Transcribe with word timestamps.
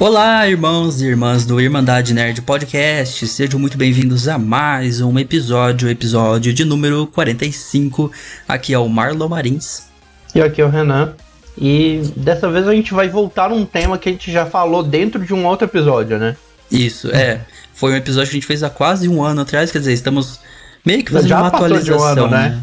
Olá, 0.00 0.48
irmãos 0.48 1.02
e 1.02 1.06
irmãs 1.06 1.44
do 1.44 1.60
Irmandade 1.60 2.14
Nerd 2.14 2.40
Podcast, 2.42 3.26
sejam 3.26 3.58
muito 3.58 3.76
bem-vindos 3.76 4.28
a 4.28 4.38
mais 4.38 5.00
um 5.00 5.18
episódio, 5.18 5.88
episódio 5.88 6.52
de 6.52 6.64
número 6.64 7.08
45. 7.08 8.08
Aqui 8.46 8.72
é 8.72 8.78
o 8.78 8.88
Marlon 8.88 9.28
Marins. 9.28 9.88
E 10.32 10.40
aqui 10.40 10.62
é 10.62 10.64
o 10.64 10.68
Renan. 10.68 11.14
E 11.60 12.00
dessa 12.16 12.48
vez 12.48 12.68
a 12.68 12.72
gente 12.72 12.94
vai 12.94 13.08
voltar 13.08 13.50
um 13.50 13.66
tema 13.66 13.98
que 13.98 14.08
a 14.08 14.12
gente 14.12 14.30
já 14.30 14.46
falou 14.46 14.84
dentro 14.84 15.24
de 15.26 15.34
um 15.34 15.44
outro 15.44 15.66
episódio, 15.66 16.16
né? 16.16 16.36
Isso, 16.70 17.10
é. 17.10 17.40
Foi 17.74 17.90
um 17.90 17.96
episódio 17.96 18.30
que 18.30 18.36
a 18.36 18.38
gente 18.40 18.46
fez 18.46 18.62
há 18.62 18.70
quase 18.70 19.08
um 19.08 19.20
ano 19.20 19.40
atrás, 19.40 19.72
quer 19.72 19.80
dizer, 19.80 19.94
estamos 19.94 20.38
meio 20.86 21.04
que 21.04 21.10
fazendo 21.10 21.28
Já 21.28 21.40
uma 21.40 21.50
passou 21.50 21.66
de 21.66 21.74
um 21.74 21.96
atualização, 21.96 22.26
ano, 22.26 22.30
né? 22.30 22.62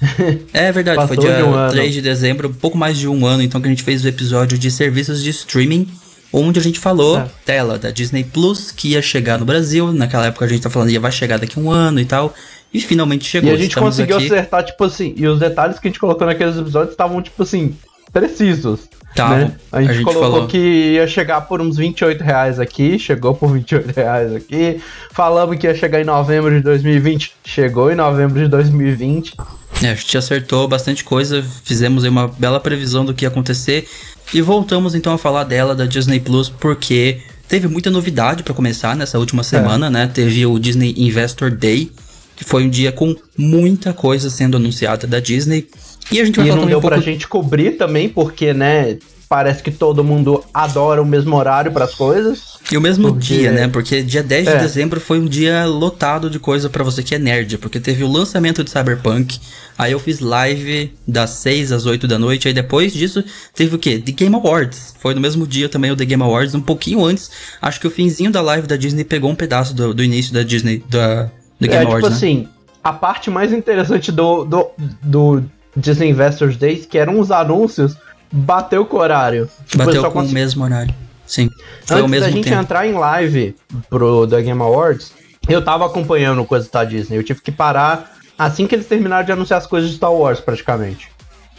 né? 0.00 0.38
É 0.54 0.70
verdade, 0.70 1.04
foi 1.08 1.16
dia 1.16 1.38
de 1.38 1.42
um 1.42 1.52
ano. 1.52 1.72
3 1.72 1.92
de 1.92 2.00
dezembro, 2.00 2.50
pouco 2.50 2.78
mais 2.78 2.96
de 2.96 3.08
um 3.08 3.26
ano, 3.26 3.42
então 3.42 3.60
que 3.60 3.66
a 3.66 3.70
gente 3.70 3.82
fez 3.82 4.04
o 4.04 4.08
episódio 4.08 4.56
de 4.56 4.70
serviços 4.70 5.20
de 5.20 5.30
streaming, 5.30 5.88
onde 6.32 6.58
a 6.58 6.62
gente 6.62 6.78
falou 6.78 7.22
tela 7.44 7.78
da 7.78 7.90
Disney 7.90 8.24
Plus, 8.24 8.70
que 8.70 8.88
ia 8.90 9.02
chegar 9.02 9.38
no 9.38 9.44
Brasil, 9.44 9.92
naquela 9.92 10.26
época 10.26 10.44
a 10.44 10.48
gente 10.48 10.62
tá 10.62 10.70
falando 10.70 10.90
ia 10.90 11.00
vai 11.00 11.12
chegar 11.12 11.38
daqui 11.38 11.58
a 11.58 11.62
um 11.62 11.70
ano 11.70 12.00
e 12.00 12.04
tal, 12.04 12.34
e 12.72 12.80
finalmente 12.80 13.24
chegou. 13.24 13.50
E 13.50 13.54
a 13.54 13.56
gente 13.56 13.68
Estamos 13.68 13.90
conseguiu 13.96 14.16
aqui. 14.16 14.26
acertar, 14.26 14.64
tipo 14.64 14.84
assim, 14.84 15.14
e 15.16 15.26
os 15.26 15.38
detalhes 15.38 15.78
que 15.78 15.88
a 15.88 15.90
gente 15.90 16.00
colocou 16.00 16.26
naqueles 16.26 16.56
episódios 16.56 16.90
estavam, 16.92 17.22
tipo 17.22 17.42
assim, 17.42 17.74
precisos. 18.12 18.80
Tavam. 19.14 19.38
né? 19.38 19.52
A 19.72 19.80
gente, 19.80 19.90
A 19.90 19.94
gente 19.94 20.04
colocou 20.04 20.30
falou. 20.30 20.46
que 20.46 20.58
ia 20.58 21.06
chegar 21.06 21.40
por 21.42 21.60
uns 21.62 21.76
28 21.78 22.22
reais 22.22 22.60
aqui, 22.60 22.98
chegou 22.98 23.34
por 23.34 23.50
28 23.50 23.94
reais 23.96 24.34
aqui. 24.34 24.78
Falamos 25.12 25.56
que 25.56 25.66
ia 25.66 25.74
chegar 25.74 26.00
em 26.00 26.04
novembro 26.04 26.50
de 26.54 26.60
2020, 26.60 27.32
chegou 27.44 27.90
em 27.90 27.94
novembro 27.94 28.38
de 28.42 28.48
2020. 28.48 29.34
É, 29.82 29.90
a 29.90 29.94
gente 29.94 30.16
acertou 30.18 30.68
bastante 30.68 31.02
coisa, 31.02 31.42
fizemos 31.64 32.04
aí 32.04 32.10
uma 32.10 32.28
bela 32.28 32.60
previsão 32.60 33.04
do 33.04 33.14
que 33.14 33.24
ia 33.24 33.28
acontecer 33.28 33.88
e 34.34 34.40
voltamos 34.42 34.94
então 34.94 35.12
a 35.12 35.18
falar 35.18 35.44
dela, 35.44 35.74
da 35.74 35.86
Disney 35.86 36.20
Plus, 36.20 36.48
porque 36.48 37.18
teve 37.48 37.68
muita 37.68 37.90
novidade 37.90 38.42
pra 38.42 38.52
começar 38.54 38.94
nessa 38.96 39.16
É. 39.16 39.20
última 39.20 39.42
semana, 39.42 39.88
né? 39.90 40.06
Teve 40.12 40.44
o 40.46 40.58
Disney 40.58 40.94
Investor 40.96 41.50
Day, 41.50 41.90
que 42.34 42.44
foi 42.44 42.64
um 42.64 42.68
dia 42.68 42.92
com 42.92 43.14
muita 43.36 43.92
coisa 43.92 44.28
sendo 44.28 44.56
anunciada 44.56 45.06
da 45.06 45.20
Disney. 45.20 45.68
E 46.12 46.20
a 46.20 46.24
gente 46.24 46.36
vai 46.36 46.46
E 46.46 46.48
falar 46.48 46.60
não 46.60 46.62
também 46.62 46.68
deu 46.68 46.78
um 46.78 46.80
pouco 46.80 46.96
pra 46.96 47.04
gente 47.04 47.26
cobrir 47.26 47.72
também, 47.72 48.08
porque, 48.08 48.52
né, 48.52 48.98
parece 49.28 49.62
que 49.62 49.70
todo 49.70 50.04
mundo 50.04 50.44
adora 50.54 51.02
o 51.02 51.04
mesmo 51.06 51.34
horário 51.36 51.72
pras 51.72 51.94
coisas. 51.94 52.56
E 52.70 52.76
o 52.76 52.80
mesmo 52.80 53.08
Porque- 53.08 53.20
dia, 53.26 53.52
né? 53.52 53.68
Porque 53.68 54.02
dia 54.02 54.22
10 54.22 54.44
de 54.46 54.52
É. 54.54 54.58
dezembro 54.58 55.00
foi 55.00 55.18
um 55.18 55.24
dia 55.26 55.64
lotado 55.66 56.28
de 56.30 56.38
coisa 56.38 56.68
pra 56.68 56.82
você 56.84 57.02
que 57.02 57.14
é 57.14 57.18
nerd, 57.18 57.58
porque 57.58 57.78
teve 57.80 58.02
o 58.04 58.10
lançamento 58.10 58.62
de 58.64 58.70
Cyberpunk, 58.70 59.38
aí 59.78 59.92
eu 59.92 59.98
fiz 60.00 60.20
live 60.20 60.92
das 61.06 61.30
6 61.30 61.70
às 61.72 61.86
8 61.86 62.06
da 62.08 62.18
noite, 62.18 62.48
aí 62.48 62.54
depois 62.54 62.92
disso 62.92 63.22
teve 63.54 63.74
o 63.76 63.78
quê? 63.78 63.98
The 63.98 64.12
Game 64.12 64.34
Awards. 64.34 64.94
Foi 64.98 65.14
no 65.14 65.20
mesmo 65.20 65.46
dia 65.46 65.68
também 65.68 65.90
o 65.90 65.96
The 65.96 66.04
Game 66.04 66.22
Awards, 66.22 66.54
um 66.54 66.60
pouquinho 66.60 67.04
antes. 67.04 67.30
Acho 67.62 67.80
que 67.80 67.86
o 67.86 67.90
finzinho 67.90 68.30
da 68.30 68.40
live 68.40 68.66
da 68.66 68.76
Disney 68.76 69.04
pegou 69.04 69.30
um 69.30 69.34
pedaço 69.36 69.74
do, 69.74 69.92
do 69.94 70.02
início 70.02 70.32
da 70.32 70.42
Disney, 70.42 70.82
da 70.88 71.30
The 71.60 71.66
Game 71.68 71.74
é, 71.76 71.78
tipo 71.80 71.90
Awards, 71.92 72.10
né? 72.10 72.16
assim, 72.16 72.48
a 72.82 72.92
parte 72.92 73.30
mais 73.30 73.52
interessante 73.52 74.10
do, 74.12 74.44
do, 74.44 74.66
do 75.02 75.42
Disney 75.76 76.10
Investors 76.10 76.56
Days, 76.56 76.86
que 76.86 76.96
eram 76.98 77.18
os 77.20 77.30
anúncios, 77.30 77.96
bateu 78.32 78.84
com 78.84 78.96
o 78.96 79.00
horário. 79.00 79.48
Tipo, 79.66 79.82
eu 79.82 79.86
Bateu 79.86 80.02
com 80.02 80.08
o 80.08 80.12
consegui- 80.12 80.34
mesmo 80.34 80.64
horário. 80.64 80.94
Sim, 81.26 81.50
foi 81.84 82.00
Antes 82.02 82.20
da 82.20 82.30
gente 82.30 82.44
tempo. 82.44 82.60
entrar 82.62 82.86
em 82.86 82.92
live 82.92 83.56
pro 83.90 84.26
The 84.28 84.42
Game 84.42 84.62
Awards, 84.62 85.12
eu 85.48 85.60
tava 85.62 85.84
acompanhando 85.86 86.44
coisa 86.44 86.68
da 86.72 86.84
Disney. 86.84 87.16
Eu 87.18 87.24
tive 87.24 87.40
que 87.42 87.50
parar 87.50 88.16
assim 88.38 88.66
que 88.66 88.74
eles 88.74 88.86
terminaram 88.86 89.24
de 89.26 89.32
anunciar 89.32 89.58
as 89.58 89.66
coisas 89.66 89.90
de 89.90 89.96
Star 89.96 90.12
Wars, 90.12 90.38
praticamente. 90.40 91.08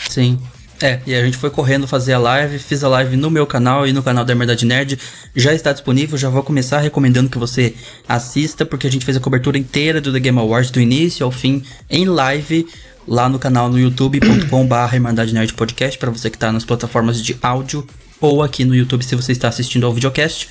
Sim. 0.07 0.39
É, 0.79 0.99
e 1.07 1.15
a 1.15 1.25
gente 1.25 1.37
foi 1.37 1.49
correndo 1.49 1.87
fazer 1.87 2.13
a 2.13 2.19
live, 2.19 2.59
fiz 2.59 2.83
a 2.83 2.87
live 2.87 3.17
no 3.17 3.31
meu 3.31 3.47
canal 3.47 3.87
e 3.87 3.91
no 3.91 4.03
canal 4.03 4.23
da 4.23 4.35
Verdade 4.35 4.63
Nerd. 4.63 4.99
Já 5.35 5.51
está 5.51 5.73
disponível, 5.73 6.17
já 6.19 6.29
vou 6.29 6.43
começar 6.43 6.77
recomendando 6.77 7.29
que 7.31 7.37
você 7.39 7.73
assista, 8.07 8.63
porque 8.63 8.85
a 8.85 8.91
gente 8.91 9.03
fez 9.03 9.17
a 9.17 9.19
cobertura 9.19 9.57
inteira 9.57 9.99
do 9.99 10.13
The 10.13 10.19
Game 10.19 10.37
Awards, 10.37 10.69
do 10.69 10.79
início 10.79 11.25
ao 11.25 11.31
fim, 11.31 11.63
em 11.89 12.05
live, 12.05 12.67
lá 13.07 13.29
no 13.29 13.39
canal 13.39 13.69
no 13.69 13.79
youtube.com.br 13.79 14.93
Irmandade 14.93 15.33
Nerd 15.33 15.53
Podcast, 15.53 15.97
para 15.97 16.11
você 16.11 16.29
que 16.29 16.37
tá 16.37 16.51
nas 16.51 16.65
plataformas 16.65 17.21
de 17.21 17.37
áudio, 17.41 17.87
ou 18.19 18.43
aqui 18.43 18.65
no 18.65 18.75
YouTube 18.75 19.03
se 19.03 19.15
você 19.15 19.31
está 19.31 19.47
assistindo 19.47 19.85
ao 19.85 19.93
videocast. 19.93 20.47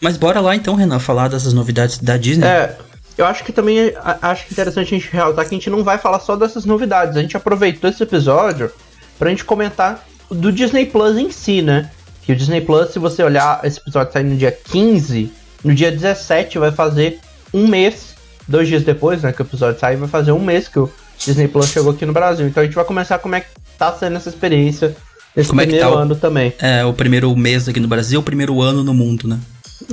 Mas 0.00 0.16
bora 0.16 0.40
lá 0.40 0.56
então, 0.56 0.74
Renan, 0.74 0.98
falar 0.98 1.28
dessas 1.28 1.52
novidades 1.52 1.98
da 1.98 2.16
Disney. 2.16 2.44
É, 2.46 2.76
eu 3.16 3.24
acho 3.26 3.44
que 3.44 3.52
também 3.52 3.92
a- 4.02 4.18
acho 4.30 4.46
interessante 4.50 4.94
a 4.94 4.98
gente 4.98 5.08
realçar 5.12 5.44
que 5.48 5.54
a 5.54 5.58
gente 5.58 5.70
não 5.70 5.84
vai 5.84 5.98
falar 5.98 6.18
só 6.20 6.34
dessas 6.34 6.64
novidades. 6.64 7.16
A 7.16 7.20
gente 7.22 7.36
aproveitou 7.36 7.88
esse 7.88 8.02
episódio 8.02 8.70
pra 9.18 9.30
gente 9.30 9.44
comentar 9.44 10.04
do 10.30 10.50
Disney 10.50 10.86
Plus 10.86 11.16
em 11.16 11.30
si, 11.30 11.62
né? 11.62 11.90
Que 12.22 12.32
o 12.32 12.36
Disney 12.36 12.60
Plus, 12.62 12.90
se 12.90 12.98
você 12.98 13.22
olhar 13.22 13.60
esse 13.64 13.78
episódio 13.78 14.12
sair 14.12 14.24
no 14.24 14.36
dia 14.36 14.50
15, 14.50 15.30
no 15.62 15.74
dia 15.74 15.92
17 15.92 16.58
vai 16.58 16.72
fazer 16.72 17.18
um 17.52 17.66
mês, 17.68 18.14
dois 18.48 18.66
dias 18.66 18.82
depois, 18.82 19.22
né, 19.22 19.32
que 19.32 19.42
o 19.42 19.44
episódio 19.44 19.78
sai, 19.78 19.94
vai 19.96 20.08
fazer 20.08 20.32
um 20.32 20.40
mês 20.40 20.66
que 20.66 20.78
o 20.78 20.90
Disney 21.24 21.48
Plus 21.48 21.68
chegou 21.68 21.92
aqui 21.92 22.04
no 22.06 22.12
Brasil. 22.12 22.46
Então 22.46 22.62
a 22.62 22.66
gente 22.66 22.74
vai 22.74 22.84
começar 22.84 23.18
como 23.18 23.34
é 23.34 23.40
que 23.40 23.48
tá 23.78 23.92
sendo 23.92 24.16
essa 24.16 24.28
experiência 24.28 24.96
nesse 25.36 25.48
Como 25.48 25.60
é 25.60 25.64
que 25.64 25.70
primeiro 25.70 25.90
tá 25.90 25.96
o- 25.96 26.02
ano 26.02 26.14
também. 26.16 26.52
É, 26.58 26.84
o 26.84 26.92
primeiro 26.92 27.34
mês 27.36 27.68
aqui 27.68 27.80
no 27.80 27.88
Brasil, 27.88 28.20
o 28.20 28.22
primeiro 28.22 28.60
ano 28.60 28.82
no 28.82 28.92
mundo, 28.94 29.26
né? 29.28 29.38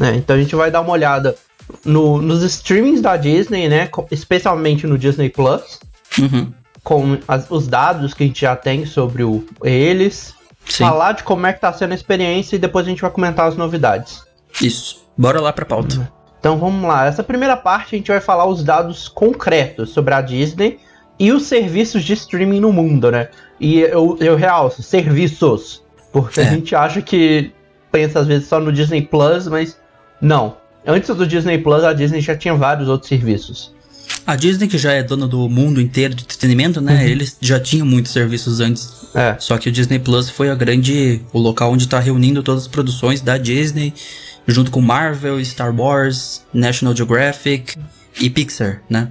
É, 0.02 0.16
então 0.16 0.36
a 0.36 0.40
gente 0.40 0.56
vai 0.56 0.70
dar 0.72 0.82
uma 0.82 0.92
olhada 0.92 1.36
no- 1.86 2.22
nos 2.22 2.44
streamings 2.44 3.02
da 3.02 3.16
Disney, 3.18 3.68
né? 3.70 3.90
Especialmente 4.12 4.86
no 4.88 4.98
Disney 4.98 5.30
Plus, 5.30 5.80
Uhum. 6.18 6.52
com 6.84 7.18
as- 7.28 7.46
os 7.50 7.68
dados 7.68 8.14
que 8.14 8.24
a 8.24 8.28
gente 8.28 8.42
já 8.42 8.56
tem 8.56 8.86
sobre 8.86 9.24
o- 9.24 9.46
eles. 9.64 10.34
Sim. 10.68 10.84
Falar 10.84 11.14
de 11.14 11.24
como 11.24 11.48
é 11.48 11.54
que 11.54 11.60
tá 11.62 11.74
sendo 11.74 11.92
a 11.94 11.96
experiência 11.96 12.56
e 12.56 12.60
depois 12.60 12.86
a 12.86 12.90
gente 12.90 13.02
vai 13.02 13.10
comentar 13.10 13.48
as 13.48 13.56
novidades. 13.56 14.22
Isso. 14.62 15.04
Bora 15.18 15.42
lá 15.42 15.52
pra 15.52 15.66
pauta. 15.66 16.12
Então 16.40 16.58
vamos 16.58 16.88
lá. 16.88 17.06
Essa 17.08 17.24
primeira 17.24 17.58
parte 17.58 17.96
a 17.96 17.98
gente 17.98 18.08
vai 18.12 18.22
falar 18.22 18.46
os 18.46 18.64
dados 18.64 19.08
concretos 19.08 19.90
sobre 19.90 20.14
a 20.14 20.22
Disney 20.22 20.80
e 21.20 21.32
os 21.32 21.44
serviços 21.44 22.04
de 22.04 22.14
streaming 22.14 22.60
no 22.62 22.72
mundo, 22.72 23.12
né? 23.12 23.28
E 23.60 23.80
eu, 23.80 24.18
eu 24.22 24.36
realço, 24.36 24.82
serviços. 24.82 25.82
Porque 26.12 26.40
É. 26.40 26.48
a 26.48 26.52
gente 26.54 26.74
acha 26.76 27.02
que 27.02 27.52
pensa 27.92 28.20
às 28.20 28.28
vezes 28.28 28.48
só 28.48 28.60
no 28.60 28.72
Disney 28.72 29.02
Plus, 29.02 29.48
mas 29.48 29.78
não. 30.22 30.58
Antes 30.88 31.14
do 31.16 31.28
Disney 31.28 31.58
Plus, 31.58 31.84
a 31.84 31.94
Disney 31.94 32.22
já 32.22 32.36
tinha 32.36 32.54
vários 32.56 32.88
outros 32.88 33.10
serviços. 33.10 33.74
A 34.26 34.36
Disney, 34.36 34.68
que 34.68 34.78
já 34.78 34.94
é 34.94 35.04
dona 35.04 35.28
do 35.28 35.48
mundo 35.50 35.80
inteiro 35.82 36.16
de 36.16 36.24
entretenimento, 36.24 36.82
né? 36.82 37.08
Eles 37.08 37.38
já 37.42 37.60
tinham 37.60 37.86
muitos 37.86 38.12
serviços 38.12 38.60
antes. 38.60 39.08
É. 39.14 39.36
Só 39.40 39.58
que 39.58 39.70
o 39.70 39.72
Disney 39.72 40.00
Plus 40.00 40.30
foi 40.30 40.50
a 40.50 40.56
grande. 40.56 41.22
o 41.34 41.40
local 41.40 41.72
onde 41.72 41.88
tá 41.88 42.00
reunindo 42.00 42.42
todas 42.42 42.64
as 42.64 42.68
produções 42.68 43.22
da 43.22 43.38
Disney, 43.38 43.94
junto 44.48 44.72
com 44.72 44.82
Marvel, 44.82 45.44
Star 45.46 45.76
Wars, 45.76 46.44
National 46.54 46.96
Geographic 46.96 47.76
e 48.20 48.30
Pixar, 48.30 48.82
né? 48.90 49.10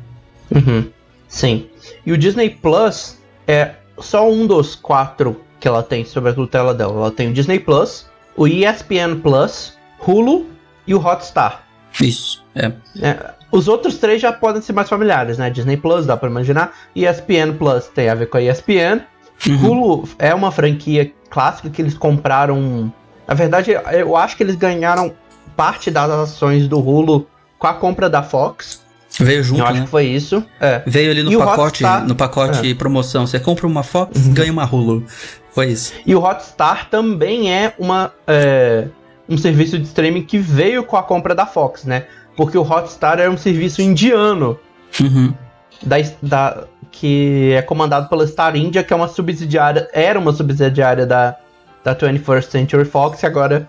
Uhum. 0.50 0.86
Sim. 1.28 1.66
E 2.08 2.12
o 2.12 2.16
Disney 2.16 2.48
Plus 2.48 3.19
é 3.46 3.72
só 3.98 4.26
um 4.30 4.46
dos 4.46 4.74
quatro 4.74 5.42
que 5.60 5.69
ela 5.69 5.82
tem 5.82 6.06
sobre 6.06 6.30
a 6.30 6.32
tutela 6.32 6.72
dela. 6.72 6.94
Ela 6.94 7.10
tem 7.10 7.28
o 7.28 7.34
Disney 7.34 7.58
Plus, 7.58 8.06
o 8.34 8.48
ESPN 8.48 9.20
Plus, 9.22 9.76
Hulu 10.00 10.46
e 10.86 10.94
o 10.94 11.06
Hotstar. 11.06 11.64
Isso, 12.00 12.42
é. 12.54 12.72
É, 13.02 13.34
os 13.52 13.69
outros 13.69 13.98
três 13.98 14.22
já 14.22 14.32
podem 14.32 14.62
ser 14.62 14.72
mais 14.72 14.88
familiares, 14.88 15.36
né? 15.36 15.50
Disney 15.50 15.76
Plus, 15.76 16.06
dá 16.06 16.16
pra 16.16 16.30
imaginar. 16.30 16.72
ESPN 16.96 17.58
Plus 17.58 17.88
tem 17.88 18.08
a 18.08 18.14
ver 18.14 18.30
com 18.30 18.38
a 18.38 18.42
ESPN. 18.42 19.02
Uhum. 19.46 19.66
Hulu 19.66 20.08
é 20.19 20.32
uma 20.32 20.50
franquia 20.50 21.12
clássica 21.28 21.69
que 21.69 21.82
eles 21.82 21.92
compraram. 21.92 22.90
Na 23.26 23.34
verdade, 23.34 23.72
eu 23.92 24.16
acho 24.16 24.34
que 24.34 24.42
eles 24.42 24.56
ganharam 24.56 25.12
parte 25.54 25.90
das 25.90 26.08
ações 26.08 26.69
do 26.69 26.78
Hulu 26.78 27.26
com 27.58 27.66
a 27.66 27.75
compra 27.75 28.08
da 28.08 28.22
Fox. 28.22 28.88
Veio 29.18 29.42
junto, 29.42 29.60
eu 29.60 29.66
acho 29.66 29.74
né? 29.78 29.84
que 29.84 29.90
foi 29.90 30.04
isso. 30.06 30.44
É. 30.60 30.82
Veio 30.86 31.10
ali 31.10 31.22
no 31.22 31.32
E 31.32 31.36
pacote, 31.36 31.84
Hotstar- 31.84 32.06
no 32.06 32.14
pacote 32.14 32.75
promoção. 32.75 33.26
Você 33.26 33.38
compra 33.40 33.66
uma 33.66 33.82
Fox, 33.82 34.16
Uhum. 34.26 34.32
ganha 34.34 34.52
uma 34.52 34.64
Hulu. 34.64 35.04
Foi 35.52 35.66
isso. 35.69 35.93
E 36.06 36.14
o 36.14 36.22
Hotstar 36.22 36.88
também 36.88 37.52
é, 37.52 37.75
uma, 37.78 38.12
é, 38.26 38.87
um 39.28 39.37
serviço 39.37 39.78
de 39.78 39.84
streaming 39.87 40.22
que 40.22 40.38
veio 40.38 40.84
com 40.84 40.96
a 40.96 41.02
compra 41.02 41.34
da 41.34 41.46
Fox, 41.46 41.84
né? 41.84 42.04
Porque 42.37 42.56
o 42.56 42.62
Hotstar 42.62 43.19
é 43.19 43.28
um 43.28 43.37
serviço 43.37 43.82
indiano 43.82 44.58
Uhum. 45.00 45.34
da, 45.82 45.96
da- 46.22 46.64
que 46.93 47.52
é 47.56 47.62
comandado 47.62 48.08
pela 48.08 48.26
Star 48.26 48.56
India, 48.56 48.82
que 48.82 48.93
é 48.93 48.96
uma 48.96 49.08
subsidiária, 49.08 49.88
era 49.93 50.19
uma 50.19 50.32
subsidiária 50.32 51.04
da, 51.06 51.37
da 51.84 51.94
21st 51.94 52.50
Century 52.50 52.84
Fox 52.84 53.22
e 53.22 53.26
agora 53.26 53.69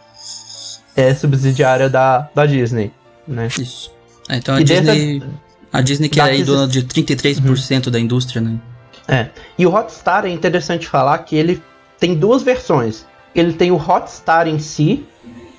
é 0.96 1.14
subsidiária 1.14 1.90
da, 1.90 2.30
da 2.34 2.46
Disney, 2.46 2.92
né? 3.28 3.48
Isso. 3.58 3.92
É, 4.30 4.38
então 4.38 4.56
a 4.56 4.62
E 4.62 4.64
Disney. 4.64 5.24
A 5.72 5.82
Disney 5.82 6.10
que 6.10 6.20
é 6.20 6.24
aí 6.24 6.44
dona 6.44 6.68
de 6.68 6.84
33% 6.84 7.90
da 7.90 8.00
indústria, 8.00 8.42
né? 8.42 8.58
É. 9.08 9.28
E 9.58 9.66
o 9.66 9.74
Hotstar 9.74 10.26
é 10.26 10.30
interessante 10.30 10.88
falar 10.88 11.18
que 11.20 11.36
ele 11.36 11.62
tem 12.00 12.16
duas 12.16 12.44
versões. 12.44 13.06
Ele 13.36 13.54
tem 13.54 13.72
o 13.72 13.76
Hotstar 13.76 14.48
em 14.48 14.60
si, 14.60 15.06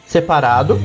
separado, 0.07 0.81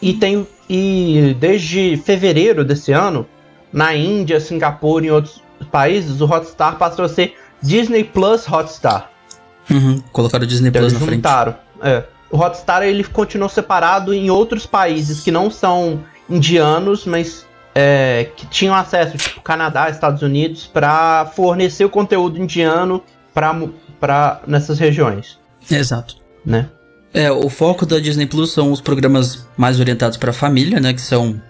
e 0.00 0.12
tem 0.14 0.46
e 0.68 1.36
desde 1.38 1.96
fevereiro 2.04 2.64
desse 2.64 2.90
ano, 2.92 3.26
na 3.72 3.94
Índia, 3.94 4.40
Singapura 4.40 5.04
e 5.06 5.10
outros 5.10 5.42
países, 5.70 6.20
o 6.20 6.24
Hotstar 6.24 6.76
passou 6.76 7.04
a 7.04 7.08
ser 7.08 7.36
Disney 7.60 8.04
Plus 8.04 8.48
Hotstar. 8.50 9.10
Uhum. 9.70 10.02
Colocaram 10.12 10.44
o 10.44 10.46
Disney 10.46 10.68
Então 10.68 10.82
Plus 10.82 10.92
na 10.92 11.00
frente. 11.00 11.16
juntaram. 11.16 11.54
É. 11.82 12.04
o 12.30 12.38
Hotstar 12.38 12.82
ele 12.82 13.04
continuou 13.04 13.48
separado 13.48 14.14
em 14.14 14.30
outros 14.30 14.64
países 14.66 15.20
que 15.20 15.30
não 15.30 15.50
são 15.50 16.02
indianos, 16.28 17.04
mas 17.04 17.46
é, 17.74 18.30
que 18.36 18.46
tinham 18.46 18.74
acesso, 18.74 19.16
tipo 19.16 19.40
Canadá, 19.40 19.88
Estados 19.90 20.22
Unidos, 20.22 20.66
para 20.66 21.26
fornecer 21.34 21.84
o 21.84 21.90
conteúdo 21.90 22.38
indiano 22.40 23.02
para 23.32 24.40
nessas 24.46 24.78
regiões. 24.78 25.38
Exato. 25.70 26.16
Né? 26.44 26.68
É, 27.12 27.30
o 27.30 27.48
foco 27.48 27.86
da 27.86 27.98
Disney 27.98 28.26
Plus 28.26 28.52
são 28.52 28.72
os 28.72 28.80
programas 28.80 29.46
mais 29.56 29.78
orientados 29.78 30.16
para 30.16 30.30
a 30.30 30.34
família, 30.34 30.80
né? 30.80 30.92
Que 30.92 31.00
são. 31.00 31.40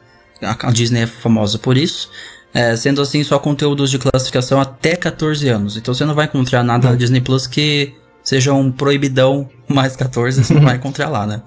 A 0.43 0.71
Disney 0.71 1.03
é 1.03 1.07
famosa 1.07 1.59
por 1.59 1.77
isso. 1.77 2.11
É, 2.53 2.77
sendo 2.77 3.01
assim, 3.01 3.25
só 3.25 3.39
conteúdos 3.39 3.91
de 3.91 3.99
classificação 3.99 4.61
até 4.61 4.95
14 4.95 5.49
anos. 5.49 5.77
Então 5.77 5.95
você 5.95 6.05
não 6.05 6.15
vai 6.15 6.27
encontrar 6.27 6.63
nada 6.63 6.91
na 6.91 6.97
Disney 6.97 7.21
Plus 7.21 7.47
que 7.47 7.95
seja 8.23 8.53
um 8.53 8.71
proibidão 8.71 9.49
mais 9.67 9.97
14, 9.97 10.45
você 10.45 10.55
não 10.55 10.63
vai 10.63 10.77
encontrar 10.77 11.09
lá, 11.09 11.27
né? 11.27 11.43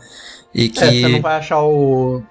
E 0.54 0.70
que... 0.70 0.84
É, 0.84 0.92
você 0.92 1.08
não 1.08 1.22
vai 1.22 1.38
achar 1.38 1.62
o. 1.62 2.24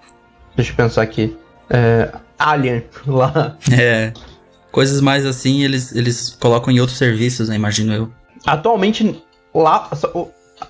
Deixa 0.56 0.72
eu 0.72 0.76
pensar 0.76 1.02
aqui. 1.02 1.36
É, 1.70 2.12
Alien 2.38 2.84
lá. 3.06 3.56
É. 3.70 4.12
Coisas 4.72 5.00
mais 5.00 5.24
assim, 5.24 5.62
eles, 5.62 5.94
eles 5.94 6.36
colocam 6.40 6.72
em 6.72 6.80
outros 6.80 6.98
serviços, 6.98 7.48
né? 7.48 7.56
Imagino 7.56 7.92
eu. 7.92 8.10
Atualmente, 8.46 9.22
lá, 9.54 9.88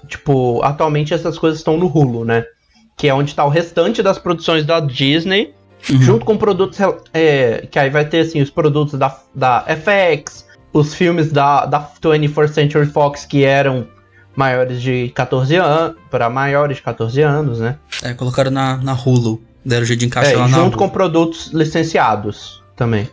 tipo, 0.07 0.63
atualmente 0.63 1.13
essas 1.13 1.39
coisas 1.39 1.59
estão 1.59 1.77
no 1.77 1.87
Hulu, 1.87 2.25
né? 2.25 2.45
Que 2.97 3.09
é 3.09 3.15
onde 3.15 3.31
está 3.31 3.45
o 3.45 3.49
restante 3.49 4.03
das 4.03 4.19
produções 4.19 4.65
da 4.65 4.81
Disney, 4.81 5.55
uhum. 5.91 6.01
junto 6.01 6.25
com 6.25 6.37
produtos 6.37 6.79
é, 7.13 7.67
que 7.71 7.79
aí 7.79 7.91
vai 7.91 8.05
ter 8.05 8.21
assim 8.21 8.41
os 8.41 8.51
produtos 8.51 8.99
da, 8.99 9.19
da 9.35 9.65
FX, 9.67 10.47
os 10.73 10.95
filmes 10.95 11.33
da, 11.33 11.67
da 11.67 11.81
21st 11.81 12.49
Century 12.49 12.87
Fox 12.87 13.25
que 13.25 13.45
eram 13.45 13.87
maiores 14.37 14.81
de 14.81 15.09
14 15.15 15.57
anos, 15.57 15.97
para 16.11 16.31
maiores 16.31 16.77
de 16.77 16.83
14 16.83 17.23
anos, 17.23 17.59
né? 17.59 17.77
É, 18.03 18.15
colocaram 18.15 18.51
na, 18.51 18.77
na 18.77 18.93
Hulu, 18.93 19.43
deram 19.67 19.85
jeito 19.85 20.01
de 20.01 20.07
encaixar 20.07 20.33
é, 20.33 20.37
lá 20.37 20.49
na 20.49 20.59
junto 20.59 20.79
com 20.79 20.89
produtos 20.89 21.49
licenciados 21.49 22.63
também. 22.77 23.09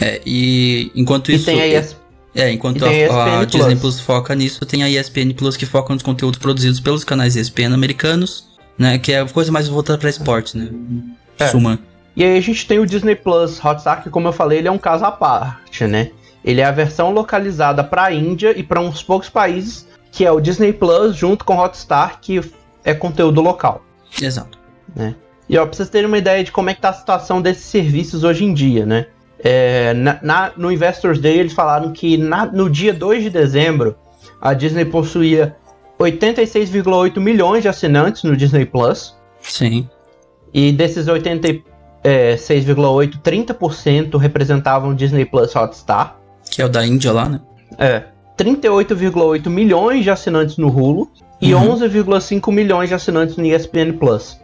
É, 0.00 0.20
e 0.24 0.92
enquanto 0.94 1.32
isso... 1.32 1.50
E 1.50 1.54
tem 1.54 1.76
a 1.76 1.82
é, 2.34 2.52
enquanto 2.52 2.84
a, 2.84 3.40
a 3.40 3.44
Disney 3.44 3.74
Plus 3.74 3.98
foca 3.98 4.32
nisso, 4.32 4.64
tem 4.64 4.84
a 4.84 4.88
ESPN 4.88 5.32
Plus 5.34 5.56
que 5.56 5.66
foca 5.66 5.92
nos 5.92 6.04
conteúdos 6.04 6.38
produzidos 6.38 6.78
pelos 6.78 7.02
canais 7.02 7.34
ESPN 7.34 7.74
americanos, 7.74 8.46
né? 8.78 8.96
Que 8.96 9.12
é 9.12 9.26
coisa 9.26 9.50
mais 9.50 9.66
voltada 9.66 9.98
para 9.98 10.08
esportes, 10.08 10.54
né? 10.54 10.68
É. 11.36 11.48
Suma. 11.48 11.80
E 12.14 12.22
aí 12.22 12.38
a 12.38 12.40
gente 12.40 12.66
tem 12.66 12.78
o 12.78 12.86
Disney 12.86 13.16
Plus 13.16 13.64
Hotstar, 13.64 14.02
que 14.04 14.10
como 14.10 14.28
eu 14.28 14.32
falei, 14.32 14.58
ele 14.58 14.68
é 14.68 14.70
um 14.70 14.78
caso 14.78 15.04
à 15.04 15.10
parte, 15.10 15.84
né? 15.84 16.10
Ele 16.44 16.60
é 16.60 16.64
a 16.64 16.70
versão 16.70 17.10
localizada 17.10 17.82
para 17.82 18.04
a 18.04 18.12
Índia 18.12 18.56
e 18.56 18.62
para 18.62 18.80
uns 18.80 19.02
poucos 19.02 19.28
países, 19.28 19.86
que 20.12 20.24
é 20.24 20.30
o 20.30 20.40
Disney 20.40 20.72
Plus 20.72 21.16
junto 21.16 21.44
com 21.44 21.58
Hotstar, 21.58 22.20
que 22.20 22.40
é 22.84 22.94
conteúdo 22.94 23.40
local. 23.40 23.84
Exato. 24.20 24.57
Né? 24.94 25.14
E 25.48 25.56
ó, 25.56 25.64
pra 25.64 25.74
vocês 25.74 25.88
terem 25.88 26.06
uma 26.06 26.18
ideia 26.18 26.44
de 26.44 26.52
como 26.52 26.70
é 26.70 26.74
que 26.74 26.80
tá 26.80 26.90
a 26.90 26.92
situação 26.92 27.40
desses 27.40 27.64
serviços 27.64 28.22
hoje 28.24 28.44
em 28.44 28.52
dia, 28.52 28.84
né? 28.84 29.06
É, 29.40 29.94
na, 29.94 30.18
na, 30.20 30.52
no 30.56 30.70
Investors 30.70 31.20
Day 31.20 31.38
eles 31.38 31.52
falaram 31.52 31.92
que 31.92 32.16
na, 32.16 32.44
no 32.44 32.68
dia 32.68 32.92
2 32.92 33.22
de 33.22 33.30
dezembro 33.30 33.94
a 34.40 34.52
Disney 34.52 34.84
possuía 34.84 35.56
86,8 35.98 37.18
milhões 37.20 37.62
de 37.62 37.68
assinantes 37.68 38.22
no 38.24 38.36
Disney 38.36 38.64
Plus. 38.64 39.16
Sim. 39.40 39.88
E 40.52 40.72
desses 40.72 41.06
86,8, 41.06 41.62
é, 42.04 42.36
30% 42.36 44.16
representavam 44.16 44.94
Disney 44.94 45.24
Plus 45.24 45.54
Hotstar. 45.54 46.16
Que 46.50 46.62
é 46.62 46.64
o 46.64 46.68
da 46.68 46.84
Índia 46.86 47.12
lá, 47.12 47.28
né? 47.28 47.40
É. 47.78 48.04
38,8 48.36 49.48
milhões 49.48 50.04
de 50.04 50.10
assinantes 50.10 50.56
no 50.56 50.68
Hulu 50.68 51.10
e 51.40 51.52
uhum. 51.54 51.76
11,5 51.76 52.52
milhões 52.52 52.88
de 52.88 52.94
assinantes 52.94 53.36
no 53.36 53.44
ESPN 53.44 53.92
Plus. 53.98 54.40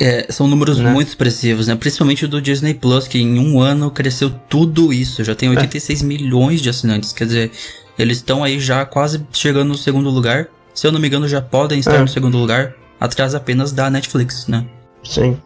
É, 0.00 0.30
são 0.30 0.46
números 0.46 0.78
né? 0.78 0.90
muito 0.90 1.08
expressivos, 1.08 1.66
né? 1.66 1.74
Principalmente 1.74 2.26
do 2.26 2.40
Disney 2.40 2.72
Plus, 2.74 3.08
que 3.08 3.18
em 3.18 3.38
um 3.38 3.60
ano 3.60 3.90
cresceu 3.90 4.30
tudo 4.48 4.92
isso. 4.92 5.24
Já 5.24 5.34
tem 5.34 5.48
86 5.48 6.02
é. 6.02 6.04
milhões 6.04 6.60
de 6.60 6.68
assinantes. 6.68 7.12
Quer 7.12 7.24
dizer, 7.24 7.50
eles 7.98 8.18
estão 8.18 8.44
aí 8.44 8.60
já 8.60 8.86
quase 8.86 9.26
chegando 9.32 9.68
no 9.68 9.76
segundo 9.76 10.08
lugar. 10.08 10.48
Se 10.72 10.86
eu 10.86 10.92
não 10.92 11.00
me 11.00 11.08
engano, 11.08 11.26
já 11.26 11.42
podem 11.42 11.80
estar 11.80 11.96
é. 11.96 12.00
no 12.00 12.06
segundo 12.06 12.38
lugar, 12.38 12.74
atrás 13.00 13.34
apenas 13.34 13.72
da 13.72 13.90
Netflix, 13.90 14.46
né? 14.46 14.64
Sim. 15.02 15.36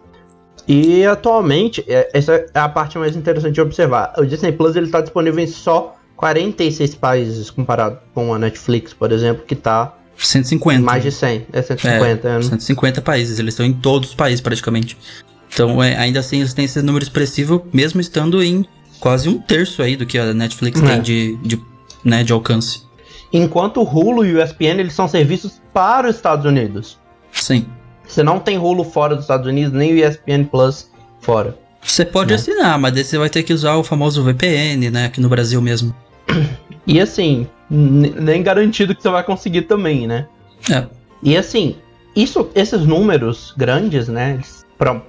E 0.68 1.04
atualmente, 1.04 1.82
é, 1.88 2.10
essa 2.12 2.34
é 2.34 2.58
a 2.58 2.68
parte 2.68 2.98
mais 2.98 3.16
interessante 3.16 3.54
de 3.54 3.60
observar. 3.60 4.12
O 4.18 4.24
Disney 4.24 4.52
Plus 4.52 4.76
está 4.76 5.00
disponível 5.00 5.42
em 5.42 5.46
só 5.46 5.96
46 6.16 6.94
países 6.94 7.50
comparado 7.50 7.98
com 8.14 8.32
a 8.32 8.38
Netflix, 8.38 8.92
por 8.92 9.10
exemplo, 9.10 9.44
que 9.44 9.54
está 9.54 9.96
150. 10.16 10.80
Mais 10.82 11.02
de 11.02 11.10
100, 11.10 11.46
é 11.52 11.62
150. 11.62 12.28
É, 12.28 12.38
é. 12.38 12.42
150 12.42 13.00
países, 13.02 13.38
eles 13.38 13.54
estão 13.54 13.66
em 13.66 13.72
todos 13.72 14.10
os 14.10 14.14
países 14.14 14.40
praticamente. 14.40 14.96
Então, 15.52 15.82
é, 15.82 15.96
ainda 15.96 16.20
assim, 16.20 16.38
eles 16.38 16.54
têm 16.54 16.64
esse 16.64 16.80
número 16.80 17.02
expressivo, 17.02 17.66
mesmo 17.72 18.00
estando 18.00 18.42
em 18.42 18.64
quase 18.98 19.28
um 19.28 19.38
terço 19.38 19.82
aí 19.82 19.96
do 19.96 20.06
que 20.06 20.16
a 20.16 20.32
Netflix 20.32 20.80
é. 20.80 20.86
tem 20.86 21.02
de, 21.02 21.36
de, 21.42 21.60
né, 22.04 22.22
de 22.22 22.32
alcance. 22.32 22.82
Enquanto 23.32 23.80
o 23.80 23.84
Hulu 23.84 24.24
e 24.24 24.34
o 24.34 24.42
ESPN, 24.42 24.80
eles 24.80 24.94
são 24.94 25.08
serviços 25.08 25.60
para 25.72 26.08
os 26.08 26.16
Estados 26.16 26.46
Unidos. 26.46 26.98
Sim. 27.32 27.66
Você 28.06 28.22
não 28.22 28.38
tem 28.38 28.58
Hulu 28.58 28.84
fora 28.84 29.14
dos 29.14 29.24
Estados 29.24 29.46
Unidos, 29.46 29.72
nem 29.72 29.92
o 29.92 29.96
ESPN 29.96 30.44
Plus 30.44 30.90
fora. 31.20 31.56
Você 31.82 32.04
pode 32.04 32.30
né? 32.30 32.36
assinar, 32.36 32.78
mas 32.78 32.92
daí 32.92 33.04
você 33.04 33.18
vai 33.18 33.28
ter 33.28 33.42
que 33.42 33.52
usar 33.52 33.76
o 33.76 33.82
famoso 33.82 34.22
VPN, 34.22 34.90
né, 34.90 35.06
aqui 35.06 35.20
no 35.20 35.28
Brasil 35.28 35.60
mesmo. 35.60 35.94
E 36.86 37.00
assim, 37.00 37.46
nem 37.74 38.42
garantido 38.42 38.94
que 38.94 39.02
você 39.02 39.08
vai 39.08 39.24
conseguir 39.24 39.62
também, 39.62 40.06
né? 40.06 40.26
É. 40.70 40.86
E 41.22 41.36
assim, 41.36 41.76
isso, 42.14 42.50
esses 42.54 42.84
números 42.84 43.54
grandes, 43.56 44.08
né, 44.08 44.40
para 44.76 45.00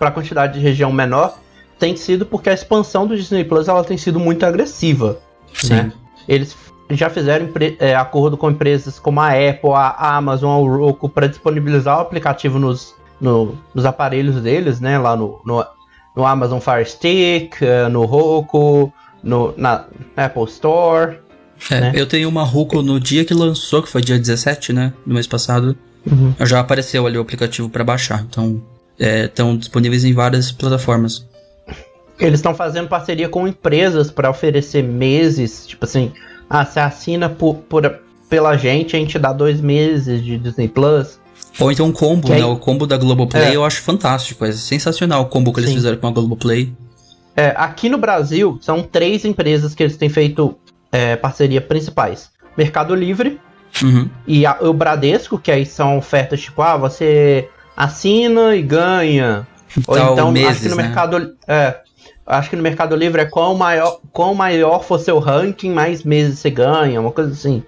a 0.00 0.10
quantidade 0.10 0.54
de 0.54 0.60
região 0.60 0.90
menor, 0.90 1.38
tem 1.78 1.96
sido 1.96 2.26
porque 2.26 2.50
a 2.50 2.52
expansão 2.52 3.06
do 3.06 3.16
Disney 3.16 3.44
Plus 3.44 3.68
ela 3.68 3.84
tem 3.84 3.96
sido 3.96 4.18
muito 4.18 4.44
agressiva. 4.44 5.18
Sim. 5.54 5.74
Né? 5.74 5.92
Eles 6.26 6.56
já 6.90 7.08
fizeram 7.08 7.48
é, 7.78 7.94
acordo 7.94 8.36
com 8.36 8.50
empresas 8.50 8.98
como 8.98 9.20
a 9.20 9.28
Apple, 9.28 9.70
a 9.72 10.16
Amazon, 10.16 10.66
a 10.66 10.76
Roku 10.76 11.08
para 11.08 11.28
disponibilizar 11.28 11.98
o 11.98 12.00
aplicativo 12.00 12.58
nos, 12.58 12.94
no, 13.20 13.56
nos 13.72 13.84
aparelhos 13.84 14.40
deles, 14.40 14.80
né? 14.80 14.98
Lá 14.98 15.16
no, 15.16 15.40
no, 15.44 15.64
no 16.16 16.26
Amazon 16.26 16.58
Fire 16.58 16.84
Stick, 16.84 17.62
é, 17.62 17.88
no 17.88 18.04
Roku, 18.04 18.92
no, 19.22 19.54
na 19.56 19.84
Apple 20.16 20.44
Store. 20.44 21.18
É, 21.70 21.80
né? 21.80 21.92
eu 21.94 22.06
tenho 22.06 22.28
uma 22.28 22.44
Roku 22.44 22.82
no 22.82 22.98
dia 22.98 23.24
que 23.24 23.34
lançou, 23.34 23.82
que 23.82 23.88
foi 23.88 24.00
dia 24.00 24.18
17, 24.18 24.72
né? 24.72 24.92
Do 25.04 25.12
mês 25.12 25.26
passado. 25.26 25.76
Uhum. 26.06 26.34
Já 26.46 26.60
apareceu 26.60 27.06
ali 27.06 27.18
o 27.18 27.20
aplicativo 27.20 27.68
para 27.68 27.84
baixar. 27.84 28.24
Então, 28.28 28.62
estão 28.98 29.52
é, 29.52 29.56
disponíveis 29.56 30.04
em 30.04 30.12
várias 30.12 30.50
plataformas. 30.50 31.26
Eles 32.18 32.38
estão 32.38 32.54
fazendo 32.54 32.88
parceria 32.88 33.28
com 33.28 33.48
empresas 33.48 34.10
para 34.10 34.28
oferecer 34.30 34.82
meses, 34.82 35.66
tipo 35.66 35.84
assim, 35.84 36.12
ah, 36.48 36.64
você 36.64 36.78
assina 36.78 37.30
por, 37.30 37.54
por, 37.54 38.00
pela 38.28 38.56
gente, 38.56 38.94
a 38.94 38.98
gente 38.98 39.18
dá 39.18 39.32
dois 39.32 39.60
meses 39.60 40.22
de 40.22 40.36
Disney 40.36 40.68
Plus. 40.68 41.18
Ou 41.58 41.72
então 41.72 41.86
um 41.86 41.92
combo, 41.92 42.28
né? 42.28 42.44
O 42.44 42.56
combo 42.56 42.86
da 42.86 42.96
Globoplay 42.96 43.50
é. 43.50 43.56
eu 43.56 43.64
acho 43.64 43.82
fantástico. 43.82 44.44
É 44.44 44.52
sensacional 44.52 45.22
o 45.22 45.26
combo 45.26 45.52
que 45.52 45.60
eles 45.60 45.70
Sim. 45.70 45.76
fizeram 45.76 45.96
com 45.96 46.06
a 46.06 46.10
Globoplay. 46.10 46.72
É, 47.36 47.54
aqui 47.56 47.88
no 47.88 47.96
Brasil, 47.96 48.58
são 48.60 48.82
três 48.82 49.24
empresas 49.24 49.74
que 49.74 49.82
eles 49.82 49.96
têm 49.96 50.08
feito 50.08 50.54
é, 50.90 51.16
parceria 51.16 51.60
principais: 51.60 52.30
Mercado 52.56 52.94
Livre 52.94 53.40
uhum. 53.82 54.08
e 54.26 54.44
a, 54.46 54.58
o 54.60 54.72
Bradesco, 54.72 55.38
que 55.38 55.50
aí 55.50 55.64
são 55.64 55.98
ofertas 55.98 56.40
tipo, 56.40 56.62
ah, 56.62 56.76
você 56.76 57.48
assina 57.76 58.54
e 58.56 58.62
ganha. 58.62 59.46
Ou 59.86 59.98
então, 59.98 60.32
meses, 60.32 60.48
acho 60.50 60.60
que 60.60 60.68
no 60.68 60.76
né? 60.76 60.82
Mercado. 60.84 61.34
É, 61.46 61.76
acho 62.26 62.50
que 62.50 62.56
no 62.56 62.62
Mercado 62.62 62.96
Livre 62.96 63.22
é 63.22 63.24
qual 63.24 63.54
maior, 63.56 64.00
qual 64.12 64.34
maior 64.34 64.82
for 64.82 64.98
seu 64.98 65.18
ranking, 65.18 65.70
mais 65.70 66.02
meses 66.04 66.38
você 66.38 66.50
ganha, 66.50 67.00
uma 67.00 67.12
coisa 67.12 67.32
assim. 67.32 67.62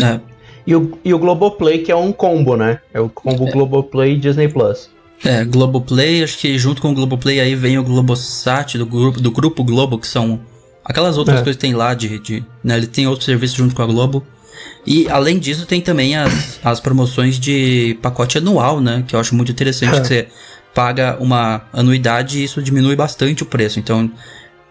É. 0.00 0.20
E 0.66 0.74
o, 0.74 0.98
e 1.04 1.12
o 1.12 1.18
Globoplay, 1.18 1.78
que 1.78 1.90
é 1.90 1.96
um 1.96 2.12
combo, 2.12 2.56
né? 2.56 2.80
É 2.92 3.00
o 3.00 3.08
combo 3.08 3.48
é. 3.48 3.50
Globoplay 3.50 4.12
e 4.12 4.16
Disney 4.16 4.48
Plus. 4.48 4.90
É, 5.24 5.44
Globoplay, 5.44 6.22
acho 6.22 6.38
que 6.38 6.56
junto 6.58 6.80
com 6.80 6.92
o 6.92 6.94
Globoplay 6.94 7.40
aí 7.40 7.54
vem 7.54 7.78
o 7.78 7.84
Globosat 7.84 8.78
do 8.78 8.86
grupo, 8.86 9.20
do 9.20 9.30
grupo 9.30 9.64
Globo, 9.64 9.98
que 9.98 10.06
são 10.06 10.40
aquelas 10.90 11.16
outras 11.16 11.40
é. 11.40 11.42
coisas 11.42 11.56
que 11.56 11.60
tem 11.60 11.74
lá 11.74 11.94
de, 11.94 12.18
de 12.18 12.44
né, 12.64 12.76
ele 12.76 12.86
tem 12.88 13.06
outros 13.06 13.24
serviços 13.24 13.56
junto 13.56 13.74
com 13.74 13.82
a 13.82 13.86
Globo. 13.86 14.26
E 14.84 15.08
além 15.08 15.38
disso 15.38 15.64
tem 15.64 15.80
também 15.80 16.16
as, 16.16 16.58
as 16.64 16.80
promoções 16.80 17.38
de 17.38 17.96
pacote 18.02 18.38
anual, 18.38 18.80
né, 18.80 19.04
que 19.06 19.14
eu 19.14 19.20
acho 19.20 19.34
muito 19.34 19.52
interessante 19.52 19.96
é. 19.96 20.00
que 20.00 20.06
você 20.06 20.28
paga 20.74 21.16
uma 21.20 21.62
anuidade 21.72 22.38
e 22.38 22.44
isso 22.44 22.60
diminui 22.60 22.96
bastante 22.96 23.44
o 23.44 23.46
preço. 23.46 23.78
Então, 23.78 24.10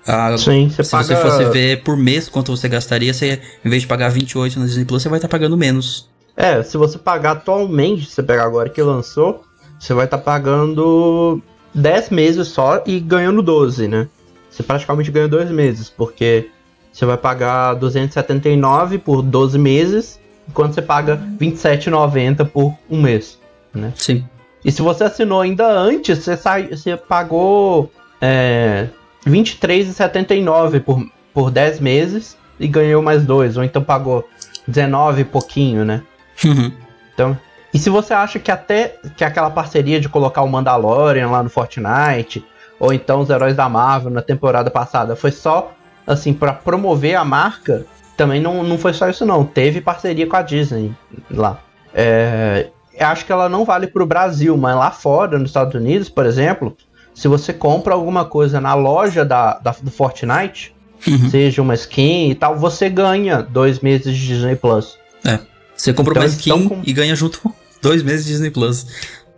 a, 0.05 0.37
Sim, 0.37 0.69
você 0.69 0.83
se 0.83 0.91
paga... 0.91 1.03
você 1.03 1.15
fosse 1.15 1.45
ver 1.45 1.83
por 1.83 1.95
mês 1.95 2.27
quanto 2.27 2.55
você 2.55 2.67
gastaria, 2.67 3.13
você, 3.13 3.39
em 3.63 3.69
vez 3.69 3.83
de 3.83 3.87
pagar 3.87 4.09
28 4.09 4.59
no 4.59 4.65
Disney 4.65 4.85
Plus, 4.85 5.01
você 5.01 5.09
vai 5.09 5.19
estar 5.19 5.27
tá 5.27 5.31
pagando 5.31 5.55
menos. 5.55 6.09
É, 6.35 6.61
se 6.63 6.77
você 6.77 6.97
pagar 6.97 7.31
atualmente, 7.31 8.05
se 8.05 8.15
você 8.15 8.23
pegar 8.23 8.43
agora 8.43 8.69
que 8.69 8.81
lançou, 8.81 9.43
você 9.79 9.93
vai 9.93 10.05
estar 10.05 10.17
tá 10.17 10.23
pagando 10.23 11.41
10 11.73 12.09
meses 12.09 12.49
só 12.49 12.83
e 12.85 12.99
ganhando 12.99 13.41
12, 13.41 13.87
né? 13.87 14.07
Você 14.49 14.63
praticamente 14.63 15.11
ganha 15.11 15.27
2 15.27 15.51
meses, 15.51 15.89
porque 15.89 16.49
você 16.91 17.05
vai 17.05 17.17
pagar 17.17 17.75
279 17.75 18.97
por 18.97 19.21
12 19.21 19.57
meses 19.57 20.19
enquanto 20.47 20.73
você 20.73 20.81
paga 20.81 21.15
R$27,90 21.15 22.49
por 22.49 22.75
um 22.89 23.01
mês, 23.01 23.39
né? 23.73 23.93
Sim. 23.95 24.25
E 24.65 24.71
se 24.71 24.81
você 24.81 25.03
assinou 25.03 25.41
ainda 25.41 25.67
antes, 25.69 26.19
você, 26.19 26.35
sai, 26.35 26.67
você 26.67 26.97
pagou 26.97 27.91
é, 28.19 28.87
R$23,79 29.25 30.81
por, 30.81 31.05
por 31.33 31.51
10 31.51 31.79
meses 31.79 32.35
e 32.59 32.67
ganhou 32.67 33.01
mais 33.01 33.23
dois, 33.23 33.55
ou 33.55 33.63
então 33.63 33.83
pagou 33.83 34.27
19 34.67 35.21
e 35.21 35.25
pouquinho, 35.25 35.85
né? 35.85 36.01
Uhum. 36.43 36.71
Então, 37.13 37.37
e 37.73 37.77
se 37.77 37.89
você 37.89 38.13
acha 38.13 38.39
que 38.39 38.51
até 38.51 38.95
que 39.15 39.23
aquela 39.23 39.49
parceria 39.49 39.99
de 39.99 40.09
colocar 40.09 40.41
o 40.41 40.47
Mandalorian 40.47 41.29
lá 41.29 41.43
no 41.43 41.49
Fortnite, 41.49 42.43
ou 42.79 42.93
então 42.93 43.21
os 43.21 43.29
heróis 43.29 43.55
da 43.55 43.67
Marvel 43.67 44.11
na 44.11 44.21
temporada 44.21 44.71
passada, 44.71 45.15
foi 45.15 45.31
só 45.31 45.73
assim 46.07 46.33
para 46.33 46.53
promover 46.53 47.15
a 47.15 47.23
marca, 47.25 47.85
também 48.17 48.41
não, 48.41 48.63
não 48.63 48.77
foi 48.77 48.93
só 48.93 49.09
isso 49.09 49.25
não. 49.25 49.43
Teve 49.45 49.79
parceria 49.81 50.25
com 50.27 50.35
a 50.35 50.41
Disney 50.41 50.91
lá. 51.29 51.59
É, 51.93 52.69
acho 52.99 53.25
que 53.25 53.31
ela 53.31 53.47
não 53.49 53.63
vale 53.65 53.87
para 53.87 54.03
o 54.03 54.05
Brasil, 54.05 54.55
mas 54.57 54.75
lá 54.75 54.91
fora, 54.91 55.37
nos 55.37 55.49
Estados 55.49 55.73
Unidos, 55.75 56.09
por 56.09 56.25
exemplo, 56.25 56.75
se 57.13 57.27
você 57.27 57.51
compra 57.53 57.93
alguma 57.93 58.25
coisa 58.25 58.59
na 58.61 58.73
loja 58.73 59.23
da, 59.25 59.59
da 59.59 59.75
do 59.81 59.91
Fortnite, 59.91 60.75
Uhum. 61.07 61.29
seja 61.29 61.61
uma 61.61 61.73
skin 61.75 62.29
e 62.29 62.35
tal, 62.35 62.57
você 62.57 62.89
ganha 62.89 63.41
dois 63.41 63.79
meses 63.79 64.13
de 64.17 64.27
Disney 64.27 64.57
Plus. 64.57 64.97
É. 65.23 65.39
Você 65.73 65.93
comprou 65.93 66.11
Então 66.11 66.23
uma 66.23 66.27
skin 66.27 66.67
com- 66.67 66.81
e 66.85 66.91
ganha 66.91 67.15
junto 67.15 67.39
dois 67.81 68.03
meses 68.03 68.25
de 68.25 68.33
Disney 68.33 68.51
Plus. 68.51 68.85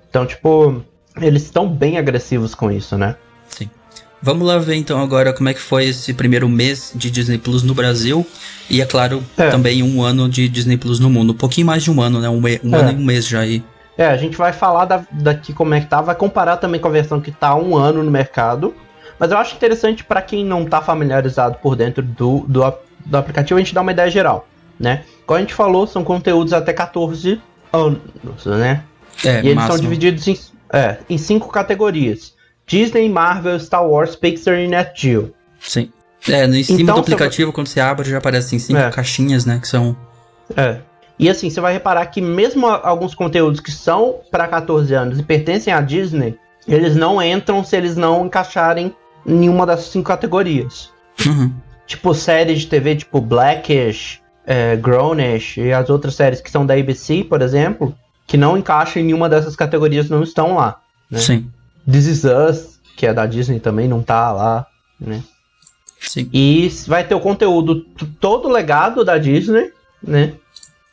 Então, 0.10 0.26
tipo, 0.26 0.82
eles 1.22 1.44
estão 1.44 1.70
bem 1.70 2.00
agressivos 2.00 2.56
com 2.56 2.72
isso, 2.72 2.98
né? 2.98 3.16
Vamos 4.24 4.48
lá 4.48 4.58
ver 4.60 4.76
então 4.76 5.02
agora 5.02 5.34
como 5.34 5.50
é 5.50 5.54
que 5.54 5.60
foi 5.60 5.86
esse 5.88 6.14
primeiro 6.14 6.48
mês 6.48 6.92
de 6.96 7.10
Disney 7.10 7.38
Plus 7.40 7.64
no 7.64 7.74
Brasil. 7.74 8.26
E 8.70 8.80
é 8.82 8.86
claro, 8.86 9.24
É. 9.38 9.50
também 9.50 9.82
um 9.82 10.02
ano 10.04 10.30
de 10.30 10.48
Disney 10.48 10.78
Plus 10.78 11.00
no 11.00 11.10
mundo. 11.10 11.34
Um 11.34 11.38
pouquinho 11.38 11.66
mais 11.68 11.84
de 11.84 11.90
um 11.90 12.00
ano, 12.02 12.20
né? 12.22 12.30
Um, 12.30 12.40
um 12.40 12.48
É. 12.76 12.80
ano 12.80 12.92
e 12.92 12.96
um 12.96 13.04
mês 13.06 13.28
já 13.28 13.40
aí. 13.40 13.64
É, 13.98 14.06
a 14.06 14.18
gente 14.18 14.38
vai 14.38 14.54
falar 14.54 14.86
da, 14.86 15.04
daqui 15.12 15.54
como 15.54 15.74
é 15.74 15.80
que 15.82 15.88
tá, 15.88 16.02
vai 16.02 16.16
comparar 16.16 16.58
também 16.58 16.80
com 16.80 16.88
a 16.88 16.92
versão 16.92 17.20
que 17.20 17.32
tá 17.32 17.50
há 17.50 17.56
um 17.56 17.76
ano 17.76 18.04
no 18.04 18.12
mercado. 18.12 18.74
Mas 19.20 19.32
eu 19.32 19.38
acho 19.38 19.56
interessante 19.56 20.04
pra 20.04 20.22
quem 20.22 20.46
não 20.46 20.66
tá 20.66 20.82
familiarizado 20.82 21.58
por 21.62 21.76
dentro 21.76 22.02
do, 22.02 22.46
do, 22.48 22.74
do 23.06 23.18
aplicativo, 23.18 23.60
a 23.60 23.62
gente 23.62 23.74
dá 23.74 23.82
uma 23.82 23.92
ideia 23.92 24.10
geral, 24.10 24.48
né? 24.80 25.04
Como 25.28 25.38
a 25.38 25.42
gente 25.42 25.54
falou, 25.54 25.86
são 25.86 26.04
conteúdos 26.04 26.54
até 26.54 26.74
14 26.74 27.40
anos, 27.72 28.46
né? 28.46 28.84
É, 29.26 29.36
e 29.36 29.40
eles 29.40 29.56
máximo. 29.56 29.74
são 29.78 29.82
divididos 29.84 30.28
em, 30.28 30.40
é, 30.74 30.98
em 31.10 31.18
cinco 31.20 31.50
categorias: 31.50 32.34
Disney, 32.72 33.10
Marvel, 33.10 33.60
Star 33.60 33.86
Wars, 33.86 34.16
Pixar 34.16 34.58
e 34.60 34.68
Net 34.68 34.92
Geo. 34.96 35.34
Sim. 35.60 35.92
É, 36.30 36.48
no, 36.48 36.56
em 36.56 36.64
cima 36.64 36.82
Então, 36.82 36.96
do 36.96 37.04
você 37.06 37.14
aplicativo, 37.14 37.52
quando 37.52 37.68
você 37.68 37.80
abre, 37.82 38.10
já 38.10 38.18
aparecem 38.18 38.58
cinco 38.60 38.80
É. 38.80 38.90
caixinhas, 38.90 39.46
né? 39.46 39.60
Que 39.60 39.68
são. 39.68 39.96
É. 40.56 40.78
E 41.20 41.30
assim, 41.30 41.50
você 41.50 41.60
vai 41.60 41.74
reparar 41.74 42.06
que 42.06 42.22
mesmo 42.22 42.66
alguns 42.68 43.14
conteúdos 43.14 43.60
que 43.60 43.72
são 43.72 44.22
para 44.32 44.48
14 44.48 44.94
anos 44.94 45.20
e 45.20 45.24
pertencem 45.24 45.74
à 45.74 45.82
Disney, 45.82 46.36
eles 46.68 46.96
não 46.96 47.22
entram 47.22 47.64
se 47.64 47.76
eles 47.76 47.96
não 47.98 48.26
encaixarem 48.26 48.96
em 49.26 49.34
nenhuma 49.34 49.66
dessas 49.66 49.88
cinco 49.88 50.08
categorias. 50.08 50.90
Uhum. 51.26 51.52
Tipo 51.86 52.14
séries 52.14 52.62
de 52.62 52.68
TV, 52.68 52.96
tipo 52.96 53.20
Blackish, 53.20 54.22
é, 54.48 54.76
Grownish 54.78 55.58
e 55.58 55.74
as 55.74 55.90
outras 55.90 56.16
séries 56.16 56.40
que 56.40 56.50
são 56.50 56.66
da 56.66 56.74
ABC, 56.74 57.24
por 57.24 57.42
exemplo, 57.42 57.94
que 58.26 58.38
não 58.38 58.58
encaixam 58.58 59.02
em 59.02 59.06
nenhuma 59.06 59.28
dessas 59.28 59.56
categorias, 59.56 60.10
não 60.10 60.24
estão 60.24 60.56
lá. 60.56 60.80
Né? 61.10 61.20
Sim. 61.20 61.52
This 61.90 62.06
Is 62.06 62.24
Us, 62.24 62.80
que 62.98 63.06
é 63.06 63.14
da 63.14 63.26
Disney 63.26 63.60
também, 63.60 63.88
não 63.88 64.02
tá 64.02 64.32
lá, 64.32 64.68
né? 65.00 65.24
Sim. 66.00 66.30
E 66.34 66.68
vai 66.88 67.04
ter 67.04 67.14
o 67.16 67.20
conteúdo 67.20 67.82
todo 68.20 68.50
legado 68.50 69.06
da 69.06 69.18
Disney, 69.18 69.72
né? 70.02 70.34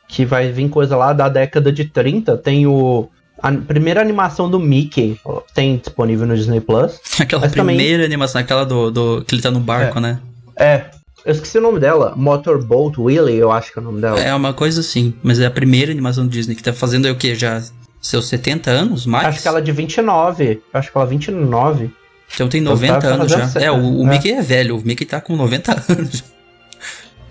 Que 0.07 0.25
vai 0.25 0.51
vir 0.51 0.69
coisa 0.69 0.95
lá 0.95 1.13
da 1.13 1.27
década 1.29 1.71
de 1.71 1.85
30. 1.85 2.37
Tem 2.37 2.65
o. 2.67 3.09
A 3.41 3.51
primeira 3.51 4.01
animação 4.01 4.49
do 4.49 4.59
Mickey 4.59 5.17
tem 5.53 5.77
disponível 5.77 6.27
no 6.27 6.35
Disney 6.35 6.59
Plus. 6.59 6.99
Aquela 7.19 7.43
Mas 7.43 7.53
também- 7.53 7.77
primeira 7.77 8.03
animação, 8.03 8.41
aquela 8.41 8.65
do, 8.65 8.91
do. 8.91 9.23
que 9.25 9.33
ele 9.33 9.41
tá 9.41 9.49
no 9.49 9.59
barco, 9.59 9.99
né? 9.99 10.19
É. 10.57 10.85
Eu 11.25 11.33
esqueci 11.33 11.57
o 11.57 11.61
nome 11.61 11.79
dela. 11.79 12.13
Motorboat 12.15 12.99
Willie, 12.99 13.35
eu 13.35 13.51
acho 13.51 13.71
que 13.73 13.79
é 13.79 13.81
o 13.81 13.85
nome 13.85 13.99
dela. 14.01 14.19
É 14.19 14.33
uma 14.33 14.53
coisa 14.53 14.79
assim, 14.81 15.13
mas 15.21 15.39
é 15.39 15.45
a 15.45 15.51
primeira 15.51 15.91
animação 15.91 16.25
do 16.25 16.29
Disney 16.29 16.55
que 16.55 16.63
tá 16.63 16.71
fazendo 16.73 17.07
é 17.07 17.11
o 17.11 17.15
quê? 17.15 17.35
Já 17.35 17.61
seus 18.01 18.27
70 18.27 18.69
anos? 18.69 19.05
Mais? 19.05 19.27
Acho 19.27 19.41
que 19.41 19.47
ela 19.47 19.59
é 19.59 19.61
de 19.61 19.71
29. 19.71 20.61
Eu 20.73 20.79
acho 20.79 20.91
que 20.91 20.97
ela 20.97 21.05
é 21.05 21.09
29. 21.09 21.91
Então 22.33 22.47
tem 22.47 22.61
Então 22.61 22.73
90 22.73 22.99
tá 22.99 23.07
anos 23.07 23.31
já. 23.31 23.61
É, 23.61 23.71
o, 23.71 24.01
o 24.01 24.07
é. 24.07 24.09
Mickey 24.11 24.31
é 24.31 24.41
velho, 24.41 24.77
o 24.77 24.81
Mickey 24.85 25.05
tá 25.05 25.19
com 25.19 25.35
90 25.35 25.85
anos. 25.89 26.23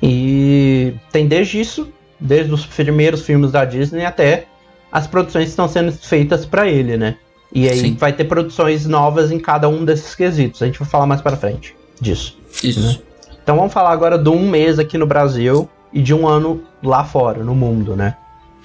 E 0.02 0.94
tem 1.10 1.26
desde 1.26 1.60
isso, 1.60 1.92
desde 2.20 2.52
os 2.52 2.64
primeiros 2.66 3.22
filmes 3.22 3.52
da 3.52 3.64
Disney 3.64 4.04
até 4.04 4.46
as 4.90 5.06
produções 5.06 5.44
que 5.44 5.50
estão 5.50 5.68
sendo 5.68 5.92
feitas 5.92 6.46
pra 6.46 6.68
ele, 6.68 6.96
né? 6.96 7.16
E 7.52 7.68
aí 7.68 7.80
Sim. 7.80 7.94
vai 7.94 8.12
ter 8.12 8.24
produções 8.24 8.86
novas 8.86 9.30
em 9.32 9.38
cada 9.38 9.68
um 9.68 9.84
desses 9.84 10.14
quesitos. 10.14 10.62
A 10.62 10.66
gente 10.66 10.78
vai 10.78 10.88
falar 10.88 11.06
mais 11.06 11.20
pra 11.20 11.36
frente 11.36 11.74
disso. 12.00 12.38
Isso. 12.62 13.02
Então 13.42 13.56
vamos 13.56 13.72
falar 13.72 13.90
agora 13.90 14.18
de 14.18 14.28
um 14.28 14.48
mês 14.48 14.78
aqui 14.78 14.98
no 14.98 15.06
Brasil 15.06 15.68
e 15.92 16.02
de 16.02 16.12
um 16.12 16.28
ano 16.28 16.62
lá 16.82 17.04
fora, 17.04 17.42
no 17.42 17.54
mundo, 17.54 17.96
né? 17.96 18.16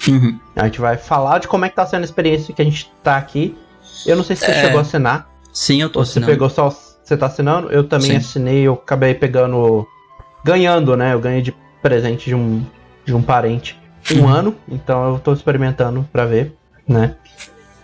Uhum. 0.08 0.40
A 0.56 0.66
gente 0.66 0.82
vai 0.82 0.98
falar 0.98 1.40
de 1.40 1.48
como 1.48 1.66
é 1.66 1.70
que 1.70 1.76
tá 1.76 1.86
sendo 1.86 2.02
a 2.02 2.06
experiência 2.06 2.54
que 2.54 2.62
a 2.62 2.66
gente 2.66 2.92
tá 3.04 3.18
aqui. 3.18 3.58
Eu 4.06 4.16
não 4.16 4.24
sei 4.24 4.36
se 4.36 4.46
você 4.46 4.52
É. 4.52 4.62
chegou 4.62 4.80
a 4.80 4.82
assinar. 4.82 5.30
Sim, 5.54 5.82
eu 5.82 5.90
tô 5.90 6.00
Ou 6.00 6.06
você 6.06 6.12
assinando. 6.20 6.32
pegou 6.32 6.50
só. 6.50 6.70
Você 6.70 7.18
tá 7.18 7.26
assinando? 7.28 7.70
Eu 7.72 7.84
também 7.88 8.12
Sim. 8.12 8.18
assinei, 8.18 8.64
eu 8.64 8.74
acabei 8.74 9.14
pegando. 9.14 9.86
Ganhando, 10.44 10.96
né? 10.98 11.14
Eu 11.14 11.20
ganhei 11.20 11.42
de 11.42 11.54
presente 11.82 12.26
de 12.26 12.36
um, 12.36 12.66
de 13.06 13.14
um 13.16 13.22
parente 13.22 13.80
um 14.12 14.20
Uhum. 14.24 14.28
ano, 14.28 14.56
então 14.68 15.14
eu 15.14 15.20
tô 15.20 15.32
experimentando 15.32 16.08
pra 16.12 16.26
ver, 16.26 16.54
né? 16.88 17.16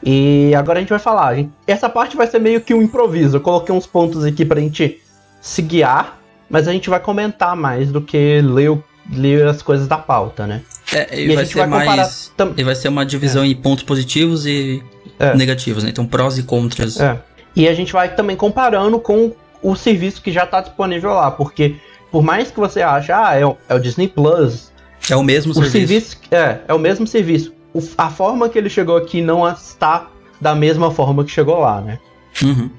E 0.03 0.53
agora 0.55 0.79
a 0.79 0.81
gente 0.81 0.89
vai 0.89 0.99
falar. 0.99 1.35
gente- 1.35 1.51
essa 1.67 1.87
parte 1.89 2.15
vai 2.17 2.27
ser 2.27 2.39
meio 2.39 2.59
que 2.61 2.73
um 2.73 2.81
improviso. 2.81 3.37
Eu 3.37 3.41
coloquei 3.41 3.73
uns 3.73 3.85
pontos 3.87 4.23
aqui 4.25 4.43
pra 4.45 4.59
gente 4.59 5.01
se 5.41 5.61
guiar, 5.61 6.17
mas 6.49 6.67
a 6.67 6.71
gente 6.73 6.89
vai 6.89 6.99
comentar 6.99 7.55
mais 7.55 7.91
do 7.91 8.01
que 8.01 8.41
ler, 8.41 8.69
o- 8.71 8.83
ler 9.11 9.47
as 9.47 9.61
coisas 9.61 9.87
da 9.87 9.97
pauta, 9.97 10.45
né? 10.47 10.61
É, 10.93 11.19
e, 11.21 11.31
E 11.31 11.35
vai 11.35 11.45
ser 11.45 11.67
vai 11.67 11.85
mais. 11.85 12.31
tam- 12.35 12.53
E 12.57 12.63
vai 12.63 12.75
ser 12.75 12.87
uma 12.87 13.05
divisão 13.05 13.45
em 13.45 13.55
pontos 13.55 13.83
positivos 13.83 14.45
e 14.45 14.83
É. 15.19 15.35
negativos, 15.35 15.83
né? 15.83 15.89
Então 15.89 16.05
prós 16.05 16.37
e 16.37 16.43
contras. 16.43 16.99
É. 16.99 17.19
E 17.55 17.67
a 17.67 17.73
gente 17.73 17.93
vai 17.93 18.13
também 18.15 18.35
comparando 18.35 18.99
com 18.99 19.31
o 19.61 19.75
serviço 19.75 20.21
que 20.21 20.31
já 20.31 20.45
tá 20.45 20.61
disponível 20.61 21.13
lá, 21.13 21.29
porque 21.29 21.75
por 22.11 22.23
mais 22.23 22.49
que 22.49 22.59
você 22.59 22.81
ache, 22.81 23.11
ah, 23.11 23.35
é 23.35 23.45
o, 23.45 23.55
é 23.67 23.75
o 23.75 23.79
Disney 23.79 24.07
Plus, 24.07 24.71
É 25.09 25.15
o 25.15 25.23
mesmo 25.23 25.51
o 25.51 25.55
serviço. 25.55 25.71
serviço 25.77 26.17
é, 26.31 26.59
é 26.67 26.73
o 26.73 26.79
mesmo 26.79 27.05
serviço. 27.05 27.53
O- 27.73 27.81
a 27.97 28.09
forma 28.09 28.47
que 28.49 28.57
ele 28.57 28.69
chegou 28.69 28.95
aqui 28.97 29.21
não 29.21 29.47
está 29.47 30.07
da 30.41 30.55
mesma 30.55 30.89
forma 30.91 31.23
que 31.23 31.29
chegou 31.31 31.59
lá, 31.59 31.81
né? 31.81 31.99
Uhum. 32.41 32.69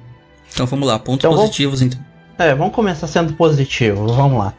Então 0.53 0.67
vamos 0.67 0.89
lá, 0.89 0.99
pontos 0.99 1.19
Então, 1.21 1.31
vamos- 1.33 1.47
positivos 1.47 1.83
então. 1.83 2.01
É, 2.39 2.55
vamos 2.55 2.75
começar 2.75 3.07
sendo 3.07 3.35
positivo, 3.35 4.07
vamos 4.09 4.39
lá, 4.39 4.55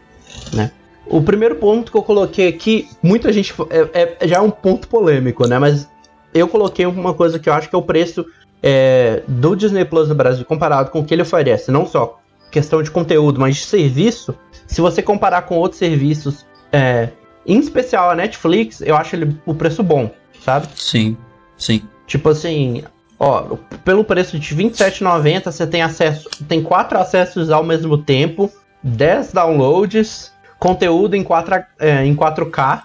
né? 0.54 0.72
O 1.06 1.22
primeiro 1.22 1.56
ponto 1.56 1.92
que 1.92 1.98
eu 1.98 2.04
coloquei 2.04 2.48
aqui, 2.48 2.88
muita 3.02 3.34
gente 3.34 3.54
é, 3.70 4.18
é- 4.22 4.28
já 4.28 4.38
é 4.38 4.42
um 4.42 4.52
ponto 4.52 4.88
polêmico, 4.88 5.48
né? 5.48 5.60
Mas 5.60 5.90
eu 6.34 6.48
coloquei 6.48 6.86
uma 6.86 7.14
coisa 7.14 7.40
que 7.40 7.50
eu 7.50 7.54
acho 7.54 7.70
que 7.70 7.76
é 7.76 7.78
o 7.78 7.82
preço 7.82 8.26
é, 8.64 9.24
do 9.28 9.56
Disney 9.56 9.86
Plus 9.86 10.08
no 10.08 10.16
Brasil 10.16 10.46
comparado 10.46 10.92
com 10.92 11.00
o 11.00 11.06
que 11.06 11.14
ele 11.14 11.24
oferece, 11.24 11.72
não 11.72 11.86
só 11.86 12.20
questão 12.52 12.84
de 12.84 12.92
conteúdo, 12.92 13.40
mas 13.40 13.56
de 13.56 13.64
serviço. 13.64 14.36
Se 14.68 14.82
você 14.82 15.02
comparar 15.02 15.44
com 15.44 15.58
outros 15.58 15.80
serviços, 15.80 16.46
é, 16.72 17.10
em 17.46 17.58
especial 17.58 18.10
a 18.12 18.16
Netflix, 18.16 18.82
eu 18.82 18.96
acho 18.96 19.16
ele 19.16 19.36
o 19.46 19.56
preço 19.56 19.82
bom, 19.82 20.12
sabe? 20.44 20.68
Sim, 20.76 21.18
sim. 21.58 21.82
Tipo 22.06 22.30
assim, 22.30 22.84
ó, 23.18 23.56
pelo 23.84 24.04
preço 24.04 24.38
de 24.38 24.54
R$ 24.54 24.66
27,90 24.66 25.52
você 25.52 25.66
tem 25.66 25.82
acesso, 25.82 26.30
tem 26.48 26.62
quatro 26.62 27.00
acessos 27.00 27.50
ao 27.50 27.64
mesmo 27.64 27.98
tempo, 27.98 28.52
10 28.84 29.32
downloads, 29.32 30.32
conteúdo 30.62 31.16
em, 31.16 31.24
4, 31.24 31.56
é, 31.80 32.06
em 32.06 32.16
4K, 32.16 32.84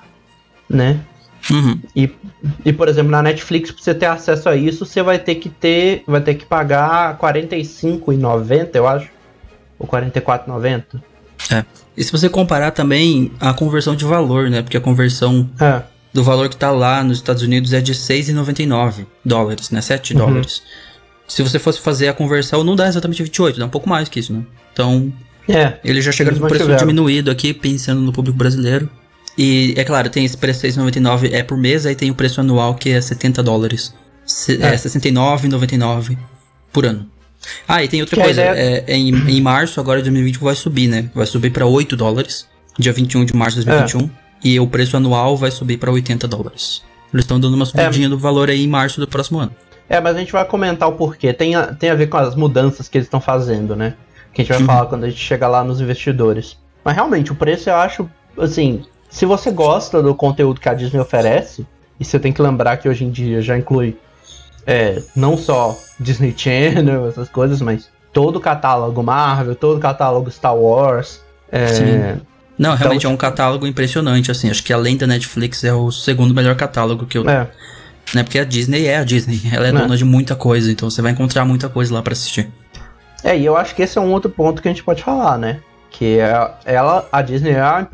né? 0.68 0.99
Uhum. 1.50 1.78
E, 1.95 2.11
e 2.64 2.73
por 2.73 2.88
exemplo, 2.88 3.11
na 3.11 3.23
Netflix, 3.23 3.71
pra 3.71 3.83
você 3.83 3.95
ter 3.95 4.06
acesso 4.06 4.49
a 4.49 4.56
isso, 4.56 4.87
você 4.87 5.02
vai 5.02 5.18
ter 5.18 5.35
que 5.37 5.50
ter, 5.50 6.02
vai 6.06 6.23
ter 6.23 6.35
que 6.35 6.47
pagar 6.47 7.12
R$ 7.12 7.18
45,90, 7.18 8.71
eu 8.75 8.88
acho, 8.88 9.11
ou 9.78 9.87
R$ 9.87 10.11
44,90. 10.11 10.85
E 11.95 12.02
se 12.02 12.11
você 12.11 12.30
comparar 12.30 12.71
também 12.71 13.30
a 13.38 13.52
conversão 13.52 13.95
de 13.95 14.06
valor, 14.06 14.49
né? 14.49 14.62
Porque 14.62 14.76
a 14.78 14.80
conversão 14.80 15.49
É, 15.61 15.83
do 16.14 16.25
valor 16.25 16.49
que 16.49 16.56
tá 16.56 16.71
lá 16.71 17.04
nos 17.04 17.18
Estados 17.18 17.42
Unidos 17.42 17.75
é 17.75 17.80
de 17.80 17.92
6,99 17.95 19.04
dólares, 19.23 19.71
né? 19.71 19.83
7 19.83 20.14
Uhum. 20.14 20.18
dólares. 20.21 20.62
Se 21.28 21.42
você 21.42 21.59
fosse 21.59 21.80
fazer 21.80 22.09
a 22.09 22.14
conversão, 22.14 22.64
não 22.64 22.75
dá 22.75 22.88
exatamente 22.88 23.23
28, 23.23 23.59
dá 23.59 23.66
um 23.66 23.68
pouco 23.68 23.88
mais 23.88 24.09
que 24.09 24.18
isso, 24.18 24.33
né? 24.33 24.42
Então, 24.73 25.12
é, 25.48 25.78
ele 25.84 26.00
já 26.00 26.12
chega 26.12 26.30
Eles 26.30 26.40
no 26.40 26.48
preço 26.48 26.74
diminuído 26.76 27.30
aqui, 27.30 27.54
pensando 27.54 28.00
no 28.00 28.12
público 28.12 28.36
brasileiro. 28.36 28.90
E, 29.38 29.74
é 29.76 29.84
claro, 29.84 30.08
tem 30.08 30.24
esse 30.24 30.36
preço 30.36 30.66
6,99 30.66 31.32
é 31.32 31.42
por 31.42 31.58
mês, 31.58 31.84
aí 31.84 31.94
tem 31.94 32.10
o 32.10 32.14
preço 32.14 32.40
anual 32.40 32.74
que 32.74 32.90
é 32.90 33.00
70 33.00 33.42
dólares. 33.42 33.94
Se, 34.24 34.60
é. 34.62 34.74
É. 34.74 34.76
69,99 34.76 36.16
por 36.72 36.86
ano. 36.86 37.06
Ah, 37.68 37.84
e 37.84 37.88
tem 37.88 38.00
outra 38.00 38.16
Que 38.16 38.22
coisa, 38.22 38.40
ideia- 38.40 38.84
é, 38.86 38.96
em, 38.96 39.10
em 39.10 39.40
março 39.40 39.78
agora 39.78 39.98
de 39.98 40.04
2020 40.04 40.38
vai 40.38 40.54
subir, 40.54 40.88
né? 40.88 41.08
Vai 41.14 41.26
subir 41.26 41.50
pra 41.50 41.64
8 41.66 41.96
dólares, 41.96 42.46
dia 42.78 42.92
21 42.92 43.24
de 43.24 43.36
março 43.36 43.60
de 43.60 43.66
2021. 43.66 44.10
e 44.42 44.58
o 44.58 44.66
preço 44.66 44.96
anual 44.96 45.36
vai 45.36 45.50
subir 45.50 45.76
para 45.76 45.90
80 45.90 46.26
dólares. 46.26 46.82
Eles 47.12 47.24
estão 47.24 47.38
dando 47.38 47.54
uma 47.54 47.64
subidinha 47.64 48.06
é. 48.06 48.10
do 48.10 48.18
valor 48.18 48.50
aí 48.50 48.64
em 48.64 48.68
março 48.68 49.00
do 49.00 49.06
próximo 49.06 49.38
ano. 49.38 49.54
É, 49.88 50.00
mas 50.00 50.16
a 50.16 50.18
gente 50.18 50.32
vai 50.32 50.44
comentar 50.44 50.88
o 50.88 50.92
porquê. 50.92 51.32
Tem 51.32 51.54
a, 51.54 51.68
tem 51.68 51.90
a 51.90 51.94
ver 51.94 52.08
com 52.08 52.16
as 52.16 52.34
mudanças 52.34 52.88
que 52.88 52.98
eles 52.98 53.06
estão 53.06 53.20
fazendo, 53.20 53.76
né? 53.76 53.94
Que 54.37 54.43
a 54.43 54.45
gente 54.45 54.52
vai 54.52 54.61
uhum. 54.61 54.66
falar 54.66 54.87
quando 54.87 55.05
a 55.05 55.09
gente 55.09 55.19
chegar 55.19 55.49
lá 55.49 55.64
nos 55.64 55.81
investidores. 55.81 56.59
Mas 56.85 56.95
realmente, 56.95 57.33
o 57.33 57.35
preço 57.35 57.71
eu 57.71 57.76
acho, 57.76 58.07
assim, 58.37 58.85
se 59.09 59.25
você 59.25 59.50
gosta 59.50 60.02
do 60.02 60.14
conteúdo 60.14 60.61
que 60.61 60.69
a 60.69 60.75
Disney 60.75 61.00
oferece, 61.00 61.66
e 61.99 62.05
você 62.05 62.19
tem 62.19 62.35
que 62.35 62.43
lembrar 62.43 62.76
que 62.76 62.87
hoje 62.87 63.02
em 63.02 63.11
dia 63.11 63.40
já 63.40 63.57
inclui 63.57 63.97
é, 64.66 65.00
não 65.16 65.38
só 65.38 65.75
Disney 65.99 66.35
Channel, 66.37 67.09
essas 67.09 67.31
coisas, 67.31 67.62
mas 67.62 67.88
todo 68.12 68.37
o 68.37 68.40
catálogo 68.40 69.02
Marvel, 69.02 69.57
todo 69.57 69.78
o 69.78 69.81
catálogo 69.81 70.31
Star 70.31 70.55
Wars. 70.55 71.23
É, 71.50 71.69
Sim. 71.69 72.21
Não, 72.59 72.75
realmente 72.75 73.00
então, 73.00 73.12
é 73.12 73.14
um 73.14 73.16
catálogo 73.16 73.66
impressionante, 73.66 74.31
assim. 74.31 74.50
Acho 74.50 74.62
que 74.62 74.73
além 74.73 74.99
da 74.99 75.07
Netflix 75.07 75.64
é 75.64 75.73
o 75.73 75.90
segundo 75.90 76.35
melhor 76.35 76.57
catálogo 76.57 77.07
que 77.07 77.16
eu. 77.16 77.26
É. 77.26 77.49
Né, 78.14 78.23
porque 78.23 78.38
a 78.38 78.45
Disney 78.45 78.85
é 78.85 78.99
a 78.99 79.05
Disney, 79.05 79.40
ela 79.50 79.64
é, 79.64 79.71
é. 79.71 79.73
dona 79.73 79.97
de 79.97 80.05
muita 80.05 80.37
coisa, 80.37 80.71
então 80.71 80.90
você 80.90 81.00
vai 81.00 81.12
encontrar 81.12 81.47
muita 81.47 81.71
coisa 81.71 81.95
lá 81.95 82.02
para 82.02 82.12
assistir. 82.12 82.50
É, 83.26 83.37
e 83.37 83.45
eu 83.45 83.56
acho 83.56 83.75
que 83.75 83.83
esse 83.83 83.99
é 83.99 84.00
um 84.00 84.12
outro 84.12 84.30
ponto 84.30 84.62
que 84.62 84.68
a 84.68 84.71
gente 84.71 84.85
pode 84.85 85.02
falar, 85.02 85.37
né? 85.37 85.61
Que 85.90 86.18
é, 86.18 86.50
ela, 86.64 87.09
a 87.11 87.23
Disney 87.23 87.50
é, 87.50 87.61
a, 87.61 87.87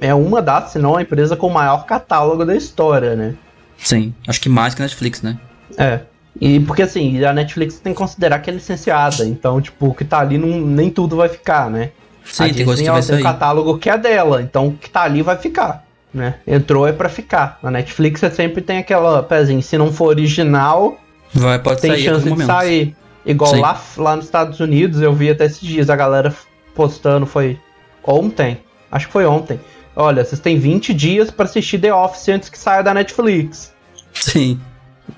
é 0.00 0.14
uma 0.14 0.42
das, 0.42 0.72
se 0.72 0.78
não 0.78 0.96
a 0.96 1.02
empresa 1.02 1.36
com 1.36 1.46
o 1.46 1.52
maior 1.52 1.86
catálogo 1.86 2.44
da 2.44 2.56
história, 2.56 3.14
né? 3.14 3.34
Sim, 3.78 4.12
acho 4.26 4.40
que 4.40 4.48
mais 4.48 4.74
que 4.74 4.82
a 4.82 4.84
Netflix, 4.84 5.22
né? 5.22 5.38
É. 5.78 6.00
E 6.40 6.60
porque 6.60 6.82
assim, 6.82 7.22
a 7.24 7.32
Netflix 7.32 7.78
tem 7.78 7.92
que 7.92 7.98
considerar 7.98 8.40
que 8.40 8.50
é 8.50 8.52
licenciada, 8.52 9.24
então, 9.24 9.60
tipo, 9.60 9.88
o 9.88 9.94
que 9.94 10.04
tá 10.04 10.20
ali 10.20 10.38
não, 10.38 10.60
nem 10.60 10.90
tudo 10.90 11.16
vai 11.16 11.28
ficar, 11.28 11.70
né? 11.70 11.90
Sim, 12.24 12.44
a 12.44 12.46
tem 12.46 12.64
Disney 12.64 12.84
que 12.84 12.90
vai 12.90 13.02
tem 13.02 13.18
um 13.18 13.22
catálogo 13.22 13.78
que 13.78 13.90
é 13.90 13.96
dela, 13.96 14.42
então 14.42 14.68
o 14.68 14.72
que 14.72 14.90
tá 14.90 15.02
ali 15.02 15.22
vai 15.22 15.36
ficar 15.36 15.84
né? 16.12 16.34
Entrou 16.46 16.86
é 16.86 16.92
para 16.92 17.08
ficar. 17.08 17.58
Na 17.62 17.70
Netflix 17.70 18.20
você 18.20 18.30
sempre 18.30 18.60
tem 18.60 18.78
aquela 18.78 19.22
pezinha, 19.22 19.62
se 19.62 19.78
não 19.78 19.92
for 19.92 20.08
original, 20.08 20.98
vai 21.32 21.58
pode 21.58 21.80
tem 21.80 21.92
sair 21.92 22.04
chance 22.04 22.28
de 22.28 22.44
sair. 22.44 22.96
Igual 23.24 23.56
lá, 23.56 23.80
lá 23.96 24.16
nos 24.16 24.24
Estados 24.24 24.60
Unidos, 24.60 25.00
eu 25.00 25.12
vi 25.12 25.30
até 25.30 25.44
esses 25.44 25.60
dias 25.60 25.90
a 25.90 25.96
galera 25.96 26.34
postando, 26.74 27.26
foi 27.26 27.58
ontem, 28.02 28.58
acho 28.90 29.06
que 29.06 29.12
foi 29.12 29.26
ontem. 29.26 29.60
Olha, 29.94 30.24
vocês 30.24 30.40
têm 30.40 30.58
20 30.58 30.94
dias 30.94 31.30
para 31.30 31.44
assistir 31.44 31.78
The 31.78 31.92
Office 31.92 32.28
antes 32.28 32.48
que 32.48 32.58
saia 32.58 32.82
da 32.82 32.94
Netflix. 32.94 33.72
Sim. 34.14 34.58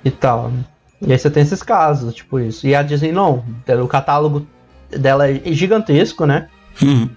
E 0.05 0.11
tal. 0.11 0.53
E 1.01 1.13
aí 1.13 1.19
você 1.19 1.31
tem 1.31 1.43
esses 1.43 1.63
casos, 1.63 2.15
tipo 2.15 2.41
isso. 2.41 2.67
E 2.67 2.75
a 2.75 2.83
Disney 2.83 3.13
não, 3.13 3.45
o 3.83 3.89
catálogo 3.89 4.47
dela 4.91 5.31
é 5.31 5.41
gigantesco, 5.53 6.27
né? 6.27 6.49
Uhum. 6.81 7.09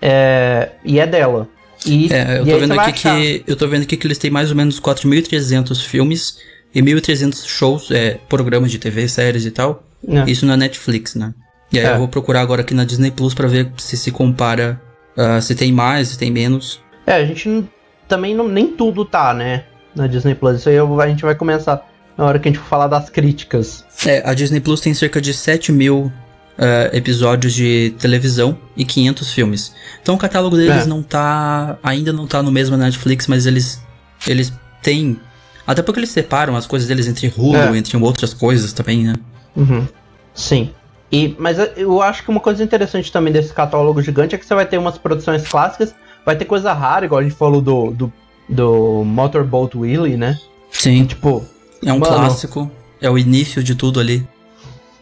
É, 0.00 0.70
e 0.84 0.98
é 0.98 1.06
dela. 1.06 1.48
E, 1.86 2.12
é, 2.12 2.40
eu 2.40 2.46
tô 2.46 2.58
vendo 2.58 2.80
aqui 2.80 2.92
que 2.92 3.44
eu 3.46 3.56
tô 3.56 3.68
vendo 3.68 3.82
aqui 3.82 3.96
que 3.96 4.06
eles 4.06 4.18
têm 4.18 4.30
mais 4.30 4.50
ou 4.50 4.56
menos 4.56 4.80
4.300 4.80 5.84
filmes 5.84 6.38
e 6.74 6.80
1.300 6.80 7.46
shows, 7.46 7.90
é, 7.90 8.18
programas 8.28 8.70
de 8.70 8.78
TV, 8.78 9.08
séries 9.08 9.44
e 9.44 9.50
tal. 9.50 9.84
É. 10.06 10.30
Isso 10.30 10.46
na 10.46 10.56
Netflix, 10.56 11.14
né? 11.14 11.34
E 11.72 11.78
aí 11.78 11.86
é. 11.86 11.92
eu 11.92 11.98
vou 11.98 12.08
procurar 12.08 12.40
agora 12.40 12.62
aqui 12.62 12.74
na 12.74 12.84
Disney 12.84 13.10
Plus 13.10 13.34
para 13.34 13.48
ver 13.48 13.70
se 13.78 13.96
se 13.96 14.10
compara, 14.10 14.80
uh, 15.16 15.40
se 15.40 15.54
tem 15.54 15.72
mais, 15.72 16.08
se 16.08 16.18
tem 16.18 16.30
menos. 16.30 16.80
É, 17.06 17.14
a 17.14 17.24
gente 17.24 17.48
não, 17.48 17.68
também 18.06 18.34
não, 18.34 18.48
nem 18.48 18.68
tudo 18.68 19.04
tá, 19.04 19.34
né? 19.34 19.64
Na 19.94 20.06
Disney 20.06 20.34
Plus. 20.34 20.60
Isso 20.60 20.68
aí 20.68 20.76
eu, 20.76 21.00
a 21.00 21.08
gente 21.08 21.22
vai 21.22 21.34
começar 21.34 21.84
na 22.16 22.24
hora 22.24 22.38
que 22.38 22.48
a 22.48 22.52
gente 22.52 22.60
for 22.60 22.68
falar 22.68 22.86
das 22.86 23.10
críticas. 23.10 23.84
É, 24.06 24.22
a 24.28 24.34
Disney 24.34 24.60
Plus 24.60 24.80
tem 24.80 24.94
cerca 24.94 25.20
de 25.20 25.34
7 25.34 25.72
mil 25.72 26.12
uh, 26.58 26.96
episódios 26.96 27.52
de 27.52 27.94
televisão 27.98 28.56
e 28.76 28.84
500 28.84 29.32
filmes. 29.32 29.74
Então 30.02 30.14
o 30.14 30.18
catálogo 30.18 30.56
deles 30.56 30.84
é. 30.84 30.86
não 30.86 31.02
tá. 31.02 31.78
Ainda 31.82 32.12
não 32.12 32.26
tá 32.26 32.42
no 32.42 32.52
mesmo 32.52 32.76
Netflix, 32.76 33.26
mas 33.26 33.46
eles. 33.46 33.82
Eles 34.26 34.52
têm. 34.82 35.18
Até 35.66 35.82
porque 35.82 36.00
eles 36.00 36.10
separam 36.10 36.56
as 36.56 36.66
coisas 36.66 36.88
deles 36.88 37.08
entre 37.08 37.32
Hulu, 37.36 37.56
é. 37.56 37.76
entre 37.76 37.96
outras 37.96 38.34
coisas 38.34 38.72
também, 38.72 39.04
né? 39.04 39.14
Uhum. 39.56 39.86
Sim. 40.34 40.70
E, 41.10 41.34
mas 41.38 41.58
eu 41.76 42.02
acho 42.02 42.24
que 42.24 42.30
uma 42.30 42.40
coisa 42.40 42.62
interessante 42.62 43.12
também 43.12 43.32
desse 43.32 43.52
catálogo 43.52 44.02
gigante 44.02 44.34
é 44.34 44.38
que 44.38 44.44
você 44.44 44.54
vai 44.54 44.66
ter 44.66 44.78
umas 44.78 44.98
produções 44.98 45.46
clássicas, 45.46 45.94
vai 46.26 46.34
ter 46.34 46.44
coisa 46.44 46.72
rara, 46.72 47.04
igual 47.04 47.20
a 47.20 47.22
gente 47.22 47.36
falou 47.36 47.60
do, 47.60 47.90
do, 47.92 48.12
do 48.48 49.04
Motorboat 49.04 49.76
Willie, 49.76 50.16
né? 50.16 50.38
Sim. 50.70 51.04
Tipo. 51.04 51.44
É 51.84 51.92
um 51.92 51.98
mano, 51.98 52.16
clássico. 52.16 52.70
É 53.00 53.08
o 53.08 53.16
início 53.16 53.62
de 53.62 53.74
tudo 53.74 54.00
ali 54.00 54.26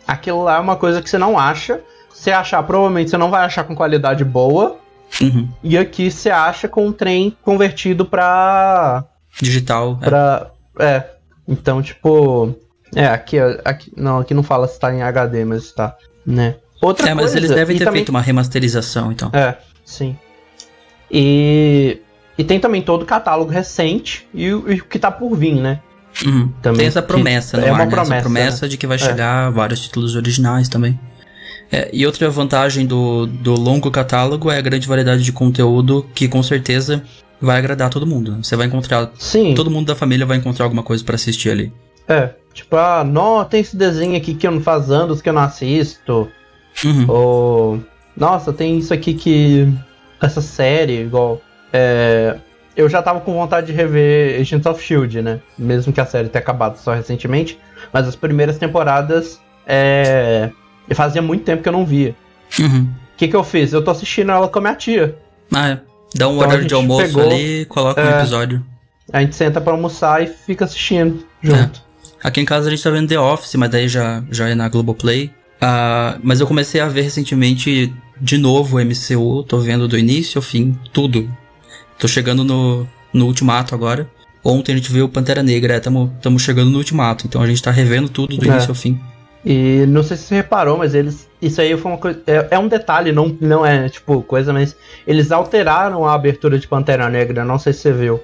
aquilo 0.06 0.42
lá 0.42 0.56
é 0.56 0.60
uma 0.60 0.76
coisa 0.76 1.02
que 1.02 1.08
você 1.08 1.18
não 1.18 1.38
acha. 1.38 1.80
Você 2.12 2.30
achar, 2.30 2.62
provavelmente 2.62 3.10
você 3.10 3.16
não 3.16 3.30
vai 3.30 3.44
achar 3.44 3.64
com 3.64 3.74
qualidade 3.74 4.24
boa. 4.24 4.76
Uhum. 5.20 5.48
E 5.62 5.76
aqui 5.76 6.10
você 6.10 6.30
acha 6.30 6.68
com 6.68 6.86
um 6.86 6.92
trem 6.92 7.36
convertido 7.42 8.04
pra. 8.04 9.04
Digital. 9.40 9.98
É. 10.00 10.04
Pra. 10.04 10.50
É. 10.78 10.84
é. 10.84 11.10
Então, 11.48 11.82
tipo. 11.82 12.54
É, 12.94 13.06
aqui, 13.06 13.36
aqui. 13.64 13.92
Não, 13.96 14.18
aqui 14.18 14.34
não 14.34 14.42
fala 14.42 14.68
se 14.68 14.78
tá 14.78 14.94
em 14.94 15.02
HD, 15.02 15.44
mas 15.44 15.64
está. 15.64 15.96
Né? 16.26 16.56
Outra 16.80 17.10
é, 17.10 17.14
mas 17.14 17.26
coisa, 17.26 17.38
eles 17.38 17.50
devem 17.50 17.76
ter 17.78 17.84
também, 17.84 18.00
feito 18.00 18.10
uma 18.10 18.20
remasterização, 18.20 19.12
então. 19.12 19.30
É, 19.32 19.56
sim. 19.84 20.16
E. 21.10 22.00
E 22.36 22.44
tem 22.44 22.58
também 22.58 22.80
todo 22.80 23.02
o 23.02 23.06
catálogo 23.06 23.50
recente 23.50 24.26
e 24.32 24.52
o 24.52 24.84
que 24.84 24.98
tá 24.98 25.10
por 25.10 25.36
vir, 25.36 25.54
né? 25.54 25.80
Uhum. 26.24 26.50
Também, 26.60 26.78
Tem 26.78 26.86
essa 26.88 27.02
promessa 27.02 27.56
no 27.58 27.64
é 27.64 27.68
ar, 27.68 27.74
uma 27.74 27.84
né? 27.84 27.90
promessa, 27.90 28.14
essa 28.14 28.22
promessa 28.22 28.66
né? 28.66 28.68
de 28.70 28.76
que 28.76 28.86
vai 28.86 28.96
é. 28.96 28.98
chegar 28.98 29.50
vários 29.50 29.80
títulos 29.80 30.16
originais 30.16 30.68
também. 30.68 30.98
É, 31.70 31.88
e 31.92 32.04
outra 32.06 32.28
vantagem 32.28 32.84
do, 32.86 33.26
do 33.26 33.54
longo 33.54 33.90
catálogo 33.90 34.50
é 34.50 34.58
a 34.58 34.60
grande 34.60 34.86
variedade 34.86 35.22
de 35.22 35.32
conteúdo 35.32 36.06
que 36.14 36.28
com 36.28 36.42
certeza 36.42 37.02
vai 37.40 37.58
agradar 37.58 37.88
todo 37.90 38.06
mundo. 38.06 38.38
Você 38.42 38.54
vai 38.56 38.66
encontrar. 38.66 39.10
Sim. 39.18 39.54
Todo 39.54 39.70
mundo 39.70 39.86
da 39.86 39.96
família 39.96 40.26
vai 40.26 40.36
encontrar 40.36 40.64
alguma 40.64 40.82
coisa 40.82 41.02
para 41.02 41.14
assistir 41.14 41.50
ali. 41.50 41.72
É. 42.06 42.30
Tipo, 42.52 42.76
ah, 42.76 43.04
não, 43.04 43.44
tem 43.44 43.60
esse 43.60 43.76
desenho 43.76 44.16
aqui 44.16 44.34
que 44.34 44.46
eu 44.46 44.50
não 44.50 44.60
faz 44.60 44.90
anos 44.90 45.22
que 45.22 45.28
eu 45.28 45.32
não 45.32 45.42
assisto. 45.42 46.30
Uhum. 46.84 47.06
Ou. 47.08 47.80
Nossa, 48.16 48.52
tem 48.52 48.78
isso 48.78 48.92
aqui 48.92 49.14
que. 49.14 49.72
Essa 50.20 50.40
série, 50.40 51.02
igual. 51.02 51.40
É, 51.72 52.36
eu 52.76 52.88
já 52.88 53.02
tava 53.02 53.20
com 53.20 53.32
vontade 53.32 53.68
de 53.68 53.72
rever 53.72 54.40
Agents 54.40 54.66
of 54.66 54.82
Shield, 54.82 55.22
né? 55.22 55.40
Mesmo 55.58 55.92
que 55.92 56.00
a 56.00 56.06
série 56.06 56.28
tenha 56.28 56.42
acabado 56.42 56.76
só 56.76 56.92
recentemente. 56.92 57.58
Mas 57.92 58.06
as 58.06 58.16
primeiras 58.16 58.58
temporadas. 58.58 59.40
É. 59.66 60.50
Fazia 60.94 61.22
muito 61.22 61.44
tempo 61.44 61.62
que 61.62 61.68
eu 61.68 61.72
não 61.72 61.86
via. 61.86 62.14
O 62.58 62.62
uhum. 62.62 62.88
que, 63.16 63.28
que 63.28 63.36
eu 63.36 63.42
fiz? 63.42 63.72
Eu 63.72 63.82
tô 63.82 63.90
assistindo 63.90 64.30
ela 64.30 64.48
com 64.48 64.58
a 64.58 64.62
minha 64.62 64.74
tia. 64.74 65.16
Ah, 65.50 65.70
é. 65.70 65.80
Dá 66.14 66.28
um 66.28 66.34
então 66.34 66.38
horário 66.38 66.66
de 66.66 66.74
almoço 66.74 67.06
pegou, 67.06 67.30
ali, 67.30 67.64
coloca 67.66 68.00
é, 68.00 68.04
um 68.04 68.18
episódio. 68.18 68.62
A 69.12 69.20
gente 69.20 69.34
senta 69.34 69.60
pra 69.60 69.72
almoçar 69.72 70.22
e 70.22 70.26
fica 70.26 70.64
assistindo 70.64 71.24
junto. 71.42 71.80
É. 71.88 71.91
Aqui 72.22 72.40
em 72.40 72.44
casa 72.44 72.68
a 72.68 72.70
gente 72.70 72.82
tá 72.82 72.90
vendo 72.90 73.08
The 73.08 73.18
Office, 73.18 73.54
mas 73.56 73.70
daí 73.70 73.88
já, 73.88 74.22
já 74.30 74.48
é 74.48 74.54
na 74.54 74.68
Globoplay. 74.68 75.26
Uh, 75.62 76.18
mas 76.22 76.40
eu 76.40 76.46
comecei 76.46 76.80
a 76.80 76.88
ver 76.88 77.02
recentemente 77.02 77.92
de 78.20 78.38
novo 78.38 78.76
o 78.76 78.80
MCU, 78.80 79.42
tô 79.42 79.58
vendo 79.58 79.88
do 79.88 79.98
início 79.98 80.38
ao 80.38 80.42
fim, 80.42 80.78
tudo. 80.92 81.28
Tô 81.98 82.06
chegando 82.06 82.44
no, 82.44 82.86
no 83.12 83.26
ultimato 83.26 83.74
agora. 83.74 84.08
Ontem 84.44 84.72
a 84.72 84.76
gente 84.76 84.90
viu 84.90 85.08
Pantera 85.08 85.42
Negra, 85.42 85.76
estamos 85.76 86.42
é, 86.42 86.44
chegando 86.44 86.70
no 86.70 86.78
ultimato, 86.78 87.26
então 87.26 87.42
a 87.42 87.46
gente 87.46 87.62
tá 87.62 87.70
revendo 87.70 88.08
tudo 88.08 88.36
do 88.36 88.44
é. 88.44 88.48
início 88.48 88.70
ao 88.70 88.74
fim. 88.74 89.00
E 89.44 89.84
não 89.86 90.02
sei 90.04 90.16
se 90.16 90.24
você 90.24 90.36
reparou, 90.36 90.78
mas 90.78 90.94
eles. 90.94 91.28
Isso 91.40 91.60
aí 91.60 91.76
foi 91.76 91.90
uma 91.90 91.98
coisa. 91.98 92.20
É, 92.26 92.48
é, 92.52 92.58
um 92.58 92.68
detalhe, 92.68 93.10
não, 93.10 93.36
não 93.40 93.66
é 93.66 93.88
tipo 93.88 94.22
coisa, 94.22 94.52
mas 94.52 94.76
eles 95.04 95.32
alteraram 95.32 96.06
a 96.06 96.14
abertura 96.14 96.58
de 96.58 96.68
Pantera 96.68 97.08
Negra, 97.08 97.44
não 97.44 97.58
sei 97.58 97.72
se 97.72 97.80
você 97.80 97.92
viu. 97.92 98.20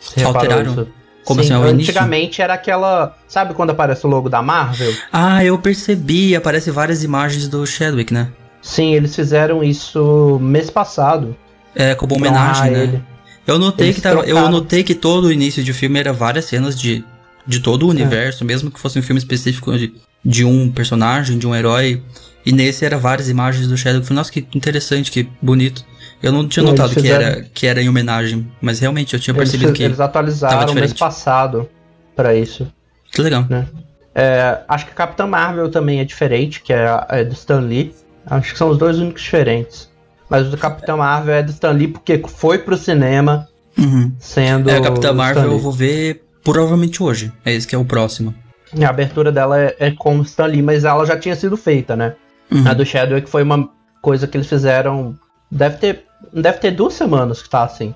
Você 0.00 0.22
alteraram? 0.24 0.72
Isso. 0.72 0.88
Como 1.24 1.42
Sim, 1.42 1.52
assim, 1.52 1.62
antigamente 1.62 2.24
início? 2.24 2.42
era 2.42 2.54
aquela. 2.54 3.16
Sabe 3.28 3.54
quando 3.54 3.70
aparece 3.70 4.04
o 4.06 4.10
logo 4.10 4.28
da 4.28 4.42
Marvel? 4.42 4.92
Ah, 5.12 5.44
eu 5.44 5.56
percebi, 5.58 6.34
aparece 6.34 6.70
várias 6.70 7.04
imagens 7.04 7.46
do 7.48 7.64
Chadwick, 7.66 8.12
né? 8.12 8.28
Sim, 8.60 8.94
eles 8.94 9.14
fizeram 9.14 9.62
isso 9.62 10.38
mês 10.40 10.70
passado. 10.70 11.36
É, 11.74 11.94
como 11.94 12.16
homenagem, 12.16 12.70
né? 12.70 12.82
Ele. 12.82 13.02
Eu 13.46 13.58
notei 13.58 13.92
que 13.92 14.00
tava, 14.00 14.24
eu 14.24 14.48
notei 14.48 14.84
que 14.84 14.94
todo 14.94 15.26
o 15.26 15.32
início 15.32 15.62
de 15.64 15.72
filme 15.72 15.98
era 15.98 16.12
várias 16.12 16.44
cenas 16.44 16.78
de, 16.78 17.04
de 17.46 17.60
todo 17.60 17.86
o 17.86 17.88
é. 17.88 17.90
universo, 17.90 18.44
é. 18.44 18.46
mesmo 18.46 18.70
que 18.70 18.78
fosse 18.78 18.98
um 18.98 19.02
filme 19.02 19.18
específico 19.18 19.76
de, 19.76 19.94
de 20.24 20.44
um 20.44 20.70
personagem, 20.70 21.38
de 21.38 21.46
um 21.46 21.54
herói. 21.54 22.02
E 22.44 22.52
nesse 22.52 22.84
era 22.84 22.98
várias 22.98 23.28
imagens 23.28 23.68
do 23.68 23.76
Shadow. 23.76 24.00
Eu 24.00 24.04
falei, 24.04 24.16
nossa, 24.16 24.32
que 24.32 24.46
interessante, 24.54 25.10
que 25.10 25.28
bonito. 25.40 25.84
Eu 26.22 26.32
não 26.32 26.46
tinha 26.46 26.64
notado 26.64 26.92
fizeram... 26.92 27.18
que, 27.18 27.24
era, 27.24 27.42
que 27.54 27.66
era 27.66 27.82
em 27.82 27.88
homenagem, 27.88 28.50
mas 28.60 28.78
realmente 28.78 29.14
eu 29.14 29.20
tinha 29.20 29.34
percebido 29.34 29.68
eles, 29.68 29.76
que. 29.76 29.82
Eles 29.82 30.00
atualizaram 30.00 30.74
mês 30.74 30.92
passado 30.92 31.68
para 32.14 32.34
isso. 32.34 32.66
Que 33.10 33.22
legal. 33.22 33.46
Né? 33.48 33.66
É, 34.14 34.60
acho 34.68 34.86
que 34.86 34.92
Capitã 34.92 35.26
Marvel 35.26 35.70
também 35.70 36.00
é 36.00 36.04
diferente, 36.04 36.62
que 36.62 36.72
é, 36.72 37.04
é 37.08 37.24
do 37.24 37.32
Stan 37.32 37.60
Lee. 37.60 37.94
Acho 38.26 38.52
que 38.52 38.58
são 38.58 38.70
os 38.70 38.78
dois 38.78 38.98
únicos 38.98 39.22
diferentes. 39.22 39.90
Mas 40.28 40.46
o 40.46 40.50
do 40.50 40.56
Capitão 40.56 40.96
Marvel 40.96 41.34
é 41.34 41.42
do 41.42 41.50
Stan 41.50 41.72
Lee 41.72 41.88
porque 41.88 42.22
foi 42.26 42.58
pro 42.58 42.76
cinema 42.76 43.48
uhum. 43.76 44.12
sendo. 44.18 44.70
É, 44.70 44.76
a 44.76 44.82
Capitã 44.82 45.12
Marvel 45.12 45.44
eu 45.44 45.58
vou 45.58 45.72
ver 45.72 46.24
provavelmente 46.44 47.02
hoje. 47.02 47.32
É 47.44 47.52
esse 47.52 47.66
que 47.66 47.74
é 47.74 47.78
o 47.78 47.84
próximo. 47.84 48.34
A 48.80 48.88
abertura 48.88 49.30
dela 49.30 49.60
é, 49.60 49.76
é 49.78 49.90
com 49.90 50.18
o 50.18 50.22
Stan 50.22 50.46
Lee, 50.46 50.62
mas 50.62 50.84
ela 50.84 51.04
já 51.04 51.18
tinha 51.18 51.36
sido 51.36 51.56
feita, 51.56 51.94
né? 51.94 52.14
Uhum. 52.50 52.66
A 52.66 52.74
do 52.74 52.84
Chadwick 52.84 53.28
foi 53.28 53.42
uma 53.42 53.68
coisa 54.00 54.26
que 54.26 54.36
eles 54.36 54.46
fizeram. 54.46 55.14
Deve 55.50 55.76
ter. 55.76 56.04
Deve 56.32 56.58
ter 56.58 56.70
duas 56.72 56.94
semanas 56.94 57.42
que 57.42 57.48
tá 57.48 57.62
assim. 57.64 57.94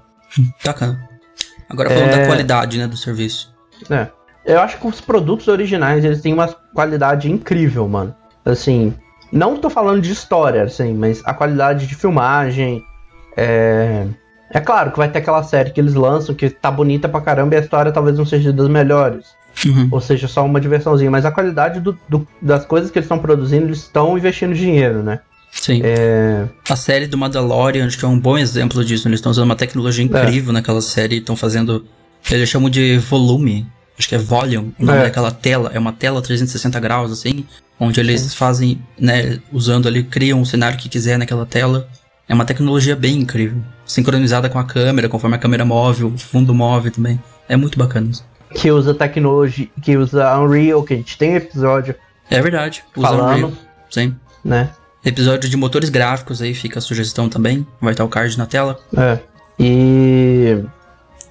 Bacana. 0.65 0.99
Agora 1.69 1.91
falando 1.91 2.11
É. 2.11 2.19
da 2.21 2.27
qualidade, 2.27 2.79
né, 2.79 2.87
do 2.87 2.97
serviço. 2.97 3.55
É. 3.91 4.09
Eu 4.45 4.61
acho 4.61 4.79
que 4.79 4.87
os 4.87 5.01
produtos 5.01 5.49
originais, 5.49 6.05
eles 6.05 6.21
têm 6.21 6.33
uma 6.33 6.49
qualidade 6.75 7.31
incrível, 7.31 7.89
mano. 7.89 8.15
Assim, 8.45 8.95
não 9.33 9.57
tô 9.57 9.69
falando 9.69 10.01
de 10.01 10.13
história, 10.13 10.63
assim, 10.63 10.95
mas 10.95 11.21
a 11.25 11.35
qualidade 11.35 11.87
de 11.87 11.95
filmagem. 11.95 12.83
É. 13.37 14.07
É 14.53 14.61
claro 14.61 14.93
que 14.93 14.99
vai 14.99 15.09
ter 15.11 15.19
aquela 15.19 15.43
série 15.43 15.71
que 15.71 15.81
eles 15.81 15.95
lançam 15.95 16.33
que 16.35 16.49
tá 16.49 16.71
bonita 16.71 17.09
pra 17.09 17.21
caramba 17.21 17.55
e 17.55 17.59
a 17.59 17.61
história 17.61 17.91
talvez 17.91 18.17
não 18.17 18.25
seja 18.25 18.53
das 18.53 18.69
melhores. 18.69 19.27
Uhum. 19.67 19.89
Ou 19.91 20.01
seja, 20.01 20.29
só 20.29 20.45
uma 20.45 20.61
diversãozinha. 20.61 21.11
Mas 21.11 21.25
a 21.25 21.33
qualidade 21.33 21.81
do- 21.81 21.99
do- 22.09 22.27
das 22.41 22.65
coisas 22.65 22.91
que 22.91 22.99
eles 22.99 23.07
estão 23.07 23.19
produzindo, 23.19 23.67
eles 23.67 23.79
estão 23.79 24.17
investindo 24.17 24.55
dinheiro, 24.55 25.03
né? 25.03 25.19
Sim. 25.61 25.81
É. 25.85 26.47
A 26.69 26.77
série 26.77 27.07
do 27.07 27.17
Mandalorian, 27.19 27.87
acho 27.87 27.99
que 27.99 28.05
é 28.05 28.09
um 28.09 28.19
bom 28.19 28.37
exemplo 28.39 28.85
disso. 28.85 29.09
Eles 29.09 29.19
estão 29.19 29.31
usando 29.33 29.45
uma 29.47 29.57
tecnologia 29.57 30.05
incrível 30.05 30.53
naquela 30.53 30.81
série. 30.81 31.17
Estão 31.19 31.37
fazendo. 31.37 31.85
Eles 32.31 32.49
chamam 32.49 32.69
de 32.71 32.99
volume. 32.99 33.67
Acho 33.99 34.09
que 34.09 34.15
é 34.15 34.19
volume. 34.19 34.75
O 34.79 34.85
nome 34.85 34.99
É. 34.99 35.03
daquela 35.03 35.31
tela. 35.33 35.71
É 35.75 35.79
uma 35.79 35.93
tela 35.93 36.21
360 36.23 36.79
graus, 36.81 37.11
assim. 37.11 37.45
Onde 37.81 38.01
eles 38.01 38.35
fazem, 38.35 38.81
né? 38.99 39.39
Usando 39.53 39.87
ali, 39.89 40.03
criam 40.03 40.41
o 40.41 40.47
cenário 40.47 40.79
que 40.79 40.89
quiser 40.89 41.19
naquela 41.19 41.45
tela. 41.47 41.89
É 42.29 42.35
uma 42.35 42.45
tecnologia 42.45 42.97
bem 42.97 43.19
incrível. 43.19 43.63
Sincronizada 43.85 44.49
com 44.49 44.59
a 44.59 44.65
câmera, 44.65 45.09
conforme 45.09 45.37
a 45.37 45.39
câmera 45.39 45.65
move, 45.65 46.05
o 46.05 46.19
fundo 46.19 46.55
move 46.55 46.91
também. 46.91 47.21
É 47.49 47.57
muito 47.57 47.79
bacana 47.79 48.09
isso. 48.11 48.25
Que 48.55 48.71
usa 48.71 48.95
tecnologia, 48.95 49.69
que 49.83 49.97
usa 49.97 50.37
Unreal, 50.39 50.83
que 50.83 50.95
a 50.95 50.97
gente 50.97 51.17
tem 51.19 51.35
episódio 51.35 51.95
É 52.31 52.41
verdade. 52.41 52.83
Usa 52.97 53.09
falando, 53.09 53.33
Unreal. 53.35 53.53
Sim. 53.91 54.17
né? 54.45 54.71
Episódio 55.07 55.49
de 55.49 55.57
motores 55.57 55.89
gráficos 55.89 56.43
aí, 56.43 56.53
fica 56.53 56.81
a 56.81 56.83
sugestão 56.83 57.29
também. 57.29 57.65
Vai 57.81 57.93
estar 57.93 58.05
o 58.05 58.09
card 58.09 58.37
na 58.37 58.45
tela. 58.45 58.79
É. 58.97 59.19
E 59.59 60.59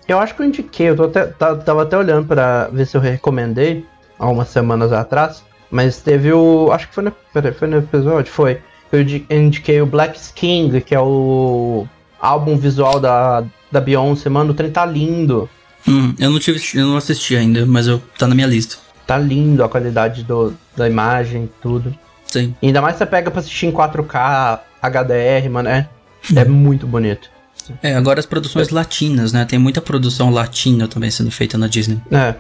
eu 0.08 0.18
acho 0.18 0.34
que 0.34 0.42
eu 0.42 0.46
indiquei, 0.46 0.90
eu 0.90 1.04
até, 1.04 1.26
tá- 1.26 1.56
tava 1.58 1.84
até 1.84 1.98
olhando 1.98 2.26
pra 2.26 2.70
ver 2.72 2.88
se 2.88 2.96
eu 2.96 3.02
recomendei 3.02 3.86
há 4.18 4.28
umas 4.30 4.48
semanas 4.48 4.92
atrás, 4.94 5.44
mas 5.70 5.98
teve 5.98 6.32
o. 6.32 6.72
Acho 6.72 6.88
que 6.88 6.96
foi 6.96 7.04
no, 7.04 7.12
peraí, 7.34 7.54
foi 7.54 7.68
no 7.68 7.78
episódio? 7.78 8.32
Foi. 8.32 8.60
Eu 8.92 9.02
indi- 9.02 9.26
indiquei 9.30 9.82
o 9.82 9.86
Black 9.86 10.18
King, 10.34 10.80
que 10.80 10.96
é 10.96 11.00
o 11.00 11.86
álbum 12.20 12.56
visual 12.58 13.00
da, 13.00 13.44
da 13.72 13.82
Beyoncé, 13.82 14.30
mano, 14.30 14.52
o 14.52 14.54
trem 14.54 14.72
tá 14.72 14.86
lindo. 14.86 15.50
Hum, 15.88 16.16
eu 16.18 16.30
não 16.32 16.40
tive, 16.40 16.62
eu 16.80 16.88
não 16.88 16.96
assisti 16.98 17.36
ainda, 17.36 17.66
mas 17.66 17.88
eu 17.88 18.02
tá 18.18 18.26
na 18.26 18.34
minha 18.34 18.48
lista. 18.48 18.78
Tá 19.06 19.18
lindo 19.18 19.64
a 19.64 19.70
qualidade 19.70 20.24
do, 20.24 20.54
da 20.78 20.88
imagem, 20.90 21.50
tudo. 21.62 21.94
Sim. 22.40 22.56
E 22.62 22.68
ainda 22.68 22.82
mais 22.82 22.98
você 22.98 23.06
pega 23.06 23.32
pra 23.32 23.40
assistir 23.40 23.66
em 23.68 23.72
4K, 23.72 24.60
HDR, 24.82 25.50
mano, 25.50 25.70
é, 25.70 25.88
é 26.36 26.46
muito 26.46 26.86
bonito. 26.86 27.30
É, 27.82 27.96
agora 27.96 28.20
as 28.20 28.26
produções 28.26 28.70
latinas, 28.70 29.32
né? 29.34 29.46
Tem 29.46 29.58
muita 29.58 29.82
produção 29.82 30.30
latina 30.30 30.88
também 30.88 31.10
sendo 31.10 31.32
feita 31.32 31.58
na 31.58 31.68
Disney. 31.68 32.00
É. 32.12 32.36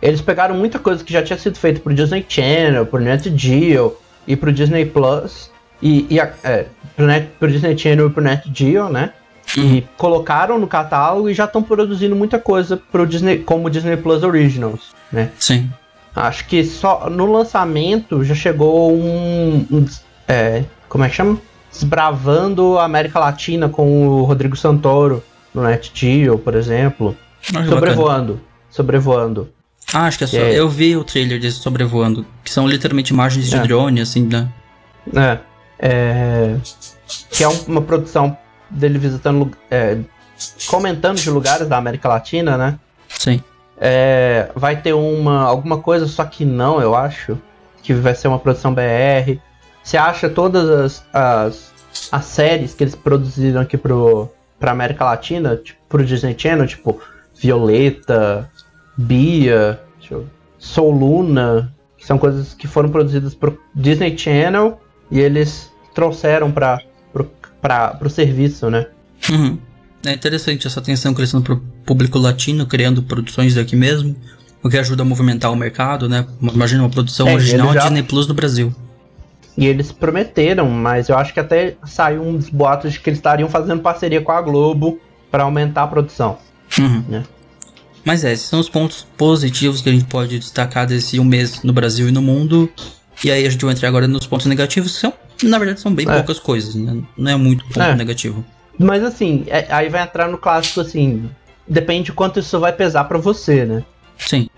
Eles 0.00 0.20
pegaram 0.20 0.54
muita 0.54 0.78
coisa 0.78 1.02
que 1.04 1.12
já 1.12 1.22
tinha 1.22 1.38
sido 1.38 1.58
feita 1.58 1.80
pro 1.80 1.92
Disney 1.92 2.24
Channel, 2.28 2.86
pro 2.86 3.00
Net 3.00 3.32
Geo 3.36 3.96
e 4.26 4.36
pro 4.36 4.52
Disney 4.52 4.86
Plus. 4.86 5.50
E, 5.82 6.06
e 6.08 6.20
a- 6.20 6.32
é, 6.44 6.66
pro, 6.96 7.04
Net, 7.06 7.28
pro 7.38 7.50
Disney 7.50 7.76
Channel 7.76 8.06
e 8.06 8.10
pro 8.10 8.22
Net 8.22 8.48
Geo, 8.54 8.88
né? 8.88 9.10
E 9.58 9.84
colocaram 9.98 10.58
no 10.58 10.66
catálogo 10.68 11.28
e 11.28 11.34
já 11.34 11.44
estão 11.44 11.62
produzindo 11.62 12.14
muita 12.16 12.38
coisa 12.38 12.80
pro 12.90 13.04
Disney, 13.06 13.38
como 13.38 13.68
Disney 13.68 13.96
Plus 13.96 14.22
Originals, 14.22 14.80
né? 15.12 15.30
Sim. 15.38 15.68
Acho 16.14 16.46
que 16.46 16.62
só 16.64 17.08
no 17.08 17.30
lançamento 17.32 18.22
já 18.24 18.34
chegou 18.34 18.92
um. 18.92 19.66
um 19.70 19.86
é, 20.28 20.64
como 20.88 21.04
é 21.04 21.08
que 21.08 21.14
chama? 21.16 21.38
Desbravando 21.70 22.78
a 22.78 22.84
América 22.84 23.18
Latina 23.18 23.68
com 23.68 24.06
o 24.08 24.22
Rodrigo 24.24 24.54
Santoro 24.56 25.22
no 25.54 25.62
Net 25.62 25.90
Geo, 25.94 26.38
por 26.38 26.54
exemplo. 26.54 27.16
Acho 27.42 27.52
bacana. 27.54 27.70
Sobrevoando. 27.74 28.40
Sobrevoando. 28.70 29.48
Ah, 29.92 30.06
acho 30.06 30.18
que 30.18 30.24
é 30.24 30.26
só. 30.26 30.36
É. 30.36 30.58
Eu 30.58 30.68
vi 30.68 30.96
o 30.96 31.02
trailer 31.04 31.40
desse 31.40 31.58
sobrevoando, 31.58 32.24
que 32.44 32.50
são 32.50 32.66
literalmente 32.68 33.12
imagens 33.12 33.48
de 33.48 33.56
É. 33.56 33.60
drone, 33.60 34.00
assim, 34.00 34.26
né? 34.26 34.48
É. 35.14 35.38
é, 35.84 36.56
que 37.30 37.42
é 37.42 37.48
um- 37.48 37.62
uma 37.66 37.82
produção 37.82 38.36
dele 38.70 38.98
visitando, 38.98 39.50
é, 39.68 39.98
comentando 40.68 41.18
de 41.20 41.28
lugares 41.28 41.66
da 41.68 41.76
América 41.76 42.08
Latina, 42.08 42.56
né? 42.56 42.78
Sim. 43.08 43.42
É, 43.84 44.48
vai 44.54 44.80
ter 44.80 44.92
uma 44.92 45.42
alguma 45.42 45.78
coisa, 45.78 46.06
só 46.06 46.24
que 46.24 46.44
não, 46.44 46.80
eu 46.80 46.94
acho, 46.94 47.36
que 47.82 47.92
vai 47.92 48.14
ser 48.14 48.28
uma 48.28 48.38
produção 48.38 48.72
BR. 48.72 49.40
Você 49.82 49.96
acha 49.96 50.30
todas 50.30 50.70
as, 50.70 51.04
as, 51.12 51.72
as 52.12 52.24
séries 52.26 52.74
que 52.74 52.84
eles 52.84 52.94
produziram 52.94 53.60
aqui 53.60 53.76
pro, 53.76 54.28
pra 54.60 54.70
América 54.70 55.04
Latina, 55.04 55.56
tipo, 55.56 55.80
pro 55.88 56.04
Disney 56.04 56.36
Channel, 56.38 56.68
tipo 56.68 57.00
Violeta, 57.34 58.48
Bia, 58.96 59.80
eu, 60.08 60.28
Luna, 60.90 61.74
que 61.98 62.06
são 62.06 62.18
coisas 62.18 62.54
que 62.54 62.68
foram 62.68 62.88
produzidas 62.88 63.34
pro 63.34 63.58
Disney 63.74 64.16
Channel 64.16 64.80
e 65.10 65.18
eles 65.18 65.72
trouxeram 65.92 66.52
pra, 66.52 66.80
pro, 67.12 67.28
pra, 67.60 67.88
pro 67.94 68.08
serviço, 68.08 68.70
né? 68.70 68.86
Uhum. 69.28 69.58
É 70.04 70.12
interessante 70.12 70.66
essa 70.66 70.80
atenção 70.80 71.14
crescendo 71.14 71.42
pro 71.44 71.56
público 71.86 72.18
latino, 72.18 72.66
criando 72.66 73.02
produções 73.02 73.54
daqui 73.54 73.76
mesmo, 73.76 74.16
o 74.62 74.68
que 74.68 74.76
ajuda 74.76 75.02
a 75.02 75.04
movimentar 75.04 75.52
o 75.52 75.56
mercado, 75.56 76.08
né? 76.08 76.26
Imagina 76.40 76.82
uma 76.82 76.90
produção 76.90 77.28
É, 77.28 77.34
original 77.34 77.72
já- 77.72 77.82
Disney 77.82 78.02
Plus 78.02 78.26
do 78.26 78.34
Brasil. 78.34 78.74
E 79.56 79.66
eles 79.66 79.92
prometeram, 79.92 80.68
mas 80.70 81.08
eu 81.08 81.16
acho 81.16 81.32
que 81.34 81.38
até 81.40 81.76
saiu 81.84 82.22
uns 82.22 82.48
boatos 82.48 82.92
de 82.94 83.00
que 83.00 83.10
eles 83.10 83.18
estariam 83.18 83.48
fazendo 83.48 83.80
parceria 83.82 84.20
com 84.20 84.32
a 84.32 84.40
Globo 84.40 84.98
pra 85.30 85.44
aumentar 85.44 85.82
a 85.84 85.86
produção. 85.86 86.38
Uhum. 86.78 87.04
né? 87.08 87.22
Mas 88.04 88.24
é, 88.24 88.32
esses 88.32 88.48
são 88.48 88.58
os 88.58 88.68
pontos 88.68 89.06
positivos 89.16 89.80
que 89.82 89.88
a 89.88 89.92
gente 89.92 90.06
pode 90.06 90.38
destacar 90.38 90.86
desse 90.86 91.20
um 91.20 91.24
mês 91.24 91.62
no 91.62 91.72
Brasil 91.72 92.08
e 92.08 92.10
no 92.10 92.22
mundo. 92.22 92.68
E 93.22 93.30
aí 93.30 93.46
a 93.46 93.50
gente 93.50 93.64
vai 93.64 93.74
entrar 93.74 93.88
agora 93.88 94.08
nos 94.08 94.26
pontos 94.26 94.46
negativos, 94.46 94.94
que 94.94 95.00
são, 95.00 95.12
na 95.44 95.58
verdade, 95.58 95.80
são 95.80 95.94
bem 95.94 96.08
É. 96.08 96.14
poucas 96.14 96.40
coisas, 96.40 96.74
né? 96.74 96.96
Não 97.16 97.30
é 97.30 97.36
muito 97.36 97.62
ponto 97.66 97.80
É. 97.82 97.94
negativo. 97.94 98.42
Mas 98.78 99.02
assim, 99.04 99.44
é- 99.48 99.66
aí 99.70 99.88
vai 99.88 100.02
entrar 100.02 100.28
no 100.28 100.38
clássico 100.38 100.80
assim, 100.80 101.28
depende 101.68 102.04
de 102.06 102.12
quanto 102.12 102.38
isso 102.40 102.58
vai 102.58 102.72
pesar 102.72 103.04
pra 103.04 103.18
você, 103.18 103.64
né? 103.64 103.82
Sim. 104.18 104.48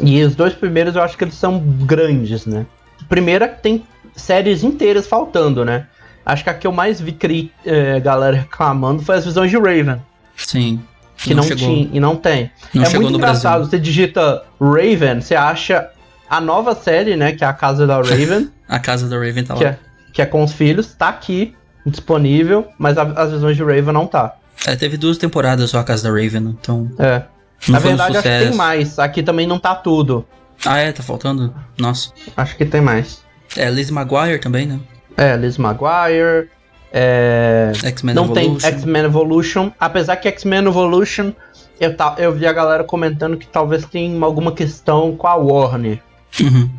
E 0.00 0.22
os 0.24 0.34
dois 0.34 0.54
primeiros 0.54 0.96
eu 0.96 1.02
acho 1.02 1.16
que 1.16 1.24
eles 1.24 1.34
são 1.34 1.58
grandes, 1.58 2.46
né? 2.46 2.66
Primeira 3.08 3.46
tem 3.48 3.84
séries 4.16 4.64
inteiras 4.64 5.06
faltando, 5.06 5.64
né? 5.64 5.86
Acho 6.24 6.42
que 6.42 6.50
a 6.50 6.54
que 6.54 6.66
eu 6.66 6.72
mais 6.72 7.00
vi 7.00 7.12
cri- 7.12 7.52
eh, 7.66 8.00
galera 8.00 8.36
reclamando 8.48 9.02
foi 9.02 9.16
as 9.16 9.24
visões 9.24 9.50
de 9.50 9.56
Raven, 9.58 10.00
Sim. 10.36 10.80
que 11.16 11.34
não, 11.34 11.42
chegou, 11.42 11.58
tinha 11.68 11.90
e 11.92 12.00
não 12.00 12.16
tem. 12.16 12.50
Não 12.72 12.82
é 12.84 12.98
muito 12.98 13.14
engraçado, 13.18 13.52
Brasil. 13.60 13.70
você 13.70 13.78
digita 13.78 14.42
Raven, 14.60 15.20
você 15.20 15.34
acha 15.34 15.90
a 16.30 16.40
nova 16.40 16.74
série, 16.74 17.14
né, 17.14 17.32
que 17.32 17.44
é 17.44 17.46
a 17.46 17.52
Casa 17.52 17.86
da 17.86 17.96
Raven, 17.96 18.48
A 18.66 18.78
casa 18.78 19.06
da 19.08 19.16
Raven 19.18 19.44
tá 19.44 19.52
lá. 19.54 19.58
que, 19.60 19.66
é, 19.66 19.78
que 20.14 20.22
é 20.22 20.26
com 20.26 20.42
os 20.42 20.52
filhos, 20.52 20.94
tá 20.94 21.08
aqui, 21.10 21.54
disponível, 21.86 22.66
mas 22.78 22.96
a- 22.98 23.02
as 23.02 23.32
visões 23.32 23.56
de 23.56 23.62
Raven 23.62 23.92
não 23.92 24.06
tá. 24.06 24.34
É, 24.66 24.74
teve 24.76 24.96
duas 24.96 25.18
temporadas 25.18 25.70
só 25.70 25.78
a 25.78 25.84
casa 25.84 26.04
da 26.04 26.08
Raven, 26.10 26.56
então. 26.60 26.90
É. 26.98 27.22
Na 27.68 27.80
foi 27.80 27.92
um 27.92 27.96
verdade, 27.96 28.16
acho 28.18 28.22
que 28.28 28.38
tem 28.48 28.54
mais. 28.54 28.98
Aqui 28.98 29.22
também 29.22 29.46
não 29.46 29.58
tá 29.58 29.74
tudo. 29.74 30.26
Ah, 30.64 30.78
é, 30.78 30.92
tá 30.92 31.02
faltando? 31.02 31.54
Nossa. 31.78 32.10
Acho 32.36 32.56
que 32.56 32.64
tem 32.64 32.80
mais. 32.80 33.22
É, 33.56 33.68
Liz 33.70 33.90
Maguire 33.90 34.38
também, 34.38 34.66
né? 34.66 34.80
É, 35.16 35.36
Liz 35.36 35.58
Maguire. 35.58 36.48
É... 36.96 37.72
X-Men 37.82 38.14
Não 38.14 38.28
tem 38.28 38.44
Evolution. 38.44 38.68
X-Men 38.68 39.04
Evolution. 39.04 39.70
Apesar 39.80 40.16
que 40.16 40.28
X-Men 40.28 40.66
Evolution, 40.66 41.32
eu, 41.80 41.96
ta... 41.96 42.14
eu 42.18 42.32
vi 42.32 42.46
a 42.46 42.52
galera 42.52 42.84
comentando 42.84 43.36
que 43.36 43.46
talvez 43.48 43.84
tenha 43.84 44.24
alguma 44.24 44.52
questão 44.52 45.16
com 45.16 45.26
a 45.26 45.34
Warner. 45.34 46.00
Uhum. 46.40 46.70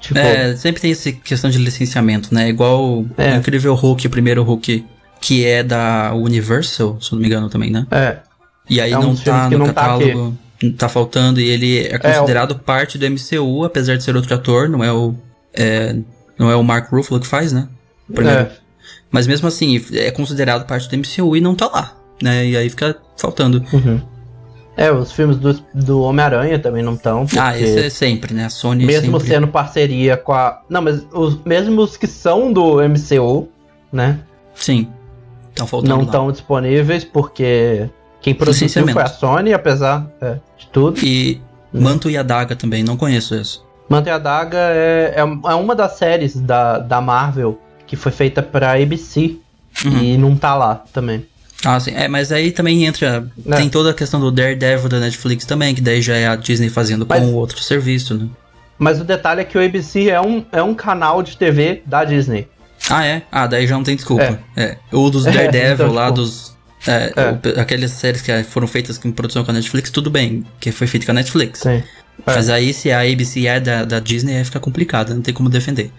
Tipo, 0.00 0.18
É, 0.18 0.54
sempre 0.56 0.80
tem 0.80 0.92
essa 0.92 1.10
questão 1.12 1.50
de 1.50 1.58
licenciamento, 1.58 2.34
né? 2.34 2.48
Igual 2.48 3.04
É. 3.16 3.32
o 3.32 3.36
Incrível 3.36 3.74
Hulk, 3.74 4.06
o 4.06 4.10
primeiro 4.10 4.42
Hulk, 4.42 4.84
que 5.20 5.44
é 5.44 5.62
da 5.62 6.12
Universal, 6.14 6.98
se 7.00 7.12
não 7.12 7.20
me 7.20 7.26
engano 7.26 7.48
também, 7.48 7.70
né? 7.70 7.86
é. 7.90 8.18
E 8.68 8.80
aí 8.80 8.90
É 8.90 8.98
um 8.98 9.02
não 9.02 9.14
tá 9.16 9.48
no 9.48 9.58
não 9.58 9.66
tá 9.66 9.72
catálogo, 9.74 10.36
tá 10.76 10.88
faltando, 10.88 11.40
e 11.40 11.48
ele 11.48 11.86
é 11.86 11.96
considerado 11.98 12.56
parte 12.58 12.98
do 12.98 13.06
MCU, 13.08 13.62
apesar 13.64 13.96
de 13.96 14.02
ser 14.02 14.16
outro 14.16 14.34
ator, 14.34 14.68
não 14.68 14.82
é 14.82 14.92
o. 14.92 15.14
é, 15.54 15.94
não 16.36 16.50
é 16.50 16.56
o 16.56 16.64
Mark 16.64 16.90
Ruffalo 16.90 17.20
que 17.20 17.26
faz, 17.28 17.52
né? 17.52 17.68
Primeiro. 18.12 18.40
É. 18.40 18.50
Mas 19.10 19.26
mesmo 19.28 19.46
assim, 19.46 19.80
é 19.94 20.10
considerado 20.10 20.66
parte 20.66 20.88
do 20.88 20.96
MCU 20.98 21.36
e 21.36 21.40
não 21.40 21.54
tá 21.54 21.66
lá, 21.68 21.96
né? 22.20 22.44
E 22.44 22.56
aí 22.56 22.68
fica 22.68 22.96
faltando. 23.16 23.64
Uhum. 23.72 24.00
É, 24.76 24.92
os 24.92 25.10
filmes 25.12 25.38
do, 25.38 25.54
do 25.74 26.02
Homem-Aranha 26.02 26.58
também 26.58 26.82
não 26.82 26.94
estão. 26.94 27.26
Ah, 27.38 27.58
esse 27.58 27.78
é 27.86 27.90
sempre, 27.90 28.34
né? 28.34 28.44
A 28.44 28.50
Sony 28.50 28.84
Mesmo 28.84 29.18
sempre... 29.18 29.34
sendo 29.34 29.48
parceria 29.48 30.16
com 30.16 30.32
a. 30.32 30.60
Não, 30.68 30.82
mas 30.82 31.06
os 31.12 31.42
mesmo 31.44 31.80
os 31.80 31.96
que 31.96 32.06
são 32.06 32.52
do 32.52 32.76
MCU, 32.86 33.48
né? 33.90 34.20
Sim. 34.54 34.88
Estão 35.48 35.66
faltando 35.66 35.96
não 35.96 36.02
estão 36.02 36.30
disponíveis 36.30 37.04
porque 37.04 37.88
quem 38.20 38.34
produziu 38.34 38.68
foi 38.68 39.02
a 39.02 39.06
Sony, 39.06 39.54
apesar 39.54 40.06
é, 40.20 40.34
de 40.58 40.66
tudo. 40.66 41.00
E 41.02 41.40
Manto 41.72 42.10
e 42.10 42.16
Adaga 42.16 42.54
também, 42.54 42.84
não 42.84 42.96
conheço 42.96 43.34
esse. 43.34 43.60
Manta 43.88 44.10
e 44.10 44.12
a 44.12 44.18
Daga 44.18 44.58
é, 44.58 45.14
é, 45.16 45.20
é 45.20 45.54
uma 45.54 45.74
das 45.74 45.92
séries 45.92 46.34
da, 46.34 46.78
da 46.78 47.00
Marvel 47.00 47.58
que 47.86 47.94
foi 47.94 48.10
feita 48.10 48.42
pra 48.42 48.72
ABC 48.72 49.38
Uhum. 49.84 49.98
e 49.98 50.16
não 50.16 50.36
tá 50.36 50.54
lá 50.54 50.76
também. 50.92 51.26
Ah, 51.66 51.80
sim. 51.80 51.92
É, 51.94 52.06
mas 52.08 52.30
aí 52.30 52.52
também 52.52 52.84
entra. 52.84 53.28
É. 53.46 53.56
Tem 53.56 53.68
toda 53.68 53.90
a 53.90 53.94
questão 53.94 54.20
do 54.20 54.30
Daredevil 54.30 54.88
da 54.88 55.00
Netflix 55.00 55.44
também, 55.44 55.74
que 55.74 55.80
daí 55.80 56.00
já 56.00 56.14
é 56.14 56.28
a 56.28 56.36
Disney 56.36 56.68
fazendo 56.68 57.04
Mas- 57.08 57.20
com 57.20 57.26
o 57.26 57.34
outro 57.34 57.60
serviço, 57.60 58.14
né? 58.14 58.28
Mas 58.78 59.00
o 59.00 59.04
detalhe 59.04 59.40
é 59.40 59.44
que 59.44 59.56
o 59.58 59.64
ABC 59.64 60.08
é 60.10 60.20
um, 60.20 60.44
é 60.52 60.62
um 60.62 60.74
canal 60.74 61.22
de 61.22 61.36
TV 61.36 61.82
da 61.86 62.04
Disney. 62.04 62.46
Ah, 62.90 63.04
é? 63.06 63.22
Ah, 63.32 63.46
daí 63.46 63.66
já 63.66 63.74
não 63.74 63.82
tem 63.82 63.96
desculpa. 63.96 64.38
É. 64.56 64.76
O 64.92 65.08
dos 65.10 65.24
Daredevil 65.26 65.86
então, 65.86 65.92
lá, 65.92 66.04
tipo, 66.06 66.16
dos. 66.16 66.54
É, 66.86 67.12
É. 67.56 67.60
aquelas 67.60 67.90
séries 67.92 68.20
que 68.22 68.42
foram 68.44 68.68
feitas 68.68 69.00
em 69.04 69.10
produção 69.10 69.42
com 69.44 69.50
a 69.50 69.54
Netflix, 69.54 69.90
tudo 69.90 70.10
bem, 70.10 70.44
que 70.60 70.70
foi 70.70 70.86
feito 70.86 71.04
com 71.06 71.10
a 71.12 71.14
Netflix. 71.14 71.60
Sim. 71.60 71.70
É. 71.70 71.84
Mas 72.24 72.48
aí, 72.48 72.72
se 72.72 72.92
a 72.92 73.00
ABC 73.00 73.46
é 73.46 73.58
da, 73.58 73.84
da 73.84 73.98
Disney, 73.98 74.36
aí 74.36 74.44
fica 74.44 74.60
complicado, 74.60 75.14
não 75.14 75.20
tem 75.22 75.34
como 75.34 75.48
defender. 75.48 75.90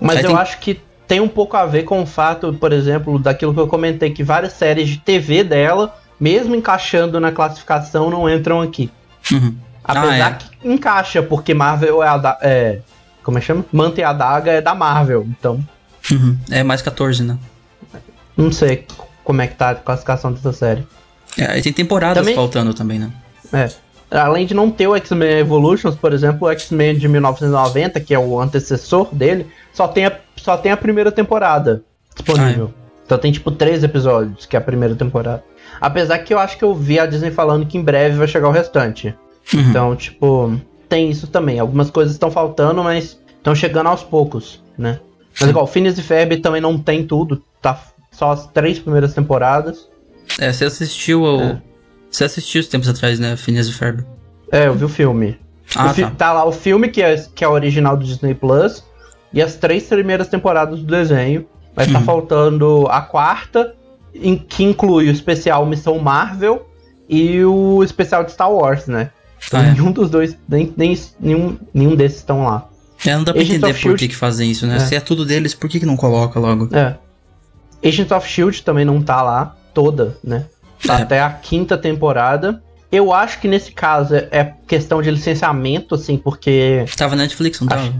Mas 0.00 0.16
Aí 0.18 0.24
eu 0.24 0.30
tem- 0.30 0.38
acho 0.38 0.58
que 0.58 0.80
tem 1.06 1.20
um 1.20 1.28
pouco 1.28 1.56
a 1.56 1.66
ver 1.66 1.82
com 1.84 2.02
o 2.02 2.06
fato, 2.06 2.52
por 2.54 2.72
exemplo, 2.72 3.18
daquilo 3.18 3.52
que 3.54 3.60
eu 3.60 3.66
comentei, 3.68 4.10
que 4.10 4.22
várias 4.22 4.52
séries 4.54 4.88
de 4.88 4.98
TV 4.98 5.44
dela, 5.44 5.94
mesmo 6.18 6.54
encaixando 6.54 7.18
na 7.20 7.30
classificação, 7.32 8.08
não 8.10 8.28
entram 8.28 8.60
aqui. 8.60 8.90
Uhum. 9.32 9.54
Apesar 9.82 10.26
Ah, 10.26 10.28
é. 10.30 10.32
que 10.60 10.68
encaixa, 10.68 11.22
porque 11.22 11.52
Marvel 11.52 12.02
é 12.02 12.08
a 12.08 12.16
da, 12.16 12.38
é, 12.42 12.78
Como 13.22 13.38
é 13.38 13.40
que 13.40 13.46
chama? 13.46 13.64
Manta 13.72 14.00
e 14.00 14.04
a 14.04 14.12
Daga 14.12 14.52
é 14.52 14.60
da 14.60 14.74
Marvel. 14.74 15.26
Então, 15.38 15.62
Uhum. 16.10 16.36
É 16.50 16.62
mais 16.62 16.82
14, 16.82 17.22
né? 17.22 17.38
não 18.36 18.50
sei 18.52 18.86
como 19.22 19.40
é 19.40 19.46
que 19.46 19.54
tá 19.54 19.70
a 19.70 19.74
classificação 19.74 20.32
dessa 20.32 20.52
série. 20.52 20.86
É, 21.38 21.46
aí 21.52 21.62
tem 21.62 21.72
temporadas 21.72 22.18
Também- 22.18 22.34
faltando 22.34 22.74
também, 22.74 22.98
né? 22.98 23.10
É. 23.52 23.70
Além 24.20 24.46
de 24.46 24.54
não 24.54 24.70
ter 24.70 24.86
o 24.86 24.94
X-Men 24.94 25.38
Evolutions, 25.38 25.96
por 25.96 26.12
exemplo, 26.12 26.46
o 26.46 26.50
X-Men 26.50 26.96
de 26.96 27.08
1990, 27.08 28.00
que 28.00 28.14
é 28.14 28.18
o 28.18 28.40
antecessor 28.40 29.08
dele, 29.12 29.46
só 29.72 29.88
tem 29.88 30.06
a, 30.06 30.12
só 30.36 30.56
tem 30.56 30.70
a 30.70 30.76
primeira 30.76 31.10
temporada 31.10 31.82
disponível. 32.14 32.72
Então 33.04 33.18
tem 33.18 33.32
tipo 33.32 33.50
três 33.50 33.82
episódios, 33.82 34.46
que 34.46 34.56
é 34.56 34.58
a 34.58 34.62
primeira 34.62 34.94
temporada. 34.94 35.42
Apesar 35.80 36.18
que 36.20 36.32
eu 36.32 36.38
acho 36.38 36.56
que 36.56 36.64
eu 36.64 36.74
vi 36.74 36.98
a 36.98 37.06
Disney 37.06 37.30
falando 37.30 37.66
que 37.66 37.76
em 37.76 37.82
breve 37.82 38.16
vai 38.16 38.28
chegar 38.28 38.48
o 38.48 38.52
restante. 38.52 39.14
Uhum. 39.52 39.60
Então, 39.60 39.96
tipo, 39.96 40.58
tem 40.88 41.10
isso 41.10 41.26
também. 41.26 41.58
Algumas 41.58 41.90
coisas 41.90 42.12
estão 42.14 42.30
faltando, 42.30 42.82
mas 42.82 43.18
estão 43.36 43.54
chegando 43.54 43.88
aos 43.88 44.02
poucos, 44.02 44.62
né? 44.78 45.00
Mas 45.40 45.50
igual, 45.50 45.66
Phineas 45.66 45.98
e 45.98 46.02
Ferb 46.02 46.36
também 46.36 46.60
não 46.60 46.78
tem 46.78 47.04
tudo, 47.04 47.42
tá 47.60 47.78
só 48.12 48.30
as 48.30 48.46
três 48.46 48.78
primeiras 48.78 49.12
temporadas. 49.12 49.88
É, 50.38 50.52
você 50.52 50.64
assistiu 50.64 51.26
ao. 51.26 51.40
É. 51.40 51.62
Você 52.14 52.24
assistiu 52.24 52.60
esses 52.60 52.70
tempos 52.70 52.88
atrás, 52.88 53.18
né? 53.18 53.36
Phineas 53.36 53.66
e 53.66 53.72
Ferb. 53.72 54.04
É, 54.52 54.68
eu 54.68 54.74
vi 54.74 54.84
o 54.84 54.88
filme. 54.88 55.36
Ah, 55.74 55.86
O 55.90 55.94
fi- 55.94 56.02
tá. 56.02 56.10
tá 56.10 56.32
lá 56.32 56.44
o 56.44 56.52
filme, 56.52 56.88
que 56.88 57.02
é, 57.02 57.16
que 57.34 57.42
é 57.42 57.48
original 57.48 57.96
do 57.96 58.04
Disney 58.04 58.34
Plus, 58.34 58.84
e 59.32 59.42
as 59.42 59.56
três 59.56 59.82
primeiras 59.84 60.28
temporadas 60.28 60.78
do 60.78 60.86
desenho. 60.86 61.44
Mas 61.74 61.90
tá 61.90 61.98
Uhum. 61.98 62.04
faltando 62.04 62.86
a 62.88 63.00
quarta, 63.00 63.74
em- 64.14 64.36
que 64.38 64.62
inclui 64.62 65.08
o 65.08 65.10
especial 65.10 65.66
Missão 65.66 65.98
Marvel 65.98 66.68
e 67.08 67.44
o 67.44 67.82
especial 67.82 68.22
de 68.22 68.30
Star 68.30 68.48
Wars, 68.52 68.86
né? 68.86 69.10
Então, 69.44 69.58
Ah, 69.58 69.64
é. 69.66 69.72
nenhum 69.72 69.90
dos 69.90 70.08
dois, 70.08 70.36
nem, 70.48 70.72
nem- 70.76 70.96
nenhum, 71.18 71.58
nenhum 71.74 71.96
desses 71.96 72.18
estão 72.18 72.44
lá. 72.44 72.68
É, 73.04 73.12
não 73.16 73.24
dá 73.24 73.32
pra 73.32 73.42
Agents 73.42 73.58
entender 73.58 73.80
por 73.82 73.96
que, 73.98 74.06
que 74.06 74.14
fazem 74.14 74.48
isso, 74.52 74.68
né? 74.68 74.76
É. 74.76 74.78
Se 74.78 74.94
é 74.94 75.00
tudo 75.00 75.24
deles, 75.26 75.52
por 75.52 75.68
que, 75.68 75.80
que 75.80 75.84
não 75.86 75.96
coloca 75.96 76.38
logo? 76.38 76.68
É. 76.72 76.96
Agents 77.84 78.12
of 78.12 78.28
Shield 78.28 78.62
também 78.62 78.84
não 78.84 79.02
tá 79.02 79.20
lá, 79.20 79.56
toda, 79.74 80.16
né? 80.22 80.46
Até 81.02 81.20
a 81.20 81.30
quinta 81.30 81.76
temporada. 81.78 82.62
Eu 82.92 83.12
acho 83.12 83.40
que 83.40 83.48
nesse 83.48 83.72
caso 83.72 84.14
é- 84.14 84.52
questão 84.68 85.02
de 85.02 85.10
licenciamento, 85.10 85.94
assim, 85.96 86.16
porque 86.16 86.84
Tava 86.96 87.16
na 87.16 87.22
Netflix, 87.24 87.60
não 87.60 87.66
tava? 87.68 87.92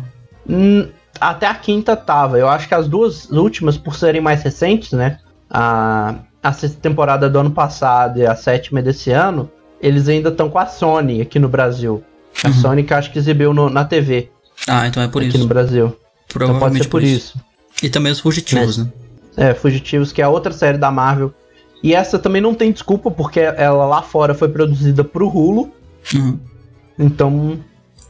Hum, 0.49 0.89
até 1.21 1.47
a 1.47 1.55
quinta 1.55 1.97
tava. 1.97 2.39
Eu 2.39 2.49
acho 2.49 2.69
que 2.69 2.75
as 2.75 2.87
duas 2.87 3.29
últimas, 3.31 3.77
por 3.77 3.97
serem 3.97 4.21
mais 4.21 4.43
recentes, 4.43 4.93
né? 4.93 5.19
A, 5.51 6.15
a 6.43 6.53
sexta 6.53 6.79
temporada 6.81 7.29
do 7.29 7.39
ano 7.39 7.51
passado 7.51 8.19
e 8.21 8.27
a 8.27 8.37
sétima 8.37 8.81
desse 8.83 9.11
ano, 9.11 9.51
eles 9.81 10.09
ainda 10.09 10.29
estão 10.29 10.49
com 10.49 10.59
a 10.59 10.67
Sony 10.67 11.21
aqui 11.21 11.39
no 11.39 11.49
Brasil. 11.49 12.03
A 12.43 12.49
Uhum. 12.49 12.55
Sony 12.55 12.83
que 12.85 12.93
acho 12.95 13.11
que 13.13 13.19
exibiu 13.19 13.53
no- 13.55 13.71
na 13.71 13.85
TV 13.85 14.29
Ah, 14.69 14.87
então 14.87 15.03
é 15.03 15.09
por 15.09 15.23
aqui 15.23 15.29
isso. 15.31 15.39
no 15.39 15.47
Brasil. 15.47 15.87
Então 15.87 15.99
Provavelmente 16.29 16.71
pode 16.71 16.83
ser 16.85 16.89
por 16.89 17.03
isso. 17.03 17.39
E 17.83 17.89
também 17.89 18.13
os 18.13 18.21
fugitivos, 18.21 18.79
né? 18.79 18.89
É, 19.37 19.55
Fugitivos, 19.55 20.13
que 20.13 20.23
é 20.23 20.29
outra 20.29 20.53
série 20.53 20.79
da 20.79 20.91
Marvel. 20.91 21.33
E 21.85 21.95
essa 21.95 22.19
também 22.19 22.41
não 22.41 22.55
tem 22.55 22.73
desculpa, 22.73 23.11
porque 23.11 23.41
ela 23.41 23.85
lá 23.85 24.01
fora 24.01 24.33
foi 24.33 24.49
produzida 24.49 25.05
pro 25.05 25.29
Hulu. 25.29 25.71
Uhum. 26.15 26.39
Então, 26.99 27.59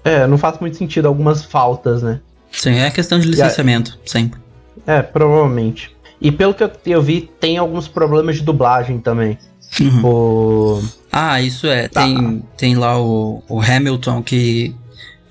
é, 0.04 0.28
não 0.28 0.38
faz 0.38 0.60
muito 0.60 0.76
sentido 0.76 1.08
algumas 1.08 1.44
faltas, 1.44 2.00
né? 2.00 2.20
Sim, 2.52 2.76
é 2.76 2.88
questão 2.92 3.18
de 3.18 3.26
licenciamento, 3.26 3.98
sempre. 4.06 4.40
É, 4.86 5.02
provavelmente. 5.02 5.90
E 6.20 6.30
pelo 6.30 6.54
que 6.54 6.62
eu, 6.62 6.70
eu 6.86 7.02
vi, 7.02 7.28
tem 7.40 7.58
alguns 7.58 7.88
problemas 7.88 8.36
de 8.36 8.42
dublagem 8.44 9.00
também. 9.00 9.36
Uhum. 9.80 10.04
O... 10.04 10.82
Ah, 11.10 11.42
isso 11.42 11.66
é. 11.66 11.88
Tá. 11.88 12.04
Tem, 12.04 12.44
tem 12.56 12.76
lá 12.76 13.02
o, 13.02 13.42
o 13.48 13.60
Hamilton 13.60 14.22
que 14.22 14.72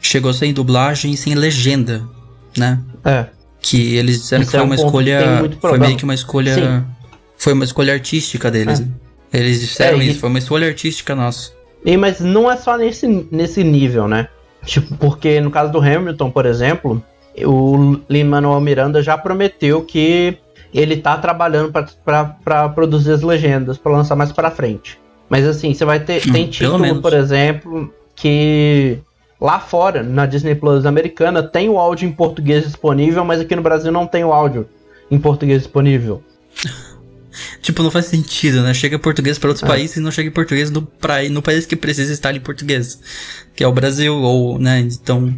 chegou 0.02 0.34
sem 0.34 0.52
dublagem 0.52 1.14
e 1.14 1.18
sem 1.18 1.34
legenda, 1.34 2.04
né? 2.58 2.78
É, 3.06 3.26
Que 3.62 3.96
eles 3.96 4.20
disseram 4.20 4.42
Isso 4.42 4.52
que 4.52 4.58
foi 4.58 4.60
é 4.60 4.64
um 4.64 4.66
uma 4.66 4.76
escolha. 4.76 5.50
Foi 5.62 5.80
meio 5.80 5.96
que 5.96 6.04
uma 6.04 6.14
escolha. 6.14 6.56
Sim. 6.56 7.03
Foi 7.44 7.54
uma 7.54 7.66
escolha 7.66 7.94
artística 7.94 8.50
deles. 8.50 8.80
É. 8.80 8.84
né? 8.84 8.90
Eles 9.34 9.60
disseram 9.60 10.00
É, 10.00 10.06
e- 10.06 10.10
isso, 10.12 10.20
foi 10.20 10.30
uma 10.30 10.40
escolha 10.40 10.68
artística 10.68 11.14
nossa. 11.16 11.52
e, 11.84 11.98
mas 11.98 12.20
não 12.22 12.50
é 12.50 12.56
só 12.56 12.78
nesse, 12.78 13.08
nesse 13.32 13.64
nível, 13.64 14.08
né? 14.08 14.28
Tipo, 14.66 14.96
porque 14.98 15.42
no 15.42 15.52
caso 15.52 15.72
do 15.72 15.80
Hamilton, 15.80 16.32
por 16.32 16.46
exemplo, 16.46 17.04
o 17.44 17.98
Lin-Manuel 18.10 18.62
Miranda 18.62 19.02
já 19.02 19.18
prometeu 19.18 19.82
que 19.82 20.38
ele 20.74 20.98
tá 20.98 21.18
trabalhando 21.18 21.72
pra 22.04 22.70
produzir 22.70 23.12
as 23.12 23.22
legendas, 23.22 23.78
pra 23.78 23.92
lançar 23.92 24.16
mais 24.16 24.32
pra 24.32 24.50
frente. 24.50 24.98
Mas 25.28 25.46
assim, 25.46 25.74
você 25.74 25.84
vai 25.84 26.00
ter. 26.00 26.22
Hum, 26.28 26.32
tem 26.32 26.48
título, 26.48 27.02
por 27.02 27.14
exemplo, 27.14 27.94
que 28.16 29.00
lá 29.42 29.60
fora, 29.60 30.02
na 30.02 30.26
Disney 30.26 30.56
Plus 30.56 30.86
americana, 30.86 31.44
tem 31.44 31.68
o 31.68 31.78
áudio 31.78 32.08
em 32.08 32.12
português 32.12 32.64
disponível, 32.64 33.26
mas 33.26 33.42
aqui 33.42 33.56
no 33.56 33.62
Brasil 33.62 33.92
não 33.92 34.08
tem 34.08 34.24
o 34.24 34.32
áudio 34.32 34.66
em 35.12 35.18
português 35.20 35.64
disponível. 35.64 36.24
Tipo, 37.62 37.84
não 37.84 37.92
faz 37.92 38.06
sentido, 38.06 38.62
né? 38.62 38.74
Chega 38.74 38.96
em 38.96 39.00
português 39.00 39.38
para 39.38 39.50
outros 39.50 39.64
É. 39.64 39.68
países 39.68 39.98
e 39.98 40.00
não 40.00 40.12
chega 40.12 40.30
em 40.30 40.32
português 40.32 40.70
no, 40.70 40.82
pra, 40.82 41.24
no 41.30 41.42
país 41.42 41.66
que 41.66 41.76
precisa 41.76 42.12
estar 42.14 42.36
em 42.36 42.40
português. 42.40 43.00
Que 43.56 43.64
é 43.64 43.68
o 43.68 43.72
Brasil, 43.72 44.16
ou, 44.16 44.60
né? 44.60 44.80
Então. 44.80 45.34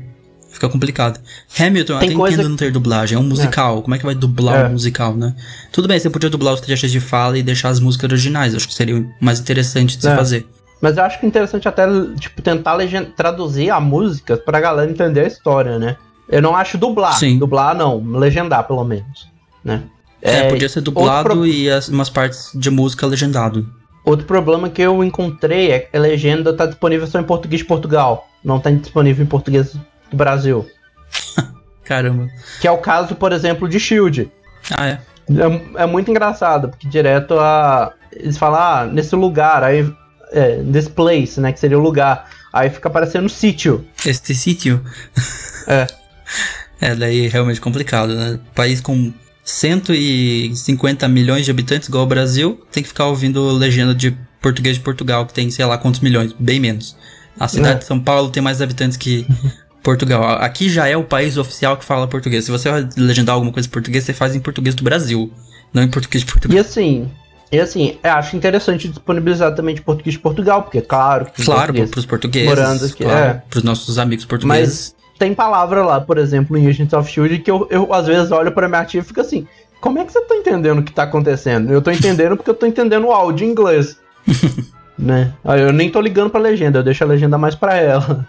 Fica 0.49 0.69
complicado. 0.69 1.19
Hamilton, 1.59 1.99
Tem 1.99 2.07
até 2.09 2.17
coisa- 2.17 2.35
entendo 2.37 2.49
não 2.49 2.55
ter 2.55 2.71
dublagem. 2.71 3.17
É 3.17 3.19
um 3.19 3.23
musical. 3.23 3.81
Como 3.81 3.93
é 3.93 3.97
que 3.97 4.05
vai 4.05 4.15
dublar 4.15 4.61
É. 4.61 4.67
um 4.69 4.71
musical, 4.71 5.13
né? 5.13 5.35
Tudo 5.69 5.85
bem, 5.85 5.99
você 5.99 6.09
podia 6.09 6.29
dublar 6.29 6.53
os 6.53 6.61
trechos 6.61 6.89
de 6.89 7.01
fala 7.01 7.37
e 7.37 7.43
deixar 7.43 7.67
as 7.67 7.81
músicas 7.81 8.09
originais. 8.09 8.55
Acho 8.55 8.65
que 8.65 8.73
seria 8.73 9.05
mais 9.19 9.37
interessante 9.41 9.97
de 9.97 10.03
se 10.03 10.07
É. 10.07 10.15
fazer. 10.15 10.47
Mas 10.79 10.95
eu 10.95 11.03
acho 11.03 11.19
que 11.19 11.25
é 11.25 11.27
interessante 11.29 11.67
até, 11.67 11.85
tipo, 12.17 12.41
tentar 12.41 12.77
traduzir 13.17 13.69
a 13.69 13.81
música 13.81 14.37
pra 14.37 14.61
galera 14.61 14.89
entender 14.89 15.25
a 15.25 15.27
história, 15.27 15.77
né? 15.77 15.97
Eu 16.29 16.41
não 16.41 16.55
acho 16.55 16.77
dublar. 16.77 17.19
Sim. 17.19 17.37
Dublar 17.37 17.75
não, 17.75 18.01
legendar 18.17 18.65
pelo 18.65 18.85
menos, 18.85 19.27
né? 19.61 19.83
É, 20.27 20.49
podia 20.49 20.69
ser 20.69 20.81
dublado 20.81 21.29
pro- 21.29 21.45
e 21.45 21.69
as, 21.69 21.87
umas 21.87 22.09
partes 22.09 22.51
de 22.53 22.69
música 22.69 23.05
legendado. 23.05 23.67
Outro 24.03 24.25
problema 24.25 24.69
que 24.69 24.81
eu 24.81 25.03
encontrei 25.03 25.71
é 25.71 25.79
que 25.79 25.97
a 25.97 25.99
legenda 25.99 26.53
tá 26.53 26.65
disponível 26.65 27.07
só 27.07 27.19
em 27.19 27.23
português 27.23 27.61
de 27.61 27.67
Portugal. 27.67 28.27
Não 28.43 28.59
tá 28.59 28.69
disponível 28.69 29.23
em 29.25 29.27
português 29.27 29.73
do 30.11 30.17
Brasil. 30.17 30.65
Caramba. 31.83 32.27
Que 32.61 32.67
é 32.67 32.71
o 32.71 32.77
caso, 32.77 33.15
por 33.15 33.31
exemplo, 33.31 33.67
de 33.67 33.79
Shield. 33.79 34.31
Ah, 34.75 34.87
é. 34.87 34.99
É, 35.29 35.83
é 35.83 35.85
muito 35.87 36.09
engraçado, 36.11 36.69
porque 36.69 36.87
direto 36.87 37.39
a. 37.39 37.93
Eles 38.11 38.37
falam, 38.37 38.59
ah, 38.59 38.85
nesse 38.85 39.15
lugar, 39.15 39.63
aí. 39.63 39.91
É, 40.31 40.61
this 40.71 40.87
place, 40.87 41.39
né? 41.39 41.51
Que 41.53 41.59
seria 41.59 41.77
o 41.77 41.81
lugar. 41.81 42.27
Aí 42.51 42.69
fica 42.69 42.89
aparecendo 42.89 43.29
sítio. 43.29 43.85
Este 44.05 44.33
sítio. 44.35 44.83
É. 45.67 45.87
É, 46.81 46.93
daí 46.93 47.25
é 47.27 47.29
realmente 47.29 47.61
complicado, 47.61 48.13
né? 48.13 48.37
País 48.53 48.81
com 48.81 49.13
150 49.45 51.07
milhões 51.07 51.45
de 51.45 51.51
habitantes, 51.51 51.87
igual 51.87 52.03
o 52.03 52.07
Brasil, 52.07 52.59
tem 52.71 52.81
que 52.83 52.89
ficar 52.89 53.05
ouvindo 53.05 53.47
legenda 53.51 53.93
de 53.93 54.17
português 54.41 54.75
de 54.77 54.81
Portugal, 54.83 55.25
que 55.25 55.33
tem 55.33 55.49
sei 55.49 55.65
lá 55.65 55.77
quantos 55.77 55.99
milhões, 56.01 56.33
bem 56.37 56.59
menos. 56.59 56.95
A 57.39 57.47
cidade 57.47 57.75
É. 57.75 57.79
de 57.79 57.85
São 57.85 57.99
Paulo 57.99 58.29
tem 58.29 58.41
mais 58.41 58.61
habitantes 58.61 58.97
que 58.97 59.25
Portugal. 59.83 60.23
Aqui 60.41 60.67
já 60.67 60.87
é 60.87 60.97
o 60.97 61.03
país 61.03 61.37
oficial 61.37 61.77
que 61.77 61.85
fala 61.85 62.07
português. 62.07 62.45
Se 62.45 62.51
você 62.51 62.69
legendar 62.97 63.35
alguma 63.35 63.51
coisa 63.51 63.67
em 63.67 63.71
português, 63.71 64.03
você 64.03 64.13
faz 64.13 64.35
em 64.35 64.39
português 64.39 64.73
do 64.73 64.83
Brasil, 64.83 65.31
não 65.71 65.83
em 65.83 65.87
português 65.89 66.23
de 66.23 66.31
Portugal. 66.31 66.57
E 66.57 66.59
assim, 66.59 67.11
e 67.51 67.59
assim, 67.59 67.97
acho 68.01 68.35
interessante 68.35 68.87
disponibilizar 68.87 69.53
também 69.53 69.75
de 69.75 69.81
português 69.81 70.13
de 70.15 70.19
Portugal, 70.19 70.63
porque 70.63 70.81
claro 70.81 71.25
que 71.25 71.33
tem 71.33 71.45
Claro, 71.45 71.73
para 71.73 71.99
os 71.99 72.05
portugueses, 72.05 72.49
morando 72.49 72.85
aqui, 72.85 73.03
claro, 73.03 73.29
é. 73.31 73.43
pros 73.47 73.63
nossos 73.63 73.99
amigos 73.99 74.25
portugueses. 74.25 74.95
mas 74.97 75.04
tem 75.17 75.33
palavra 75.33 75.83
lá, 75.85 75.99
por 76.01 76.17
exemplo, 76.17 76.57
em 76.57 76.67
Agents 76.67 76.93
of 76.93 77.09
Shield 77.11 77.39
que 77.39 77.49
eu, 77.49 77.67
eu 77.69 77.93
às 77.93 78.07
vezes 78.07 78.31
olho 78.31 78.51
pra 78.51 78.67
minha 78.67 78.83
tia 78.85 78.99
e 79.01 79.03
fico 79.03 79.21
assim, 79.21 79.47
como 79.79 79.99
é 79.99 80.03
que 80.05 80.11
você 80.11 80.21
tá 80.21 80.35
entendendo 80.35 80.79
o 80.79 80.83
que 80.83 80.91
tá 80.91 81.03
acontecendo? 81.03 81.71
Eu 81.71 81.81
tô 81.81 81.91
entendendo 81.91 82.35
porque 82.35 82.49
eu 82.49 82.53
tô 82.55 82.65
entendendo 82.65 83.05
o 83.07 83.11
áudio 83.11 83.45
em 83.47 83.51
inglês. 83.51 83.99
né? 84.97 85.33
Eu 85.43 85.71
nem 85.73 85.89
tô 85.89 85.99
ligando 86.01 86.29
pra 86.29 86.39
legenda, 86.39 86.79
eu 86.79 86.83
deixo 86.83 87.03
a 87.03 87.07
legenda 87.07 87.37
mais 87.37 87.55
pra 87.55 87.75
ela. 87.75 88.25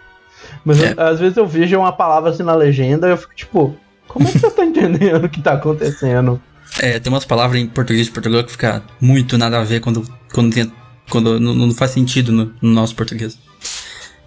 Mas 0.65 0.81
É. 0.83 0.93
eu- 0.97 1.01
às 1.03 1.19
vezes 1.21 1.37
eu 1.37 1.47
vejo 1.47 1.79
uma 1.79 1.93
palavra 1.93 2.31
assim 2.31 2.43
na 2.43 2.55
legenda 2.55 3.07
e 3.09 3.11
eu 3.13 3.17
fico 3.17 3.35
tipo, 3.35 3.77
como 4.09 4.27
é 4.29 4.33
que 4.33 4.39
você 4.39 4.51
tá 4.51 4.65
entendendo 4.67 5.25
o 5.25 5.29
que 5.29 5.41
tá 5.41 5.53
acontecendo? 5.53 6.41
É, 6.81 6.99
tem 6.99 7.13
umas 7.13 7.25
palavras 7.25 7.61
em 7.61 7.67
português 7.69 8.07
de 8.07 8.13
Portugal 8.13 8.43
que 8.45 8.51
fica 8.53 8.83
muito 9.01 9.39
nada 9.39 9.59
a 9.61 9.65
ver 9.65 9.81
quando, 9.81 10.03
quando, 10.35 10.53
tem, 10.53 10.71
quando 11.09 11.39
não, 11.41 11.55
não 11.55 11.73
faz 11.75 11.93
sentido 11.93 12.33
no, 12.33 12.53
no 12.61 12.71
nosso 12.71 12.95
português. 12.95 13.39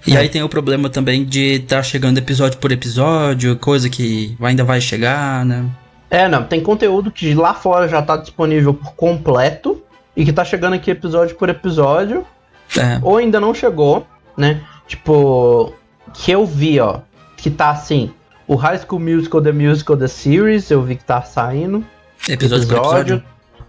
E 0.08 0.16
É. 0.16 0.20
aí 0.20 0.30
tem 0.30 0.42
o 0.44 0.50
problema 0.50 0.90
também 0.90 1.26
de 1.26 1.56
estar 1.56 1.78
tá 1.78 1.84
chegando 1.84 2.18
episódio 2.18 2.58
por 2.60 2.72
episódio, 2.72 3.56
coisa 3.58 3.90
que 3.90 4.36
ainda 4.42 4.64
vai 4.64 4.80
chegar, 4.82 5.46
né? 5.46 5.66
É, 6.10 6.28
não, 6.28 6.44
tem 6.44 6.62
conteúdo 6.62 7.12
que 7.12 7.34
lá 7.36 7.54
fora 7.54 7.88
já 7.88 8.02
tá 8.02 8.18
disponível 8.18 8.74
por 8.74 8.94
completo 8.94 9.82
e 10.16 10.26
que 10.26 10.34
tá 10.34 10.44
chegando 10.44 10.74
aqui 10.74 10.90
episódio 10.90 11.36
por 11.36 11.50
episódio, 11.50 12.26
É, 12.78 13.00
ou 13.02 13.18
ainda 13.18 13.40
não 13.40 13.54
chegou, 13.54 14.06
né? 14.38 14.62
Tipo, 14.88 15.74
que 16.14 16.32
eu 16.32 16.46
vi, 16.46 16.80
ó, 16.80 17.00
que 17.38 17.50
tá 17.52 17.70
assim, 17.70 18.12
o 18.48 18.56
High 18.56 18.80
School 18.80 19.00
Musical 19.00 19.42
The 19.42 19.52
Musical 19.52 19.98
The 19.98 20.08
Series, 20.08 20.72
eu 20.72 20.82
vi 20.82 20.96
que 20.96 21.04
tá 21.04 21.22
saindo. 21.22 21.86
episódio, 22.28 22.68
por 22.68 22.78
episódio. 22.78 23.24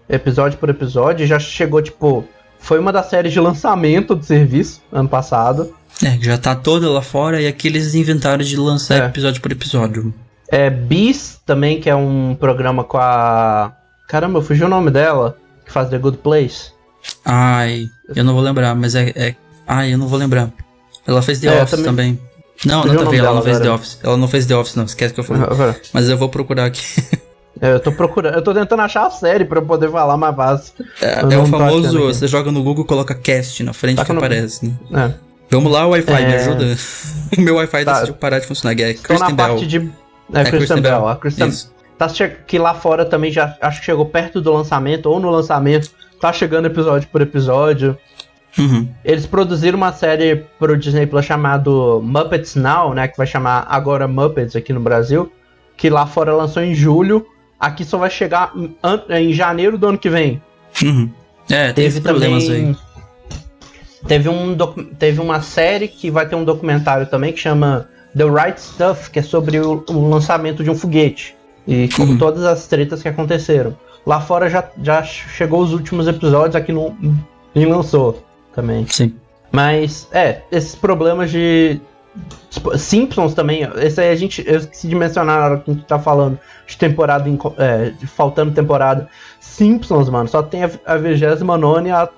episódio 0.08 0.58
por 0.58 0.68
episódio, 0.70 1.26
já 1.26 1.38
chegou, 1.38 1.82
tipo, 1.82 2.24
foi 2.58 2.78
uma 2.78 2.92
das 2.92 3.06
séries 3.06 3.32
de 3.32 3.40
lançamento 3.40 4.14
do 4.14 4.24
serviço 4.24 4.82
ano 4.90 5.08
passado. 5.08 5.74
É, 6.02 6.18
já 6.20 6.38
tá 6.38 6.54
toda 6.54 6.88
lá 6.90 7.02
fora 7.02 7.40
e 7.40 7.46
aqui 7.46 7.68
eles 7.68 7.94
inventaram 7.94 8.42
de 8.42 8.56
lançar 8.56 9.02
É. 9.02 9.06
episódio 9.06 9.40
por 9.42 9.52
episódio. 9.52 10.12
É 10.48 10.68
Bis 10.70 11.38
também, 11.44 11.80
que 11.80 11.88
é 11.90 11.94
um 11.94 12.34
programa 12.38 12.82
com 12.84 12.98
a. 12.98 13.72
Caramba, 14.08 14.42
fugiu 14.42 14.66
o 14.66 14.70
nome 14.70 14.90
dela, 14.90 15.36
que 15.64 15.70
faz 15.72 15.88
The 15.90 15.98
Good 15.98 16.18
Place. 16.18 16.72
Ai, 17.24 17.86
eu 18.14 18.24
não 18.24 18.34
vou 18.34 18.42
lembrar, 18.42 18.74
mas 18.74 18.94
é. 18.94 19.12
é... 19.14 19.34
Ai, 19.66 19.92
eu 19.92 19.98
não 19.98 20.08
vou 20.08 20.18
lembrar. 20.18 20.50
Ela 21.06 21.22
fez 21.22 21.38
The 21.40 21.46
É, 21.48 21.62
Office 21.62 21.70
também- 21.70 21.84
também. 21.86 22.20
Não, 22.66 22.82
Fugiu 22.82 22.94
nada 22.94 22.98
o 22.98 23.00
a 23.00 23.04
nome 23.04 23.16
ver, 23.16 23.24
ela 23.24 23.34
não 23.34 23.42
fez 23.42 23.56
The 23.58 23.62
agora. 23.64 23.74
Office. 23.80 23.98
Ela 24.02 24.16
não 24.16 24.28
fez 24.28 24.46
The 24.46 24.56
Office, 24.56 24.74
não, 24.76 24.84
esquece 24.84 25.14
que 25.14 25.20
eu 25.20 25.24
falei. 25.24 25.42
Mas 25.94 26.08
eu 26.08 26.16
vou 26.18 26.28
procurar 26.28 26.64
aqui. 26.66 26.82
É, 27.62 27.74
eu 27.74 27.80
tô 27.80 27.92
procurando, 27.92 28.36
eu 28.36 28.40
tô 28.42 28.54
tentando 28.54 28.80
achar 28.80 29.06
a 29.06 29.10
série 29.10 29.44
pra 29.44 29.58
eu 29.58 29.66
poder 29.66 29.90
falar 29.90 30.16
mais 30.16 30.34
fácil. 30.34 30.72
É, 31.02 31.20
é 31.20 31.24
o 31.24 31.28
não 31.28 31.46
famoso, 31.46 31.98
você 32.06 32.26
joga 32.26 32.50
no 32.50 32.62
Google, 32.62 32.86
coloca 32.86 33.14
cast 33.14 33.62
na 33.62 33.74
frente 33.74 33.96
Tá 33.98 34.04
que 34.06 34.12
não- 34.14 34.18
aparece, 34.18 34.64
né? 34.64 34.72
É. 34.94 35.29
Vamos 35.50 35.72
lá, 35.72 35.86
Wi-Fi, 35.86 36.12
me 36.12 36.32
É. 36.32 36.36
ajuda. 36.36 36.76
o 37.36 37.40
meu 37.40 37.56
Wi-Fi 37.56 37.84
Tá. 37.84 37.92
decidiu 37.94 38.14
parar 38.14 38.38
de 38.38 38.46
funcionar. 38.46 38.78
É 38.80 38.94
Kristen 38.94 39.18
na 39.18 39.26
Bell. 39.30 39.36
parte 39.48 39.66
de. 39.66 39.90
É, 40.32 40.44
Kristen, 40.44 40.80
Bell. 40.80 41.08
A 41.08 41.16
Kristen 41.16 41.48
Isso. 41.48 41.74
tá 41.98 42.08
che- 42.08 42.36
que 42.46 42.58
lá 42.58 42.72
fora 42.74 43.04
também 43.04 43.32
já 43.32 43.56
acho 43.60 43.80
que 43.80 43.86
chegou 43.86 44.06
perto 44.06 44.40
do 44.40 44.52
lançamento 44.52 45.06
ou 45.06 45.18
no 45.18 45.28
lançamento. 45.30 45.90
Tá 46.20 46.32
chegando 46.32 46.66
episódio 46.66 47.08
por 47.10 47.20
episódio. 47.20 47.98
Uhum. 48.58 48.88
Eles 49.04 49.26
produziram 49.26 49.76
uma 49.76 49.92
série 49.92 50.44
pro 50.58 50.76
Disney 50.76 51.06
Plus 51.06 51.24
chamado 51.24 52.00
Muppets 52.04 52.54
Now, 52.56 52.92
né? 52.94 53.08
Que 53.08 53.16
vai 53.16 53.26
chamar 53.26 53.66
agora 53.68 54.06
Muppets 54.06 54.54
aqui 54.54 54.72
no 54.72 54.80
Brasil. 54.80 55.32
Que 55.76 55.88
lá 55.88 56.06
fora 56.06 56.32
lançou 56.34 56.62
em 56.62 56.74
julho. 56.74 57.26
Aqui 57.58 57.84
só 57.84 57.96
vai 57.98 58.10
chegar 58.10 58.52
em, 58.56 58.76
an- 58.82 59.02
em 59.10 59.32
janeiro 59.32 59.76
do 59.78 59.86
ano 59.88 59.98
que 59.98 60.10
vem. 60.10 60.42
Uhum. 60.82 61.10
É, 61.50 61.72
Teve 61.72 61.88
esses 61.88 62.00
problemas 62.00 62.44
também. 62.44 62.66
aí. 62.68 62.76
Teve, 64.06 64.28
um 64.28 64.56
teve 64.98 65.20
uma 65.20 65.42
série 65.42 65.86
que 65.86 66.10
vai 66.10 66.26
ter 66.26 66.34
um 66.34 66.44
documentário 66.44 67.06
também 67.06 67.32
que 67.32 67.38
chama 67.38 67.88
The 68.16 68.24
Right 68.24 68.60
Stuff, 68.60 69.10
que 69.10 69.18
é 69.18 69.22
sobre 69.22 69.60
o, 69.60 69.84
o 69.88 70.08
lançamento 70.08 70.64
de 70.64 70.70
um 70.70 70.74
foguete. 70.74 71.36
E 71.66 71.88
Uhum. 71.98 72.18
todas 72.18 72.44
as 72.44 72.66
tretas 72.66 73.02
que 73.02 73.08
aconteceram. 73.08 73.76
Lá 74.06 74.20
fora 74.20 74.48
já, 74.48 74.68
já 74.82 75.02
chegou 75.02 75.60
os 75.60 75.72
últimos 75.72 76.08
episódios, 76.08 76.56
aqui 76.56 76.72
não, 76.72 76.96
nem 77.54 77.66
lançou 77.66 78.24
também. 78.54 78.86
Sim. 78.88 79.14
Mas, 79.52 80.08
é, 80.12 80.42
esses 80.50 80.74
problemas 80.74 81.30
de. 81.30 81.80
Simpsons 82.76 83.34
também, 83.34 83.68
esse 83.76 84.00
aí 84.00 84.10
a 84.10 84.16
gente. 84.16 84.42
Eu 84.46 84.56
esqueci 84.58 84.88
de 84.88 84.94
mencionar 84.94 85.38
na 85.38 85.44
hora 85.44 85.58
que 85.58 85.70
a 85.70 85.74
gente 85.74 85.86
tá 85.86 85.98
falando 85.98 86.38
de 86.66 86.76
temporada. 86.76 87.28
é, 87.58 87.90
de 87.90 88.06
faltando 88.06 88.52
temporada. 88.52 89.08
Simpsons, 89.38 90.08
mano, 90.08 90.28
só 90.28 90.42
tem 90.42 90.64
a, 90.64 90.70
a 90.86 90.96
29 90.96 91.88
e 91.88 91.90
a. 91.90 92.08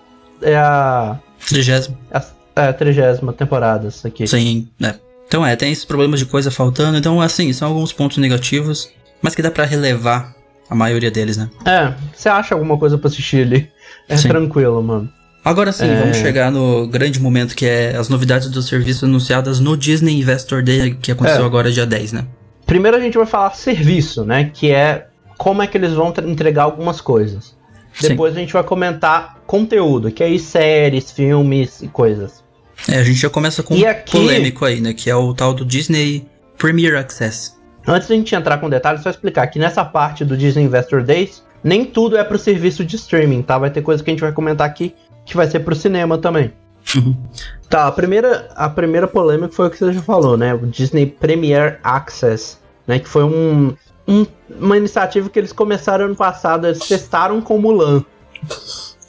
É 0.43 0.57
a. 0.57 1.19
Trigésimo. 1.49 1.97
a 2.13 2.23
é, 2.55 2.73
30 2.73 3.33
temporada, 3.33 3.89
isso 3.89 4.07
aqui. 4.07 4.27
Sim, 4.27 4.69
né? 4.79 4.97
Então 5.27 5.45
é, 5.47 5.57
tem 5.57 5.73
esses 5.73 5.85
problemas 5.85 6.21
de 6.21 6.27
coisa 6.27 6.51
faltando. 6.51 6.99
Então, 6.99 7.21
assim, 7.21 7.53
são 7.53 7.69
alguns 7.69 7.93
pontos 7.93 8.19
negativos, 8.19 8.91
mas 9.23 9.35
que 9.35 9.41
dá 9.43 9.51
pra 9.51 9.65
relevar 9.65 10.35
a 10.69 10.75
maioria 10.75 11.11
deles, 11.11 11.37
né? 11.37 11.49
É, 11.65 11.95
você 12.15 12.29
acha 12.29 12.55
alguma 12.55 12.77
coisa 12.79 12.99
pra 12.99 13.09
assistir 13.09 13.47
ali? 13.47 13.71
É 14.09 14.17
Sim. 14.17 14.29
tranquilo, 14.29 14.83
mano. 14.83 15.11
Agora 15.45 15.73
sim, 15.73 15.87
É. 15.87 15.99
vamos 16.01 16.19
chegar 16.19 16.53
no 16.53 16.87
grande 16.87 17.19
momento 17.21 17.57
que 17.57 17.67
é 17.67 17.97
as 17.97 18.09
novidades 18.09 18.49
do 18.49 18.63
serviço 18.63 19.07
anunciadas 19.07 19.59
no 19.59 19.77
Disney 19.77 20.21
Investor 20.21 20.63
Day, 20.63 20.95
que 20.95 21.11
aconteceu 21.11 21.43
É. 21.43 21.47
agora 21.47 21.71
dia 21.73 21.85
10, 21.87 22.13
né? 22.13 22.27
Primeiro 22.65 22.97
a 22.97 23.01
gente 23.01 23.17
vai 23.19 23.27
falar 23.27 23.55
serviço, 23.55 24.25
né? 24.25 24.51
Que 24.55 24.71
é 24.71 25.07
como 25.37 25.63
é 25.63 25.67
que 25.67 25.77
eles 25.77 25.93
vão 25.93 26.13
entregar 26.27 26.63
algumas 26.65 27.01
coisas. 27.01 27.57
Sim. 27.95 28.09
Depois 28.09 28.35
a 28.37 28.39
gente 28.41 28.53
vai 28.53 28.63
comentar 28.63 29.39
conteúdo, 29.47 30.11
que 30.11 30.23
é 30.23 30.27
aí 30.27 30.39
séries, 30.39 31.11
filmes 31.11 31.83
e 31.83 31.89
coisas. 31.89 32.43
É, 32.89 32.97
a 32.99 33.05
gente 33.05 33.19
já 33.21 33.31
começa 33.31 33.63
com 33.63 33.75
E 33.75 33.85
um 33.85 33.89
aqui- 33.89 34.13
polêmico 34.13 34.65
aí, 34.65 34.81
né? 34.81 34.93
Que 34.93 35.09
é 35.11 35.15
o 35.17 35.33
tal 35.35 35.53
do 35.55 35.65
Disney 35.65 36.27
Premier 36.59 36.97
Access. 36.97 37.53
Antes 37.87 38.09
da 38.09 38.15
gente 38.15 38.35
entrar 38.35 38.59
com 38.59 38.69
detalhes, 38.71 39.03
só 39.03 39.11
explicar 39.11 39.47
que 39.49 39.59
nessa 39.59 39.85
parte 39.85 40.25
do 40.25 40.37
Disney 40.37 40.65
Investor 40.65 41.03
Days, 41.03 41.43
nem 41.63 41.85
tudo 41.85 42.17
é 42.17 42.25
pro 42.25 42.39
serviço 42.39 42.85
de 42.85 42.97
streaming, 42.97 43.43
tá? 43.43 43.59
Vai 43.59 43.71
ter 43.71 43.83
coisa 43.83 44.03
que 44.03 44.11
a 44.11 44.13
gente 44.13 44.21
vai 44.23 44.33
comentar 44.33 44.67
aqui 44.67 44.95
que 45.25 45.37
vai 45.37 45.47
ser 45.47 45.61
pro 45.61 45.75
cinema 45.75 46.19
também. 46.19 46.53
Uhum. 46.97 47.15
Tá, 47.73 47.87
a 47.87 47.93
primeira, 47.93 48.51
a 48.55 48.69
primeira 48.69 49.07
polêmica 49.09 49.49
foi 49.51 49.67
o 49.69 49.71
que 49.71 49.79
você 49.79 49.95
já 49.95 50.03
falou, 50.03 50.37
né? 50.37 50.53
O 50.53 50.67
Disney 50.67 51.07
Premier 51.07 51.81
Access, 51.83 52.59
né? 52.87 52.99
Que 52.99 53.09
foi 53.09 53.25
um, 53.25 53.75
um- 54.07 54.27
uma 54.61 54.77
iniciativa 54.77 55.29
que 55.31 55.39
eles 55.39 55.53
começaram 55.53 56.05
ano 56.07 56.17
passado, 56.17 56.67
eles 56.67 56.81
testaram 56.81 57.41
com 57.41 57.59
Mulan, 57.59 58.05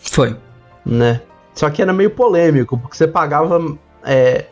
Foi. 0.01 0.35
né? 0.85 1.21
Só 1.55 1.69
que 1.69 1.81
era 1.81 1.93
meio 1.93 2.09
polêmico, 2.11 2.77
porque 2.77 2.95
você 2.97 3.07
pagava. 3.07 3.77
é, 4.05 4.45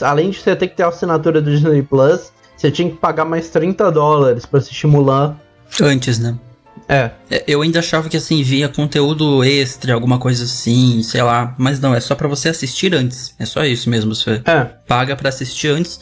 além 0.00 0.30
de 0.30 0.38
você 0.40 0.56
ter 0.56 0.68
que 0.68 0.76
ter 0.76 0.82
a 0.82 0.88
assinatura 0.88 1.40
do 1.42 1.50
Disney 1.50 1.82
Plus, 1.82 2.32
você 2.56 2.70
tinha 2.70 2.88
que 2.90 2.96
pagar 2.96 3.24
mais 3.26 3.48
30 3.50 3.90
dólares 3.92 4.46
pra 4.46 4.58
assistir 4.58 4.86
Mulan. 4.86 5.36
Antes, 5.80 6.18
né? 6.18 6.38
É, 6.88 7.10
É, 7.30 7.44
Eu 7.46 7.62
ainda 7.62 7.78
achava 7.80 8.08
que 8.08 8.16
assim, 8.16 8.42
vinha 8.42 8.68
conteúdo 8.68 9.42
extra, 9.44 9.94
alguma 9.94 10.18
coisa 10.18 10.44
assim, 10.44 11.02
sei 11.02 11.22
lá. 11.22 11.54
Mas 11.58 11.80
não, 11.80 11.94
é 11.94 12.00
só 12.00 12.14
pra 12.14 12.28
você 12.28 12.48
assistir 12.48 12.94
antes. 12.94 13.34
É 13.38 13.44
só 13.46 13.64
isso 13.64 13.88
mesmo. 13.90 14.14
Você 14.14 14.42
é. 14.44 14.64
paga 14.86 15.14
pra 15.16 15.28
assistir 15.28 15.68
antes. 15.68 16.00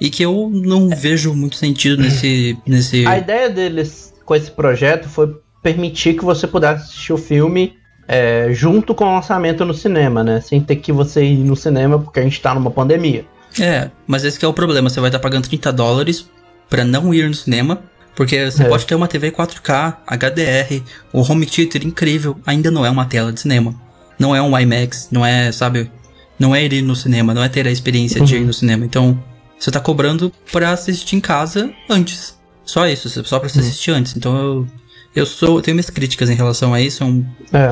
E 0.00 0.08
que 0.10 0.22
eu 0.24 0.50
não 0.52 0.88
vejo 0.88 1.34
muito 1.34 1.56
sentido 1.56 2.00
nesse. 2.02 2.56
nesse... 2.66 3.06
A 3.06 3.18
ideia 3.18 3.50
deles 3.50 4.14
com 4.24 4.34
esse 4.34 4.50
projeto 4.50 5.08
foi 5.08 5.36
permitir 5.62 6.14
que 6.14 6.24
você 6.24 6.46
pudesse 6.46 6.84
assistir 6.84 7.12
o 7.12 7.18
filme 7.18 7.74
é, 8.08 8.48
junto 8.52 8.94
com 8.94 9.04
o 9.04 9.14
lançamento 9.14 9.64
no 9.64 9.74
cinema, 9.74 10.24
né? 10.24 10.40
Sem 10.40 10.60
ter 10.60 10.76
que 10.76 10.90
você 10.90 11.22
ir 11.24 11.38
no 11.44 11.54
cinema 11.54 11.98
porque 11.98 12.18
a 12.20 12.22
gente 12.22 12.40
tá 12.40 12.54
numa 12.54 12.70
pandemia. 12.70 13.24
É, 13.60 13.90
mas 14.06 14.24
esse 14.24 14.38
que 14.38 14.44
é 14.44 14.48
o 14.48 14.52
problema. 14.54 14.88
Você 14.88 15.00
vai 15.00 15.08
estar 15.08 15.18
pagando 15.18 15.46
30 15.48 15.72
dólares 15.72 16.28
pra 16.68 16.84
não 16.84 17.12
ir 17.12 17.28
no 17.28 17.34
cinema. 17.34 17.82
Porque 18.16 18.50
você 18.50 18.64
É. 18.64 18.68
pode 18.68 18.84
ter 18.86 18.94
uma 18.94 19.06
TV 19.06 19.30
4K, 19.30 19.98
HDR, 20.06 20.82
o 21.12 21.20
home 21.22 21.46
theater 21.46 21.86
incrível, 21.86 22.36
ainda 22.44 22.70
não 22.70 22.84
é 22.84 22.90
uma 22.90 23.04
tela 23.06 23.32
de 23.32 23.40
cinema. 23.40 23.74
Não 24.18 24.34
é 24.34 24.42
um 24.42 24.58
IMAX, 24.58 25.08
não 25.10 25.24
é, 25.24 25.50
sabe? 25.52 25.90
Não 26.38 26.54
é 26.54 26.62
ir 26.64 26.82
no 26.82 26.94
cinema, 26.96 27.32
não 27.32 27.42
é 27.42 27.48
ter 27.48 27.66
a 27.66 27.70
experiência 27.70 28.20
de 28.22 28.34
Uhum. 28.34 28.42
ir 28.42 28.44
no 28.46 28.52
cinema. 28.52 28.84
Então, 28.84 29.22
você 29.60 29.70
tá 29.70 29.78
cobrando 29.78 30.32
pra 30.50 30.70
assistir 30.72 31.14
em 31.16 31.20
casa 31.20 31.70
antes. 31.88 32.36
Só 32.64 32.86
isso, 32.88 33.08
só 33.24 33.38
pra 33.38 33.48
você 33.48 33.58
Uhum. 33.60 33.64
assistir 33.66 33.90
antes. 33.92 34.16
Então 34.16 34.36
eu, 34.36 34.68
eu 35.14 35.26
sou, 35.26 35.56
eu 35.58 35.62
tenho 35.62 35.74
minhas 35.76 35.90
críticas 35.90 36.30
em 36.30 36.34
relação 36.34 36.72
a 36.74 36.80
isso. 36.80 37.02
É, 37.02 37.06
um- 37.06 37.26
É. 37.52 37.70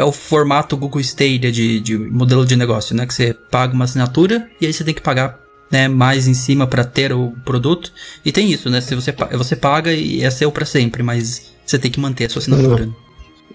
é 0.00 0.04
o 0.04 0.10
formato 0.12 0.76
Google 0.76 1.00
Stadia 1.00 1.52
de, 1.52 1.80
de 1.80 1.96
modelo 1.96 2.44
de 2.44 2.56
negócio, 2.56 2.94
né? 2.96 3.06
Que 3.06 3.14
você 3.14 3.32
paga 3.32 3.72
uma 3.72 3.84
assinatura 3.84 4.48
e 4.60 4.66
aí 4.66 4.72
você 4.72 4.82
tem 4.84 4.92
que 4.94 5.00
pagar 5.02 5.38
né, 5.70 5.86
mais 5.86 6.26
em 6.26 6.32
cima 6.34 6.66
pra 6.66 6.82
ter 6.82 7.12
o 7.12 7.32
produto. 7.44 7.92
E 8.24 8.32
tem 8.32 8.50
isso, 8.50 8.68
né? 8.70 8.80
Se 8.80 8.94
você, 8.94 9.12
você 9.32 9.54
paga 9.54 9.92
e 9.92 10.24
é 10.24 10.30
seu 10.30 10.50
pra 10.50 10.64
sempre, 10.64 11.02
mas 11.02 11.52
você 11.64 11.78
tem 11.78 11.90
que 11.90 12.00
manter 12.00 12.24
a 12.24 12.30
sua 12.30 12.40
assinatura. 12.40 12.88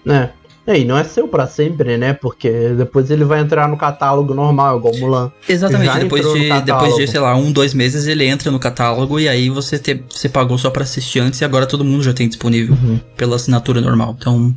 É. 0.06 0.30
É, 0.66 0.78
e 0.78 0.84
não 0.84 0.96
é 0.96 1.04
seu 1.04 1.28
pra 1.28 1.46
sempre, 1.46 1.98
né? 1.98 2.14
Porque 2.14 2.50
depois 2.70 3.10
ele 3.10 3.22
vai 3.24 3.40
entrar 3.40 3.68
no 3.68 3.76
catálogo 3.76 4.32
normal, 4.32 4.78
igual 4.78 4.96
Mulan. 4.96 5.32
Exatamente, 5.46 5.92
Já 5.92 5.98
depois 5.98 6.22
de, 6.32 6.48
depois 6.62 6.96
de, 6.96 7.06
sei 7.06 7.20
lá, 7.20 7.36
um, 7.36 7.52
dois 7.52 7.74
meses 7.74 8.06
ele 8.06 8.24
entra 8.24 8.50
no 8.50 8.58
catálogo 8.58 9.20
e 9.20 9.28
aí 9.28 9.50
você, 9.50 9.78
te, 9.78 10.02
você 10.08 10.26
pagou 10.28 10.56
só 10.56 10.70
pra 10.70 10.82
assistir 10.84 11.20
antes 11.20 11.38
e 11.40 11.44
agora 11.44 11.66
todo 11.66 11.84
mundo 11.84 12.02
já 12.02 12.14
tem 12.14 12.26
disponível 12.28 12.74
Uhum. 12.82 12.98
pela 13.14 13.36
assinatura 13.36 13.80
normal. 13.80 14.16
Então, 14.18 14.54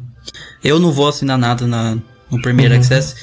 eu 0.63 0.79
não 0.79 0.91
vou 0.93 1.09
assinar 1.09 1.37
nada 1.37 1.67
na, 1.67 1.97
no 2.31 2.41
Premier 2.41 2.71
Uhum. 2.71 2.77
Access. 2.77 3.15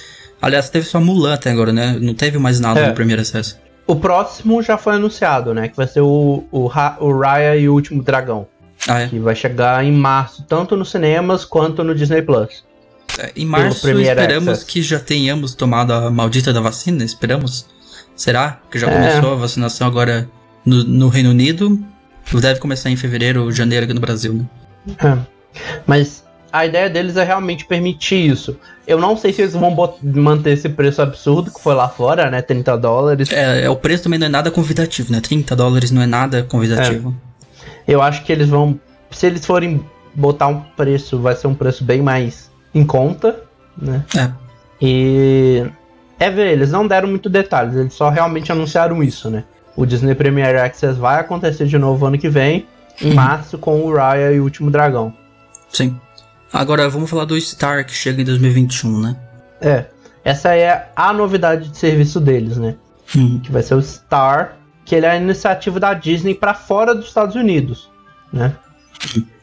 Aliás, 0.42 0.68
teve 0.68 0.84
só 0.86 1.00
Mulan 1.00 1.32
até 1.34 1.50
agora, 1.50 1.72
né? 1.72 1.96
Não 1.98 2.12
teve 2.12 2.36
mais 2.38 2.60
nada 2.60 2.80
É. 2.80 2.88
no 2.88 2.94
Premier 2.94 3.18
Access. 3.18 3.56
O 3.86 3.96
próximo 3.96 4.62
já 4.62 4.76
foi 4.76 4.94
anunciado, 4.96 5.54
né? 5.54 5.68
Que 5.68 5.76
vai 5.76 5.86
ser 5.86 6.02
o, 6.02 6.44
o, 6.52 6.70
o 7.00 7.18
Raya 7.18 7.56
e 7.56 7.66
o 7.66 7.72
Último 7.72 8.02
Dragão. 8.02 8.46
Ah, 8.86 9.00
é. 9.00 9.08
Que 9.08 9.18
vai 9.18 9.34
chegar 9.34 9.82
em 9.82 9.90
março, 9.92 10.44
tanto 10.46 10.76
nos 10.76 10.90
cinemas 10.90 11.46
quanto 11.46 11.82
no 11.82 11.94
Disney 11.94 12.20
Plus. 12.20 12.62
Em 13.36 13.46
março 13.46 13.88
esperamos 13.88 14.48
Access. 14.48 14.64
que 14.66 14.82
já 14.82 14.98
tenhamos 14.98 15.54
tomado 15.54 15.92
a 15.92 16.10
maldita 16.10 16.52
da 16.52 16.60
vacina, 16.60 17.04
esperamos. 17.04 17.66
Será? 18.16 18.60
Que 18.70 18.78
já 18.78 18.88
É. 18.88 18.92
começou 18.94 19.32
a 19.32 19.36
vacinação 19.36 19.86
agora 19.86 20.28
no, 20.64 20.84
no 20.84 21.08
Reino 21.08 21.30
Unido. 21.30 21.78
Deve 22.40 22.58
começar 22.60 22.90
em 22.90 22.96
fevereiro 22.96 23.44
ou 23.44 23.52
janeiro 23.52 23.84
aqui 23.84 23.94
no 23.94 24.00
Brasil, 24.00 24.32
né? 24.34 24.44
É. 25.02 25.18
Mas 25.86 26.24
a 26.52 26.64
ideia 26.64 26.88
deles 26.88 27.16
é 27.16 27.24
realmente 27.24 27.66
permitir 27.66 28.30
isso. 28.30 28.56
Eu 28.86 28.98
não 28.98 29.16
sei 29.16 29.32
se 29.32 29.42
eles 29.42 29.52
vão 29.54 29.74
manter 30.02 30.52
esse 30.52 30.68
preço 30.68 31.02
absurdo 31.02 31.50
que 31.50 31.60
foi 31.60 31.74
lá 31.74 31.88
fora, 31.88 32.30
né? 32.30 32.40
30 32.42 32.76
dólares. 32.78 33.30
É, 33.32 33.64
é, 33.64 33.70
o 33.70 33.76
preço 33.76 34.04
também 34.04 34.18
não 34.18 34.26
é 34.26 34.30
nada 34.30 34.50
convidativo, 34.50 35.12
né? 35.12 35.20
30 35.20 35.54
dólares 35.56 35.90
não 35.90 36.00
é 36.02 36.06
nada 36.06 36.42
convidativo. 36.44 37.14
É. 37.86 37.92
Eu 37.92 38.00
acho 38.00 38.22
que 38.24 38.32
eles 38.32 38.48
vão. 38.48 38.78
Se 39.10 39.26
eles 39.26 39.44
forem 39.44 39.84
botar 40.14 40.46
um 40.48 40.60
preço, 40.60 41.18
vai 41.18 41.34
ser 41.36 41.46
um 41.46 41.54
preço 41.54 41.84
bem 41.84 42.00
mais 42.00 42.50
em 42.74 42.84
conta, 42.84 43.42
né? 43.76 44.04
É. 44.16 44.30
E. 44.80 45.64
É 46.18 46.30
ver, 46.30 46.52
eles 46.52 46.70
não 46.70 46.86
deram 46.86 47.08
muito 47.08 47.28
detalhes, 47.28 47.74
eles 47.74 47.94
só 47.94 48.08
realmente 48.08 48.50
anunciaram 48.50 49.02
isso, 49.02 49.28
né? 49.28 49.44
O 49.76 49.84
Disney 49.84 50.14
Premier 50.14 50.56
Access 50.56 50.98
vai 50.98 51.20
acontecer 51.20 51.66
de 51.66 51.76
novo 51.76 52.06
ano 52.06 52.16
que 52.16 52.28
vem, 52.28 52.66
em 53.02 53.08
uhum. 53.08 53.14
março, 53.14 53.58
com 53.58 53.80
o 53.82 53.94
Raya 53.94 54.32
e 54.32 54.38
o 54.38 54.44
Último 54.44 54.70
Dragão. 54.70 55.12
Sim. 55.68 55.98
Agora 56.52 56.88
vamos 56.88 57.10
falar 57.10 57.24
do 57.24 57.38
Star 57.40 57.84
que 57.84 57.92
chega 57.92 58.22
em 58.22 58.24
2021, 58.24 59.00
né? 59.00 59.16
É. 59.60 59.86
Essa 60.24 60.56
é 60.56 60.88
a 60.94 61.12
novidade 61.12 61.68
de 61.68 61.76
serviço 61.76 62.20
deles, 62.20 62.56
né? 62.56 62.76
Uhum. 63.14 63.40
Que 63.40 63.50
vai 63.50 63.62
ser 63.62 63.74
o 63.74 63.82
Star, 63.82 64.56
que 64.84 64.94
ele 64.94 65.04
é 65.04 65.10
a 65.10 65.16
iniciativa 65.16 65.80
da 65.80 65.92
Disney 65.92 66.34
para 66.34 66.54
fora 66.54 66.94
dos 66.94 67.06
Estados 67.06 67.34
Unidos, 67.34 67.90
né? 68.32 68.54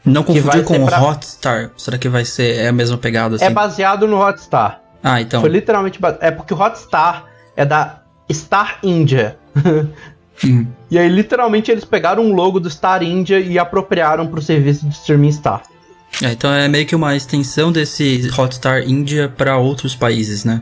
Não 0.03 0.23
confundir 0.23 0.63
com 0.63 0.83
o 0.83 0.85
pra... 0.85 1.01
Hotstar. 1.01 1.71
Será 1.77 1.97
que 1.97 2.09
vai 2.09 2.25
ser 2.25 2.57
é 2.57 2.67
a 2.67 2.71
mesma 2.71 2.97
pegada 2.97 3.35
assim? 3.35 3.45
É 3.45 3.49
baseado 3.49 4.07
no 4.07 4.19
Hotstar. 4.19 4.81
Ah, 5.03 5.21
então. 5.21 5.41
Foi 5.41 5.49
literalmente 5.49 5.99
é 6.19 6.31
porque 6.31 6.53
o 6.53 6.57
Hotstar 6.57 7.25
é 7.55 7.65
da 7.65 8.01
Star 8.31 8.79
India. 8.83 9.37
Hum. 10.43 10.65
E 10.89 10.97
aí, 10.97 11.07
literalmente, 11.07 11.69
eles 11.69 11.85
pegaram 11.85 12.23
um 12.23 12.33
logo 12.33 12.59
do 12.59 12.67
Star 12.67 13.03
India 13.03 13.39
e 13.39 13.59
apropriaram 13.59 14.25
pro 14.25 14.41
serviço 14.41 14.87
de 14.87 14.95
streaming 14.95 15.31
Star. 15.31 15.61
É, 16.19 16.31
então 16.31 16.51
é 16.51 16.67
meio 16.67 16.85
que 16.85 16.95
uma 16.95 17.15
extensão 17.15 17.71
desse 17.71 18.27
Hotstar 18.35 18.81
India 18.81 19.29
para 19.29 19.57
outros 19.57 19.95
países, 19.95 20.43
né? 20.43 20.61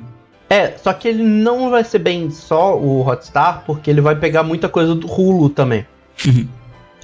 É, 0.50 0.74
só 0.84 0.92
que 0.94 1.08
ele 1.08 1.24
não 1.24 1.70
vai 1.70 1.84
ser 1.84 2.00
bem 2.00 2.30
só 2.30 2.78
o 2.78 3.08
Hotstar, 3.08 3.64
porque 3.66 3.90
ele 3.90 4.02
vai 4.02 4.16
pegar 4.16 4.44
muita 4.44 4.68
coisa 4.68 4.94
do 4.96 5.08
Hulu 5.08 5.50
também. 5.50 5.86
Uhum. 6.26 6.48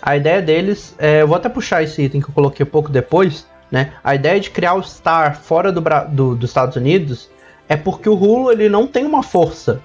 A 0.05 0.15
ideia 0.15 0.39
deles, 0.39 0.93
é, 0.99 1.23
eu 1.23 1.27
vou 1.27 1.35
até 1.35 1.49
puxar 1.49 1.81
esse 1.81 2.03
item 2.03 2.21
que 2.21 2.29
eu 2.29 2.33
coloquei 2.33 2.63
pouco 2.63 2.91
depois, 2.91 3.47
né? 3.71 3.93
A 4.03 4.13
ideia 4.13 4.39
de 4.39 4.51
criar 4.51 4.75
o 4.75 4.83
Star 4.83 5.35
fora 5.35 5.71
do, 5.71 5.81
do, 6.09 6.35
dos 6.35 6.51
Estados 6.51 6.75
Unidos 6.75 7.27
é 7.67 7.75
porque 7.75 8.07
o 8.07 8.13
Hulu 8.13 8.51
ele 8.51 8.69
não 8.69 8.85
tem 8.85 9.03
uma 9.03 9.23
força. 9.23 9.81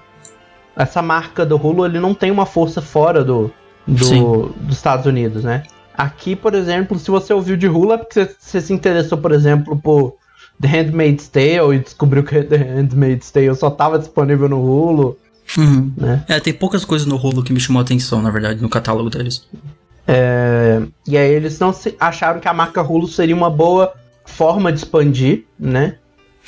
Essa 0.75 1.01
marca 1.01 1.43
do 1.43 1.55
Hulu 1.55 1.87
ele 1.87 1.99
não 1.99 2.13
tem 2.13 2.29
uma 2.29 2.45
força 2.45 2.81
fora 2.81 3.23
do, 3.23 3.51
do 3.87 4.49
dos 4.49 4.77
Estados 4.77 5.07
Unidos, 5.07 5.43
né? 5.43 5.63
Aqui, 5.97 6.35
por 6.35 6.53
exemplo, 6.53 6.97
se 6.99 7.09
você 7.09 7.33
ouviu 7.33 7.57
de 7.57 7.67
Hulu 7.67 7.93
é 7.93 7.97
porque 7.97 8.13
você, 8.13 8.35
você 8.39 8.61
se 8.61 8.73
interessou, 8.73 9.17
por 9.17 9.31
exemplo, 9.31 9.75
por 9.75 10.15
The 10.61 10.67
Handmaid's 10.67 11.27
Tale 11.27 11.75
e 11.75 11.79
descobriu 11.79 12.23
que 12.23 12.41
The 12.45 12.57
Handmaid's 12.57 13.31
Tale 13.31 13.55
só 13.55 13.69
estava 13.69 13.97
disponível 13.97 14.47
no 14.47 14.61
Hulu. 14.61 15.17
Uhum. 15.57 15.91
Né? 15.97 16.23
É, 16.27 16.39
tem 16.39 16.53
poucas 16.53 16.85
coisas 16.85 17.07
no 17.07 17.17
Hulu 17.17 17.43
que 17.43 17.51
me 17.51 17.59
chamou 17.59 17.79
a 17.79 17.83
atenção, 17.83 18.21
na 18.21 18.29
verdade, 18.29 18.61
no 18.61 18.69
catálogo 18.69 19.09
deles. 19.09 19.47
É, 20.07 20.81
e 21.07 21.17
aí 21.17 21.31
eles 21.31 21.59
não 21.59 21.71
se, 21.71 21.95
acharam 21.99 22.39
que 22.39 22.47
a 22.47 22.53
marca 22.53 22.81
Hulu 22.81 23.07
seria 23.07 23.35
uma 23.35 23.49
boa 23.49 23.93
forma 24.25 24.71
de 24.71 24.79
expandir, 24.79 25.45
né? 25.59 25.97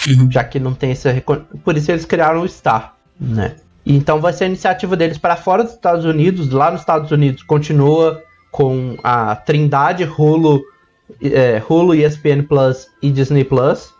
Uhum. 0.07 0.29
Já 0.31 0.43
que 0.43 0.59
não 0.59 0.73
tem 0.73 0.91
esse. 0.91 1.21
Por 1.63 1.77
isso 1.77 1.91
eles 1.91 2.05
criaram 2.05 2.41
o 2.41 2.49
Star, 2.49 2.95
né? 3.19 3.55
Então 3.85 4.19
vai 4.19 4.33
ser 4.33 4.45
a 4.45 4.47
iniciativa 4.47 4.95
deles 4.95 5.17
para 5.17 5.35
fora 5.35 5.63
dos 5.63 5.73
Estados 5.73 6.05
Unidos. 6.05 6.49
Lá 6.49 6.71
nos 6.71 6.81
Estados 6.81 7.11
Unidos 7.11 7.43
continua 7.43 8.23
com 8.51 8.97
a 9.03 9.35
Trindade 9.35 10.03
Hulu, 10.03 10.61
é, 11.21 11.61
Hulu, 11.67 11.95
ESPN 11.95 12.43
Plus 12.47 12.87
e 13.01 13.11
Disney 13.11 13.43
Plus, 13.43 13.93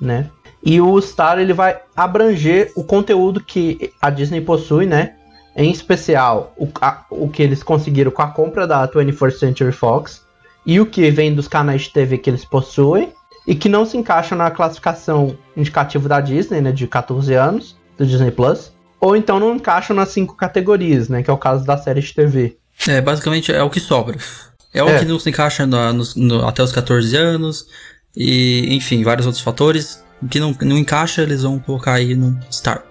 né? 0.00 0.30
E 0.62 0.80
o 0.80 1.00
Star 1.00 1.38
ele 1.38 1.52
vai 1.52 1.78
abranger 1.96 2.72
o 2.76 2.82
conteúdo 2.82 3.40
que 3.40 3.92
a 4.00 4.10
Disney 4.10 4.40
possui, 4.40 4.86
né? 4.86 5.15
Em 5.56 5.70
especial 5.70 6.52
o, 6.56 6.68
a, 6.80 7.04
o 7.10 7.28
que 7.28 7.42
eles 7.42 7.62
conseguiram 7.62 8.10
com 8.10 8.22
a 8.22 8.28
compra 8.28 8.66
da 8.66 8.86
21st 8.86 9.38
Century 9.38 9.72
Fox 9.72 10.22
e 10.66 10.78
o 10.78 10.86
que 10.86 11.10
vem 11.10 11.34
dos 11.34 11.48
canais 11.48 11.82
de 11.82 11.92
TV 11.92 12.18
que 12.18 12.28
eles 12.28 12.44
possuem 12.44 13.12
e 13.46 13.54
que 13.54 13.68
não 13.68 13.86
se 13.86 13.96
encaixam 13.96 14.36
na 14.36 14.50
classificação 14.50 15.38
indicativa 15.56 16.08
da 16.08 16.20
Disney, 16.20 16.60
né, 16.60 16.72
de 16.72 16.86
14 16.86 17.32
anos, 17.32 17.76
do 17.96 18.04
Disney 18.04 18.32
Plus, 18.32 18.72
ou 19.00 19.16
então 19.16 19.38
não 19.38 19.54
encaixam 19.54 19.94
nas 19.94 20.08
cinco 20.08 20.36
categorias, 20.36 21.08
né, 21.08 21.22
que 21.22 21.30
é 21.30 21.32
o 21.32 21.38
caso 21.38 21.64
da 21.64 21.78
série 21.78 22.00
de 22.00 22.12
TV. 22.12 22.56
É, 22.88 23.00
basicamente 23.00 23.52
é 23.52 23.62
o 23.62 23.70
que 23.70 23.80
sobra. 23.80 24.18
É 24.74 24.82
o 24.82 24.88
é. 24.88 24.98
que 24.98 25.04
não 25.06 25.18
se 25.18 25.30
encaixa 25.30 25.64
no, 25.64 25.92
no, 25.92 26.04
no, 26.16 26.46
até 26.46 26.62
os 26.62 26.72
14 26.72 27.16
anos, 27.16 27.66
e 28.14 28.74
enfim, 28.74 29.02
vários 29.02 29.26
outros 29.26 29.42
fatores. 29.42 30.04
O 30.22 30.28
que 30.28 30.40
não, 30.40 30.54
não 30.62 30.76
encaixa, 30.76 31.22
eles 31.22 31.42
vão 31.42 31.58
colocar 31.58 31.94
aí 31.94 32.14
no 32.14 32.38
Star. 32.50 32.82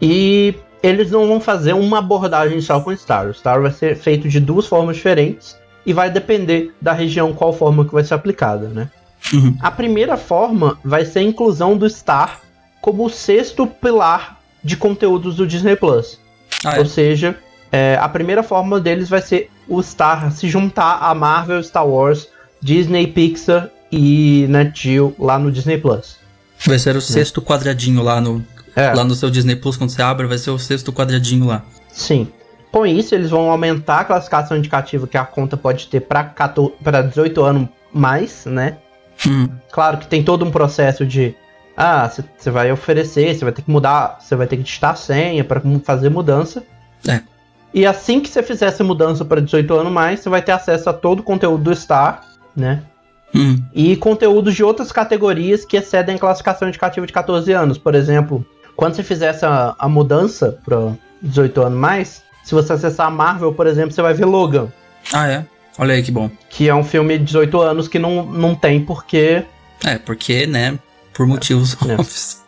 E 0.00 0.54
eles 0.82 1.10
não 1.10 1.28
vão 1.28 1.40
fazer 1.40 1.72
uma 1.74 1.98
abordagem 1.98 2.60
só 2.60 2.80
com 2.80 2.94
Star. 2.96 3.28
O 3.28 3.34
Star 3.34 3.62
vai 3.62 3.70
ser 3.70 3.96
feito 3.96 4.28
de 4.28 4.40
duas 4.40 4.66
formas 4.66 4.96
diferentes 4.96 5.56
e 5.86 5.92
vai 5.92 6.10
depender 6.10 6.72
da 6.80 6.92
região 6.92 7.32
qual 7.32 7.52
forma 7.52 7.84
que 7.84 7.92
vai 7.92 8.04
ser 8.04 8.14
aplicada, 8.14 8.68
né? 8.68 8.90
Uhum. 9.32 9.56
A 9.60 9.70
primeira 9.70 10.16
forma 10.16 10.78
vai 10.84 11.04
ser 11.04 11.20
a 11.20 11.22
inclusão 11.22 11.76
do 11.76 11.88
Star 11.88 12.40
como 12.80 13.04
o 13.04 13.10
sexto 13.10 13.66
pilar 13.66 14.40
de 14.62 14.76
conteúdos 14.76 15.36
do 15.36 15.46
Disney 15.46 15.76
Plus. 15.76 16.18
Ah, 16.64 16.76
é? 16.76 16.78
Ou 16.80 16.86
seja, 16.86 17.36
é, 17.70 17.96
a 18.00 18.08
primeira 18.08 18.42
forma 18.42 18.80
deles 18.80 19.08
vai 19.08 19.22
ser 19.22 19.50
o 19.68 19.82
Star 19.82 20.32
se 20.32 20.48
juntar 20.48 20.98
a 21.00 21.14
Marvel, 21.14 21.62
Star 21.62 21.86
Wars, 21.86 22.28
Disney, 22.60 23.06
Pixar 23.06 23.70
e 23.90 24.46
NetGeo 24.48 25.14
lá 25.18 25.38
no 25.38 25.50
Disney 25.50 25.78
Plus. 25.78 26.16
Vai 26.64 26.78
ser 26.78 26.94
o 26.96 27.00
sexto 27.00 27.42
quadradinho 27.42 28.02
lá 28.02 28.20
no, 28.20 28.44
é. 28.74 28.92
lá 28.92 29.04
no 29.04 29.14
seu 29.14 29.30
Disney 29.30 29.56
Plus, 29.56 29.76
quando 29.76 29.90
você 29.90 30.02
abre, 30.02 30.26
vai 30.26 30.38
ser 30.38 30.50
o 30.50 30.58
sexto 30.58 30.92
quadradinho 30.92 31.46
lá. 31.46 31.62
Sim. 31.88 32.28
Com 32.70 32.86
isso, 32.86 33.14
eles 33.14 33.30
vão 33.30 33.50
aumentar 33.50 34.00
a 34.00 34.04
classificação 34.04 34.56
indicativa 34.56 35.06
que 35.06 35.18
a 35.18 35.24
conta 35.24 35.56
pode 35.56 35.88
ter 35.88 36.00
para 36.00 37.02
18 37.02 37.42
anos 37.42 37.68
mais, 37.92 38.46
né? 38.46 38.78
Hum. 39.26 39.48
Claro 39.70 39.98
que 39.98 40.06
tem 40.06 40.22
todo 40.22 40.44
um 40.44 40.50
processo 40.50 41.04
de. 41.04 41.34
Ah, 41.76 42.08
você 42.08 42.50
vai 42.50 42.72
oferecer, 42.72 43.34
você 43.34 43.44
vai 43.44 43.52
ter 43.52 43.62
que 43.62 43.70
mudar, 43.70 44.18
você 44.20 44.34
vai 44.34 44.46
ter 44.46 44.56
que 44.56 44.62
digitar 44.62 44.92
a 44.92 44.94
senha 44.94 45.44
para 45.44 45.60
fazer 45.84 46.08
mudança. 46.08 46.62
É. 47.06 47.20
E 47.74 47.86
assim 47.86 48.20
que 48.20 48.28
você 48.28 48.42
fizer 48.42 48.66
essa 48.66 48.84
mudança 48.84 49.24
para 49.24 49.40
18 49.40 49.74
anos 49.74 49.92
mais, 49.92 50.20
você 50.20 50.28
vai 50.28 50.42
ter 50.42 50.52
acesso 50.52 50.88
a 50.90 50.92
todo 50.92 51.20
o 51.20 51.22
conteúdo 51.22 51.64
do 51.64 51.74
Star, 51.74 52.22
né? 52.54 52.82
Hum. 53.34 53.62
E 53.74 53.96
conteúdos 53.96 54.54
de 54.54 54.62
outras 54.62 54.92
categorias 54.92 55.64
que 55.64 55.76
excedem 55.76 56.16
a 56.16 56.18
classificação 56.18 56.68
indicativa 56.68 57.06
de 57.06 57.12
14 57.12 57.50
anos. 57.52 57.78
Por 57.78 57.94
exemplo, 57.94 58.44
quando 58.82 58.96
você 58.96 59.04
fizer 59.04 59.26
essa, 59.26 59.76
a 59.78 59.88
mudança 59.88 60.58
para 60.64 60.94
18 61.22 61.62
anos 61.62 61.78
mais, 61.78 62.24
se 62.42 62.52
você 62.52 62.72
acessar 62.72 63.06
a 63.06 63.10
Marvel, 63.12 63.54
por 63.54 63.68
exemplo, 63.68 63.92
você 63.92 64.02
vai 64.02 64.12
ver 64.12 64.24
Logan. 64.24 64.72
Ah, 65.12 65.28
é? 65.28 65.46
Olha 65.78 65.94
aí 65.94 66.02
que 66.02 66.10
bom. 66.10 66.28
Que 66.50 66.68
é 66.68 66.74
um 66.74 66.82
filme 66.82 67.16
de 67.16 67.26
18 67.26 67.60
anos 67.60 67.86
que 67.86 68.00
não, 68.00 68.26
não 68.26 68.56
tem 68.56 68.84
porque. 68.84 69.44
É, 69.84 69.98
porque, 69.98 70.48
né? 70.48 70.76
Por 71.14 71.28
motivos 71.28 71.76
é. 71.88 71.92
óbvios. 71.92 72.42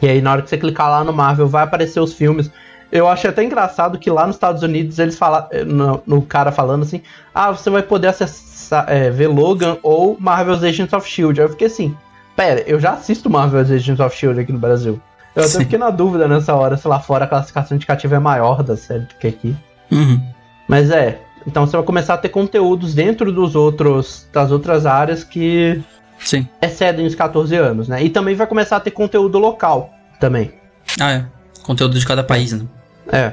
E 0.00 0.08
aí, 0.08 0.22
na 0.22 0.30
hora 0.30 0.42
que 0.42 0.48
você 0.48 0.56
clicar 0.56 0.88
lá 0.88 1.02
no 1.02 1.12
Marvel, 1.12 1.48
vai 1.48 1.64
aparecer 1.64 1.98
os 1.98 2.14
filmes. 2.14 2.48
Eu 2.92 3.08
achei 3.08 3.28
até 3.28 3.42
engraçado 3.42 3.98
que 3.98 4.10
lá 4.12 4.28
nos 4.28 4.36
Estados 4.36 4.62
Unidos 4.62 5.00
eles 5.00 5.18
falam. 5.18 5.48
No, 5.66 6.02
no 6.06 6.22
cara 6.22 6.52
falando 6.52 6.84
assim: 6.84 7.02
Ah, 7.34 7.50
você 7.50 7.68
vai 7.68 7.82
poder 7.82 8.06
acessar, 8.06 8.84
é, 8.88 9.10
ver 9.10 9.26
Logan 9.26 9.76
ou 9.82 10.16
Marvel's 10.20 10.62
Agents 10.62 10.92
of 10.92 11.08
Shield. 11.08 11.40
Aí 11.40 11.46
eu 11.46 11.50
fiquei 11.50 11.66
assim: 11.66 11.96
Pera, 12.36 12.60
eu 12.60 12.78
já 12.78 12.92
assisto 12.92 13.28
Marvel's 13.28 13.72
Agents 13.72 13.98
of 13.98 14.16
Shield 14.16 14.38
aqui 14.38 14.52
no 14.52 14.60
Brasil. 14.60 15.02
Eu 15.34 15.44
até 15.44 15.58
fiquei 15.58 15.78
na 15.78 15.90
dúvida 15.90 16.28
nessa 16.28 16.54
hora 16.54 16.76
se 16.76 16.86
lá 16.86 17.00
fora 17.00 17.24
a 17.24 17.28
classificação 17.28 17.76
indicativa 17.76 18.16
é 18.16 18.18
maior 18.18 18.62
da 18.62 18.76
série 18.76 19.00
do 19.04 19.14
que 19.14 19.26
aqui. 19.26 19.56
Uhum. 19.90 20.20
Mas 20.68 20.90
é, 20.90 21.20
então 21.46 21.66
você 21.66 21.76
vai 21.76 21.84
começar 21.84 22.14
a 22.14 22.18
ter 22.18 22.28
conteúdos 22.28 22.94
dentro 22.94 23.32
dos 23.32 23.54
outros 23.54 24.28
das 24.32 24.50
outras 24.50 24.86
áreas 24.86 25.24
que 25.24 25.82
Sim. 26.18 26.46
excedem 26.60 27.06
os 27.06 27.14
14 27.14 27.54
anos, 27.56 27.88
né? 27.88 28.02
E 28.02 28.10
também 28.10 28.34
vai 28.34 28.46
começar 28.46 28.76
a 28.76 28.80
ter 28.80 28.90
conteúdo 28.90 29.38
local 29.38 29.90
também. 30.20 30.52
Ah, 31.00 31.12
é. 31.12 31.24
Conteúdo 31.62 31.98
de 31.98 32.06
cada 32.06 32.22
país, 32.22 32.52
né? 32.52 32.66
É. 33.10 33.32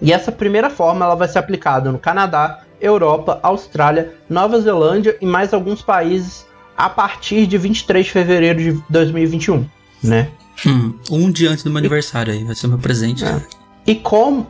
E 0.00 0.12
essa 0.12 0.30
primeira 0.30 0.70
forma 0.70 1.04
ela 1.04 1.14
vai 1.14 1.28
ser 1.28 1.38
aplicada 1.38 1.90
no 1.90 1.98
Canadá, 1.98 2.60
Europa, 2.80 3.40
Austrália, 3.42 4.14
Nova 4.28 4.60
Zelândia 4.60 5.16
e 5.20 5.26
mais 5.26 5.52
alguns 5.52 5.82
países 5.82 6.46
a 6.76 6.88
partir 6.88 7.46
de 7.46 7.58
23 7.58 8.06
de 8.06 8.12
fevereiro 8.12 8.58
de 8.58 8.82
2021, 8.88 9.66
né? 10.02 10.28
Hum, 10.66 10.94
um 11.10 11.30
dia 11.30 11.50
antes 11.50 11.64
do 11.64 11.70
meu 11.70 11.78
aniversário 11.78 12.32
aí, 12.32 12.44
vai 12.44 12.54
ser 12.54 12.66
meu 12.66 12.78
presente. 12.78 13.24
É. 13.24 13.40
E 13.86 13.94
como 13.94 14.46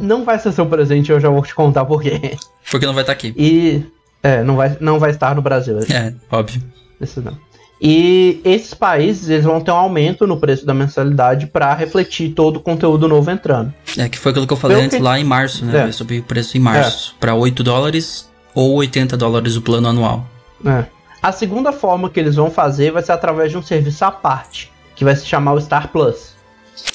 não 0.00 0.24
vai 0.24 0.38
ser 0.38 0.52
seu 0.52 0.66
presente, 0.66 1.10
eu 1.10 1.20
já 1.20 1.30
vou 1.30 1.42
te 1.42 1.54
contar 1.54 1.84
por 1.84 2.02
quê. 2.02 2.36
Porque 2.70 2.84
não 2.84 2.94
vai 2.94 3.02
estar 3.02 3.14
tá 3.14 3.18
aqui. 3.18 3.34
E 3.36 3.84
é, 4.22 4.42
não 4.42 4.56
vai, 4.56 4.76
não 4.80 4.98
vai 4.98 5.10
estar 5.10 5.34
no 5.34 5.42
Brasil. 5.42 5.78
É, 5.90 6.14
óbvio. 6.30 6.62
Isso 7.00 7.20
não. 7.20 7.36
E 7.84 8.40
esses 8.44 8.72
países 8.74 9.28
eles 9.28 9.44
vão 9.44 9.60
ter 9.60 9.72
um 9.72 9.76
aumento 9.76 10.24
no 10.24 10.38
preço 10.38 10.64
da 10.64 10.72
mensalidade 10.72 11.48
para 11.48 11.74
refletir 11.74 12.32
todo 12.32 12.58
o 12.58 12.60
conteúdo 12.60 13.08
novo 13.08 13.28
entrando. 13.28 13.74
É, 13.98 14.08
que 14.08 14.16
foi 14.16 14.30
aquilo 14.30 14.46
que 14.46 14.52
eu 14.52 14.56
falei 14.56 14.76
Pelo 14.76 14.86
antes 14.86 14.98
que... 14.98 15.02
lá 15.02 15.18
em 15.18 15.24
março, 15.24 15.64
né? 15.64 15.76
É. 15.76 15.82
Vai 15.82 15.92
subir 15.92 16.20
o 16.20 16.22
preço 16.22 16.56
em 16.56 16.60
março. 16.60 17.14
É. 17.16 17.20
Para 17.20 17.34
8 17.34 17.60
dólares 17.64 18.30
ou 18.54 18.74
80 18.74 19.16
dólares 19.16 19.56
o 19.56 19.62
plano 19.62 19.88
anual. 19.88 20.24
É. 20.64 20.84
A 21.20 21.32
segunda 21.32 21.72
forma 21.72 22.08
que 22.08 22.20
eles 22.20 22.36
vão 22.36 22.50
fazer 22.50 22.92
vai 22.92 23.02
ser 23.02 23.12
através 23.12 23.50
de 23.50 23.58
um 23.58 23.62
serviço 23.62 24.04
à 24.04 24.10
parte, 24.12 24.71
que 25.02 25.04
vai 25.04 25.16
se 25.16 25.26
chamar 25.26 25.54
o 25.54 25.60
Star 25.60 25.88
Plus. 25.88 26.30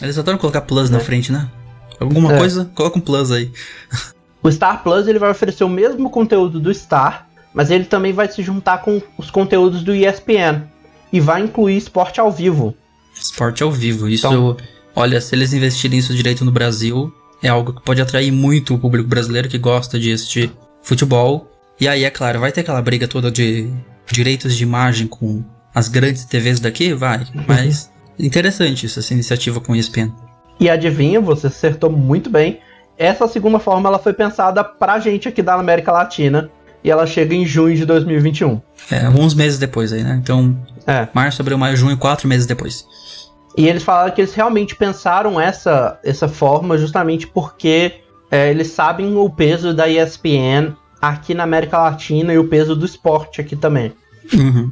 Eles 0.01 0.17
adoram 0.17 0.37
colocar 0.37 0.61
plus 0.61 0.89
na 0.89 0.97
É. 0.97 1.01
frente, 1.01 1.29
né? 1.29 1.49
Alguma 1.99 2.33
É. 2.33 2.37
coisa, 2.37 2.71
coloca 2.73 2.97
um 2.97 3.01
plus 3.01 3.31
aí. 3.31 3.51
O 4.41 4.49
Star 4.51 4.81
Plus 4.81 5.07
ele 5.07 5.19
vai 5.19 5.29
oferecer 5.29 5.65
o 5.65 5.69
mesmo 5.69 6.09
conteúdo 6.09 6.57
do 6.57 6.73
Star, 6.73 7.27
mas 7.53 7.69
ele 7.69 7.83
também 7.83 8.13
vai 8.13 8.31
se 8.31 8.41
juntar 8.41 8.77
com 8.77 9.01
os 9.17 9.29
conteúdos 9.29 9.83
do 9.83 9.93
ESPN 9.93 10.61
e 11.11 11.19
vai 11.19 11.41
incluir 11.41 11.75
esporte 11.75 12.19
ao 12.21 12.31
vivo. 12.31 12.73
Esporte 13.19 13.61
ao 13.61 13.71
vivo. 13.71 14.07
Isso, 14.07 14.25
Então- 14.27 14.55
olha, 14.95 15.19
se 15.19 15.35
eles 15.35 15.51
investirem 15.51 15.99
isso 15.99 16.13
direito 16.13 16.45
no 16.45 16.51
Brasil, 16.51 17.11
é 17.43 17.49
algo 17.49 17.73
que 17.73 17.81
pode 17.81 17.99
atrair 18.01 18.31
muito 18.31 18.73
o 18.75 18.79
público 18.79 19.09
brasileiro 19.09 19.49
que 19.49 19.57
gosta 19.57 19.99
de 19.99 20.13
assistir 20.13 20.49
futebol. 20.81 21.51
E 21.77 21.85
aí, 21.87 22.05
é 22.05 22.09
claro, 22.09 22.39
vai 22.39 22.51
ter 22.53 22.61
aquela 22.61 22.81
briga 22.81 23.07
toda 23.07 23.29
de 23.29 23.69
direitos 24.09 24.55
de 24.55 24.63
imagem 24.63 25.07
com 25.07 25.43
as 25.75 25.89
grandes 25.89 26.23
TVs 26.23 26.59
daqui? 26.61 26.93
Vai. 26.93 27.25
Mas 27.47 27.91
interessante 28.19 28.85
isso, 28.85 28.99
essa 28.99 29.13
iniciativa 29.13 29.59
com 29.59 29.73
o 29.73 29.75
ESPN. 29.75 30.11
E 30.59 30.69
adivinha, 30.69 31.21
você 31.21 31.47
acertou 31.47 31.89
muito 31.91 32.29
bem. 32.29 32.59
Essa 32.97 33.27
segunda 33.27 33.59
forma 33.59 33.87
ela 33.89 33.99
foi 33.99 34.13
pensada 34.13 34.63
pra 34.63 34.99
gente 34.99 35.27
aqui 35.27 35.41
da 35.41 35.53
América 35.53 35.91
Latina 35.91 36.49
e 36.83 36.89
ela 36.89 37.05
chega 37.05 37.35
em 37.35 37.45
junho 37.45 37.75
de 37.75 37.85
2021. 37.85 38.59
É, 38.91 39.07
uns 39.09 39.35
meses 39.35 39.59
depois 39.59 39.93
aí, 39.93 40.03
né? 40.03 40.19
Então, 40.21 40.57
É. 40.85 41.07
março, 41.13 41.41
abril, 41.41 41.57
maio, 41.57 41.77
junho, 41.77 41.97
quatro 41.97 42.27
meses 42.27 42.47
depois. 42.47 42.85
E 43.55 43.67
eles 43.67 43.83
falaram 43.83 44.13
que 44.13 44.21
eles 44.21 44.33
realmente 44.33 44.75
pensaram 44.75 45.39
essa, 45.39 45.99
essa 46.03 46.27
forma 46.27 46.77
justamente 46.77 47.27
porque 47.27 47.93
é, 48.31 48.49
eles 48.49 48.67
sabem 48.67 49.15
o 49.15 49.29
peso 49.29 49.73
da 49.73 49.87
ESPN 49.87 50.75
aqui 51.01 51.33
na 51.33 51.43
América 51.43 51.77
Latina 51.77 52.33
e 52.33 52.37
o 52.37 52.47
peso 52.47 52.75
do 52.75 52.85
esporte 52.85 53.41
aqui 53.41 53.55
também. 53.55 53.93
Uhum. 54.33 54.71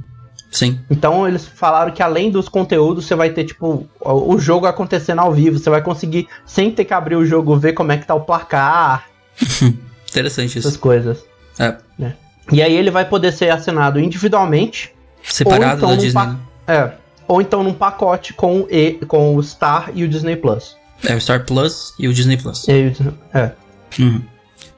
Sim. 0.56 0.80
Então 0.90 1.28
eles 1.28 1.46
falaram 1.46 1.92
que 1.92 2.02
além 2.02 2.32
dos 2.32 2.48
conteúdos, 2.48 3.06
você 3.06 3.14
vai 3.16 3.30
ter, 3.30 3.44
tipo, 3.44 3.86
o 4.00 4.38
jogo 4.40 4.66
acontecendo 4.66 5.20
ao 5.20 5.34
vivo. 5.34 5.60
Você 5.60 5.70
vai 5.70 5.82
conseguir, 5.82 6.30
sem 6.46 6.72
ter 6.72 6.86
que 6.86 6.94
abrir 6.94 7.16
o 7.18 7.26
jogo, 7.26 7.58
ver 7.58 7.74
como 7.74 7.92
é 7.92 7.98
que 7.98 8.08
tá 8.08 8.16
o 8.16 8.22
placar, 8.22 9.06
Interessante 10.10 10.58
essas 10.58 10.72
isso. 10.72 10.80
coisas. 10.80 11.26
É. 11.60 11.76
E 12.52 12.62
aí 12.62 12.74
ele 12.76 12.90
vai 12.92 13.04
poder 13.06 13.32
ser 13.34 13.50
assinado 13.50 14.00
individualmente, 14.00 14.94
Separado 15.24 15.78
então 15.78 15.90
da 15.90 15.96
Disney, 15.96 16.14
pa- 16.14 16.28
né? 16.28 16.38
é, 16.68 16.92
ou 17.28 17.42
então 17.42 17.64
num 17.64 17.74
pacote 17.74 18.34
com, 18.34 18.62
o 18.62 18.68
e, 18.70 18.94
com 19.08 19.36
o 19.36 19.44
Star 19.44 19.90
e 19.96 20.04
o 20.04 20.08
Disney 20.08 20.36
Plus. 20.36 20.78
É 21.04 21.16
o 21.16 21.20
Star 21.20 21.44
Plus 21.44 21.94
e 22.00 22.08
o 22.08 22.14
Disney 22.14 22.38
Plus. 22.38 22.66
E 22.68 22.94
é. 23.34 23.52
Uhum. 24.00 24.22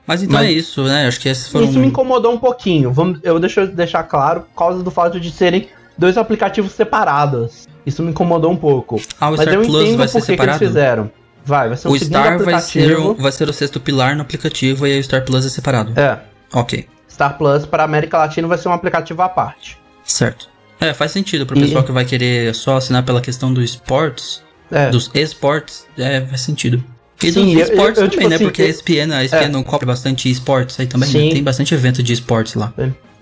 Mas 0.07 0.23
então 0.23 0.37
Mas- 0.39 0.47
é 0.47 0.51
isso, 0.51 0.83
né? 0.83 1.05
Acho 1.07 1.19
que 1.19 1.27
esses 1.27 1.47
foram. 1.47 1.67
Isso 1.67 1.77
me 1.79 1.87
incomodou 1.87 2.31
um 2.33 2.37
pouquinho. 2.39 2.91
Vamos, 2.91 3.19
eu 3.23 3.37
deixo 3.39 3.59
eu 3.59 3.67
deixar 3.67 4.03
claro 4.03 4.41
por 4.41 4.55
causa 4.57 4.81
do 4.81 4.89
fato 4.89 5.19
de 5.19 5.29
serem 5.29 5.67
dois 5.97 6.17
aplicativos 6.17 6.71
separados. 6.71 7.67
Isso 7.85 8.01
me 8.01 8.11
incomodou 8.11 8.49
um 8.51 8.55
pouco. 8.57 9.01
Ah, 9.19 9.27
o 9.27 9.31
Mas 9.31 9.41
Star 9.41 9.53
eu 9.53 9.61
Plus 9.63 9.83
entendo 9.83 9.97
vai 9.97 10.07
por 10.07 10.11
ser 10.13 10.19
que, 10.19 10.25
que 10.25 10.31
eles 10.31 10.39
separado? 10.55 10.59
fizeram. 10.65 11.11
Vai, 11.45 11.67
vai 11.69 11.77
ser 11.77 11.87
um 11.87 11.91
O 11.91 11.99
segundo 11.99 12.13
Star 12.19 12.39
vai 12.43 12.59
ser, 12.61 12.97
o- 12.99 13.15
vai 13.15 13.31
ser 13.31 13.49
o 13.49 13.53
sexto 13.53 13.79
pilar 13.79 14.15
no 14.15 14.21
aplicativo 14.21 14.85
e 14.87 14.91
aí 14.93 14.99
o 14.99 15.03
Star 15.03 15.23
Plus 15.25 15.45
é 15.45 15.49
separado. 15.49 15.93
É, 15.99 16.19
Ok, 16.53 16.87
Star 17.09 17.37
Plus 17.37 17.65
para 17.65 17.83
América 17.83 18.17
Latina 18.17 18.47
vai 18.47 18.57
ser 18.57 18.69
um 18.69 18.73
aplicativo 18.73 19.21
à 19.21 19.29
parte. 19.29 19.77
certo. 20.03 20.49
É, 20.79 20.93
faz 20.93 21.11
sentido 21.11 21.45
pro 21.45 21.57
E- 21.57 21.61
pessoal 21.61 21.83
que 21.83 21.91
vai 21.91 22.05
querer 22.05 22.53
só 22.53 22.77
assinar 22.77 23.03
pela 23.03 23.19
questão 23.19 23.51
do 23.53 23.61
esportes, 23.63 24.43
É. 24.71 24.89
dos 24.91 25.09
esportes, 25.13 25.87
é, 25.97 26.21
faz 26.21 26.41
sentido. 26.41 26.83
E 27.23 27.31
Sim, 27.31 27.45
dos 27.45 27.53
eu- 27.55 27.61
esportes 27.61 27.97
eu- 27.99 28.05
eu, 28.05 28.09
também, 28.09 28.09
tipo 28.11 28.29
né? 28.29 28.35
assim, 28.35 28.43
Porque 28.45 28.61
a 28.61 28.65
ESPN, 28.67 29.11
a 29.13 29.23
ESPN 29.23 29.45
É. 29.45 29.49
não 29.49 29.63
cobre 29.63 29.85
bastante 29.87 30.29
esportes 30.29 30.79
aí 30.79 30.85
também, 30.87 31.09
né? 31.11 31.29
Tem 31.31 31.43
bastante 31.43 31.73
evento 31.73 32.03
de 32.03 32.13
esportes 32.13 32.53
lá. 32.55 32.71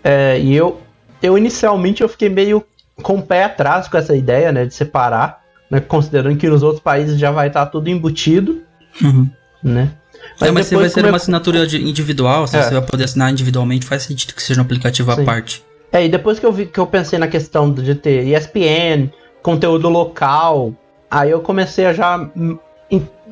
É, 0.04 0.38
e 0.40 0.54
eu, 0.56 0.82
eu 1.24 1.38
inicialmente 1.38 2.02
eu 2.04 2.10
fiquei 2.10 2.28
meio 2.30 2.64
com 3.02 3.16
o 3.16 3.22
pé 3.22 3.46
atrás 3.46 3.88
com 3.88 3.98
essa 3.98 4.16
ideia, 4.16 4.52
né, 4.52 4.66
de 4.66 4.74
separar, 4.74 5.42
né, 5.72 5.80
considerando 5.80 6.36
que 6.38 6.48
nos 6.50 6.62
outros 6.64 6.82
países 6.82 7.18
já 7.20 7.32
vai 7.32 7.48
estar 7.48 7.66
tudo 7.68 7.90
embutido, 7.90 8.62
Uhum. 9.02 9.30
né? 9.64 9.92
é, 10.42 10.52
mas 10.52 10.68
se 10.68 10.76
vai 10.76 10.90
ser 10.90 11.06
uma 11.06 11.18
assinatura 11.18 11.66
individual, 11.78 12.48
se 12.48 12.56
É. 12.58 12.64
você 12.64 12.74
vai 12.74 12.82
poder 12.86 13.04
assinar 13.06 13.32
individualmente, 13.32 13.86
faz 13.86 14.04
sentido 14.04 14.34
que 14.34 14.42
seja 14.44 14.60
um 14.62 14.64
aplicativo 14.64 15.12
à 15.12 15.16
Sim. 15.16 15.26
parte. 15.26 15.64
É, 15.92 16.06
e 16.06 16.10
depois 16.10 16.38
que 16.40 16.46
eu 16.46 16.52
vi 16.52 16.66
que 16.66 16.80
eu 16.80 16.86
pensei 16.88 17.18
na 17.18 17.28
questão 17.28 17.72
de 17.72 17.96
ter 17.96 18.26
ESPN, 18.28 19.10
conteúdo 19.42 19.88
local, 19.90 20.74
aí 21.10 21.32
eu 21.32 21.40
comecei 21.40 21.86
a 21.86 21.94
já 21.94 22.30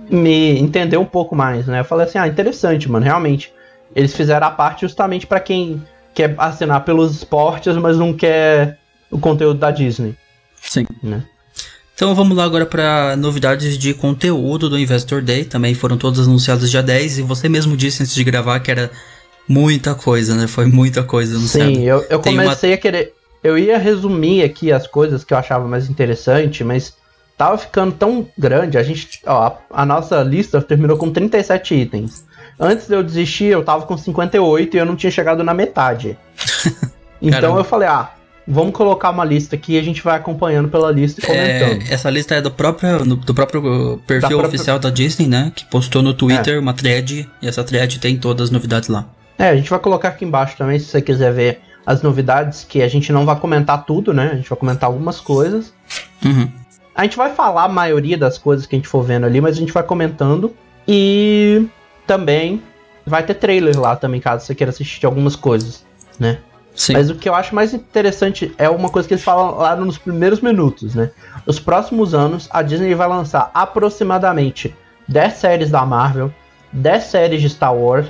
me 0.09 0.57
entender 0.59 0.97
um 0.97 1.05
pouco 1.05 1.35
mais, 1.35 1.67
né? 1.67 1.79
Eu 1.79 1.85
falei 1.85 2.05
assim, 2.05 2.17
ah, 2.17 2.27
interessante, 2.27 2.89
mano, 2.89 3.05
realmente. 3.05 3.51
Eles 3.95 4.13
fizeram 4.15 4.47
a 4.47 4.51
parte 4.51 4.81
justamente 4.81 5.27
pra 5.27 5.39
quem 5.39 5.81
quer 6.13 6.33
assinar 6.37 6.83
pelos 6.83 7.15
esportes, 7.15 7.75
mas 7.75 7.97
não 7.97 8.13
quer 8.13 8.77
o 9.11 9.19
conteúdo 9.19 9.59
da 9.59 9.69
Disney, 9.71 10.15
Sim. 10.61 10.85
né? 11.01 11.23
Então 11.95 12.15
vamos 12.15 12.35
lá 12.35 12.43
agora 12.43 12.65
para 12.65 13.15
novidades 13.15 13.77
de 13.77 13.93
conteúdo 13.93 14.67
do 14.67 14.79
Investor 14.79 15.21
Day. 15.21 15.45
Também 15.45 15.75
foram 15.75 15.95
todas 15.95 16.27
anunciadas 16.27 16.71
dia 16.71 16.81
10 16.81 17.19
e 17.19 17.21
você 17.21 17.47
mesmo 17.47 17.77
disse 17.77 18.01
antes 18.01 18.15
de 18.15 18.23
gravar 18.23 18.59
que 18.61 18.71
era 18.71 18.89
muita 19.47 19.93
coisa, 19.93 20.33
né? 20.35 20.47
Foi 20.47 20.65
muita 20.65 21.03
coisa 21.03 21.35
anunciada. 21.37 21.69
Sim, 21.73 21.83
eu, 21.83 22.03
eu 22.09 22.19
Tem 22.19 22.33
uma- 22.33 22.43
comecei 22.43 22.73
a 22.73 22.77
querer. 22.77 23.13
Eu 23.43 23.57
ia 23.59 23.77
resumir 23.77 24.41
aqui 24.43 24.71
as 24.71 24.87
coisas 24.87 25.23
que 25.23 25.33
eu 25.33 25.37
achava 25.37 25.67
mais 25.67 25.87
interessante, 25.89 26.63
mas 26.63 26.95
tava 27.37 27.57
ficando 27.57 27.93
tão 27.93 28.27
grande. 28.37 28.77
A 28.77 28.83
gente. 28.83 29.21
Ó, 29.25 29.51
a, 29.69 29.85
nossa 29.85 30.21
lista 30.23 30.61
terminou 30.61 30.97
com 30.97 31.11
37 31.11 31.75
itens. 31.75 32.25
Antes 32.59 32.87
de 32.87 32.93
eu 32.93 33.03
desistir, 33.03 33.45
eu 33.45 33.63
tava 33.63 33.85
com 33.85 33.97
58 33.97 34.75
e 34.75 34.79
eu 34.79 34.85
não 34.85 34.95
tinha 34.95 35.11
chegado 35.11 35.43
na 35.43 35.53
metade. 35.53 36.17
então 37.21 37.41
Caramba. 37.41 37.59
eu 37.59 37.63
falei, 37.63 37.87
ah, 37.87 38.11
vamos 38.47 38.73
colocar 38.73 39.09
uma 39.09 39.25
lista 39.25 39.55
aqui 39.55 39.73
e 39.73 39.79
a 39.79 39.83
gente 39.83 40.03
vai 40.03 40.15
acompanhando 40.15 40.69
pela 40.69 40.91
lista 40.91 41.19
e 41.19 41.25
comentando. 41.25 41.89
É, 41.89 41.93
essa 41.93 42.09
lista 42.09 42.35
é 42.35 42.41
do 42.41 42.51
próprio, 42.51 43.03
do 43.03 43.33
próprio 43.33 43.99
perfil 44.05 44.21
Da 44.21 44.27
própria- 44.27 44.47
oficial 44.47 44.79
da 44.79 44.89
Disney, 44.89 45.27
né? 45.27 45.51
Que 45.55 45.65
postou 45.65 46.01
no 46.03 46.13
Twitter 46.13 46.59
uma 46.59 46.73
thread 46.73 47.29
e 47.41 47.47
essa 47.47 47.63
thread 47.63 47.99
tem 47.99 48.17
todas 48.17 48.45
as 48.45 48.51
novidades 48.51 48.89
lá. 48.89 49.05
É, 49.37 49.49
a 49.49 49.55
gente 49.55 49.69
vai 49.69 49.79
colocar 49.79 50.09
aqui 50.09 50.23
embaixo 50.23 50.55
também, 50.55 50.77
se 50.77 50.85
você 50.85 51.01
quiser 51.01 51.33
ver 51.33 51.59
as 51.85 52.01
novidades, 52.01 52.63
que 52.63 52.81
a 52.81 52.87
gente 52.87 53.11
não 53.11 53.25
vai 53.25 53.35
comentar 53.35 53.83
tudo, 53.83 54.13
né? 54.13 54.29
A 54.31 54.35
gente 54.35 54.49
vai 54.49 54.57
comentar 54.57 54.87
algumas 54.87 55.19
coisas. 55.19 55.73
Uhum. 56.23 56.49
A 56.95 57.03
gente 57.03 57.17
vai 57.17 57.33
falar 57.33 57.63
a 57.63 57.69
maioria 57.69 58.17
das 58.17 58.37
coisas 58.37 58.65
que 58.65 58.75
a 58.75 58.77
gente 58.77 58.87
for 58.87 59.01
vendo 59.01 59.25
ali, 59.25 59.41
mas 59.41 59.57
a 59.57 59.59
gente 59.59 59.73
vai 59.73 59.83
comentando. 59.83 60.53
E 60.87 61.65
também 62.05 62.61
vai 63.05 63.23
ter 63.23 63.33
trailer 63.35 63.79
lá 63.79 63.95
também, 63.95 64.19
caso 64.19 64.45
você 64.45 64.53
queira 64.53 64.69
assistir 64.69 65.05
algumas 65.05 65.35
coisas, 65.35 65.85
né? 66.19 66.39
Sim. 66.75 66.93
Mas 66.93 67.09
o 67.09 67.15
que 67.15 67.29
eu 67.29 67.35
acho 67.35 67.53
mais 67.53 67.73
interessante 67.73 68.53
é 68.57 68.67
uma 68.69 68.89
coisa 68.89 69.07
que 69.07 69.13
eles 69.13 69.23
falam 69.23 69.57
lá 69.57 69.75
nos 69.75 69.97
primeiros 69.97 70.41
minutos, 70.41 70.95
né? 70.95 71.11
Nos 71.45 71.59
próximos 71.59 72.13
anos, 72.13 72.49
a 72.51 72.61
Disney 72.61 72.95
vai 72.95 73.07
lançar 73.07 73.51
aproximadamente 73.53 74.75
10 75.07 75.33
séries 75.33 75.69
da 75.69 75.85
Marvel, 75.85 76.33
10 76.71 77.03
séries 77.03 77.41
de 77.41 77.49
Star 77.49 77.75
Wars, 77.75 78.07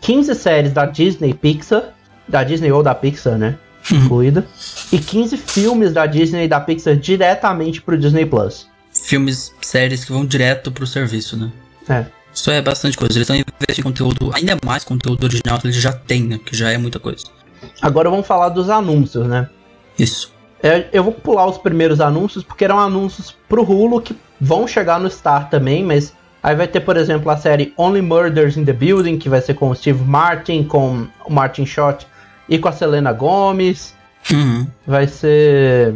15 0.00 0.34
séries 0.34 0.72
da 0.72 0.84
Disney 0.84 1.32
Pixar, 1.32 1.94
da 2.26 2.42
Disney 2.42 2.72
ou 2.72 2.82
da 2.82 2.94
Pixar, 2.94 3.38
né? 3.38 3.56
Uhum. 3.90 3.98
Incluída, 3.98 4.46
e 4.90 4.98
15 4.98 5.36
filmes 5.36 5.92
da 5.92 6.06
Disney 6.06 6.44
e 6.44 6.48
da 6.48 6.58
Pixar 6.60 6.96
diretamente 6.96 7.80
pro 7.80 7.96
Disney 7.96 8.26
Plus. 8.26 8.66
Filmes, 8.92 9.54
séries 9.60 10.04
que 10.04 10.12
vão 10.12 10.24
direto 10.24 10.72
pro 10.72 10.86
serviço, 10.86 11.36
né? 11.36 11.52
É. 11.88 12.06
Isso 12.32 12.50
é 12.50 12.60
bastante 12.60 12.96
coisa. 12.96 13.16
Eles 13.16 13.28
estão 13.28 13.36
investindo 13.36 13.78
em 13.78 13.82
conteúdo, 13.82 14.30
ainda 14.34 14.58
mais 14.64 14.84
conteúdo 14.84 15.24
original 15.24 15.58
que 15.58 15.66
eles 15.66 15.76
já 15.76 15.92
têm, 15.92 16.24
né? 16.24 16.40
Que 16.44 16.56
já 16.56 16.70
é 16.70 16.76
muita 16.76 16.98
coisa. 16.98 17.24
Agora 17.80 18.10
vamos 18.10 18.26
falar 18.26 18.50
dos 18.50 18.68
anúncios, 18.68 19.26
né? 19.26 19.48
Isso. 19.98 20.32
É, 20.62 20.88
eu 20.92 21.04
vou 21.04 21.12
pular 21.12 21.46
os 21.46 21.58
primeiros 21.58 22.00
anúncios 22.00 22.42
porque 22.42 22.64
eram 22.64 22.78
anúncios 22.78 23.34
pro 23.48 23.62
Hulu 23.62 24.00
que 24.00 24.16
vão 24.40 24.66
chegar 24.66 24.98
no 24.98 25.10
Star 25.10 25.48
também, 25.48 25.84
mas 25.84 26.12
aí 26.42 26.54
vai 26.54 26.66
ter, 26.66 26.80
por 26.80 26.96
exemplo, 26.96 27.30
a 27.30 27.36
série 27.36 27.72
Only 27.76 28.02
Murders 28.02 28.56
in 28.56 28.64
the 28.64 28.72
Building, 28.72 29.18
que 29.18 29.28
vai 29.28 29.40
ser 29.40 29.54
com 29.54 29.70
o 29.70 29.74
Steve 29.74 30.02
Martin, 30.04 30.64
com 30.64 31.06
o 31.24 31.32
Martin 31.32 31.64
Short 31.64 32.06
e 32.48 32.58
com 32.58 32.68
a 32.68 32.72
Selena 32.72 33.12
Gomez. 33.12 33.94
Uhum. 34.32 34.66
Vai 34.86 35.06
ser 35.06 35.94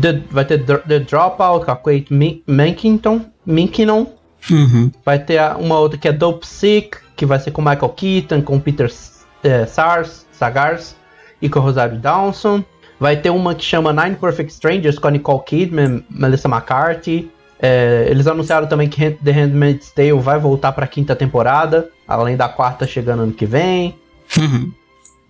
The- 0.00 0.22
vai 0.30 0.44
ter 0.44 0.64
The, 0.64 1.00
Dropout 1.00 1.64
com 1.64 1.70
a 1.70 1.76
Kate 1.76 2.06
Minkington, 2.46 3.26
Minkinon. 3.44 4.06
Uhum. 4.50 4.90
Vai 5.04 5.18
ter 5.18 5.40
uma 5.58 5.78
outra 5.78 5.98
que 5.98 6.08
é 6.08 6.12
Dope 6.12 6.46
Sick, 6.46 6.98
que 7.16 7.24
vai 7.26 7.38
ser 7.38 7.50
com 7.50 7.62
Michael 7.62 7.90
Keaton, 7.90 8.42
com 8.42 8.58
Peter 8.58 8.90
eh, 9.44 9.66
Sars, 9.66 10.26
Sagars 10.32 10.96
e 11.40 11.48
com 11.48 11.60
Rosário 11.60 11.98
Dawson. 11.98 12.62
Vai 12.98 13.16
ter 13.16 13.30
uma 13.30 13.54
que 13.54 13.64
chama 13.64 13.92
Nine 13.92 14.16
Perfect 14.16 14.52
Strangers 14.52 14.98
com 14.98 15.08
a 15.08 15.10
Nicole 15.10 15.42
Kidman, 15.44 16.04
Melissa 16.10 16.48
McCarthy. 16.48 17.30
Eh, 17.60 18.06
eles 18.10 18.26
anunciaram 18.26 18.66
também 18.68 18.88
que 18.88 19.10
The 19.10 19.30
Handmaid's 19.30 19.90
Tale 19.92 20.12
vai 20.20 20.38
voltar 20.38 20.72
para 20.72 20.84
a 20.84 20.88
quinta 20.88 21.14
temporada, 21.14 21.88
além 22.06 22.36
da 22.36 22.48
quarta 22.48 22.86
chegando 22.86 23.22
ano 23.22 23.32
que 23.32 23.46
vem. 23.46 23.94
Uhum. 24.38 24.72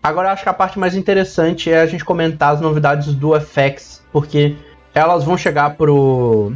Agora 0.03 0.29
eu 0.29 0.33
acho 0.33 0.43
que 0.43 0.49
a 0.49 0.53
parte 0.55 0.79
mais 0.79 0.95
interessante 0.97 1.71
é 1.71 1.81
a 1.81 1.87
gente 1.87 2.05
comentar 2.05 2.55
as 2.55 2.61
novidades 2.61 3.15
do 3.15 3.39
FX, 3.39 4.03
porque 4.13 4.57
elas 4.95 5.25
vão 5.25 5.37
chegar 5.37 5.77
pro. 5.77 6.53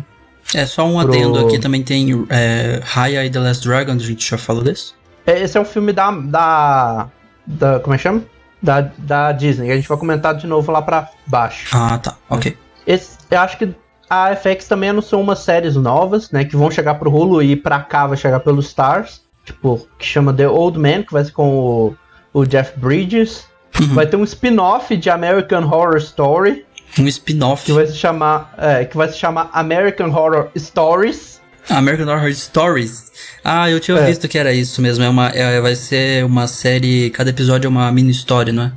É 0.55 0.65
só 0.67 0.85
um 0.87 1.01
Pro- 1.01 1.13
adendo 1.13 1.39
aqui 1.41 1.59
também 1.59 1.83
tem 1.83 2.27
é, 2.31 2.81
Raya 2.85 3.25
e 3.25 3.31
The 3.31 3.39
Last 3.39 3.67
Dragon, 3.67 3.93
a 3.93 3.99
gente 3.99 4.29
já 4.29 4.39
falou 4.39 4.63
desse. 4.63 4.93
é, 5.27 5.41
Esse 5.41 5.57
é 5.57 5.61
um 5.61 5.65
filme 5.65 5.93
da. 5.93 6.11
da. 6.11 7.09
da 7.47 7.81
como 7.81 7.95
é 7.95 7.97
que 7.97 8.03
chama? 8.03 8.23
da, 8.63 8.81
da 8.99 9.33
Disney. 9.33 9.71
A 9.71 9.77
gente 9.77 9.87
vai 9.89 9.99
comentar 9.99 10.35
de 10.35 10.47
novo 10.47 10.73
lá 10.73 10.83
pra 10.83 11.09
baixo. 11.27 11.69
Ah, 11.77 11.99
tá. 11.99 12.17
Ok. 12.29 12.57
Esse, 12.87 13.17
eu 13.31 13.39
acho 13.41 13.59
que 13.59 13.73
a 14.11 14.35
FX 14.35 14.67
também 14.67 14.89
anunciou 14.91 15.21
umas 15.21 15.41
séries 15.41 15.77
novas, 15.77 16.31
né? 16.33 16.45
Que 16.45 16.57
vão 16.57 16.71
chegar 16.71 16.95
pro 16.95 17.13
Hulu 17.15 17.43
e 17.43 17.55
pra 17.55 17.81
cá 17.81 18.07
vai 18.07 18.17
chegar 18.17 18.41
pelo 18.41 18.61
Stars. 18.61 19.23
Tipo, 19.45 19.87
que 19.99 20.05
chama 20.05 20.33
The 20.33 20.49
Old 20.49 20.79
Man, 20.79 21.03
que 21.05 21.13
vai 21.13 21.25
ser 21.25 21.31
com 21.33 21.49
o, 21.57 21.97
o 22.37 22.45
Jeff 22.45 22.79
Bridges. 22.79 23.45
Uhum. 23.81 23.95
Vai 23.95 24.07
ter 24.07 24.17
um 24.17 24.25
spin-off 24.25 24.95
de 24.95 25.09
American 25.09 25.65
Horror 25.65 25.97
Story. 25.97 26.65
Um 26.99 27.07
spin-off. 27.09 27.65
Que 27.65 27.73
vai 27.73 27.87
se 27.87 27.97
chamar. 27.97 28.55
É, 28.59 28.85
que 28.85 28.97
vai 28.97 29.09
se 29.09 29.19
chamar 29.19 29.49
American 29.53 30.11
Horror 30.11 30.49
Stories. 30.57 31.41
American 31.71 32.07
Horror 32.15 32.33
Stories. 32.35 33.11
Ah, 33.43 33.71
eu 33.71 33.81
tinha 33.81 33.97
É. 33.99 34.07
visto 34.07 34.29
que 34.29 34.39
era 34.39 34.53
isso 34.53 34.81
mesmo. 34.83 35.03
É 35.03 35.09
uma, 35.09 35.29
é, 35.31 35.61
vai 35.61 35.75
ser 35.75 36.25
uma 36.25 36.47
série. 36.47 37.11
Cada 37.11 37.31
episódio 37.31 37.69
é 37.69 37.71
uma 37.71 37.91
mini 37.91 38.11
história, 38.11 38.53
não 38.53 38.65
é? 38.65 38.73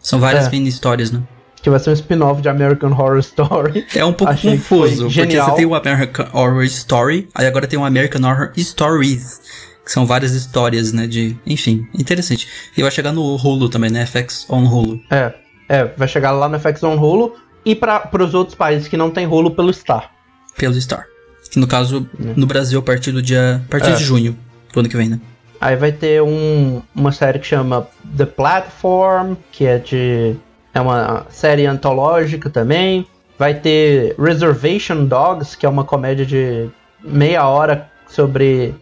São 0.00 0.18
várias 0.20 0.46
É. 0.46 0.50
mini 0.50 0.68
histórias, 0.68 1.10
né? 1.12 1.20
Que 1.62 1.70
vai 1.70 1.78
ser 1.78 1.90
um 1.90 1.94
spin-off 1.94 2.42
de 2.42 2.48
American 2.48 2.90
Horror 2.92 3.18
Story. 3.20 3.86
É 3.96 4.04
um 4.04 4.12
pouco 4.12 4.32
Achei 4.32 4.50
confuso, 4.58 5.04
porque 5.06 5.40
você 5.40 5.52
tem 5.54 5.64
o 5.66 5.74
American 5.74 6.26
Horror 6.32 6.64
Story, 6.64 7.28
aí 7.34 7.46
agora 7.46 7.66
tem 7.66 7.78
o 7.78 7.84
American 7.84 8.22
Horror 8.28 8.52
Stories, 8.58 9.40
que 9.84 9.92
são 9.92 10.06
várias 10.06 10.32
histórias, 10.32 10.92
né, 10.92 11.06
de... 11.06 11.36
Enfim, 11.46 11.86
interessante. 11.94 12.48
E 12.76 12.82
vai 12.82 12.90
chegar 12.90 13.12
no 13.12 13.36
Hulu 13.36 13.68
também, 13.68 13.90
né, 13.90 14.06
FX 14.06 14.46
on 14.48 14.64
Hulu. 14.64 15.00
É, 15.10 15.32
é, 15.68 15.84
vai 15.84 16.08
chegar 16.08 16.32
lá 16.32 16.48
no 16.48 16.58
FX 16.58 16.82
on 16.82 16.96
Hulu 16.96 17.34
e 17.64 17.74
para 17.74 18.08
os 18.22 18.34
outros 18.34 18.56
países 18.56 18.88
que 18.88 18.96
não 18.96 19.10
tem 19.10 19.26
Hulu 19.26 19.50
pelo 19.50 19.72
Star. 19.72 20.10
Pelo 20.56 20.74
Star. 20.80 21.06
Que 21.50 21.58
no 21.58 21.66
caso, 21.66 22.08
no 22.18 22.46
Brasil, 22.46 22.78
a 22.78 22.82
partir 22.82 23.12
do 23.12 23.22
dia... 23.22 23.62
A 23.66 23.70
partir 23.70 23.90
É. 23.90 23.94
de 23.94 24.02
junho, 24.02 24.36
do 24.72 24.80
ano 24.80 24.88
que 24.88 24.96
vem, 24.96 25.08
né? 25.08 25.20
Aí 25.60 25.76
vai 25.76 25.92
ter 25.92 26.20
um, 26.22 26.82
uma 26.94 27.10
série 27.10 27.38
que 27.38 27.46
chama 27.46 27.88
The 28.16 28.26
Platform, 28.26 29.34
que 29.50 29.64
é 29.64 29.78
de. 29.78 30.36
É 30.74 30.80
uma 30.80 31.26
série 31.30 31.64
antológica 31.64 32.50
também. 32.50 33.06
Vai 33.38 33.54
ter 33.54 34.14
Reservation 34.18 35.06
Dogs, 35.06 35.56
que 35.56 35.64
é 35.64 35.68
uma 35.68 35.84
comédia 35.84 36.26
de 36.26 36.68
meia 37.02 37.48
hora 37.48 37.88
sobre 38.06 38.74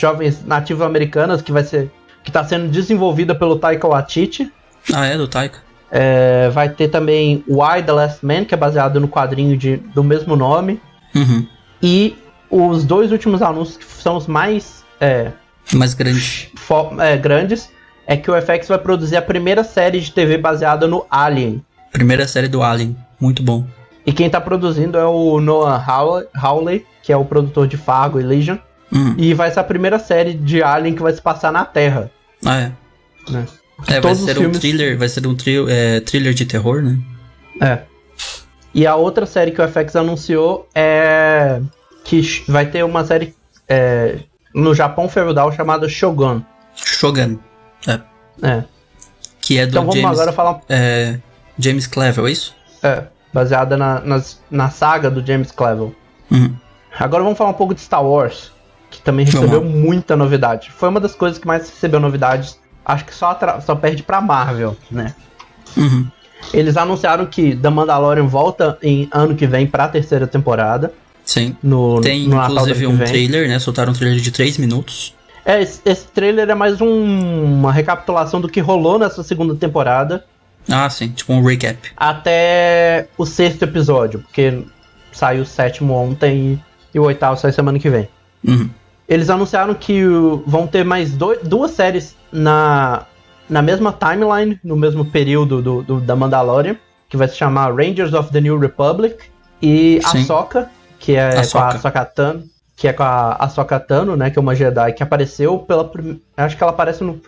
jovens 0.00 0.44
nativo-americanas 0.44 1.42
que 1.42 1.52
vai 1.52 1.64
ser. 1.64 1.90
que 2.24 2.30
tá 2.32 2.44
sendo 2.44 2.68
desenvolvida 2.68 3.34
pelo 3.34 3.56
Taika 3.58 3.86
Waititi. 3.88 4.52
Ah, 4.92 5.06
é, 5.06 5.16
do 5.16 5.26
Taika. 5.28 5.58
É, 5.90 6.50
vai 6.50 6.68
ter 6.68 6.88
também 6.88 7.42
Why 7.48 7.82
the 7.82 7.92
Last 7.92 8.24
Man, 8.24 8.44
que 8.44 8.52
é 8.52 8.56
baseado 8.56 9.00
no 9.00 9.08
quadrinho 9.08 9.56
de, 9.56 9.76
do 9.78 10.04
mesmo 10.04 10.36
nome. 10.36 10.80
Uhum. 11.14 11.46
E 11.82 12.16
os 12.50 12.84
dois 12.84 13.10
últimos 13.12 13.40
anúncios 13.40 13.78
que 13.78 13.84
são 14.02 14.16
os 14.16 14.26
mais 14.26 14.84
é, 15.00 15.30
Mais 15.72 15.94
grande. 15.94 16.50
fo- 16.56 17.00
é, 17.00 17.16
grandes 17.16 17.70
é 18.06 18.16
que 18.16 18.30
o 18.30 18.34
FX 18.40 18.68
vai 18.68 18.78
produzir 18.78 19.16
a 19.16 19.22
primeira 19.22 19.62
série 19.64 20.00
de 20.00 20.10
TV 20.12 20.36
baseada 20.38 20.86
no 20.86 21.06
Alien. 21.10 21.64
Primeira 21.92 22.26
série 22.26 22.48
do 22.48 22.62
Alien. 22.62 22.96
Muito 23.20 23.42
bom. 23.42 23.64
E 24.04 24.12
quem 24.12 24.28
tá 24.28 24.40
produzindo 24.40 24.98
é 24.98 25.04
o 25.06 25.40
Noah 25.40 25.82
Hawley, 26.34 26.84
que 27.02 27.12
é 27.12 27.16
o 27.16 27.24
produtor 27.24 27.66
de 27.66 27.76
Fargo 27.76 28.18
e 28.20 28.22
Legion. 28.22 28.56
Uhum. 28.92 29.14
E 29.18 29.34
vai 29.34 29.50
ser 29.50 29.60
a 29.60 29.64
primeira 29.64 29.98
série 29.98 30.34
de 30.34 30.62
Alien 30.62 30.94
que 30.94 31.02
vai 31.02 31.12
se 31.12 31.20
passar 31.20 31.52
na 31.52 31.64
Terra. 31.64 32.10
Ah, 32.44 32.58
é. 32.58 32.72
Né? 33.30 33.46
É, 33.86 34.00
vai 34.00 34.14
ser 34.14 34.32
um 34.32 34.40
filmes- 34.42 34.58
thriller, 34.58 34.98
vai 34.98 35.08
ser 35.08 35.26
um 35.26 35.34
trio, 35.34 35.68
é, 35.68 36.00
thriller 36.00 36.32
de 36.34 36.44
terror, 36.46 36.82
né? 36.82 36.98
É. 37.60 37.80
E 38.74 38.86
a 38.86 38.94
outra 38.96 39.26
série 39.26 39.50
que 39.52 39.60
o 39.60 39.68
FX 39.68 39.96
anunciou 39.96 40.68
é 40.74 41.60
que 42.04 42.42
vai 42.48 42.66
ter 42.66 42.82
uma 42.84 43.04
série 43.04 43.34
é, 43.68 44.18
no 44.54 44.74
Japão 44.74 45.08
feudal 45.08 45.52
chamada 45.52 45.88
Shogun. 45.88 46.40
Shogun. 46.74 47.38
É. 47.86 48.00
É. 48.42 48.64
Que 49.40 49.58
é 49.58 49.66
do 49.66 49.70
Então 49.70 49.82
vamos 49.86 49.96
James, 50.00 50.18
agora 50.18 50.32
falar 50.32 50.60
é, 50.68 51.18
James 51.58 51.86
Clevel, 51.86 52.26
é 52.26 52.30
isso? 52.32 52.54
é, 52.82 53.04
baseada 53.32 53.76
na, 53.76 54.00
nas- 54.00 54.40
na 54.50 54.70
saga 54.70 55.10
do 55.10 55.24
James 55.26 55.50
Clevel. 55.50 55.94
Uhum. 56.30 56.54
Agora 56.98 57.22
vamos 57.22 57.38
falar 57.38 57.50
um 57.50 57.54
pouco 57.54 57.74
de 57.74 57.80
Star 57.80 58.04
Wars, 58.04 58.52
que 58.90 59.00
também 59.02 59.26
Vamos 59.26 59.40
recebeu 59.50 59.62
lá. 59.62 59.76
muita 59.76 60.16
novidade. 60.16 60.70
Foi 60.70 60.88
uma 60.88 61.00
das 61.00 61.14
coisas 61.14 61.38
que 61.38 61.46
mais 61.46 61.68
recebeu 61.68 62.00
novidades. 62.00 62.58
Acho 62.84 63.04
que 63.04 63.14
só, 63.14 63.38
só 63.64 63.74
perde 63.74 64.02
pra 64.02 64.20
Marvel, 64.20 64.76
né? 64.90 65.14
Uhum. 65.76 66.06
Eles 66.54 66.76
anunciaram 66.76 67.26
que 67.26 67.54
The 67.56 67.68
Mandalorian 67.68 68.26
volta 68.26 68.78
em 68.82 69.08
ano 69.12 69.34
que 69.34 69.46
vem 69.46 69.66
pra 69.66 69.88
terceira 69.88 70.26
temporada. 70.26 70.92
Sim. 71.24 71.54
No, 71.62 72.00
Tem 72.00 72.26
no 72.26 72.42
inclusive 72.42 72.86
um 72.86 72.96
trailer, 72.96 73.48
né? 73.48 73.58
Soltaram 73.58 73.92
um 73.92 73.94
trailer 73.94 74.18
de 74.20 74.30
3 74.30 74.56
minutos. 74.56 75.14
É, 75.44 75.60
esse, 75.60 75.80
esse 75.84 76.06
trailer 76.06 76.48
é 76.48 76.54
mais 76.54 76.80
um- 76.80 77.44
uma 77.44 77.72
recapitulação 77.72 78.40
do 78.40 78.48
que 78.48 78.60
rolou 78.60 78.98
nessa 78.98 79.22
segunda 79.22 79.54
temporada 79.54 80.24
Ah, 80.70 80.88
sim, 80.90 81.08
tipo 81.08 81.32
um 81.32 81.42
recap. 81.44 81.78
até 81.96 83.08
o 83.16 83.24
sexto 83.26 83.62
episódio, 83.64 84.20
porque 84.20 84.62
saiu 85.12 85.42
o 85.42 85.46
sétimo 85.46 85.94
ontem 85.94 86.60
e, 86.94 86.96
e 86.96 87.00
o 87.00 87.04
oitavo 87.04 87.38
sai 87.38 87.52
semana 87.52 87.78
que 87.78 87.88
vem. 87.90 88.08
Uhum. 88.46 88.68
Eles 89.08 89.30
anunciaram 89.30 89.72
que 89.74 90.02
vão 90.46 90.66
ter 90.66 90.84
mais 90.84 91.16
duas 91.42 91.70
séries 91.70 92.14
na, 92.32 93.02
na 93.48 93.62
mesma 93.62 93.92
timeline, 93.92 94.58
no 94.62 94.76
mesmo 94.76 95.04
período 95.04 95.62
do, 95.62 95.82
do- 95.82 96.00
da 96.00 96.14
Mandalorian, 96.14 96.76
que 97.08 97.16
vai 97.16 97.26
se 97.26 97.36
chamar 97.36 97.74
Rangers 97.74 98.12
of 98.12 98.30
the 98.30 98.40
New 98.40 98.58
Republic 98.58 99.16
e 99.62 100.00
Sim. 100.10 100.18
Ahsoka, 100.22 100.70
que 100.98 101.16
é 101.16 101.30
com 101.32 101.38
Ahsoka. 101.40 101.64
a 101.64 101.68
Ahsoka 101.68 102.04
Tano, 102.04 102.42
que 102.76 102.86
é 102.86 102.92
com 102.92 103.02
a 103.02 103.32
Ahsoka 103.40 103.80
Tano, 103.80 104.14
né, 104.14 104.28
que 104.30 104.38
é 104.38 104.42
uma 104.42 104.54
Jedi 104.54 104.92
que 104.92 105.02
apareceu 105.02 105.58
pela 105.58 105.90
acho 106.36 106.56
que 106.56 106.62
ela 106.62 106.72
aparece 106.72 107.02
no- 107.02 107.20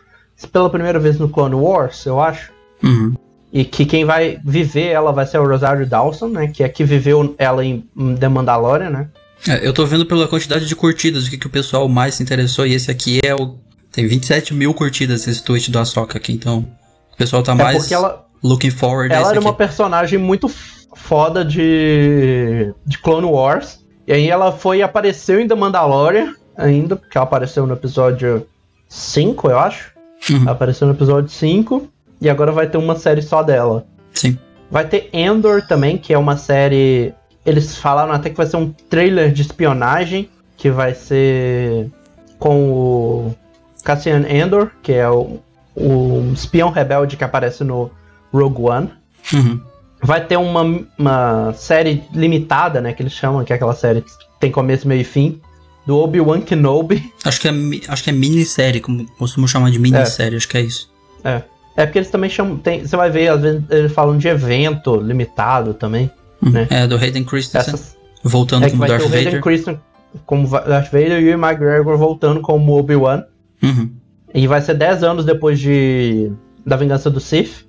pela 0.53 0.69
primeira 0.71 0.99
vez 0.99 1.19
no 1.19 1.29
Clone 1.31 1.55
Wars, 1.55 2.05
eu 2.05 2.21
acho. 2.21 2.53
Uhum. 2.83 3.15
E 3.53 3.65
que 3.65 3.85
quem 3.85 4.05
vai 4.05 4.39
viver 4.45 4.89
ela 4.89 5.13
vai 5.13 5.27
ser 5.27 5.39
o 5.39 5.47
Rosario 5.49 5.85
Dawson, 5.87 6.29
né? 6.29 6.47
Que 6.49 6.63
é 6.63 6.69
que 6.69 6.85
viveu 6.85 7.35
ela 7.37 7.65
em 7.65 7.85
em 7.97 8.15
The 8.17 8.29
Mandalorian, 8.29 8.91
né? 8.91 9.09
É, 9.49 9.67
eu 9.67 9.73
tô 9.73 9.87
vendo 9.87 10.05
pela 10.05 10.29
quantidade 10.29 10.67
de 10.67 10.77
curtidas 10.77 11.27
o 11.27 11.31
que, 11.31 11.39
que 11.39 11.47
o 11.47 11.51
pessoal 11.51 11.89
mais 11.89 12.17
se 12.17 12.23
interessou. 12.23 12.67
E 12.67 12.75
esse 12.75 12.91
aqui 12.91 13.21
é 13.25 13.35
o. 13.35 13.57
Tem 13.91 14.07
27 14.07 14.55
mil 14.55 14.73
curtidas 14.73 15.27
esse 15.27 15.43
tweet 15.43 15.71
do 15.71 15.79
Ahsoka 15.79 16.19
aqui, 16.19 16.33
então. 16.33 16.67
O 17.13 17.17
pessoal 17.17 17.43
tá 17.43 17.53
É 17.53 17.55
mais 17.55 17.91
ela, 17.91 18.27
looking 18.43 18.71
forward 18.71 19.13
ela 19.13 19.31
era 19.31 19.41
uma 19.41 19.51
aqui. 19.51 19.59
personagem 19.59 20.19
muito 20.19 20.51
foda 20.95 21.45
de, 21.45 22.73
de 22.87 22.99
Clone 22.99 23.27
Wars. 23.27 23.81
E 24.07 24.13
aí 24.13 24.29
ela 24.29 24.53
foi 24.53 24.79
e 24.79 24.83
apareceu 24.83 25.41
em 25.41 25.47
The 25.47 25.55
Mandalorian 25.55 26.35
ainda, 26.57 26.97
porque 26.97 27.17
ela 27.17 27.25
apareceu 27.25 27.67
no 27.67 27.75
episódio 27.75 28.47
5, 28.89 29.51
eu 29.51 29.59
acho. 29.59 29.93
Uhum. 30.31 30.43
Ela 30.43 30.53
apareceu 30.53 30.87
no 30.87 30.95
episódio 30.95 31.31
5. 31.31 31.89
E 32.21 32.29
agora 32.29 32.53
vai 32.53 32.67
ter 32.69 32.77
uma 32.77 32.97
série 32.97 33.23
só 33.23 33.43
dela. 33.43 33.87
Sim. 34.13 34.39
Vai 34.71 34.85
ter 34.87 35.09
Endor 35.13 35.63
também, 35.67 35.97
que 35.97 36.13
é 36.13 36.19
uma 36.19 36.37
série. 36.37 37.15
Eles 37.45 37.77
falaram 37.77 38.13
até 38.13 38.31
que 38.31 38.37
vai 38.37 38.47
ser 38.47 38.57
um 38.57 38.71
trailer 38.89 39.33
de 39.33 39.43
espionagem, 39.43 40.29
que 40.57 40.71
vai 40.71 40.95
ser 40.95 41.91
com 42.39 42.71
o 42.71 43.37
Cassian 43.85 44.25
Endor, 44.29 44.71
que 44.83 44.93
é 44.93 45.09
o, 45.09 45.39
o 45.75 46.31
espião 46.35 46.71
rebelde 46.71 47.17
que 47.17 47.25
aparece 47.25 47.65
no 47.65 47.91
Rogue 48.33 48.63
One. 48.63 48.91
Uhum. 49.33 49.61
Vai 50.03 50.25
ter 50.25 50.37
uma, 50.37 50.85
uma 50.99 51.53
série 51.55 52.05
limitada, 52.15 52.81
né? 52.81 52.93
Que 52.93 53.03
eles 53.03 53.13
chamam, 53.13 53.45
que 53.45 53.53
é 53.53 53.57
aquela 53.57 53.75
série 53.75 54.01
que 54.03 54.11
tem 54.39 54.51
começo, 54.51 54.89
meio 54.89 55.03
e 55.03 55.05
fim, 55.05 55.41
do 55.87 55.99
Obi-Wan 55.99 56.41
Kenobi. 56.41 57.13
Acho 57.25 57.41
que 57.41 57.49
é, 57.49 57.53
acho 57.89 58.05
que 58.05 58.11
é 58.11 58.13
minissérie, 58.13 58.81
como 58.81 59.07
costumam 59.19 59.47
chamar 59.49 59.71
de 59.71 59.79
minissérie, 59.79 60.37
acho 60.37 60.49
que 60.49 60.57
é 60.57 60.63
isso. 60.63 60.91
É. 61.25 61.43
É 61.77 61.87
porque 61.87 61.99
eles 61.99 62.11
também 62.11 62.29
chamam. 62.29 62.57
tem- 62.59 62.87
você 62.87 62.97
vai 62.97 63.11
ver, 63.11 63.29
às 63.29 63.41
vezes, 63.41 63.63
eles 63.71 63.93
falam 63.93 64.19
de 64.19 64.29
evento 64.29 64.97
limitado 64.97 65.73
também. 65.75 66.11
Uhum. 66.43 66.51
Né? 66.51 66.67
É, 66.71 66.87
do 66.87 66.97
Hayden 66.97 67.25
Christensen. 67.25 67.75
Essas, 67.75 67.97
Voltando 68.23 68.67
É 68.67 68.71
como 68.71 68.87
Darth 68.87 69.03
o 69.03 69.05
Hayden 69.07 69.25
Vader. 69.25 69.43
Christensen 69.43 69.81
como 70.27 70.49
Darth 70.49 70.91
Vader 70.91 71.21
e 71.21 71.25
o 71.25 71.29
Ian 71.29 71.39
McGregor 71.39 71.97
voltando 71.97 72.41
como 72.41 72.77
Obi-Wan. 72.79 73.25
Uhum. 73.63 73.91
E 74.35 74.47
vai 74.47 74.61
ser 74.61 74.75
10 74.75 75.03
anos 75.05 75.25
depois 75.25 75.59
de 75.59 76.31
da 76.67 76.77
Vingança 76.77 77.09
do 77.11 77.21
Sith. 77.21 77.65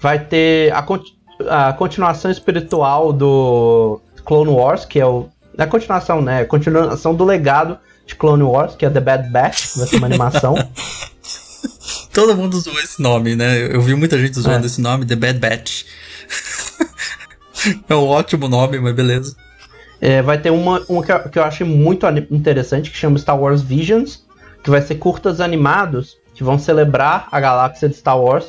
Vai 0.00 0.18
ter 0.18 0.72
a, 0.72 0.82
conti- 0.82 1.14
a 1.48 1.72
continuação 1.72 2.30
espiritual 2.30 3.12
do 3.12 4.00
Clone 4.24 4.50
Wars, 4.50 4.84
que 4.84 4.98
é 5.00 5.06
o. 5.06 5.28
A 5.58 5.66
continuação, 5.66 6.22
né? 6.22 6.40
A 6.40 6.46
continuação 6.46 7.14
do 7.14 7.24
legado 7.24 7.76
de 8.06 8.14
Clone 8.14 8.42
Wars, 8.42 8.74
que 8.76 8.86
é 8.86 8.90
The 8.90 9.00
Bad 9.00 9.28
Batch, 9.30 9.76
vai 9.76 9.86
ser 9.86 9.96
uma 9.96 10.06
animação. 10.06 10.54
Todo 12.12 12.36
mundo 12.36 12.54
usou 12.54 12.72
esse 12.80 13.00
nome, 13.00 13.36
né? 13.36 13.72
Eu 13.74 13.80
vi 13.80 13.94
muita 13.94 14.18
gente 14.18 14.38
usando 14.38 14.64
É. 14.64 14.66
esse 14.66 14.80
nome, 14.80 15.04
The 15.06 15.16
Bad 15.16 15.38
Batch. 15.38 15.84
É 17.88 17.94
um 17.94 18.06
ótimo 18.06 18.48
nome, 18.48 18.78
mas 18.78 18.94
beleza. 18.94 19.36
É, 20.00 20.22
vai 20.22 20.38
ter 20.38 20.50
uma, 20.50 20.80
uma 20.88 21.02
que, 21.02 21.12
eu, 21.12 21.20
que 21.28 21.38
eu 21.38 21.44
achei 21.44 21.66
muito 21.66 22.06
interessante, 22.30 22.90
que 22.90 22.96
chama 22.96 23.18
Star 23.18 23.38
Wars 23.38 23.60
Visions, 23.60 24.24
que 24.64 24.70
vai 24.70 24.80
ser 24.80 24.94
curtas 24.96 25.40
animados 25.40 26.16
que 26.34 26.42
vão 26.42 26.58
celebrar 26.58 27.28
a 27.30 27.38
galáxia 27.38 27.88
de 27.88 27.96
Star 27.96 28.18
Wars 28.18 28.46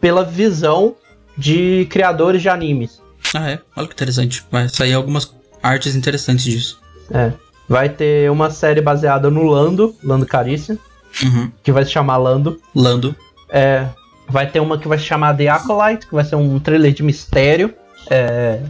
pela 0.00 0.24
visão 0.24 0.94
de 1.36 1.86
criadores 1.90 2.40
de 2.40 2.48
animes. 2.48 3.00
Ah, 3.34 3.50
é? 3.50 3.58
Olha 3.76 3.86
que 3.86 3.94
interessante. 3.94 4.44
Vai 4.50 4.68
sair 4.68 4.94
algumas 4.94 5.30
artes 5.62 5.94
interessantes 5.94 6.44
disso. 6.44 6.80
É. 7.10 7.32
Vai 7.68 7.88
ter 7.88 8.30
uma 8.30 8.50
série 8.50 8.80
baseada 8.80 9.30
no 9.30 9.42
Lando, 9.44 9.94
Lando 10.02 10.26
Calrissian, 10.26 10.78
Uhum. 11.22 11.50
que 11.62 11.70
vai 11.70 11.84
se 11.84 11.92
chamar 11.92 12.16
Lando. 12.16 12.60
Lando. 12.74 13.14
É, 13.48 13.86
Vai 14.28 14.50
ter 14.50 14.58
uma 14.58 14.78
que 14.78 14.88
vai 14.88 14.96
se 14.98 15.04
chamar 15.04 15.36
The 15.36 15.48
Acolyte, 15.48 16.06
que 16.06 16.14
vai 16.14 16.24
ser 16.24 16.34
um 16.36 16.58
trailer 16.58 16.92
de 16.94 17.02
mistério. 17.02 17.74
É, 18.10 18.60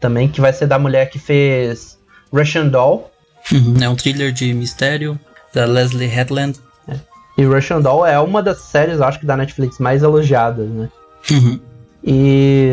também, 0.00 0.28
que 0.28 0.40
vai 0.40 0.52
ser 0.52 0.66
da 0.66 0.78
mulher 0.78 1.10
que 1.10 1.18
fez 1.18 1.98
Russian 2.32 2.68
Doll. 2.68 3.10
Uhum, 3.50 3.76
é 3.80 3.88
um 3.88 3.96
thriller 3.96 4.32
de 4.32 4.52
mistério 4.52 5.18
da 5.52 5.64
Leslie 5.64 6.08
Headland. 6.08 6.58
É. 6.88 6.96
E 7.38 7.44
Russian 7.44 7.80
Doll 7.80 8.06
é 8.06 8.18
uma 8.18 8.42
das 8.42 8.58
séries, 8.62 9.00
acho 9.00 9.20
que 9.20 9.26
da 9.26 9.36
Netflix 9.36 9.78
mais 9.78 10.02
elogiadas, 10.02 10.68
né? 10.68 10.88
Uhum. 11.30 11.60
E 12.04 12.72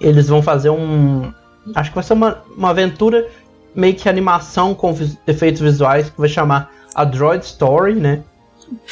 eles 0.00 0.28
vão 0.28 0.42
fazer 0.42 0.70
um. 0.70 1.32
Acho 1.74 1.90
que 1.90 1.94
vai 1.94 2.04
ser 2.04 2.12
uma, 2.12 2.42
uma 2.56 2.70
aventura 2.70 3.26
meio 3.74 3.94
que 3.94 4.08
animação 4.08 4.74
com 4.74 4.94
efeitos 5.26 5.60
visuais 5.60 6.10
que 6.10 6.18
vai 6.18 6.28
chamar 6.28 6.70
A 6.94 7.04
Droid 7.04 7.44
Story, 7.44 7.94
né? 7.94 8.22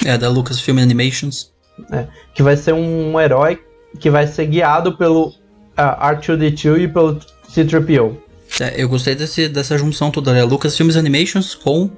É, 0.04 0.16
da 0.16 0.28
Lucasfilm 0.28 0.78
Animations. 0.78 1.52
É, 1.92 2.06
que 2.34 2.42
vai 2.42 2.56
ser 2.56 2.72
um 2.72 3.20
herói 3.20 3.60
que 3.98 4.10
vai 4.10 4.26
ser 4.26 4.46
guiado 4.46 4.96
pelo 4.96 5.32
uh, 5.78 6.00
R2D2 6.00 6.82
e 6.82 6.88
pelo 6.88 7.20
C-3PO. 7.48 8.16
É, 8.60 8.82
eu 8.82 8.88
gostei 8.88 9.14
desse, 9.14 9.48
dessa 9.48 9.76
junção 9.76 10.10
toda, 10.10 10.32
né? 10.32 10.42
Lucasfilms 10.44 10.96
Animations 10.96 11.54
com 11.54 11.90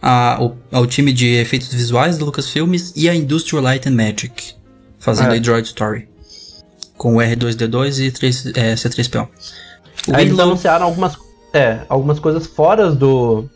a, 0.00 0.38
o, 0.40 0.54
o 0.78 0.86
time 0.86 1.12
de 1.12 1.34
efeitos 1.36 1.72
visuais 1.72 2.18
da 2.18 2.24
Lucasfilms 2.24 2.92
e 2.94 3.08
a 3.08 3.14
Industrial 3.14 3.62
Light 3.62 3.88
and 3.88 3.92
Magic, 3.92 4.54
fazendo 4.98 5.34
é. 5.34 5.38
a 5.38 5.40
Droid 5.40 5.66
Story. 5.66 6.08
Com 6.96 7.16
o 7.16 7.18
R2D2 7.18 8.06
e 8.06 8.10
3, 8.12 8.46
é, 8.54 8.74
C3PO. 8.74 9.28
O 10.06 10.14
Aí 10.14 10.26
eles 10.26 10.38
anunciaram 10.38 10.86
algumas, 10.86 11.16
é, 11.52 11.80
algumas 11.88 12.20
coisas 12.20 12.46
fora 12.46 12.90
do. 12.90 13.48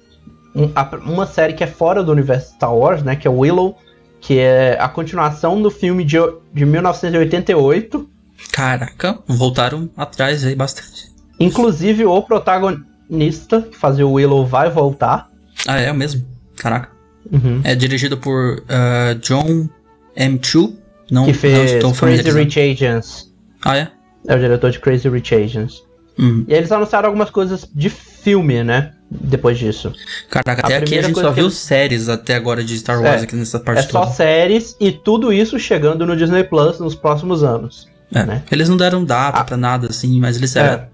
Um, 0.55 0.71
a, 0.75 0.97
uma 1.05 1.27
série 1.27 1.53
que 1.53 1.63
é 1.63 1.67
fora 1.67 2.03
do 2.03 2.11
universo 2.11 2.55
Star 2.55 2.75
Wars, 2.75 3.03
né? 3.03 3.15
Que 3.15 3.29
é 3.29 3.31
Willow, 3.31 3.77
que 4.21 4.39
é 4.39 4.77
a 4.81 4.89
continuação 4.89 5.61
do 5.61 5.71
filme 5.71 6.05
de, 6.05 6.17
de 6.53 6.65
1988. 6.65 8.09
Caraca, 8.53 9.19
voltaram 9.27 9.91
atrás 9.97 10.45
aí 10.45 10.55
bastante. 10.55 11.09
Inclusive, 11.39 12.05
o 12.05 12.23
protagonista 12.23 13.63
que 13.63 13.77
fazia 13.77 14.07
o 14.07 14.13
Willow 14.13 14.47
vai 14.47 14.71
voltar. 14.71 15.31
Ah, 15.67 15.79
é 15.79 15.91
o 15.91 15.95
mesmo? 15.95 16.27
Caraca. 16.57 16.91
Uhum. 17.31 17.61
É 17.65 17.75
dirigido 17.75 18.17
por 18.17 18.59
uh, 18.61 19.15
John 19.21 19.69
M. 20.17 20.41
Chu. 20.43 20.77
Não, 21.11 21.25
que 21.25 21.33
fez 21.33 21.83
não 21.83 21.93
Crazy 21.93 22.31
Rich 22.31 22.61
Agents. 22.61 23.33
Ah, 23.65 23.79
é? 23.79 23.91
É 24.27 24.35
o 24.35 24.39
diretor 24.39 24.71
de 24.71 24.79
Crazy 24.79 25.09
Rich 25.09 25.35
Agents. 25.35 25.83
Uhum. 26.19 26.45
E 26.49 26.53
eles 26.53 26.71
anunciaram 26.73 27.07
algumas 27.07 27.31
coisas 27.31 27.69
de 27.73 27.89
filme, 27.89 28.63
né? 28.65 28.93
Depois 29.11 29.59
disso. 29.59 29.93
Caraca, 30.29 30.67
até 30.67 30.77
a 30.77 30.79
aqui 30.81 30.99
a 30.99 31.03
gente 31.03 31.19
só 31.19 31.31
viu 31.31 31.45
eles... 31.45 31.55
séries 31.55 32.09
até 32.09 32.35
agora 32.35 32.63
de 32.63 32.77
Star 32.77 33.01
Wars 33.01 33.23
é, 33.23 33.25
aqui 33.25 33.37
nessa 33.37 33.59
parte 33.59 33.85
é 33.85 33.87
toda. 33.87 34.05
É 34.05 34.07
só 34.09 34.13
séries 34.13 34.77
e 34.79 34.93
tudo 34.93 35.33
isso 35.33 35.59
chegando 35.59 36.05
no 36.05 36.17
Disney 36.17 36.45
Plus 36.45 36.79
nos 36.79 36.95
próximos 36.95 37.43
anos. 37.43 37.89
É, 38.13 38.25
né? 38.25 38.43
Eles 38.51 38.69
não 38.69 38.77
deram 38.77 39.05
data 39.05 39.39
ah. 39.39 39.45
pra 39.45 39.57
nada, 39.57 39.89
assim, 39.89 40.21
mas 40.21 40.37
eles 40.37 40.53
deram. 40.53 40.75
É. 40.75 40.89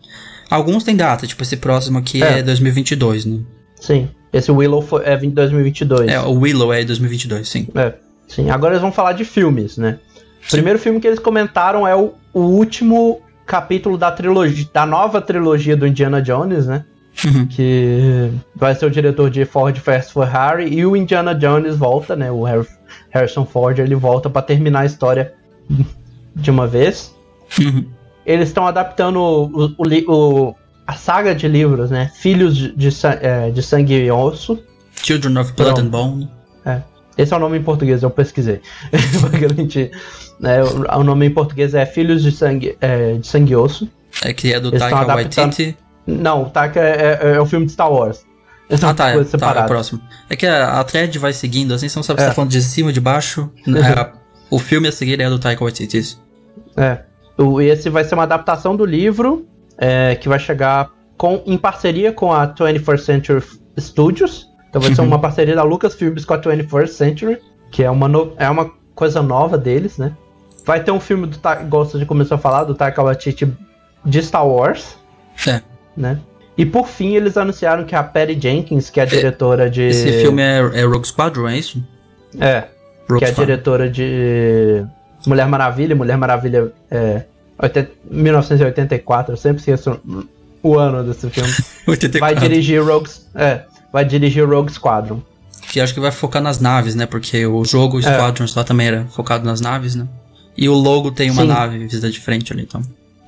Alguns 0.50 0.84
têm 0.84 0.96
data, 0.96 1.26
tipo 1.26 1.42
esse 1.42 1.56
próximo 1.56 1.98
aqui 1.98 2.22
é, 2.22 2.40
é 2.40 2.42
2022, 2.42 3.24
né? 3.24 3.40
Sim, 3.80 4.08
esse 4.32 4.50
Willow 4.50 4.82
foi, 4.82 5.04
é 5.04 5.16
2022. 5.16 6.08
É, 6.08 6.20
o 6.20 6.32
Willow 6.40 6.72
é 6.72 6.84
2022, 6.84 7.48
sim. 7.48 7.68
É, 7.74 7.94
sim. 8.28 8.50
Agora 8.50 8.72
eles 8.74 8.82
vão 8.82 8.92
falar 8.92 9.12
de 9.12 9.24
filmes, 9.24 9.76
né? 9.76 9.98
O 10.46 10.50
primeiro 10.50 10.78
filme 10.78 11.00
que 11.00 11.06
eles 11.06 11.18
comentaram 11.18 11.86
é 11.86 11.94
o, 11.94 12.14
o 12.32 12.40
último 12.40 13.20
capítulo 13.46 13.96
da 13.96 14.10
trilogia, 14.10 14.66
da 14.72 14.84
nova 14.84 15.20
trilogia 15.20 15.76
do 15.76 15.86
Indiana 15.86 16.20
Jones, 16.20 16.66
né? 16.66 16.84
Uhum. 17.24 17.46
Que 17.46 18.30
vai 18.54 18.74
ser 18.74 18.86
o 18.86 18.90
diretor 18.90 19.30
de 19.30 19.44
Ford 19.44 19.76
Fast 19.78 20.12
Ferrari 20.12 20.72
e 20.74 20.84
o 20.84 20.96
Indiana 20.96 21.34
Jones 21.34 21.76
volta, 21.76 22.16
né? 22.16 22.30
O 22.30 22.44
Harrison 23.10 23.46
Ford 23.46 23.78
ele 23.78 23.94
volta 23.94 24.28
para 24.28 24.42
terminar 24.42 24.80
a 24.80 24.86
história 24.86 25.32
de 26.34 26.50
uma 26.50 26.66
vez. 26.66 27.14
Uhum. 27.58 27.86
Eles 28.24 28.48
estão 28.48 28.66
adaptando 28.66 29.20
o, 29.20 29.74
o, 29.76 30.12
o, 30.12 30.54
a 30.86 30.94
saga 30.94 31.34
de 31.34 31.46
livros, 31.46 31.90
né? 31.90 32.10
Filhos 32.14 32.56
de, 32.56 32.72
de, 32.72 32.88
é, 33.20 33.50
de 33.50 33.62
Sangue 33.62 33.94
e 33.94 34.10
Osso. 34.10 34.58
Children 35.02 35.38
of 35.38 35.52
Blood 35.52 35.80
and 35.80 35.88
Bone. 35.88 36.30
É. 36.64 36.80
Esse 37.16 37.32
é 37.32 37.36
o 37.36 37.40
nome 37.40 37.58
em 37.58 37.62
português, 37.62 38.02
eu 38.02 38.10
pesquisei. 38.10 38.60
né, 40.40 40.64
o, 40.64 40.98
o, 41.00 41.04
nome 41.04 41.26
em 41.26 41.30
português 41.30 41.74
é 41.74 41.86
Filhos 41.86 42.22
de 42.22 42.32
Sangue, 42.32 42.76
é, 42.80 43.14
de 43.14 43.26
Sangue 43.26 43.52
e 43.52 43.56
Osso. 43.56 43.88
É 44.22 44.32
que 44.32 44.52
é 44.52 44.58
do 44.58 44.72
Taika 44.72 45.04
Waititi. 45.04 45.76
Não, 46.06 46.42
o 46.42 46.50
Taika 46.50 46.80
é, 46.80 47.18
é, 47.22 47.34
é, 47.36 47.40
o 47.40 47.46
filme 47.46 47.66
de 47.66 47.72
Star 47.72 47.90
Wars. 47.92 48.24
Essa 48.68 48.90
ah, 48.90 48.94
tá, 48.94 49.10
é, 49.10 49.22
tá, 49.24 49.54
é 49.60 49.66
próximo. 49.66 50.00
É 50.28 50.34
que 50.34 50.46
a, 50.46 50.80
a 50.80 50.84
thread 50.84 51.18
vai 51.18 51.32
seguindo, 51.32 51.74
assim, 51.74 51.88
você 51.88 51.98
não 51.98 52.02
sabe 52.02 52.20
se 52.20 52.26
tá 52.26 52.32
é. 52.32 52.34
falando 52.34 52.50
de 52.50 52.62
cima 52.62 52.88
ou 52.88 52.92
de 52.92 53.00
baixo. 53.00 53.50
É, 53.68 54.10
o 54.50 54.58
filme 54.58 54.88
a 54.88 54.92
seguir 54.92 55.20
é 55.20 55.28
do 55.28 55.38
Taika 55.38 55.62
Waititi. 55.62 56.18
É. 56.76 56.98
O, 57.36 57.60
esse 57.60 57.90
vai 57.90 58.04
ser 58.04 58.14
uma 58.14 58.22
adaptação 58.22 58.76
do 58.76 58.84
livro, 58.84 59.46
é, 59.78 60.14
que 60.14 60.28
vai 60.28 60.38
chegar 60.38 60.90
com, 61.16 61.42
em 61.46 61.58
parceria 61.58 62.12
com 62.12 62.32
a 62.32 62.46
21st 62.46 62.98
Century 62.98 63.44
Studios. 63.78 64.48
Então 64.68 64.80
vai 64.80 64.94
ser 64.94 65.02
uma 65.02 65.20
parceria 65.20 65.54
da 65.54 65.62
Lucasfilms 65.62 66.24
com 66.24 66.34
a 66.34 66.40
21st 66.40 66.86
Century, 66.88 67.38
que 67.70 67.82
é 67.82 67.90
uma, 67.90 68.08
no, 68.08 68.32
é 68.36 68.48
uma 68.48 68.72
coisa 68.94 69.22
nova 69.22 69.56
deles, 69.56 69.98
né? 69.98 70.12
Vai 70.64 70.82
ter 70.82 70.90
um 70.90 71.00
filme 71.00 71.26
do 71.26 71.38
igual 71.60 71.84
você 71.84 71.98
já 71.98 72.06
começou 72.06 72.36
a 72.36 72.38
falar, 72.38 72.64
do 72.64 72.74
Taika 72.74 73.02
Waititi 73.02 73.52
de 74.04 74.22
Star 74.22 74.46
Wars. 74.46 74.96
É. 75.46 75.60
Né? 75.96 76.18
E 76.56 76.64
por 76.64 76.86
fim, 76.86 77.14
eles 77.14 77.36
anunciaram 77.36 77.84
que 77.84 77.94
a 77.94 78.02
Patty 78.02 78.40
Jenkins, 78.40 78.88
que 78.90 79.00
é 79.00 79.02
a 79.02 79.06
diretora 79.06 79.68
de. 79.68 79.82
Esse 79.82 80.22
filme 80.22 80.40
é, 80.40 80.58
é 80.80 80.84
Rogue 80.84 81.06
Squadron, 81.06 81.48
é 81.48 81.58
isso? 81.58 81.82
É. 82.38 82.64
Rogue 83.08 83.18
que 83.18 83.24
é 83.24 83.28
a 83.28 83.32
diretora 83.32 83.90
de 83.90 84.84
Mulher 85.26 85.46
Maravilha. 85.46 85.96
Mulher 85.96 86.16
Maravilha 86.16 86.72
é. 86.90 87.24
1984, 88.10 89.32
eu 89.32 89.36
sempre 89.36 89.58
esqueço 89.58 90.00
o 90.62 90.76
ano 90.76 91.04
desse 91.04 91.30
filme. 91.30 91.52
84. 91.86 92.20
Vai 92.20 92.48
dirigir 92.48 92.84
Rogue. 92.84 93.10
É. 93.34 93.62
Vai 93.92 94.04
dirigir 94.04 94.48
Rogue 94.48 94.72
Squadron. 94.72 95.22
Que 95.68 95.80
acho 95.80 95.94
que 95.94 96.00
vai 96.00 96.10
focar 96.10 96.42
nas 96.42 96.58
naves, 96.58 96.94
né? 96.94 97.06
Porque 97.06 97.46
o 97.46 97.64
jogo. 97.64 98.00
Squadrons 98.02 98.56
é. 98.56 98.58
lá 98.58 98.64
também 98.64 98.88
era 98.88 99.04
focado 99.06 99.44
nas 99.44 99.60
naves, 99.60 99.94
né? 99.94 100.06
E 100.56 100.68
o 100.68 100.74
logo 100.74 101.10
tem 101.10 101.30
uma 101.30 101.42
Sim. 101.42 101.48
nave 101.48 101.78
vista 101.86 102.10
de 102.10 102.20
frente 102.20 102.52
ali, 102.52 102.62
então. 102.62 102.82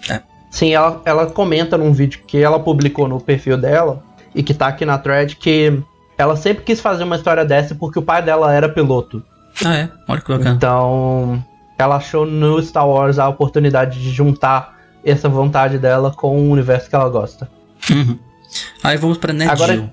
É. 0.08 0.20
Sim, 0.50 0.72
ela, 0.72 1.02
ela 1.04 1.26
comenta 1.26 1.76
num 1.76 1.92
vídeo 1.92 2.20
que 2.26 2.38
ela 2.38 2.58
publicou 2.58 3.08
no 3.08 3.20
perfil 3.20 3.58
dela 3.58 4.02
e 4.34 4.42
que 4.42 4.54
tá 4.54 4.68
aqui 4.68 4.84
na 4.84 4.96
thread 4.96 5.36
que 5.36 5.82
ela 6.16 6.36
sempre 6.36 6.64
quis 6.64 6.80
fazer 6.80 7.04
uma 7.04 7.16
história 7.16 7.44
dessa 7.44 7.74
porque 7.74 7.98
o 7.98 8.02
pai 8.02 8.22
dela 8.22 8.52
era 8.54 8.68
piloto. 8.68 9.22
Ah, 9.64 9.76
é? 9.76 9.88
Olha 10.08 10.20
que 10.20 10.28
bacana. 10.28 10.54
Então, 10.54 11.44
ela 11.78 11.96
achou 11.96 12.24
no 12.24 12.60
Star 12.62 12.88
Wars 12.88 13.18
a 13.18 13.28
oportunidade 13.28 14.00
de 14.02 14.10
juntar 14.10 14.76
essa 15.04 15.28
vontade 15.28 15.78
dela 15.78 16.10
com 16.10 16.36
o 16.36 16.50
universo 16.50 16.88
que 16.88 16.96
ela 16.96 17.08
gosta. 17.08 17.48
Uhum. 17.90 18.18
Aí 18.82 18.96
vamos 18.96 19.18
pra 19.18 19.32
Net 19.32 19.50
Agora, 19.50 19.92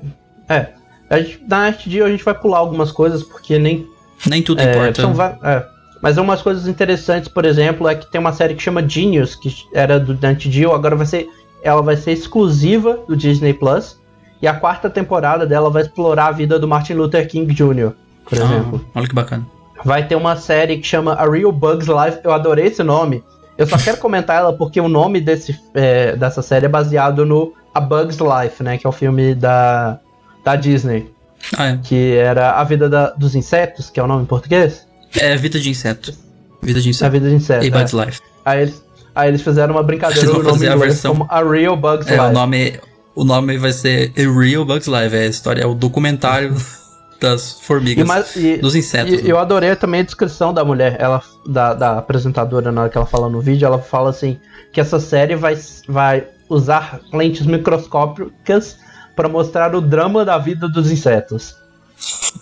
É. 0.50 0.70
A 1.10 1.20
gente, 1.20 1.44
na 1.48 1.66
Net 1.66 2.02
a 2.02 2.10
gente 2.10 2.24
vai 2.24 2.34
pular 2.34 2.60
algumas 2.60 2.92
coisas 2.92 3.24
porque 3.24 3.60
nem. 3.60 3.88
Nem 4.26 4.42
tudo 4.42 4.62
é, 4.62 4.72
importa. 4.72 5.02
São, 5.02 5.14
é, 5.44 5.66
mas 6.02 6.18
umas 6.18 6.42
coisas 6.42 6.68
interessantes, 6.68 7.28
por 7.28 7.46
exemplo, 7.46 7.88
é 7.88 7.96
que 7.96 8.10
tem 8.12 8.20
uma 8.20 8.34
série 8.34 8.56
que 8.56 8.64
chama 8.64 8.88
Genius, 8.88 9.36
que 9.36 9.54
era 9.74 10.00
do 10.00 10.14
Dante 10.14 10.50
Dio, 10.50 10.72
agora 10.72 10.96
vai 10.96 11.06
ser. 11.06 11.28
Ela 11.64 11.82
vai 11.82 11.96
ser 11.96 12.12
exclusiva 12.12 13.00
do 13.08 13.16
Disney 13.16 13.54
Plus. 13.54 13.98
E 14.42 14.48
a 14.48 14.54
quarta 14.54 14.90
temporada 14.90 15.46
dela 15.46 15.70
vai 15.70 15.84
explorar 15.84 16.28
a 16.28 16.32
vida 16.32 16.60
do 16.60 16.68
Martin 16.68 16.94
Luther 16.96 17.26
King 17.30 17.54
Jr., 17.54 17.94
por 18.26 18.38
ah, 18.38 18.44
exemplo. 18.44 18.86
Olha 18.94 19.08
que 19.08 19.16
bacana. 19.16 19.48
Vai 19.84 20.08
ter 20.08 20.16
uma 20.16 20.36
série 20.36 20.78
que 20.78 20.88
chama 20.88 21.14
A 21.14 21.30
Real 21.30 21.52
Bugs 21.52 21.88
Life. 21.88 22.20
Eu 22.24 22.32
adorei 22.32 22.68
esse 22.68 22.84
nome. 22.84 23.24
Eu 23.58 23.68
só 23.68 23.78
quero 23.84 23.98
comentar 23.98 24.38
ela 24.38 24.54
porque 24.54 24.80
o 24.80 24.88
nome 24.88 25.20
desse, 25.20 25.60
é, 25.74 26.16
dessa 26.16 26.42
série 26.42 26.66
é 26.66 26.70
baseado 26.70 27.26
no 27.26 27.54
A 27.74 27.80
Bug's 27.80 28.18
Life, 28.18 28.64
né? 28.64 28.78
Que 28.78 28.88
é 28.88 28.90
o 28.90 28.94
filme 28.94 29.36
da, 29.36 30.00
da 30.44 30.56
Disney. 30.56 31.12
Ah, 31.58 31.68
é. 31.68 31.80
Que 31.84 32.16
era 32.16 32.52
A 32.52 32.64
Vida 32.64 32.90
da, 32.90 33.12
dos 33.12 33.36
Insetos, 33.36 33.90
que 33.90 34.00
é 34.00 34.04
o 34.04 34.08
nome 34.08 34.24
em 34.24 34.28
português. 34.28 34.88
É 35.16 35.36
Vida 35.36 35.60
de 35.60 35.70
Inseto. 35.70 36.14
Vida 36.62 36.82
de 36.82 36.90
Inseto. 36.90 37.06
A 37.06 37.10
Vida 37.10 37.30
de 37.30 37.36
Inseto. 37.36 37.66
E 37.66 37.70
Bug's 37.70 37.94
é. 37.94 38.06
Life. 38.06 38.22
Aí 38.46 38.62
eles, 38.62 38.84
aí 39.14 39.30
eles 39.30 39.42
fizeram 39.42 39.76
uma 39.76 39.84
brincadeira 39.84 40.32
no 40.32 40.42
nome 40.42 40.68
a 40.68 40.76
versão... 40.76 41.12
como 41.12 41.28
A 41.30 41.44
Real 41.44 41.76
Bug's 41.76 42.08
é, 42.08 42.12
Life. 42.12 42.26
O 42.26 42.32
nome, 42.32 42.80
o 43.16 43.24
nome 43.24 43.58
vai 43.58 43.74
ser 43.74 44.14
A 44.18 44.40
Real 44.40 44.66
Bug's 44.66 44.88
Life. 44.88 45.16
É 45.16 45.24
a 45.24 45.28
história, 45.28 45.62
é 45.64 45.66
o 45.66 45.74
documentário 45.74 46.56
das 47.24 47.54
formigas, 47.62 48.36
e, 48.36 48.56
e, 48.56 48.58
dos 48.58 48.76
insetos. 48.76 49.14
E, 49.14 49.16
né? 49.16 49.24
Eu 49.24 49.40
adorei 49.40 49.74
também 49.78 50.02
a 50.02 50.04
descrição 50.04 50.54
da 50.54 50.66
mulher, 50.66 50.98
ela, 51.00 51.24
da, 51.48 51.74
da 51.74 51.98
apresentadora, 51.98 52.70
na 52.70 52.82
hora 52.82 52.90
que 52.90 52.98
ela 52.98 53.08
fala 53.08 53.30
no 53.30 53.40
vídeo, 53.40 53.66
ela 53.66 53.80
fala 53.80 54.10
assim, 54.10 54.38
que 54.74 54.82
essa 54.82 55.00
série 55.00 55.34
vai, 55.38 55.58
vai 55.88 56.28
usar 56.50 57.00
lentes 57.14 57.46
microscópicas 57.46 58.78
para 59.16 59.30
mostrar 59.30 59.74
o 59.74 59.80
drama 59.80 60.26
da 60.26 60.38
vida 60.38 60.68
dos 60.68 60.92
insetos. 60.92 61.56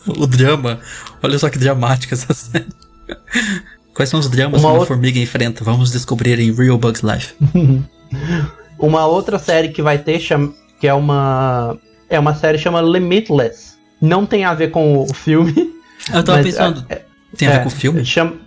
o 0.07 0.25
drama? 0.25 0.79
Olha 1.21 1.37
só 1.37 1.47
que 1.47 1.59
dramática 1.59 2.15
essa 2.15 2.33
série. 2.33 2.65
Quais 3.93 4.09
são 4.09 4.19
os 4.19 4.29
dramas 4.29 4.61
uma 4.61 4.61
que 4.61 4.65
uma 4.65 4.79
outra... 4.79 4.87
formiga 4.87 5.19
enfrenta? 5.19 5.63
Vamos 5.63 5.91
descobrir 5.91 6.39
em 6.39 6.51
Real 6.51 6.79
Bugs 6.79 7.03
Life. 7.03 7.35
uma 8.79 9.05
outra 9.05 9.37
série 9.37 9.69
que 9.69 9.81
vai 9.83 9.99
ter, 9.99 10.19
que 10.79 10.87
é 10.87 10.93
uma 10.93 11.77
é 12.09 12.19
uma 12.19 12.33
série 12.33 12.57
chama 12.57 12.81
Limitless. 12.81 13.70
Não 14.01 14.25
tem 14.25 14.43
a 14.43 14.53
ver 14.53 14.71
com 14.71 15.03
o 15.03 15.13
filme. 15.13 15.71
Eu 16.11 16.23
tava 16.23 16.41
pensando, 16.41 16.83
é, 16.89 17.01
tem 17.37 17.47
a 17.47 17.51
ver 17.51 17.57
é, 17.57 17.61
com 17.61 17.67
o 17.67 17.71
filme? 17.71 18.05
Chama, 18.05 18.37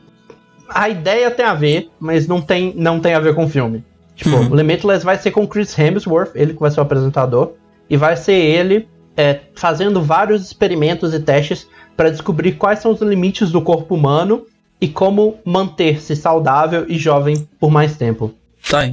a 0.69 0.89
ideia 0.89 1.31
tem 1.31 1.47
a 1.47 1.55
ver, 1.55 1.89
mas 2.01 2.27
não 2.27 2.41
tem, 2.41 2.75
não 2.77 2.99
tem 2.99 3.15
a 3.15 3.21
ver 3.21 3.35
com 3.35 3.45
o 3.45 3.49
filme. 3.49 3.85
Tipo, 4.17 4.37
Uhum. 4.37 4.55
Limitless 4.55 5.05
vai 5.05 5.17
ser 5.17 5.31
com 5.31 5.47
Chris 5.47 5.77
Hemsworth, 5.79 6.33
ele 6.35 6.55
que 6.55 6.61
vai 6.61 6.71
ser 6.71 6.81
o 6.81 6.83
apresentador, 6.83 7.53
e 7.89 7.97
vai 7.97 8.17
ser 8.17 8.35
ele 8.35 8.89
é, 9.17 9.41
fazendo 9.55 10.03
vários 10.03 10.43
experimentos 10.43 11.15
e 11.15 11.21
testes 11.21 11.67
para 11.97 12.11
descobrir 12.11 12.53
quais 12.53 12.81
são 12.81 12.93
os 12.93 13.01
limites 13.01 13.51
do 13.51 13.63
corpo 13.63 13.95
humano 13.95 14.47
e 14.81 14.89
como 14.89 15.39
manter-se 15.45 16.17
saudável 16.17 16.85
e 16.89 16.99
jovem 16.99 17.49
por 17.59 17.71
mais 17.71 17.97
tempo. 17.97 18.35
Tá. 18.69 18.87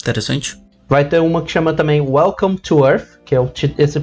Interessante. 0.00 0.56
Vai 0.88 1.04
ter 1.04 1.20
uma 1.20 1.42
que 1.42 1.50
chama 1.50 1.72
também 1.72 2.00
Welcome 2.00 2.58
to 2.58 2.86
Earth, 2.86 3.06
que 3.24 3.34
é 3.34 3.40
o 3.40 3.50
esse 3.78 4.02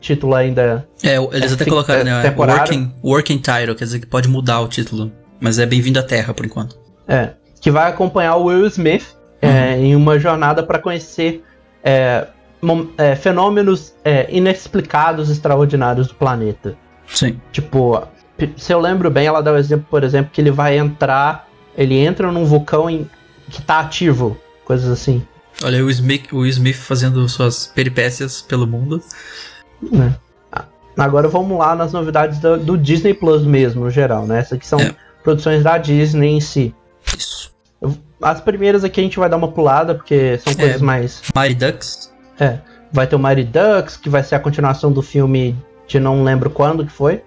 título 0.00 0.34
ainda. 0.34 0.86
É, 1.02 1.16
eles 1.16 1.50
É, 1.50 1.54
até 1.54 1.64
colocaram, 1.64 2.00
é 2.02 2.04
né? 2.04 2.22
temporário. 2.22 2.60
Working, 2.62 2.92
working 3.02 3.38
title, 3.38 3.74
quer 3.74 3.84
dizer 3.84 3.98
que 3.98 4.06
pode 4.06 4.28
mudar 4.28 4.60
o 4.60 4.68
título. 4.68 5.10
Mas 5.40 5.58
é 5.58 5.66
bem-vindo 5.66 5.98
à 5.98 6.02
Terra, 6.02 6.32
por 6.32 6.46
enquanto. 6.46 6.78
É, 7.08 7.30
que 7.60 7.70
vai 7.70 7.88
acompanhar 7.90 8.36
o 8.36 8.44
Will 8.44 8.66
Smith 8.66 9.16
é, 9.42 9.76
em 9.78 9.96
uma 9.96 10.18
jornada 10.18 10.62
para 10.62 10.78
conhecer 10.78 11.42
é, 11.82 12.26
é, 12.98 13.16
fenômenos 13.16 13.92
é, 14.04 14.26
inexplicados, 14.30 15.30
extraordinários 15.30 16.08
do 16.08 16.14
planeta. 16.14 16.76
Sim. 17.08 17.40
Tipo, 17.50 18.02
se 18.56 18.72
eu 18.72 18.78
lembro 18.78 19.10
bem, 19.10 19.26
ela 19.26 19.42
dá 19.42 19.52
o 19.52 19.56
exemplo, 19.56 19.86
por 19.90 20.04
exemplo, 20.04 20.30
que 20.32 20.40
ele 20.40 20.50
vai 20.50 20.78
entrar. 20.78 21.48
Ele 21.76 21.96
entra 21.98 22.30
num 22.30 22.44
vulcão 22.44 22.88
em- 22.88 23.08
que 23.48 23.60
tá 23.62 23.80
ativo, 23.80 24.36
coisas 24.64 24.88
assim. 24.90 25.22
Olha 25.62 25.84
o 25.84 25.90
Smith, 25.90 26.32
o 26.32 26.46
Smith 26.46 26.76
fazendo 26.76 27.28
suas 27.28 27.66
peripécias 27.66 28.40
pelo 28.42 28.66
mundo. 28.66 29.02
né? 29.82 30.14
Agora 30.96 31.28
vamos 31.28 31.56
lá 31.58 31.74
nas 31.74 31.92
novidades 31.92 32.38
do, 32.38 32.58
do 32.58 32.76
Disney 32.76 33.14
Plus 33.14 33.42
mesmo, 33.44 33.84
no 33.84 33.90
geral, 33.90 34.26
né? 34.26 34.38
Essas 34.40 34.54
aqui 34.54 34.66
são 34.66 34.78
É. 34.80 34.94
produções 35.22 35.62
da 35.62 35.78
Disney 35.78 36.28
em 36.36 36.40
si. 36.40 36.74
Isso. 37.16 37.52
As 38.20 38.40
primeiras 38.40 38.84
aqui 38.84 39.00
a 39.00 39.04
gente 39.04 39.18
vai 39.18 39.28
dar 39.28 39.36
uma 39.36 39.48
pulada, 39.48 39.94
porque 39.94 40.38
são 40.38 40.52
coisas 40.54 40.82
É. 40.82 40.84
mais. 40.84 41.22
Mighty 41.34 41.54
Ducks. 41.54 42.12
É. 42.38 42.58
Vai 42.92 43.06
ter 43.06 43.16
o 43.16 43.18
Mighty 43.18 43.44
Ducks, 43.44 43.96
que 43.96 44.08
vai 44.10 44.22
ser 44.22 44.34
a 44.34 44.40
continuação 44.40 44.92
do 44.92 45.00
filme 45.00 45.56
de 45.86 45.98
não 45.98 46.22
lembro 46.22 46.50
quando 46.50 46.84
que 46.84 46.92
foi. 46.92 47.22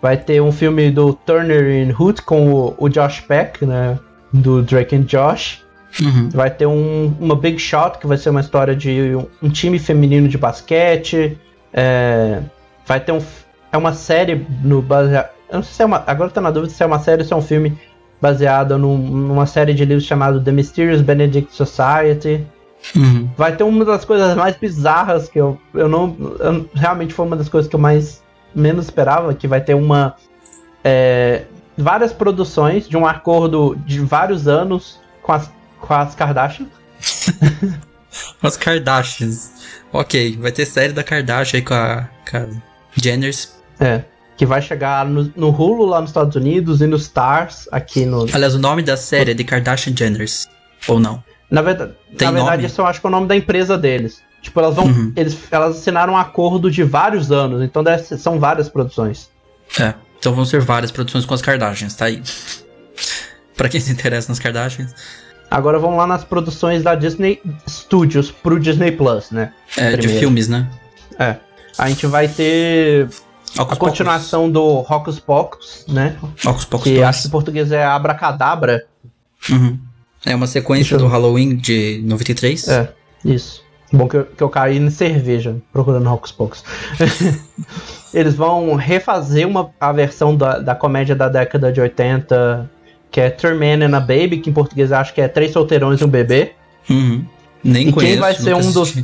Vai 0.00 0.16
ter 0.16 0.40
um 0.40 0.52
filme 0.52 0.90
do 0.90 1.12
Turner 1.14 1.88
and 1.88 1.94
Hoot 1.98 2.22
com 2.22 2.52
o, 2.52 2.74
o 2.78 2.88
Josh 2.88 3.20
Peck, 3.20 3.64
né? 3.66 3.98
Do 4.32 4.62
Drake 4.62 4.94
and 4.94 5.02
Josh. 5.02 5.64
Uhum. 6.00 6.28
Vai 6.30 6.50
ter 6.50 6.66
um, 6.66 7.14
uma 7.18 7.34
Big 7.36 7.58
Shot, 7.58 7.98
que 7.98 8.06
vai 8.06 8.16
ser 8.18 8.30
uma 8.30 8.40
história 8.40 8.74
de 8.76 9.14
um, 9.16 9.26
um 9.46 9.48
time 9.48 9.78
feminino 9.78 10.28
de 10.28 10.36
basquete. 10.36 11.38
É, 11.72 12.40
vai 12.86 13.00
ter 13.00 13.12
um. 13.12 13.20
É 13.72 13.76
uma 13.76 13.92
série 13.92 14.46
no 14.62 14.82
baseado. 14.82 15.30
Eu 15.50 15.56
não 15.56 15.62
sei 15.62 15.72
se 15.74 15.82
é 15.82 15.86
uma. 15.86 16.02
Agora 16.06 16.30
tá 16.30 16.40
na 16.40 16.50
dúvida 16.50 16.72
se 16.72 16.82
é 16.82 16.86
uma 16.86 16.98
série 16.98 17.22
ou 17.22 17.26
se 17.28 17.32
é 17.32 17.36
um 17.36 17.42
filme 17.42 17.78
baseado 18.20 18.76
num- 18.78 18.96
numa 18.98 19.46
série 19.46 19.72
de 19.74 19.84
livros 19.84 20.04
chamado 20.06 20.42
The 20.42 20.52
Mysterious 20.52 21.00
Benedict 21.02 21.54
Society. 21.54 22.44
Uhum. 22.94 23.28
Vai 23.36 23.56
ter 23.56 23.64
uma 23.64 23.84
das 23.84 24.04
coisas 24.04 24.36
mais 24.36 24.54
bizarras 24.56 25.28
que 25.28 25.38
eu, 25.40 25.58
eu 25.74 25.88
não. 25.88 26.14
eu- 26.40 26.68
realmente 26.74 27.14
foi 27.14 27.26
uma 27.26 27.36
das 27.36 27.48
coisas 27.48 27.68
que 27.68 27.74
eu 27.76 27.80
mais 27.80 28.22
menos 28.54 28.84
esperava, 28.86 29.32
que 29.34 29.46
vai 29.48 29.60
ter 29.60 29.74
uma. 29.74 30.14
é, 30.84 31.42
várias 31.76 32.12
produções 32.12 32.88
de 32.88 32.96
um 32.96 33.06
acordo 33.06 33.76
de 33.84 34.00
vários 34.00 34.46
anos 34.48 34.98
com 35.22 35.32
as, 35.32 35.50
com 35.80 35.94
as 35.94 36.14
Kardashian. 36.14 36.66
As 38.42 38.56
Kardashians. 38.56 39.50
Ok, 39.92 40.36
vai 40.40 40.50
ter 40.52 40.64
série 40.66 40.92
da 40.92 41.02
Kardashian 41.04 41.58
aí 41.58 41.62
com 41.64 41.74
a, 41.74 42.08
com 42.30 42.36
a 42.38 42.46
Jenners. 42.94 43.52
É. 43.78 44.04
Que 44.36 44.44
vai 44.46 44.60
chegar 44.62 45.04
no, 45.06 45.32
no 45.36 45.48
Hulu 45.50 45.86
lá 45.86 46.00
nos 46.00 46.10
Estados 46.10 46.34
Unidos 46.36 46.80
e 46.80 46.86
no 46.86 46.96
Stars 46.96 47.68
aqui 47.72 48.04
no. 48.04 48.26
Aliás, 48.32 48.54
o 48.54 48.58
nome 48.58 48.82
da 48.82 48.96
série 48.96 49.32
é 49.32 49.34
The 49.34 49.44
Kardashian 49.44 49.94
Jenners. 49.96 50.46
Ou 50.88 50.98
não? 50.98 51.22
Na 51.50 51.62
verdade, 51.62 51.92
Tem 52.16 52.26
na 52.28 52.32
verdade 52.32 52.56
nome? 52.62 52.66
isso 52.66 52.80
eu 52.80 52.86
acho 52.86 53.00
que 53.00 53.06
é 53.06 53.08
o 53.08 53.12
nome 53.12 53.26
da 53.26 53.36
empresa 53.36 53.78
deles. 53.78 54.20
Tipo, 54.42 54.60
elas 54.60 54.74
vão. 54.74 54.86
Uhum. 54.86 55.12
Eles, 55.16 55.38
elas 55.50 55.76
assinaram 55.78 56.12
um 56.14 56.16
acordo 56.16 56.70
de 56.70 56.82
vários 56.84 57.30
anos, 57.32 57.62
então 57.62 57.82
ser- 57.98 58.18
são 58.18 58.38
várias 58.38 58.68
produções. 58.68 59.30
É. 59.80 59.94
Então 60.18 60.34
vão 60.34 60.44
ser 60.44 60.60
várias 60.60 60.90
produções 60.90 61.24
com 61.24 61.34
as 61.34 61.42
Kardashians, 61.42 61.94
tá 61.94 62.06
aí. 62.06 62.22
pra 63.56 63.68
quem 63.68 63.80
se 63.80 63.90
interessa 63.92 64.28
nas 64.30 64.38
Kardashians. 64.38 64.94
Agora 65.50 65.78
vamos 65.78 65.96
lá 65.96 66.06
nas 66.06 66.24
produções 66.24 66.82
da 66.82 66.94
Disney 66.94 67.40
Studios 67.68 68.30
pro 68.30 68.58
Disney 68.58 68.92
Plus, 68.92 69.30
né? 69.30 69.52
É, 69.76 69.90
de 69.92 69.98
Primeiro. 69.98 70.20
filmes, 70.20 70.48
né? 70.48 70.68
É. 71.18 71.36
A 71.78 71.88
gente 71.88 72.06
vai 72.06 72.26
ter 72.28 73.08
Ocus 73.58 73.72
a 73.72 73.76
continuação 73.76 74.50
do 74.50 74.64
Hocus 74.78 75.20
Pocus, 75.20 75.84
né? 75.88 76.16
Pocus. 76.20 76.44
Ocus 76.46 76.64
Pocus 76.64 76.84
Que 76.84 76.94
2. 76.96 77.06
acho 77.08 77.22
que 77.22 77.28
em 77.28 77.30
português 77.30 77.70
é 77.72 77.84
Abracadabra. 77.84 78.84
Uhum. 79.50 79.78
É 80.24 80.34
uma 80.34 80.46
sequência 80.46 80.94
eu- 80.94 80.98
do 80.98 81.06
Halloween 81.06 81.54
de 81.56 82.02
93. 82.04 82.66
É, 82.68 82.92
isso. 83.24 83.64
Bom 83.92 84.08
que 84.08 84.16
eu, 84.16 84.24
que 84.24 84.42
eu 84.42 84.48
caí 84.48 84.76
em 84.78 84.90
cerveja 84.90 85.56
procurando 85.72 86.10
Hocus 86.12 86.32
Pocus. 86.32 86.64
Eles 88.12 88.34
vão 88.34 88.74
refazer 88.74 89.46
uma, 89.46 89.70
a 89.80 89.92
versão 89.92 90.34
da, 90.36 90.58
da 90.58 90.74
comédia 90.74 91.14
da 91.14 91.28
década 91.28 91.70
de 91.72 91.80
80, 91.80 92.68
que 93.16 93.20
é 93.22 93.30
Three 93.30 93.54
Men 93.54 93.82
and 93.82 93.96
a 93.96 94.00
Baby, 94.00 94.40
que 94.40 94.50
em 94.50 94.52
português 94.52 94.92
acho 94.92 95.14
que 95.14 95.22
é 95.22 95.26
Três 95.26 95.50
Solteirões 95.50 96.02
e 96.02 96.04
um 96.04 96.08
Bebê. 96.08 96.52
Uhum. 96.90 97.24
Nem 97.64 97.80
E 97.80 97.84
quem 97.84 97.92
conheço. 97.94 98.20
vai 98.20 98.34
ser 98.34 98.54
um 98.54 98.70
dos-. 98.72 99.02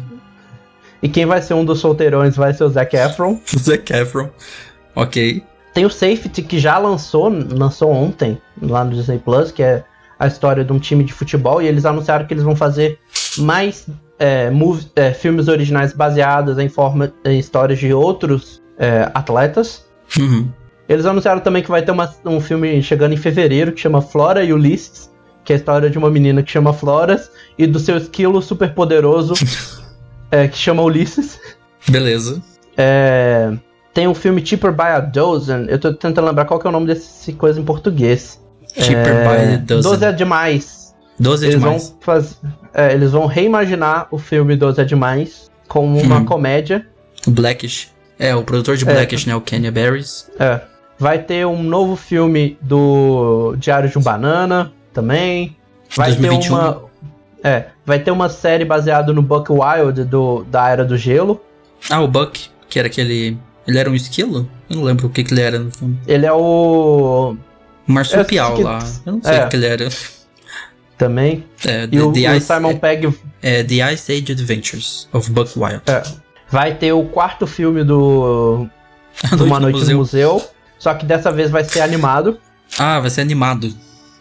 E 1.03 1.09
quem 1.09 1.25
vai 1.25 1.41
ser 1.41 1.55
um 1.55 1.65
dos 1.65 1.81
solteirões 1.81 2.37
vai 2.37 2.53
ser 2.53 2.65
o 2.65 2.69
Zac 2.69 2.95
Efron. 2.95 3.41
Zac 3.59 3.91
Efron. 3.91 4.29
Ok. 4.95 5.43
Tem 5.73 5.87
o 5.87 5.91
Safety, 5.91 6.43
que 6.43 6.59
já 6.59 6.77
lançou, 6.77 7.31
lançou 7.31 7.91
ontem, 7.91 8.37
lá 8.61 8.85
no 8.85 8.91
Disney 8.91 9.19
Plus, 9.19 9.51
que 9.51 9.63
é 9.63 9.83
a 10.19 10.27
história 10.27 10.63
de 10.63 10.71
um 10.75 10.79
time 10.79 11.05
de 11.05 11.13
futebol, 11.15 11.63
e 11.63 11.67
eles 11.67 11.87
anunciaram 11.87 12.27
que 12.27 12.35
eles 12.35 12.45
vão 12.45 12.55
fazer 12.55 12.99
mais 13.39 13.87
é, 14.19 14.53
é, 14.95 15.15
filmes 15.15 15.49
originais 15.49 15.95
baseados 15.95 16.59
em, 16.59 16.69
forma, 16.69 17.11
em 17.25 17.39
histórias 17.39 17.79
de 17.79 17.95
outros 17.95 18.63
é, 18.79 19.11
atletas. 19.15 19.87
Uhum. 20.19 20.53
Eles 20.93 21.07
anunciaram 21.07 21.41
também 21.41 21.63
que 21.63 21.71
vai 21.71 21.83
ter 21.83 21.91
uma- 21.93 22.13
um 22.25 22.41
filme 22.41 22.83
chegando 22.83 23.13
em 23.13 23.17
fevereiro 23.17 23.73
que 23.73 23.81
chama 23.81 24.01
Flora 24.03 24.45
e 24.45 24.53
Ulisses, 24.53 25.11
que 25.45 25.53
é 25.53 25.57
a 25.57 25.59
história 25.59 25.89
de 25.91 25.99
uma 25.99 26.11
menina 26.11 26.43
que 26.43 26.51
chama 26.51 26.73
Floras 26.73 27.31
e 27.59 27.67
do 27.67 27.79
seu 27.79 27.97
esquilo 27.97 28.41
super 28.43 28.73
poderoso 28.75 29.35
é, 30.31 30.47
que 30.49 30.57
chama 30.57 30.83
Ulisses. 30.83 31.39
Beleza. 31.89 32.41
É, 32.77 33.53
tem 33.93 34.07
um 34.09 34.15
filme 34.15 34.45
Cheaper 34.45 34.73
by 34.73 34.83
a 34.83 35.01
Dozen. 35.01 35.67
Eu 35.69 35.79
tô 35.79 35.93
tentando 35.93 36.27
lembrar 36.27 36.45
qual 36.45 36.59
que 36.61 36.67
é 36.67 36.71
o 36.71 36.73
nome 36.73 36.87
desse 36.87 37.33
coisa 37.33 37.61
em 37.61 37.65
português. 37.65 38.41
Cheaper 38.75 39.07
é, 39.09 39.23
by 39.25 39.51
the 39.53 39.59
Dozen. 39.59 39.91
12 39.91 40.05
é 40.05 40.13
demais. 40.13 40.95
12 41.19 41.45
é 41.45 41.49
eles 41.49 41.61
demais. 41.61 41.89
vão 41.91 41.99
fazer. 42.01 42.37
é, 42.75 42.93
eles 42.95 43.13
vão 43.13 43.27
reimaginar 43.27 44.09
o 44.11 44.19
filme 44.19 44.57
12 44.57 44.81
é 44.81 44.85
demais 44.85 45.51
como 45.69 46.01
uma 46.01 46.19
Hum. 46.19 46.25
comédia. 46.25 46.87
Blackish. 47.27 47.91
É, 48.19 48.35
o 48.35 48.43
produtor 48.43 48.77
de 48.77 48.89
É. 48.89 48.93
Blackish, 48.93 49.27
né? 49.27 49.35
O 49.37 49.41
Kenya 49.41 49.71
Barris. 49.71 50.29
É. 50.39 50.61
Vai 50.99 51.19
ter 51.19 51.47
um 51.47 51.63
novo 51.63 51.97
filme 51.97 52.57
do 52.61 53.55
Diário 53.59 53.89
de 53.89 53.99
um 53.99 54.03
Banana 54.03 54.73
também. 54.93 55.57
Vai 55.97 56.09
2021. 56.11 56.41
ter 56.41 56.51
uma. 56.53 56.83
É, 57.45 57.65
vai 57.85 57.99
ter 57.99 58.11
uma 58.13 58.29
série 58.29 58.65
baseada 58.65 59.13
no 59.13 59.21
Buck 59.21 59.51
Wild 59.51 60.05
do, 60.05 60.45
da 60.45 60.69
Era 60.69 60.85
do 60.85 60.97
Gelo. 60.97 61.41
Ah, 61.91 62.01
o 62.01 62.07
Buck, 62.09 62.49
que 62.69 62.79
era 62.79 62.87
aquele. 62.87 63.37
Ele 63.67 63.79
era 63.79 63.91
um 63.91 63.95
esquilo? 63.95 64.49
Eu 64.71 64.77
não 64.77 64.85
lembro 64.85 65.07
o 65.07 65.11
que, 65.11 65.25
que 65.25 65.35
ele 65.35 65.41
era 65.41 65.59
no 65.59 65.71
filme. 65.71 65.99
Ele 66.07 66.25
é 66.27 66.33
o. 66.33 67.37
Marsupial 67.87 68.55
que- 68.55 68.63
lá. 68.63 68.79
Eu 69.05 69.13
não 69.15 69.23
sei 69.23 69.35
é. 69.35 69.45
o 69.45 69.49
que 69.49 69.57
ele 69.57 69.67
era. 69.67 69.89
Também. 70.97 71.45
É, 71.67 71.85
E 71.85 71.89
The, 71.89 72.03
o, 72.03 72.13
The 72.13 72.31
o 72.31 72.37
Ice, 72.37 72.47
Simon 72.47 72.77
Pegg 72.77 73.13
é, 73.43 73.65
The 73.65 73.93
Ice 73.93 74.13
Age 74.13 74.33
Adventures 74.33 75.09
of 75.13 75.31
Buck 75.33 75.59
Wild. 75.59 75.83
É. 75.87 76.03
Vai 76.49 76.75
ter 76.75 76.93
o 76.93 77.03
quarto 77.05 77.47
filme 77.47 77.83
do, 77.83 78.69
do 79.37 79.45
Uma 79.45 79.59
Noite 79.59 79.85
no 79.91 79.99
museu. 79.99 80.41
Só 80.83 80.93
que 80.95 81.07
dessa 81.07 81.31
vez 81.31 81.49
vai 81.49 81.63
ser 81.63 81.81
animado. 81.81 82.39
Ah, 82.77 82.99
vai 82.99 83.09
ser 83.09 83.21
animado. 83.21 83.73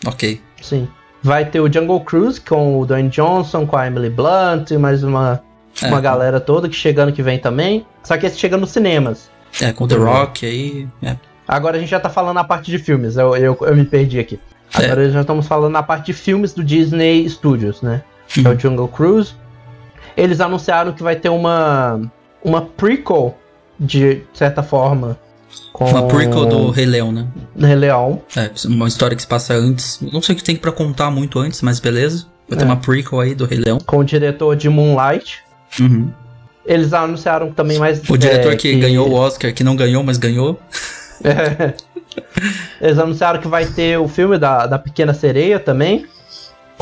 Ok. 0.06 0.40
Sim. 0.62 0.88
Vai 1.24 1.44
ter 1.44 1.60
o 1.60 1.72
Jungle 1.74 2.02
Cruise 2.02 2.40
com 2.40 2.80
o 2.80 2.86
Dwayne 2.86 3.10
Johnson, 3.10 3.66
com 3.66 3.76
a 3.76 3.88
Emily 3.88 4.12
Blunt 4.12 4.70
e 4.70 4.78
mais 4.78 5.04
uma, 5.04 5.42
É, 5.82 5.88
uma 5.88 6.00
galera 6.00 6.40
toda 6.40 6.70
que 6.70 6.76
chega 6.76 7.02
ano 7.02 7.12
que 7.14 7.24
vem 7.24 7.40
também. 7.40 7.84
Só 8.04 8.16
que 8.16 8.28
esse 8.28 8.38
chega 8.38 8.58
nos 8.58 8.70
cinemas. 8.70 9.32
É, 9.60 9.74
com 9.74 9.88
The 9.88 9.96
Rock 9.96 10.46
aí. 10.46 10.88
É. 11.02 11.16
Agora 11.48 11.78
a 11.78 11.80
gente 11.80 11.90
já 11.90 12.00
tá 12.00 12.12
falando 12.12 12.36
na 12.36 12.44
parte 12.44 12.70
de 12.70 12.78
filmes. 12.78 13.18
Eu, 13.18 13.36
eu, 13.36 13.58
eu 13.60 13.76
me 13.76 13.84
perdi 13.84 14.20
aqui. 14.20 14.40
É. 14.80 14.86
Agora 14.86 15.10
já 15.10 15.22
estamos 15.22 15.48
falando 15.48 15.74
na 15.74 15.82
parte 15.82 16.06
de 16.06 16.14
filmes 16.14 16.54
do 16.54 16.64
Disney 16.64 17.28
Studios, 17.28 17.82
né? 17.82 18.04
Que 18.28 18.42
é 18.46 18.50
Uhum. 18.50 18.56
o 18.56 18.60
Jungle 18.60 18.88
Cruise. 18.88 19.34
Eles 20.16 20.40
anunciaram 20.40 20.92
que 20.94 21.02
vai 21.02 21.16
ter 21.16 21.30
uma, 21.30 22.00
uma 22.44 22.62
prequel, 22.62 23.36
de 23.80 24.22
certa 24.32 24.62
forma. 24.62 25.18
Com 25.82 25.90
Uma 25.90 26.08
prequel 26.08 26.46
do 26.46 26.70
Rei 26.70 26.86
Leão, 26.86 27.12
né? 27.12 27.26
Rei 27.58 27.76
Leão. 27.76 28.22
É, 28.38 28.52
uma 28.68 28.88
história 28.88 29.16
que 29.16 29.24
se 29.24 29.28
passa 29.28 29.56
antes. 29.56 30.00
Não 30.00 30.22
sei 30.22 30.36
o 30.36 30.38
que 30.38 30.44
tem 30.44 30.56
pra 30.56 30.72
contar 30.72 31.10
muito 31.10 31.40
antes, 31.40 31.62
mas 31.64 31.80
beleza. 31.80 32.28
Vai 32.48 32.58
ter 32.60 32.66
É. 32.66 32.68
uma 32.68 32.78
prequel 32.78 33.20
aí 33.20 33.34
do 33.34 33.46
Rei 33.46 33.58
Leão. 33.58 33.80
Com 33.80 33.98
o 33.98 34.04
diretor 34.04 34.56
de 34.56 34.70
Moonlight. 34.70 35.40
Uhum. 35.80 36.12
Eles 36.66 36.94
anunciaram 36.94 37.52
também 37.52 37.80
mais. 37.80 38.08
O 38.08 38.16
diretor 38.16 38.54
é, 38.54 38.56
que, 38.56 38.76
ganhou 38.76 39.10
o 39.10 39.14
Oscar, 39.14 39.52
que 39.52 39.64
não 39.64 39.76
ganhou, 39.76 40.04
mas 40.04 40.18
ganhou. 40.18 40.60
É. 41.24 41.74
Eles 42.80 43.00
anunciaram 43.00 43.40
que 43.40 43.48
vai 43.48 43.66
ter 43.66 43.98
o 43.98 44.08
filme 44.08 44.38
da, 44.38 44.68
da 44.68 44.78
Pequena 44.78 45.14
Sereia 45.16 45.60
também. 45.60 46.06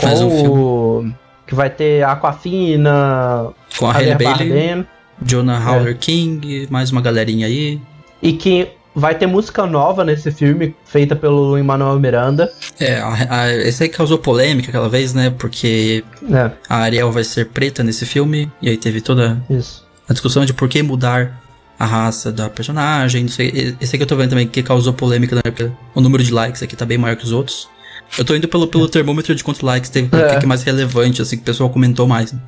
Mais 0.03 0.21
um 0.21 0.29
filme. 0.29 1.15
Que 1.47 1.55
vai 1.55 1.69
ter 1.69 2.03
Aquafina, 2.03 3.49
Com 3.77 3.87
a 3.87 3.93
Halle 3.93 4.15
Bailey, 4.15 4.85
Jonah 5.21 5.59
Howler 5.59 5.97
King, 5.97 6.67
mais 6.69 6.91
uma 6.91 7.01
galerinha 7.01 7.47
aí. 7.47 7.79
E 8.21 8.33
que 8.33 8.69
vai 8.95 9.15
ter 9.15 9.27
música 9.27 9.65
nova 9.65 10.03
nesse 10.03 10.31
filme, 10.31 10.75
feita 10.85 11.15
pelo 11.15 11.57
Emmanuel 11.57 11.99
Miranda. 11.99 12.51
É, 12.79 12.95
a, 12.99 13.41
a, 13.41 13.53
esse 13.55 13.83
aí 13.83 13.89
causou 13.89 14.17
polêmica 14.17 14.69
aquela 14.69 14.89
vez, 14.89 15.13
né? 15.13 15.29
Porque 15.37 16.03
É, 16.31 16.51
a 16.67 16.77
Ariel 16.77 17.11
vai 17.11 17.23
ser 17.23 17.45
preta 17.49 17.83
nesse 17.83 18.05
filme. 18.05 18.51
E 18.61 18.69
aí 18.69 18.77
teve 18.77 19.01
toda 19.01 19.41
isso. 19.49 19.85
a 20.07 20.13
discussão 20.13 20.43
de 20.45 20.53
por 20.53 20.67
que 20.67 20.81
mudar 20.83 21.39
a 21.77 21.85
raça 21.85 22.31
da 22.31 22.49
personagem. 22.49 23.23
Não 23.23 23.29
sei. 23.29 23.75
Esse 23.79 23.95
aqui 23.95 24.03
eu 24.03 24.07
tô 24.07 24.15
vendo 24.15 24.31
também 24.31 24.47
que 24.47 24.61
causou 24.63 24.91
polêmica 24.93 25.35
na 25.35 25.41
época. 25.45 25.71
O 25.95 26.01
número 26.01 26.23
de 26.23 26.33
likes 26.33 26.61
aqui 26.61 26.75
tá 26.75 26.85
bem 26.85 26.97
maior 26.97 27.15
que 27.15 27.23
os 27.23 27.31
outros. 27.31 27.69
Eu 28.17 28.25
tô 28.25 28.35
indo 28.35 28.47
pelo, 28.47 28.67
pelo 28.67 28.89
termômetro 28.89 29.35
de 29.35 29.43
quantos 29.43 29.61
likes 29.61 29.89
teve, 29.89 30.09
É. 30.17 30.25
o 30.25 30.29
que 30.31 30.37
que 30.39 30.45
é 30.45 30.47
mais 30.47 30.63
relevante, 30.63 31.21
assim, 31.21 31.35
que 31.37 31.43
o 31.43 31.45
pessoal 31.45 31.69
comentou 31.69 32.07
mais. 32.07 32.33
né? 32.33 32.39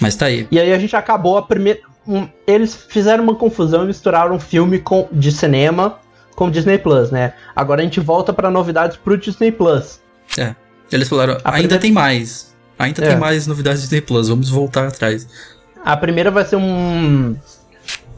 Mas 0.00 0.14
tá 0.16 0.26
aí. 0.26 0.46
E 0.50 0.58
aí 0.58 0.72
a 0.72 0.78
gente 0.78 0.94
acabou 0.96 1.36
a 1.36 1.42
primeira. 1.42 1.80
Um- 2.06 2.28
eles 2.46 2.74
fizeram 2.74 3.24
uma 3.24 3.34
confusão 3.34 3.84
e 3.84 3.86
misturaram 3.86 4.34
um 4.36 4.40
filme 4.40 4.78
com, 4.78 5.08
de 5.12 5.30
cinema 5.32 5.98
com 6.34 6.50
Disney 6.50 6.78
Plus, 6.78 7.10
né? 7.10 7.34
Agora 7.54 7.80
a 7.80 7.84
gente 7.84 8.00
volta 8.00 8.32
pra 8.32 8.50
novidades 8.50 8.96
pro 8.96 9.16
Disney 9.16 9.52
Plus. 9.52 10.00
É. 10.38 10.54
Eles 10.92 11.08
falaram, 11.08 11.34
A 11.34 11.36
ainda 11.50 11.52
primeira- 11.52 11.78
tem 11.78 11.92
mais. 11.92 12.54
Ainda 12.78 13.04
É. 13.04 13.08
tem 13.10 13.16
mais 13.16 13.46
novidades 13.46 13.80
de 13.82 13.86
Disney 13.88 14.00
Plus, 14.00 14.28
vamos 14.28 14.48
voltar 14.50 14.88
atrás. 14.88 15.26
A 15.84 15.96
primeira 15.96 16.30
vai 16.30 16.44
ser 16.44 16.56
um. 16.56 17.36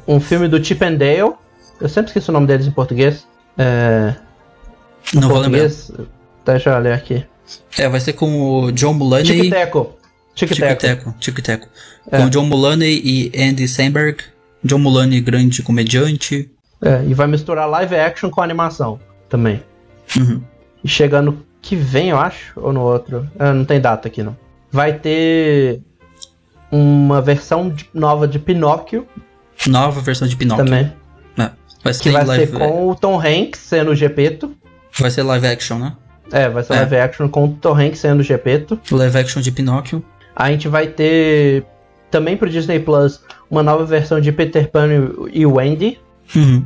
Um 0.08 0.20
filme 0.20 0.46
do 0.48 0.62
Chip 0.64 0.84
and 0.84 0.94
Dale. 0.94 1.34
Eu 1.80 1.88
sempre 1.88 2.08
esqueço 2.10 2.30
o 2.30 2.34
nome 2.34 2.46
deles 2.46 2.66
em 2.66 2.70
português. 2.70 3.26
É. 3.58 4.14
Não 5.12 5.28
vou 5.28 5.38
lembrar. 5.40 5.60
português. 5.60 5.90
Deixa 6.44 6.70
eu 6.70 6.78
ler 6.78 6.92
aqui. 6.92 7.26
É, 7.76 7.88
vai 7.88 8.00
ser 8.00 8.12
com 8.14 8.64
o 8.64 8.72
John 8.72 8.92
Mulaney. 8.94 9.50
Tic-Teco. 10.36 11.14
Tic-Teco. 11.18 11.68
É. 12.10 12.18
Com 12.18 12.28
John 12.28 12.44
Mulaney 12.46 13.00
e 13.04 13.32
Andy 13.42 13.66
Samberg. 13.66 14.18
John 14.62 14.78
Mulaney, 14.78 15.20
grande 15.20 15.62
comediante. 15.62 16.48
É, 16.82 17.02
e 17.08 17.14
vai 17.14 17.26
misturar 17.26 17.68
live 17.68 17.96
action 17.96 18.30
com 18.30 18.40
animação 18.42 19.00
também. 19.28 19.62
Uhum. 20.16 20.42
E 20.84 20.88
chega 20.88 21.20
no 21.22 21.44
que 21.62 21.74
vem, 21.74 22.10
eu 22.10 22.18
acho, 22.18 22.52
ou 22.56 22.72
no 22.72 22.80
outro. 22.82 23.28
Ah, 23.38 23.52
não 23.52 23.64
tem 23.64 23.80
data 23.80 24.06
aqui, 24.08 24.22
não. 24.22 24.36
Vai 24.70 24.92
ter 24.92 25.80
uma 26.70 27.20
versão 27.22 27.70
de- 27.70 27.88
nova 27.94 28.26
de 28.28 28.38
Pinóquio 28.38 29.06
Nova 29.66 30.00
versão 30.00 30.28
de 30.28 30.36
Pinóquio. 30.36 30.64
também. 30.64 30.92
É. 31.38 31.50
Vai 31.82 31.94
ser 31.94 32.02
Que 32.02 32.10
vai 32.10 32.24
live, 32.24 32.46
ser 32.52 32.58
com 32.58 32.90
o 32.90 32.94
Tom 32.94 33.18
Hanks 33.20 33.60
sendo 33.60 33.92
o 33.92 33.94
Gepeto. 33.94 34.54
vai 34.98 35.10
ser 35.10 35.22
live 35.22 35.46
action, 35.46 35.78
né? 35.78 35.94
É, 36.32 36.48
vai 36.48 36.62
ser 36.62 36.72
É. 36.74 36.76
live 36.80 36.96
action 36.96 37.28
com 37.28 37.44
o 37.44 37.48
Tom 37.54 37.74
Hanks 37.78 38.00
sendo 38.00 38.20
o 38.20 38.22
Gepeto. 38.22 38.78
Live 38.90 39.16
action 39.18 39.40
de 39.40 39.50
Pinóquio. 39.52 40.04
A 40.36 40.50
gente 40.50 40.68
vai 40.68 40.86
ter 40.86 41.64
também 42.10 42.36
pro 42.36 42.48
Disney 42.48 42.78
Plus 42.78 43.20
uma 43.50 43.62
nova 43.62 43.84
versão 43.84 44.20
de 44.20 44.30
Peter 44.30 44.70
Pan 44.70 44.88
e 45.32 45.46
Wendy. 45.46 45.98
Uhum. 46.34 46.64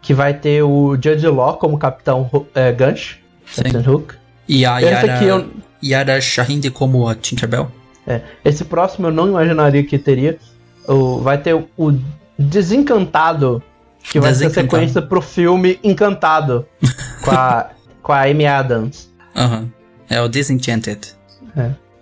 Que 0.00 0.14
vai 0.14 0.34
ter 0.34 0.62
o 0.62 0.94
Judge 0.94 1.26
Law 1.26 1.56
como 1.56 1.78
Capitão 1.78 2.30
é, 2.54 2.72
Gunch. 2.72 3.20
Sim. 3.46 3.62
Captain 3.64 3.92
Hook. 3.92 4.14
E 4.48 4.64
a 4.64 4.78
Yara, 4.78 5.24
eu, 5.24 5.50
Yara 5.82 6.20
Shahinde 6.20 6.70
como 6.70 7.08
a 7.08 7.14
Tinkerbell. 7.14 7.70
É, 8.06 8.20
esse 8.44 8.64
próximo 8.64 9.08
eu 9.08 9.12
não 9.12 9.28
imaginaria 9.28 9.84
que 9.84 9.98
teria. 9.98 10.38
O, 10.86 11.18
vai 11.18 11.38
ter 11.38 11.54
o, 11.54 11.68
o 11.76 11.92
Desencantado, 12.38 13.62
que 14.02 14.18
vai 14.18 14.34
ser 14.34 14.50
sequência 14.50 15.00
pro 15.00 15.20
filme 15.20 15.78
Encantado, 15.82 16.66
com 17.24 17.30
a, 17.30 17.70
com 18.02 18.12
a 18.12 18.22
Amy 18.22 18.46
Adams. 18.46 19.10
Aham. 19.36 19.70
É 20.10 20.20
o 20.20 20.28
Disenchanted. 20.28 21.16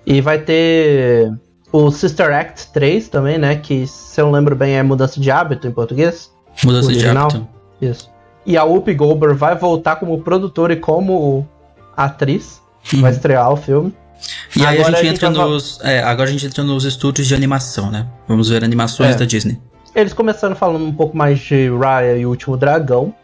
E 0.07 0.21
vai 0.21 0.39
ter 0.39 1.33
o 1.73 1.91
Sister 1.91 2.33
Act 2.35 2.69
3 2.73 3.09
também, 3.09 3.39
né? 3.39 3.57
Que, 3.57 3.87
se 3.87 4.21
eu 4.21 4.27
não 4.27 4.33
lembro 4.33 4.57
bem, 4.57 4.77
é 4.77 4.83
Mudança 4.83 5.21
de 5.21 5.31
Hábito 5.31 5.67
em 5.67 5.71
português. 5.73 6.33
Mudança 6.65 6.93
de 6.93 7.07
hábito. 7.07 7.47
Isso. 7.81 8.11
E 8.45 8.57
a 8.57 8.65
Whoopi 8.65 8.95
Goldberg 8.95 9.37
vai 9.37 9.55
voltar 9.55 9.97
como 9.97 10.21
produtora 10.21 10.73
e 10.73 10.77
como 10.77 11.47
atriz. 11.97 12.61
Uhum. 12.93 13.03
Vai 13.03 13.13
estrear 13.13 13.51
o 13.53 13.57
filme. 13.57 13.95
E 14.57 14.65
aí 14.67 14.77
Agora 14.79 14.97
a 14.97 14.99
a 14.99 15.03
gente 15.03 15.07
gente 15.07 15.25
entra 15.25 15.31
vai 15.31 15.49
nos. 15.49 15.81
É, 15.83 16.03
agora 16.03 16.29
a 16.29 16.33
gente 16.33 16.47
entra 16.47 16.63
nos 16.65 16.85
estúdios 16.85 17.27
de 17.27 17.35
animação, 17.35 17.91
né? 17.91 18.07
Vamos 18.27 18.49
ver 18.49 18.65
animações 18.65 19.15
É. 19.15 19.19
da 19.19 19.25
Disney. 19.25 19.59
Eles 19.95 20.13
começaram 20.13 20.55
falando 20.57 20.85
um 20.85 20.93
pouco 20.93 21.17
mais 21.17 21.39
de 21.39 21.69
Raya 21.71 22.17
e 22.17 22.25
o 22.27 22.31
Último 22.31 22.57
Dragão, 22.57 23.15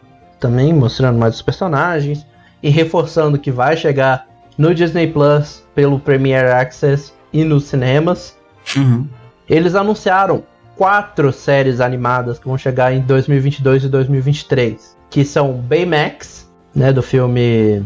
também 0.40 0.72
mostrando 0.72 1.18
mais 1.18 1.34
os 1.36 1.42
personagens 1.42 2.26
e 2.62 2.70
reforçando 2.70 3.38
que 3.38 3.50
vai 3.50 3.76
chegar 3.76 4.26
no 4.57 4.74
Disney 4.74 5.07
Plus 5.07 5.62
pelo 5.74 5.98
Premier 5.98 6.46
Access 6.52 7.12
e 7.32 7.44
nos 7.44 7.64
cinemas. 7.64 8.34
Uhum. 8.76 9.07
Eles 9.48 9.74
anunciaram 9.74 10.44
quatro 10.76 11.32
séries 11.32 11.80
animadas 11.80 12.38
que 12.38 12.46
vão 12.46 12.59
chegar 12.59 12.92
em 12.92 13.00
2022 13.00 13.84
e 13.84 13.88
2023, 13.88 14.96
que 15.11 15.24
são 15.24 15.52
Baymax, 15.52 16.48
né, 16.74 16.92
do 16.92 17.02
filme 17.02 17.84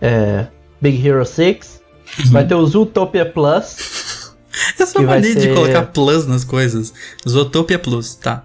é, 0.00 0.46
Big 0.80 1.06
Hero 1.06 1.24
6. 1.24 1.80
Vai 2.30 2.44
ter 2.46 2.54
o 2.54 2.66
Zootopia 2.66 3.24
Plus, 3.24 3.76
Essa 4.78 5.00
mania 5.00 5.34
de 5.34 5.42
ser- 5.42 5.54
colocar 5.54 5.82
plus 5.86 6.26
nas 6.26 6.44
coisas. 6.44 6.92
Zootopia 7.28 7.78
Plus, 7.78 8.14
tá. 8.14 8.44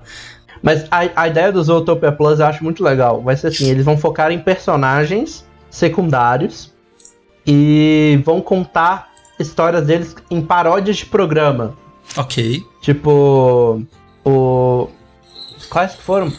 Mas 0.61 0.85
a, 0.89 1.23
a 1.23 1.27
ideia 1.27 1.51
do 1.51 1.63
Zootopia 1.63 2.11
Plus 2.11 2.39
eu 2.39 2.45
acho 2.45 2.63
muito 2.63 2.83
legal. 2.83 3.21
Vai 3.21 3.35
ser 3.35 3.47
assim, 3.47 3.69
eles 3.69 3.85
vão 3.85 3.97
focar 3.97 4.31
em 4.31 4.39
personagens 4.39 5.45
secundários 5.69 6.71
e 7.45 8.19
vão 8.25 8.41
contar 8.41 9.09
histórias 9.39 9.85
deles 9.85 10.15
em 10.29 10.41
paródias 10.41 10.97
de 10.97 11.05
programa. 11.05 11.73
Ok. 12.17 12.63
Tipo, 12.81 13.81
o 14.23 14.87
quais 15.69 15.93
que 15.95 16.01
foram? 16.01 16.31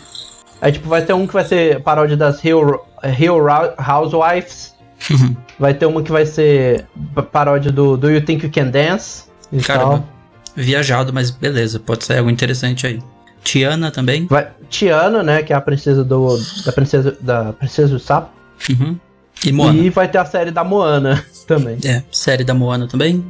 Aí 0.61 0.73
tipo 0.73 0.89
vai 0.89 1.03
ter 1.03 1.13
um 1.13 1.27
que 1.27 1.33
vai 1.35 1.45
ser 1.45 1.83
paródia 1.83 2.17
das 2.17 2.43
Hill, 2.45 2.81
Hill 3.19 3.37
Housewives. 3.79 4.75
Vai 5.59 5.73
ter 5.75 5.85
uma 5.87 6.03
que 6.03 6.11
vai 6.11 6.25
ser 6.27 6.87
pa- 7.15 7.23
paródia 7.23 7.71
do 7.71 7.97
Do 7.99 8.11
You 8.11 8.23
Think 8.23 8.45
You 8.47 8.53
Can 8.53 8.69
Dance? 8.71 9.25
E 9.53 9.61
Caramba. 9.61 9.91
tal. 9.99 10.09
Viajado, 10.55 11.13
mas 11.13 11.31
beleza, 11.31 11.79
pode 11.79 12.05
ser 12.05 12.19
algo 12.19 12.31
interessante 12.31 12.87
aí. 12.87 13.03
Tiana 13.45 13.91
também. 13.91 14.27
Vai, 14.27 14.49
Tiana, 14.71 15.23
né, 15.23 15.43
que 15.43 15.53
é 15.53 15.57
a 15.57 15.61
princesa 15.61 16.03
do 16.03 16.39
da 16.65 16.73
princesa 16.73 17.17
da 17.21 17.53
princesa 17.53 17.93
do 17.93 17.99
sapo. 18.01 18.31
Uhum. 18.71 18.99
E 19.45 19.53
Moana. 19.53 19.79
E 19.79 19.91
vai 19.91 20.09
ter 20.09 20.19
a 20.19 20.25
série 20.25 20.51
da 20.51 20.65
Moana 20.65 21.25
também. 21.47 21.79
É, 21.85 22.03
série 22.11 22.45
da 22.45 22.55
Moana 22.55 22.87
também. 22.89 23.25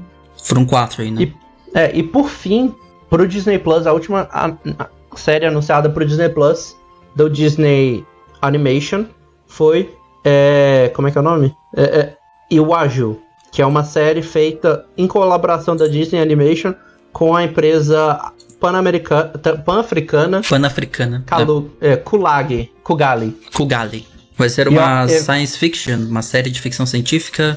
Foram 0.44 0.64
quatro 0.64 1.02
aí, 1.02 1.10
né? 1.10 1.22
E- 1.22 1.46
É, 1.74 1.94
e 1.94 2.02
por 2.02 2.28
fim, 2.30 2.74
pro 3.10 3.28
Disney 3.28 3.58
Plus, 3.58 3.86
a 3.86 3.92
última 3.92 4.28
a- 4.32 4.52
a 4.78 4.88
série 5.16 5.44
anunciada 5.46 5.90
pro 5.90 6.06
Disney 6.06 6.28
Plus 6.30 6.74
do 7.14 7.28
Disney 7.28 8.04
Animation 8.40 9.04
foi. 9.46 9.94
É, 10.24 10.90
como 10.94 11.06
é 11.06 11.10
que 11.10 11.18
é 11.18 11.20
o 11.20 11.24
nome? 11.24 11.54
É, 11.76 11.82
é, 11.82 12.16
Iwaju, 12.50 13.18
que 13.52 13.60
é 13.62 13.66
uma 13.66 13.84
série 13.84 14.22
feita 14.22 14.86
em 14.96 15.06
colaboração 15.06 15.76
da 15.76 15.86
Disney 15.86 16.20
Animation 16.20 16.74
com 17.12 17.34
a 17.36 17.44
empresa 17.44 18.32
pan-americana, 18.60 19.28
ta- 19.38 19.56
pan-africana 19.56 20.40
Pan-africana. 20.48 21.22
Kalu, 21.26 21.70
é, 21.80 21.96
Kulag, 21.96 22.70
Kugali. 22.82 23.36
É, 23.46 23.56
Kugali. 23.56 24.06
Vai 24.36 24.48
ser 24.48 24.68
uma 24.68 25.02
ó, 25.02 25.04
é- 25.04 25.08
science 25.08 25.56
fiction, 25.58 25.98
uma 25.98 26.22
série 26.22 26.50
de 26.50 26.60
ficção 26.60 26.84
científica 26.86 27.56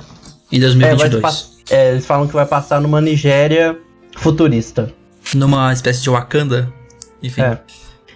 em 0.52 0.58
É, 0.58 0.60
vai 0.62 0.76
2022. 0.76 1.22
pass- 1.22 1.52
é, 1.70 1.92
eles 1.92 2.06
falam 2.06 2.28
que 2.28 2.34
vai 2.34 2.46
passar 2.46 2.80
numa 2.82 3.00
Nigéria 3.02 3.78
futurista. 4.18 4.92
Numa 5.36 5.72
espécie 5.74 6.02
de 6.02 6.10
Wakanda. 6.10 6.72
Enfim. 7.22 7.42
É. 7.42 7.60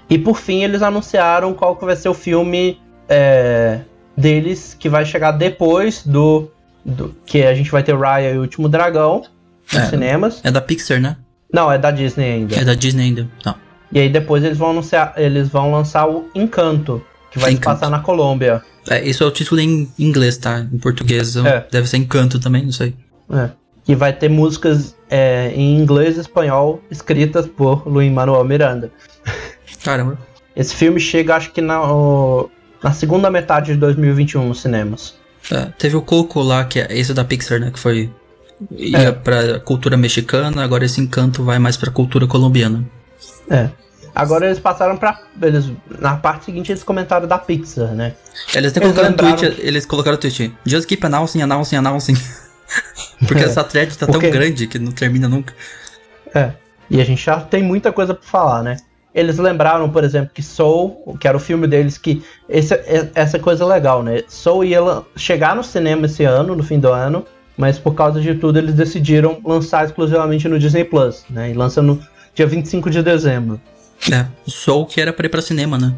E 0.10 0.18
por 0.18 0.38
fim, 0.38 0.64
eles 0.64 0.82
anunciaram 0.82 1.54
qual 1.54 1.76
que 1.76 1.86
vai 1.86 1.96
ser 1.96 2.10
o 2.10 2.14
filme 2.14 2.80
é, 3.10 3.82
deles 4.18 4.76
que 4.80 4.88
vai 4.90 5.06
chegar 5.06 5.32
depois 5.32 6.04
do, 6.06 6.50
do- 6.86 7.14
que 7.26 7.44
a 7.44 7.54
gente 7.54 7.70
vai 7.70 7.84
ter 7.84 7.96
Raya 7.98 8.32
e 8.32 8.38
o 8.38 8.42
Último 8.42 8.70
Dragão 8.70 9.24
nos 9.72 9.82
É. 9.84 9.86
cinemas. 9.88 10.40
É 10.44 10.50
da 10.52 10.62
Pixar, 10.62 11.00
né? 11.02 11.18
Não, 11.52 11.72
é 11.72 11.78
da 11.78 11.92
Disney 11.92 12.32
ainda. 12.32 12.56
É 12.56 12.64
da 12.64 12.74
Disney 12.74 13.04
ainda. 13.04 13.28
Não. 13.46 13.56
E 13.92 14.00
aí 14.00 14.10
depois 14.10 14.44
eles 14.44 14.58
vão 14.58 14.72
anunciar, 14.72 15.14
eles 15.18 15.50
vão 15.50 15.72
lançar 15.72 16.08
o 16.10 16.28
Encanto, 16.34 17.04
que 17.34 17.40
vai 17.40 17.52
Encanto. 17.52 17.80
passar 17.80 17.90
na 17.90 18.00
Colômbia. 18.00 18.62
É, 18.90 19.04
isso 19.04 19.24
é 19.24 19.28
o 19.28 19.32
título 19.32 19.60
em 19.62 19.92
inglês, 20.00 20.38
tá? 20.38 20.60
Em 20.60 20.78
português 20.78 21.36
eu- 21.36 21.46
É. 21.46 21.66
deve 21.72 21.88
ser 21.90 21.98
Encanto 21.98 22.40
também, 22.40 22.64
não 22.64 22.72
sei. 22.72 22.94
É. 23.32 23.50
Que 23.86 23.96
vai 23.96 24.14
ter 24.14 24.30
músicas 24.30 24.96
é, 25.10 25.52
em 25.56 25.78
inglês 25.80 26.18
e 26.18 26.22
espanhol 26.22 26.82
escritas 26.90 27.46
por 27.46 27.88
Luiz 27.88 28.12
Manuel 28.12 28.44
Miranda. 28.46 28.92
Caramba. 29.84 30.18
Esse 30.56 30.74
filme 30.76 31.00
chega, 31.00 31.36
acho 31.36 31.52
que 31.52 31.62
na, 31.62 31.82
o- 31.92 32.50
na 32.84 32.92
segunda 32.94 33.30
metade 33.30 33.74
de 33.74 33.80
2021 33.80 34.48
nos 34.48 34.62
cinemas. 34.62 35.16
É, 35.52 35.66
teve 35.78 35.96
o 35.98 36.02
Coco 36.02 36.42
lá, 36.42 36.64
que 36.66 36.80
é 36.80 36.88
esse 36.98 37.14
da 37.14 37.24
Pixar, 37.26 37.60
né? 37.60 37.72
Que 37.72 37.80
foi. 37.80 38.10
ia 38.72 38.98
É. 38.98 39.12
pra 39.12 39.60
cultura 39.60 39.98
mexicana, 39.98 40.64
agora 40.64 40.86
esse 40.86 41.02
encanto 41.02 41.44
vai 41.44 41.60
mais 41.60 41.76
pra 41.76 41.92
cultura 41.92 42.26
colombiana. 42.28 42.86
É. 43.50 43.70
Agora 44.16 44.46
eles 44.46 44.60
passaram 44.60 44.96
pra. 44.98 45.20
Eles, 45.42 45.72
na 46.00 46.16
parte 46.16 46.46
seguinte 46.46 46.72
eles 46.72 46.84
comentaram 46.84 47.28
da 47.28 47.38
Pixar, 47.38 47.94
né? 47.96 48.14
Eles 48.54 48.72
até 48.72 48.80
Eles 48.80 48.94
colocaram 48.94 49.04
no 49.10 49.10
lembraram- 49.24 49.36
tweet, 49.38 49.62
eles 49.68 49.86
colocaram 49.86 50.16
no 50.16 50.22
tweet, 50.22 50.54
just 50.66 50.88
keep 50.88 51.06
announcing, 51.06 51.42
announcing, 51.42 51.76
announcing. 51.78 52.14
Porque 53.28 53.44
É. 53.44 53.46
essa 53.48 53.64
thread 53.64 53.98
tá 53.98 54.06
Porque- 54.06 54.28
tão 54.30 54.32
grande 54.40 54.68
que 54.68 54.78
não 54.80 54.92
termina 54.92 55.28
nunca. 55.28 55.54
É. 56.34 56.52
E 56.90 57.02
a 57.02 57.04
gente 57.06 57.24
já 57.26 57.40
tem 57.40 57.64
muita 57.64 57.92
coisa 57.92 58.14
pra 58.14 58.28
falar, 58.28 58.62
né? 58.64 58.78
Eles 59.16 59.38
lembraram, 59.38 59.90
por 59.90 60.04
exemplo, 60.04 60.32
que 60.34 60.42
Soul, 60.42 61.16
que 61.20 61.28
era 61.28 61.38
o 61.38 61.40
filme 61.40 61.68
deles, 61.68 61.98
que 61.98 62.24
esse, 62.50 62.74
é- 62.74 63.10
essa 63.16 63.38
coisa 63.40 63.66
legal, 63.66 64.02
né? 64.04 64.24
Soul 64.28 64.64
ia 64.66 64.80
chegar 65.16 65.56
no 65.56 65.64
cinema 65.64 66.06
esse 66.08 66.24
ano, 66.24 66.56
no 66.56 66.64
fim 66.64 66.80
do 66.80 66.92
ano, 66.92 67.26
mas 67.56 67.78
por 67.78 67.94
causa 67.94 68.20
de 68.20 68.34
tudo 68.36 68.58
eles 68.58 68.74
decidiram 68.74 69.40
lançar 69.46 69.86
exclusivamente 69.86 70.48
no 70.48 70.58
Disney 70.60 70.84
Plus, 70.84 71.24
né? 71.30 71.52
E 71.52 71.54
lança 71.54 71.82
no 71.82 72.00
dia 72.34 72.48
25 72.48 72.90
de 72.90 73.04
dezembro. 73.04 73.62
É, 74.12 74.26
o 74.46 74.52
Soul 74.52 74.86
que 74.86 75.00
era 75.00 75.14
pra 75.14 75.26
ir 75.26 75.30
pra 75.30 75.42
cinema, 75.42 75.78
né? 75.78 75.94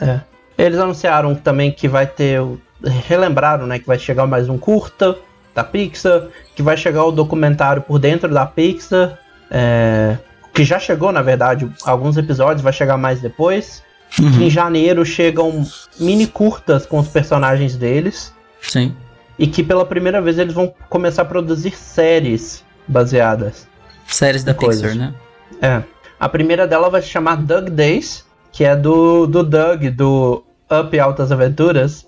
É. 0.00 0.20
Eles 0.56 0.78
anunciaram 0.78 1.34
também 1.34 1.70
que 1.72 1.88
vai 1.88 2.06
ter. 2.06 2.40
o- 2.40 2.60
Relembraram, 2.82 3.66
né? 3.66 3.78
Que 3.78 3.86
vai 3.86 3.98
chegar 3.98 4.26
mais 4.26 4.48
um 4.48 4.56
curta 4.56 5.16
da 5.54 5.62
Pixar. 5.62 6.28
Que 6.54 6.62
vai 6.62 6.76
chegar 6.76 7.04
o 7.04 7.10
documentário 7.12 7.82
por 7.82 7.98
dentro 7.98 8.32
da 8.32 8.46
Pixar. 8.46 9.18
é, 9.50 10.16
que 10.54 10.62
já 10.64 10.78
chegou, 10.78 11.10
na 11.12 11.22
verdade, 11.22 11.68
alguns 11.84 12.16
episódios, 12.16 12.62
vai 12.62 12.72
chegar 12.72 12.96
mais 12.96 13.20
depois. 13.20 13.82
Que 14.10 14.22
Uhum, 14.22 14.42
em 14.42 14.50
janeiro 14.50 15.04
chegam 15.04 15.64
mini 15.98 16.26
curtas 16.26 16.84
com 16.86 16.98
os 16.98 17.08
personagens 17.08 17.76
deles. 17.76 18.32
Sim. 18.60 18.94
E 19.38 19.46
que 19.46 19.62
pela 19.62 19.84
primeira 19.86 20.20
vez 20.20 20.38
eles 20.38 20.52
vão 20.54 20.72
começar 20.88 21.22
a 21.22 21.24
produzir 21.24 21.76
séries 21.76 22.64
baseadas. 22.86 23.66
Séries 24.06 24.42
da 24.44 24.52
Coisas. 24.54 24.82
Pixar, 24.82 24.96
né? 24.98 25.14
É. 25.62 25.82
A 26.20 26.28
primeira 26.28 26.66
dela 26.68 26.90
vai 26.90 27.00
se 27.02 27.08
chamar 27.08 27.36
Doug 27.36 27.70
Days, 27.70 28.24
que 28.52 28.62
é 28.62 28.76
do, 28.76 29.26
do 29.26 29.42
Doug, 29.42 29.84
do 29.86 30.44
Up 30.70 31.00
Altas 31.00 31.32
Aventuras. 31.32 32.06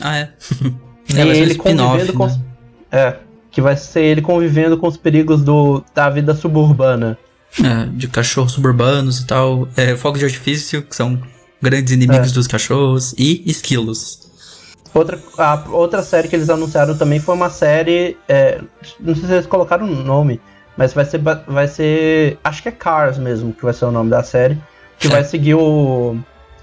Ah, 0.00 0.18
é. 0.18 0.28
E 1.14 1.20
é, 1.20 1.24
um 1.24 1.32
ele 1.32 1.54
convivendo 1.54 2.12
com. 2.14 2.26
né? 2.26 2.40
É. 2.90 3.16
Que 3.50 3.60
vai 3.60 3.76
ser 3.76 4.00
ele 4.02 4.22
convivendo 4.22 4.78
com 4.78 4.88
os 4.88 4.96
perigos 4.96 5.42
do, 5.42 5.84
da 5.94 6.08
vida 6.08 6.34
suburbana. 6.34 7.18
É, 7.62 7.86
de 7.92 8.08
cachorros 8.08 8.52
suburbanos 8.52 9.20
e 9.20 9.26
tal. 9.26 9.68
É, 9.76 9.94
fogos 9.96 10.18
de 10.20 10.24
artifício, 10.24 10.82
que 10.82 10.96
são 10.96 11.20
grandes 11.60 11.92
inimigos 11.92 12.30
É. 12.30 12.34
dos 12.34 12.46
cachorros. 12.46 13.14
E 13.18 13.42
esquilos. 13.48 14.18
Outra, 14.94 15.18
a 15.36 15.62
outra 15.72 16.02
série 16.02 16.26
que 16.26 16.36
eles 16.36 16.48
anunciaram 16.48 16.96
também 16.96 17.20
foi 17.20 17.34
uma 17.34 17.50
série. 17.50 18.16
é, 18.26 18.60
não 18.98 19.14
sei 19.14 19.26
se 19.26 19.32
eles 19.34 19.46
colocaram 19.46 19.86
o 19.86 19.94
nome, 19.94 20.40
mas 20.76 20.92
vai 20.92 21.04
ser. 21.04 21.20
Vai 21.46 21.68
ser. 21.68 22.38
Acho 22.44 22.62
que 22.62 22.68
é 22.68 22.72
Cars 22.72 23.18
mesmo, 23.18 23.52
que 23.52 23.62
vai 23.64 23.72
ser 23.72 23.84
o 23.86 23.90
nome 23.90 24.10
da 24.10 24.22
série. 24.22 24.58
Que 24.98 25.06
É. 25.08 25.10
vai 25.10 25.24
seguir 25.24 25.54
o. 25.54 26.16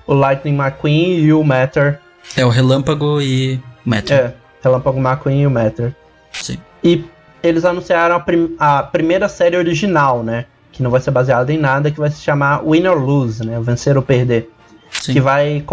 O 0.08 0.14
Lightning 0.14 0.58
McQueen 0.58 1.20
e 1.20 1.32
o 1.34 1.44
Matter. 1.44 2.00
É 2.36 2.44
o 2.46 2.50
Relâmpago 2.50 3.22
e 3.22 3.62
o 3.86 3.90
Metro. 3.90 4.14
É, 4.14 4.34
Relâmpago 4.64 5.00
McQueen 5.00 5.42
e 5.44 5.48
o 5.48 5.52
Matter. 5.52 5.96
Sim. 6.34 6.58
E 6.84 7.06
eles 7.44 7.64
anunciaram 7.66 8.16
a, 8.16 8.20
prim- 8.20 8.56
a 8.60 8.84
primeira 8.84 9.30
série 9.30 9.56
original, 9.58 10.24
né? 10.24 10.46
Que 10.72 10.82
não 10.84 10.90
vai 10.92 11.00
ser 11.02 11.12
baseada 11.12 11.52
em 11.54 11.58
nada, 11.58 11.92
que 11.92 12.00
vai 12.00 12.10
se 12.10 12.22
chamar 12.22 12.62
Win 12.66 12.88
or 12.88 12.98
Lose, 12.98 13.46
né? 13.46 13.60
Vencer 13.62 13.96
ou 13.96 14.04
Perder. 14.04 14.50
Sim. 14.90 15.14
Que 15.14 15.22
vai. 15.22 15.64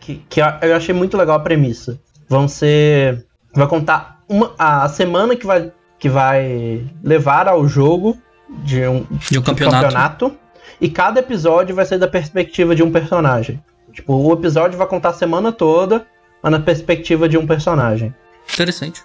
Que, 0.00 0.16
que 0.28 0.40
eu 0.40 0.46
eu 0.62 0.76
achei 0.76 0.94
muito 0.94 1.16
legal 1.16 1.36
a 1.36 1.40
premissa. 1.40 1.98
Vão 2.28 2.46
ser. 2.48 3.24
Vai 3.54 3.66
contar 3.66 4.20
uma, 4.28 4.52
a 4.58 4.88
semana 4.88 5.36
que 5.36 5.46
vai, 5.46 5.70
que 6.02 6.08
vai 6.08 6.84
levar 7.04 7.46
ao 7.46 7.68
jogo 7.68 8.18
de 8.64 8.84
um, 8.88 9.06
De 9.30 9.38
um 9.38 9.42
campeonato. 9.42 9.82
campeonato. 9.84 10.36
E 10.80 10.88
cada 10.90 11.20
episódio 11.20 11.76
vai 11.76 11.84
ser 11.86 11.96
da 11.96 12.08
perspectiva 12.08 12.74
de 12.74 12.82
um 12.82 12.90
personagem. 12.90 13.62
Tipo, 13.92 14.14
o 14.14 14.32
episódio 14.32 14.76
vai 14.76 14.88
contar 14.88 15.10
a 15.10 15.14
semana 15.14 15.52
toda, 15.52 16.04
mas 16.42 16.50
na 16.50 16.58
perspectiva 16.58 17.28
de 17.28 17.38
um 17.38 17.46
personagem. 17.46 18.12
Interessante. 18.52 19.00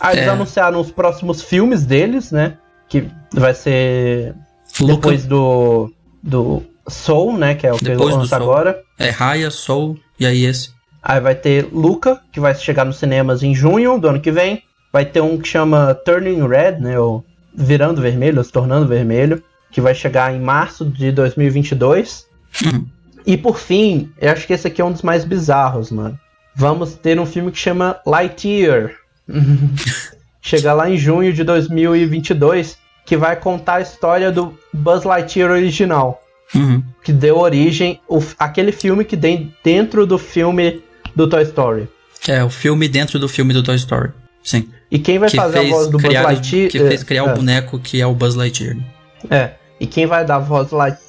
Aí 0.00 0.16
eles 0.16 0.26
É. 0.26 0.30
anunciaram 0.30 0.80
os 0.80 0.90
próximos 0.90 1.42
filmes 1.42 1.84
deles, 1.84 2.32
né? 2.32 2.56
Que 2.88 3.06
vai 3.34 3.52
ser 3.52 4.34
Luca, 4.80 4.94
depois 4.94 5.26
do, 5.26 5.92
do 6.22 6.62
Soul, 6.88 7.36
né? 7.36 7.54
Que 7.56 7.66
é 7.66 7.74
o 7.74 7.76
que 7.76 7.84
Depois 7.84 8.14
do 8.14 8.20
lança 8.20 8.38
Soul. 8.38 8.50
agora. 8.50 8.80
é 8.98 9.10
Raya, 9.10 9.50
Soul, 9.50 9.98
e 10.18 10.24
aí 10.24 10.46
esse. 10.46 10.70
Aí 11.02 11.20
vai 11.20 11.34
ter 11.34 11.68
Luca, 11.70 12.22
que 12.32 12.40
vai 12.40 12.54
chegar 12.54 12.86
nos 12.86 12.96
cinemas 12.96 13.42
em 13.42 13.54
junho 13.54 13.98
do 13.98 14.08
ano 14.08 14.20
que 14.20 14.32
vem. 14.32 14.62
Vai 14.96 15.04
ter 15.04 15.20
um 15.20 15.36
que 15.36 15.46
chama 15.46 15.94
Turning 15.94 16.48
Red, 16.48 16.78
né? 16.80 16.98
Ou 16.98 17.22
Virando 17.54 18.00
Vermelho, 18.00 18.38
ou 18.38 18.44
se 18.44 18.50
tornando 18.50 18.88
vermelho. 18.88 19.44
Que 19.70 19.78
vai 19.78 19.94
chegar 19.94 20.34
em 20.34 20.40
março 20.40 20.86
de 20.86 21.12
2022. 21.12 22.24
Uhum. 22.64 22.86
E 23.26 23.36
por 23.36 23.58
fim, 23.58 24.10
eu 24.18 24.32
acho 24.32 24.46
que 24.46 24.54
esse 24.54 24.66
aqui 24.66 24.80
é 24.80 24.84
um 24.86 24.90
dos 24.90 25.02
mais 25.02 25.22
bizarros, 25.22 25.90
mano. 25.90 26.18
Vamos 26.54 26.94
ter 26.94 27.20
um 27.20 27.26
filme 27.26 27.52
que 27.52 27.58
chama 27.58 28.00
Lightyear. 28.06 28.94
Chegar 30.40 30.72
lá 30.72 30.88
em 30.88 30.96
junho 30.96 31.30
de 31.30 31.44
2022, 31.44 32.78
que 33.04 33.18
vai 33.18 33.36
contar 33.36 33.74
a 33.74 33.80
história 33.82 34.32
do 34.32 34.58
Buzz 34.72 35.04
Lightyear 35.04 35.50
original, 35.50 36.22
Uhum. 36.54 36.82
que 37.04 37.12
deu 37.12 37.36
origem 37.36 38.00
o, 38.08 38.22
aquele 38.38 38.72
filme 38.72 39.04
que 39.04 39.16
tem 39.16 39.54
dentro 39.62 40.06
do 40.06 40.16
filme 40.16 40.80
do 41.14 41.28
Toy 41.28 41.42
Story. 41.42 41.86
É, 42.26 42.42
o 42.42 42.48
filme 42.48 42.88
dentro 42.88 43.18
do 43.18 43.28
filme 43.28 43.52
do 43.52 43.62
Toy 43.62 43.76
Story. 43.76 44.12
Sim. 44.42 44.70
E 44.90 44.98
quem 44.98 45.18
vai 45.18 45.28
que 45.28 45.36
fazer 45.36 45.58
a 45.58 45.62
voz 45.62 45.88
do 45.88 45.98
Buzz 45.98 46.14
Lightyear? 46.14 46.70
que 46.70 46.78
fez 46.78 47.02
criar 47.02 47.26
é, 47.26 47.32
o 47.32 47.36
boneco 47.36 47.78
que 47.78 48.00
é 48.00 48.06
o 48.06 48.14
Buzz 48.14 48.34
Lightyear. 48.34 48.76
né? 48.76 48.84
É. 49.30 49.50
E 49.78 49.86
quem 49.86 50.06
vai 50.06 50.24
dar 50.24 50.36
a 50.36 50.38
voz, 50.38 50.68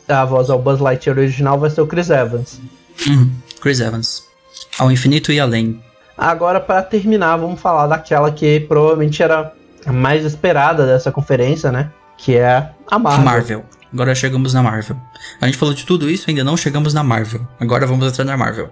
a 0.10 0.26
voz 0.26 0.50
ao 0.50 0.60
Buzz 0.60 0.80
Lightyear 0.80 1.18
original 1.18 1.60
vai 1.60 1.70
ser 1.70 1.82
o 1.82 1.88
Chris 1.88 2.10
Evans. 2.10 2.60
Uhum. 3.08 3.32
Chris 3.62 3.80
Evans. 3.80 4.24
Ao 4.78 4.92
infinito 4.92 5.32
e 5.32 5.40
além. 5.40 5.82
Agora, 6.18 6.60
pra 6.60 6.82
terminar, 6.82 7.38
vamos 7.38 7.62
falar 7.62 7.88
daquela 7.88 8.32
que 8.32 8.60
provavelmente 8.62 9.22
era 9.22 9.54
a 9.86 9.94
mais 9.94 10.26
esperada 10.26 10.86
dessa 10.86 11.12
conferência, 11.12 11.72
né? 11.72 11.92
Que 12.18 12.36
é 12.36 12.70
a 12.90 13.00
Marvel. 13.00 13.26
Marvel. 13.26 13.66
Agora 13.94 14.14
chegamos 14.16 14.54
na 14.54 14.62
Marvel. 14.62 14.98
A 15.40 15.46
gente 15.46 15.58
falou 15.58 15.74
de 15.74 15.86
tudo 15.86 16.10
isso, 16.10 16.26
ainda 16.28 16.44
não 16.44 16.58
chegamos 16.58 16.94
na 16.94 17.04
Marvel. 17.04 17.48
Agora 17.60 17.86
vamos 17.86 18.08
entrar 18.08 18.26
na 18.26 18.36
Marvel. 18.36 18.70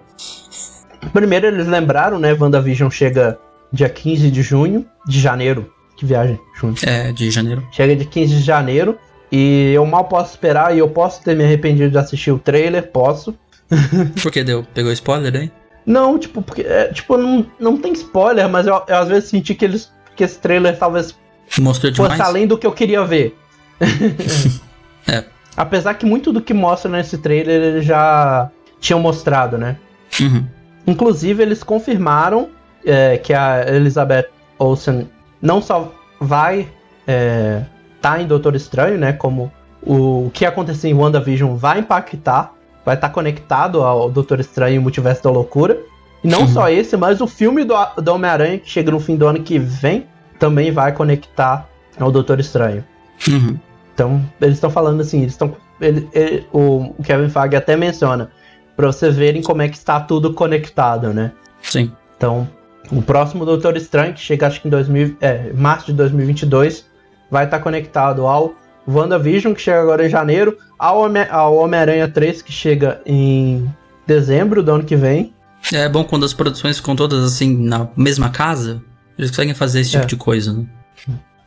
Primeiro 1.12 1.46
eles 1.46 1.66
lembraram, 1.66 2.18
né? 2.18 2.34
WandaVision 2.34 2.90
chega 2.90 3.38
dia 3.72 3.88
15 3.88 4.30
de 4.30 4.42
junho. 4.42 4.86
De 5.06 5.20
janeiro. 5.20 5.72
Que 5.96 6.04
viagem, 6.04 6.38
junho. 6.58 6.74
É, 6.84 7.12
de 7.12 7.30
janeiro. 7.30 7.66
Chega 7.72 7.96
de 7.96 8.04
15 8.04 8.36
de 8.36 8.42
janeiro. 8.42 8.98
E 9.30 9.72
eu 9.74 9.84
mal 9.86 10.04
posso 10.04 10.32
esperar 10.32 10.74
e 10.74 10.78
eu 10.78 10.88
posso 10.88 11.22
ter 11.22 11.34
me 11.34 11.44
arrependido 11.44 11.90
de 11.90 11.98
assistir 11.98 12.30
o 12.30 12.38
trailer, 12.38 12.90
posso. 12.90 13.34
Por 14.22 14.30
que 14.30 14.44
deu? 14.44 14.64
Pegou 14.74 14.92
spoiler 14.92 15.34
aí? 15.34 15.50
Não, 15.84 16.18
tipo, 16.18 16.42
porque, 16.42 16.62
é, 16.62 16.92
tipo 16.92 17.16
não, 17.16 17.46
não 17.58 17.76
tem 17.76 17.92
spoiler, 17.92 18.48
mas 18.48 18.66
eu, 18.66 18.82
eu 18.86 18.96
às 18.96 19.08
vezes 19.08 19.30
senti 19.30 19.54
que 19.54 19.64
eles 19.64 19.90
que 20.14 20.24
esse 20.24 20.38
trailer 20.38 20.78
talvez 20.78 21.14
Mostrou 21.58 21.92
demais? 21.92 22.12
fosse 22.12 22.22
além 22.22 22.46
do 22.46 22.56
que 22.56 22.66
eu 22.66 22.72
queria 22.72 23.04
ver. 23.04 23.36
É. 25.08 25.22
Apesar 25.56 25.94
que 25.94 26.04
muito 26.04 26.32
do 26.32 26.40
que 26.40 26.52
mostra 26.52 26.90
nesse 26.90 27.16
trailer 27.16 27.62
eles 27.62 27.84
já 27.84 28.50
tinham 28.80 28.98
mostrado, 28.98 29.56
né? 29.56 29.76
Uhum. 30.20 30.44
Inclusive, 30.84 31.40
eles 31.44 31.62
confirmaram 31.62 32.48
é, 32.86 33.18
que 33.18 33.34
a 33.34 33.64
Elizabeth 33.68 34.26
Olsen 34.58 35.08
não 35.42 35.60
só 35.60 35.92
vai 36.20 36.68
é, 37.06 37.62
tá 38.00 38.20
em 38.20 38.26
Doutor 38.26 38.54
Estranho, 38.56 38.96
né? 38.98 39.12
Como 39.12 39.52
o, 39.82 40.30
que 40.32 40.44
acontecer 40.46 40.88
em 40.88 40.94
WandaVision 40.94 41.54
vai 41.56 41.78
impactar, 41.80 42.52
vai 42.84 42.94
estar 42.94 43.10
conectado 43.10 43.82
ao 43.82 44.10
Doutor 44.10 44.40
Estranho 44.40 44.76
e 44.76 44.78
o 44.78 44.82
Multiverso 44.82 45.22
da 45.24 45.30
Loucura. 45.30 45.78
E 46.24 46.28
não 46.28 46.40
Uhum. 46.40 46.48
só 46.48 46.68
esse, 46.70 46.96
mas 46.96 47.20
o 47.20 47.26
filme 47.26 47.64
do, 47.64 47.74
do 48.02 48.12
Homem-Aranha, 48.14 48.58
que 48.58 48.68
chega 48.70 48.90
no 48.90 48.98
fim 48.98 49.16
do 49.16 49.26
ano 49.26 49.42
que 49.42 49.58
vem, 49.58 50.06
também 50.38 50.70
vai 50.72 50.92
conectar 50.92 51.68
ao 52.00 52.10
Doutor 52.10 52.40
Estranho. 52.40 52.84
Uhum. 53.28 53.58
Então, 53.94 54.22
eles 54.40 54.54
estão 54.56 54.70
falando 54.70 55.00
assim, 55.00 55.20
eles 55.20 55.32
estão. 55.32 55.54
Ele, 55.80 56.08
ele- 56.12 56.46
o 56.52 56.94
o 56.98 57.02
Kevin 57.02 57.28
Feige 57.28 57.56
até 57.56 57.76
menciona, 57.76 58.30
pra 58.76 58.86
vocês 58.88 59.14
verem 59.16 59.42
como 59.42 59.62
é 59.62 59.68
que 59.68 59.76
está 59.76 60.00
tudo 60.00 60.32
conectado, 60.34 61.12
né? 61.14 61.32
Sim. 61.62 61.92
Então, 62.16 62.48
o 62.90 63.02
próximo 63.02 63.44
Doutor 63.44 63.76
Estranho, 63.76 64.14
que 64.14 64.20
chega 64.20 64.46
acho 64.46 64.60
que 64.60 64.68
em 64.68 64.70
2000, 64.70 65.16
é, 65.20 65.52
março 65.52 65.86
de 65.86 65.92
2022, 65.94 66.84
vai 67.30 67.44
estar 67.44 67.58
conectado 67.60 68.26
ao 68.26 68.54
WandaVision, 68.88 69.52
que 69.54 69.60
chega 69.60 69.80
agora 69.82 70.06
em 70.06 70.08
janeiro, 70.08 70.56
ao 70.78 71.00
Homem- 71.00 71.26
ao 71.30 71.56
Homem-Aranha 71.56 72.08
3, 72.08 72.42
que 72.42 72.52
chega 72.52 73.00
em 73.04 73.68
dezembro 74.06 74.62
do 74.62 74.70
ano 74.72 74.84
que 74.84 74.94
vem. 74.96 75.32
É 75.72 75.88
bom 75.88 76.04
quando 76.04 76.24
as 76.24 76.32
produções 76.32 76.76
ficam 76.76 76.94
todas 76.94 77.24
assim 77.24 77.56
na 77.56 77.88
mesma 77.96 78.30
casa. 78.30 78.80
Eles 79.18 79.30
conseguem 79.30 79.54
fazer 79.54 79.80
esse 79.80 79.90
tipo 79.90 80.04
É. 80.04 80.06
de 80.06 80.16
coisa, 80.16 80.52
né? 80.52 80.64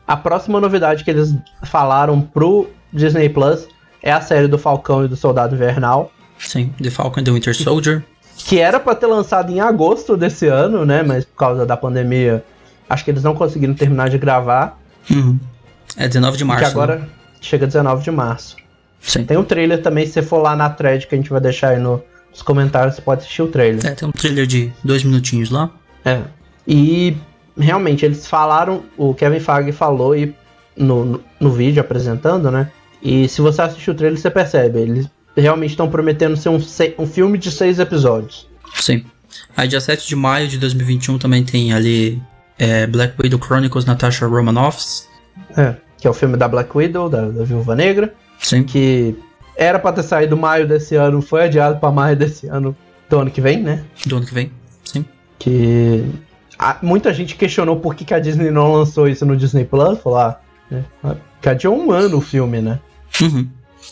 A 0.06 0.18
próxima 0.18 0.60
novidade 0.60 1.04
que 1.04 1.10
eles 1.12 1.34
falaram 1.64 2.20
pro 2.20 2.68
Disney 2.92 3.30
Plus 3.30 3.68
é 4.04 4.12
a 4.12 4.20
série 4.20 4.48
do 4.48 4.58
Falcão 4.58 5.06
e 5.06 5.08
do 5.08 5.16
Soldado 5.16 5.56
Invernal. 5.56 6.12
Sim. 6.40 6.74
The 6.82 6.90
Falcon 6.90 7.20
and 7.22 7.24
the 7.26 7.32
Winter 7.32 7.56
Soldier. 7.56 8.04
Que 8.40 8.58
era 8.58 8.80
pra 8.80 8.96
ter 8.96 9.06
lançado 9.06 9.52
em 9.52 9.60
agosto 9.60 10.16
desse 10.16 10.48
ano, 10.48 10.86
né? 10.86 11.04
Mas 11.04 11.26
por 11.26 11.36
causa 11.36 11.66
da 11.66 11.76
pandemia, 11.76 12.44
acho 12.90 13.04
que 13.04 13.12
eles 13.12 13.22
não 13.22 13.36
conseguiram 13.36 13.74
terminar 13.74 14.10
de 14.10 14.18
gravar. 14.18 14.80
Uhum. 15.12 15.38
É 15.98 16.08
19 16.08 16.38
de 16.38 16.46
março. 16.46 16.64
que 16.64 16.66
né? 16.66 16.84
agora 16.84 17.10
chega 17.42 17.68
19 17.68 18.04
de 18.04 18.12
março. 18.12 18.56
Sim. 19.02 19.26
Tem 19.26 19.38
um 19.38 19.44
trailer 19.44 19.82
também, 19.82 20.06
se 20.06 20.14
você 20.14 20.22
for 20.22 20.42
lá 20.42 20.56
na 20.56 20.70
thread 20.70 21.06
que 21.06 21.16
a 21.16 21.18
gente 21.18 21.30
vai 21.30 21.42
deixar 21.42 21.70
aí 21.70 21.80
no, 21.80 22.02
nos 22.32 22.42
comentários, 22.42 22.96
você 22.96 23.02
pode 23.02 23.22
assistir 23.22 23.42
o 23.42 23.48
trailer. 23.48 23.86
É, 23.86 23.92
tem 23.92 24.08
um 24.08 24.12
trailer 24.12 24.48
de 24.48 24.72
dois 24.84 25.04
minutinhos 25.04 25.50
lá. 25.50 25.70
É. 26.06 26.22
E 26.68 27.16
realmente, 27.58 28.06
eles 28.06 28.26
falaram, 28.26 28.84
o 28.98 29.14
Kevin 29.14 29.40
Feige 29.40 29.72
falou 29.72 30.16
e 30.16 30.34
no, 30.76 31.06
no, 31.06 31.24
no 31.40 31.52
vídeo 31.52 31.82
apresentando, 31.82 32.50
né? 32.50 32.72
E 33.02 33.28
se 33.28 33.42
você 33.42 33.62
assistir 33.62 33.92
o 33.92 33.96
trailer, 33.96 34.20
você 34.20 34.30
percebe. 34.30 34.80
Eles 34.80 35.10
realmente 35.40 35.72
estão 35.72 35.90
prometendo 35.90 36.36
ser 36.38 36.50
um, 36.50 36.60
um 36.98 37.06
filme 37.08 37.38
de 37.38 37.52
seis 37.52 37.80
episódios. 37.80 38.48
Sim. 38.76 39.04
Aí 39.56 39.68
dia 39.68 39.82
7 39.82 40.08
de 40.08 40.16
maio 40.16 40.48
de 40.48 40.58
2021 40.58 41.18
também 41.18 41.44
tem 41.44 41.74
ali 41.74 42.22
é, 42.58 42.86
Black 42.88 43.16
Widow 43.22 43.40
Chronicles 43.44 43.86
Natasha 43.86 44.26
Romanoffs. 44.28 45.08
É. 45.58 45.76
Que 45.98 46.08
é 46.08 46.10
o 46.10 46.14
filme 46.14 46.38
da 46.38 46.48
Black 46.48 46.76
Widow, 46.76 47.10
da, 47.10 47.28
da 47.28 47.44
Viúva 47.44 47.76
Negra. 47.76 48.14
Sim. 48.40 48.64
Que 48.64 49.16
era 49.56 49.78
pra 49.78 49.92
ter 49.92 50.04
saído 50.04 50.38
maio 50.38 50.68
desse 50.68 50.96
ano, 50.96 51.22
foi 51.22 51.44
adiado 51.44 51.80
pra 51.80 51.92
maio 51.92 52.16
desse 52.16 52.48
ano, 52.48 52.76
do 53.10 53.20
ano 53.20 53.30
que 53.32 53.42
vem, 53.42 53.62
né? 53.62 53.84
Do 54.06 54.18
ano 54.18 54.26
que 54.26 54.34
vem. 54.34 54.52
Sim. 54.86 55.04
Que 55.38 56.06
a- 56.58 56.78
muita 56.82 57.14
gente 57.14 57.36
questionou 57.36 57.76
por 57.78 57.96
que, 57.96 58.06
que 58.06 58.14
a 58.14 58.20
Disney 58.20 58.52
não 58.52 58.72
lançou 58.74 59.08
isso 59.08 59.26
no 59.26 59.36
Disney 59.36 59.66
Plus. 59.66 60.00
Falou, 60.00 60.20
ah, 60.20 60.40
né? 60.72 60.86
que 61.42 61.50
adiou 61.50 61.78
um 61.78 61.92
ano 61.92 62.18
o 62.18 62.22
filme, 62.22 62.62
né? 62.62 62.80
Uhum. 63.22 63.48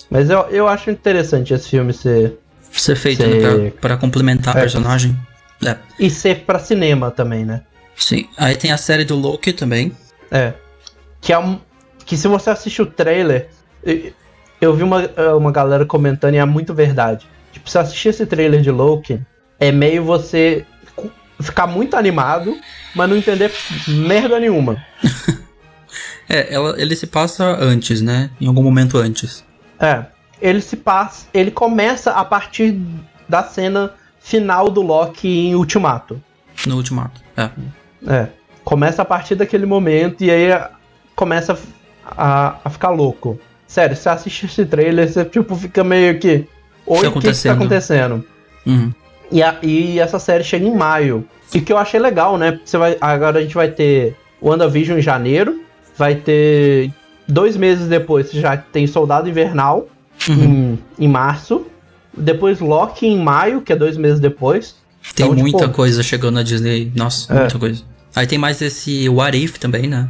Mas 0.10 0.30
eu, 0.30 0.40
eu 0.50 0.68
acho 0.68 0.90
interessante 0.90 1.54
esse 1.54 1.70
filme 1.70 1.94
ser. 1.94 2.38
Ser 2.72 2.96
feito, 2.96 3.22
Ser- 3.24 3.28
né? 3.42 3.70
Pra, 3.72 3.90
pra 3.90 3.98
complementar 3.98 4.56
a 4.56 4.60
É. 4.60 4.62
personagem. 4.62 5.18
É. 5.66 5.76
E 6.00 6.10
ser 6.10 6.40
pra 6.46 6.60
cinema 6.60 7.10
também, 7.12 7.44
né? 7.46 7.62
Sim. 7.96 8.28
Aí 8.38 8.56
tem 8.56 8.72
a 8.72 8.78
série 8.78 9.04
do 9.04 9.16
Loki 9.16 9.52
também. 9.54 9.92
É. 10.32 10.54
Que 11.20 11.34
é 11.34 11.40
um. 11.40 11.60
Que 12.06 12.16
se 12.16 12.28
você 12.28 12.50
assiste 12.50 12.82
o 12.82 12.86
trailer. 12.86 13.50
eu- 13.84 14.12
Eu 14.60 14.74
vi 14.76 14.82
uma, 14.82 15.04
uma 15.38 15.52
galera 15.52 15.86
comentando 15.86 16.34
e 16.34 16.38
é 16.38 16.46
muito 16.46 16.74
verdade. 16.74 17.28
Tipo, 17.54 17.70
se 17.70 17.78
assistir 17.78 18.10
esse 18.10 18.26
trailer 18.26 18.60
de 18.62 18.72
Loki, 18.72 19.20
é 19.60 19.72
meio 19.72 20.04
você 20.04 20.66
ficar 21.40 21.68
muito 21.68 21.96
animado, 21.96 22.56
mas 22.96 23.08
não 23.08 23.16
entender 23.16 23.52
merda 23.88 24.40
nenhuma. 24.40 24.84
É, 26.30 26.54
ela, 26.54 26.76
ele 26.82 26.94
se 26.96 27.08
passa 27.08 27.46
antes, 27.46 28.02
né? 28.02 28.30
Em 28.42 28.48
algum 28.48 28.62
momento 28.62 28.98
antes. 28.98 29.46
É. 29.80 30.06
Ele 30.41 30.62
se 30.62 30.76
passa. 30.78 31.28
Ele 31.34 31.52
começa 31.52 32.12
a 32.12 32.24
partir 32.24 32.80
da 33.28 33.44
cena 33.44 33.91
final 34.20 34.70
do 34.70 34.82
Loki 34.82 35.28
em 35.28 35.56
Ultimato. 35.56 36.22
No 36.66 36.76
Ultimato. 36.78 37.22
É. 37.36 37.49
É. 38.08 38.28
Começa 38.64 39.02
a 39.02 39.06
partir 39.06 39.36
daquele 39.36 39.66
momento 39.66 40.24
e 40.24 40.30
aí 40.32 40.49
começa 41.16 41.58
a, 42.06 42.56
a 42.64 42.70
ficar 42.70 42.90
louco. 42.90 43.40
Sério, 43.68 43.95
você 43.95 44.10
assiste 44.10 44.45
esse 44.45 44.66
trailer, 44.66 45.08
você 45.12 45.26
tipo 45.26 45.56
fica 45.56 45.84
meio 45.84 46.20
que. 46.20 46.48
Oi, 46.86 46.99
o 46.99 46.99
que, 46.99 46.99
que 46.99 47.02
tá 47.04 47.08
acontecendo? 47.10 47.56
acontecendo? 47.56 48.26
Uhum. 48.66 48.94
E, 49.32 49.44
a- 49.44 49.58
e 49.62 49.99
essa 49.99 50.20
série 50.20 50.44
chega 50.44 50.66
em 50.66 50.76
maio. 50.76 51.26
E 51.54 51.60
que 51.62 51.72
eu 51.72 51.78
achei 51.78 51.99
legal, 51.99 52.38
né? 52.38 52.60
Você 52.64 52.78
vai, 52.78 52.98
agora 53.02 53.40
a 53.40 53.41
gente 53.41 53.56
vai 53.56 53.70
ter 53.70 54.16
WandaVision 54.41 54.98
em 54.99 55.02
janeiro. 55.02 55.62
Vai 55.98 56.16
ter. 56.16 56.91
Dois 57.28 57.58
meses 57.58 57.88
depois 57.88 58.32
já 58.32 58.56
tem 58.58 58.88
Soldado 58.88 59.30
Invernal 59.30 59.88
Uhum. 60.28 60.78
em, 60.98 61.06
em 61.06 61.08
março. 61.08 61.66
Depois 62.18 62.60
Loki 62.60 63.06
em 63.06 63.20
maio, 63.20 63.62
que 63.62 63.72
é 63.72 63.76
dois 63.76 63.98
meses 63.98 64.20
depois. 64.20 64.76
Tem 65.16 65.26
Então, 65.26 65.36
tipo, 65.36 65.41
muita 65.41 65.70
coisa 65.70 66.02
chegando 66.02 66.36
na 66.36 66.44
Disney. 66.44 66.91
Nossa, 66.95 67.32
É. 67.34 67.40
muita 67.41 67.60
coisa. 67.60 67.84
Aí 68.16 68.26
tem 68.26 68.38
mais 68.40 68.62
esse 68.62 69.08
What 69.10 69.38
If 69.38 69.58
também, 69.60 69.88
né? 69.88 70.10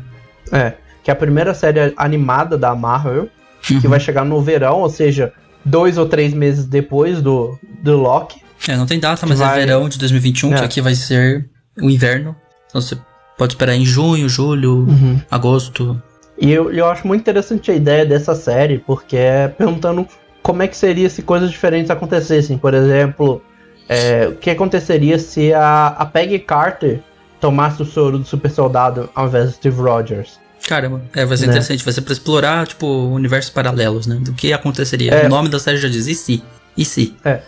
É, 0.52 0.74
que 1.04 1.12
é 1.12 1.14
a 1.14 1.16
primeira 1.16 1.54
série 1.54 1.94
animada 1.98 2.58
da 2.58 2.74
Marvel, 2.74 3.30
que 3.62 3.74
Uhum. 3.74 3.82
vai 3.90 4.00
chegar 4.00 4.24
no 4.24 4.42
verão, 4.42 4.80
ou 4.82 4.90
seja, 4.90 5.34
dois 5.66 5.98
ou 5.98 6.06
três 6.06 6.34
meses 6.34 6.66
depois 6.66 7.22
do, 7.22 7.58
do 7.84 7.98
Loki. 7.98 8.42
É, 8.68 8.78
não 8.78 8.86
tem 8.86 9.00
data, 9.00 9.26
mas 9.28 9.40
vai- 9.40 9.62
é 9.62 9.66
verão 9.66 9.90
de 9.90 9.98
2021, 10.00 10.50
que 10.54 10.62
É. 10.62 10.66
aqui 10.66 10.80
vai 10.82 10.96
ser 10.96 11.50
o 11.82 11.90
inverno. 11.90 12.34
Então 12.70 12.80
você 12.80 12.98
pode 13.38 13.54
esperar 13.54 13.76
em 13.76 13.86
junho, 13.86 14.30
julho, 14.30 14.88
agosto. 15.30 16.02
E 16.40 16.52
eu, 16.52 16.72
eu 16.72 16.86
acho 16.88 17.08
muito 17.08 17.22
interessante 17.22 17.72
a 17.72 17.76
ideia 17.76 18.06
dessa 18.06 18.36
série, 18.36 18.78
porque 18.78 19.18
é 19.18 19.48
perguntando 19.48 20.08
como 20.42 20.62
é 20.64 20.68
que 20.68 20.78
seria 20.78 21.10
se 21.10 21.22
coisas 21.22 21.50
diferentes 21.50 21.90
acontecessem. 21.90 22.58
Por 22.58 22.74
exemplo, 22.74 23.42
é, 23.90 24.28
o 24.30 24.36
que 24.36 24.50
aconteceria 24.50 25.18
se 25.18 25.54
a, 25.54 25.88
a 25.88 26.06
Peggy 26.06 26.40
Carter 26.40 27.00
tomasse 27.40 27.82
o 27.82 27.86
soro 27.86 28.20
do 28.20 28.26
super 28.26 28.50
soldado 28.52 29.10
ao 29.16 29.28
invés 29.28 29.46
do 29.46 29.52
Steve 29.54 29.82
Rogers? 29.82 30.40
Caramba, 30.68 31.02
é, 31.14 31.26
vai 31.26 31.38
ser 31.38 31.46
Né? 31.46 31.52
interessante. 31.54 31.84
Vai 31.84 31.94
ser 31.94 32.02
pra 32.02 32.14
explorar, 32.14 32.68
tipo, 32.68 32.86
universos 32.88 33.52
paralelos, 33.52 34.06
né? 34.08 34.18
Do 34.22 34.34
que 34.34 34.52
aconteceria. 34.54 35.14
É. 35.14 35.26
O 35.26 35.30
nome 35.30 35.50
da 35.50 35.60
série 35.60 35.78
já 35.78 35.88
diz 35.88 36.08
e 36.08 36.16
se? 36.16 36.44
E 36.76 36.84
se? 36.86 37.16
É, 37.24 37.42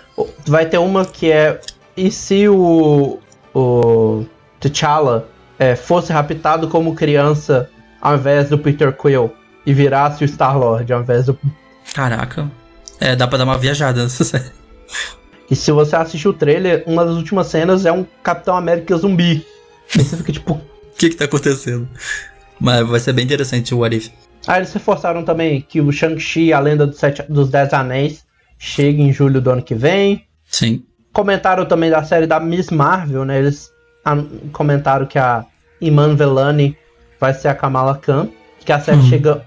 vai 0.47 0.65
ter 0.65 0.77
uma 0.77 1.05
que 1.05 1.31
é. 1.31 1.59
E 1.95 2.09
se 2.11 2.47
o. 2.47 3.19
O. 3.53 4.25
T'Challa 4.59 5.27
é, 5.57 5.75
fosse 5.75 6.11
raptado 6.11 6.67
como 6.67 6.93
criança 6.95 7.69
ao 8.01 8.15
invés 8.15 8.49
do 8.49 8.57
Peter 8.57 8.91
Quill 8.93 9.33
e 9.65 9.73
virasse 9.73 10.23
o 10.23 10.27
Star-Lord 10.27 10.91
ao 10.91 11.01
invés 11.01 11.25
do. 11.25 11.37
Caraca. 11.93 12.49
É, 12.99 13.15
dá 13.15 13.27
pra 13.27 13.37
dar 13.37 13.43
uma 13.45 13.57
viajada 13.57 14.03
nessa 14.03 14.23
série. 14.23 14.51
E 15.49 15.55
se 15.55 15.71
você 15.71 15.95
assistir 15.95 16.27
o 16.27 16.33
trailer, 16.33 16.83
uma 16.85 17.03
das 17.03 17.15
últimas 17.15 17.47
cenas 17.47 17.85
é 17.85 17.91
um 17.91 18.05
Capitão 18.21 18.55
América 18.55 18.95
zumbi. 18.97 19.45
Aí 19.95 20.03
você 20.03 20.17
fica 20.17 20.31
tipo. 20.31 20.53
O 20.53 20.61
que 20.97 21.09
que 21.09 21.15
tá 21.15 21.25
acontecendo? 21.25 21.87
Mas 22.59 22.87
vai 22.87 22.99
ser 22.99 23.13
bem 23.13 23.25
interessante 23.25 23.73
o 23.73 23.79
What 23.79 23.95
If. 23.95 24.09
Ah, 24.47 24.57
eles 24.57 24.71
reforçaram 24.73 25.23
também 25.23 25.61
que 25.61 25.81
o 25.81 25.91
Shang-Chi, 25.91 26.53
a 26.53 26.59
lenda 26.59 26.85
dos, 26.85 26.97
sete, 26.97 27.23
dos 27.29 27.49
Dez 27.49 27.73
Anéis, 27.73 28.25
chega 28.57 29.01
em 29.01 29.11
julho 29.11 29.41
do 29.41 29.49
ano 29.49 29.61
que 29.61 29.75
vem. 29.75 30.25
Sim. 30.45 30.83
Comentaram 31.13 31.65
também 31.65 31.89
da 31.89 32.03
série 32.03 32.27
da 32.27 32.39
Miss 32.39 32.69
Marvel, 32.69 33.25
né? 33.25 33.39
Eles 33.39 33.71
comentaram 34.51 35.05
que 35.05 35.17
a 35.17 35.45
Iman 35.81 36.15
Velani 36.15 36.77
vai 37.19 37.33
ser 37.33 37.47
a 37.49 37.55
Kamala 37.55 37.95
Khan, 37.95 38.29
que 38.59 38.71
a 38.71 38.79
série 38.79 38.97
Uhum. 38.99 39.09
chega 39.09 39.45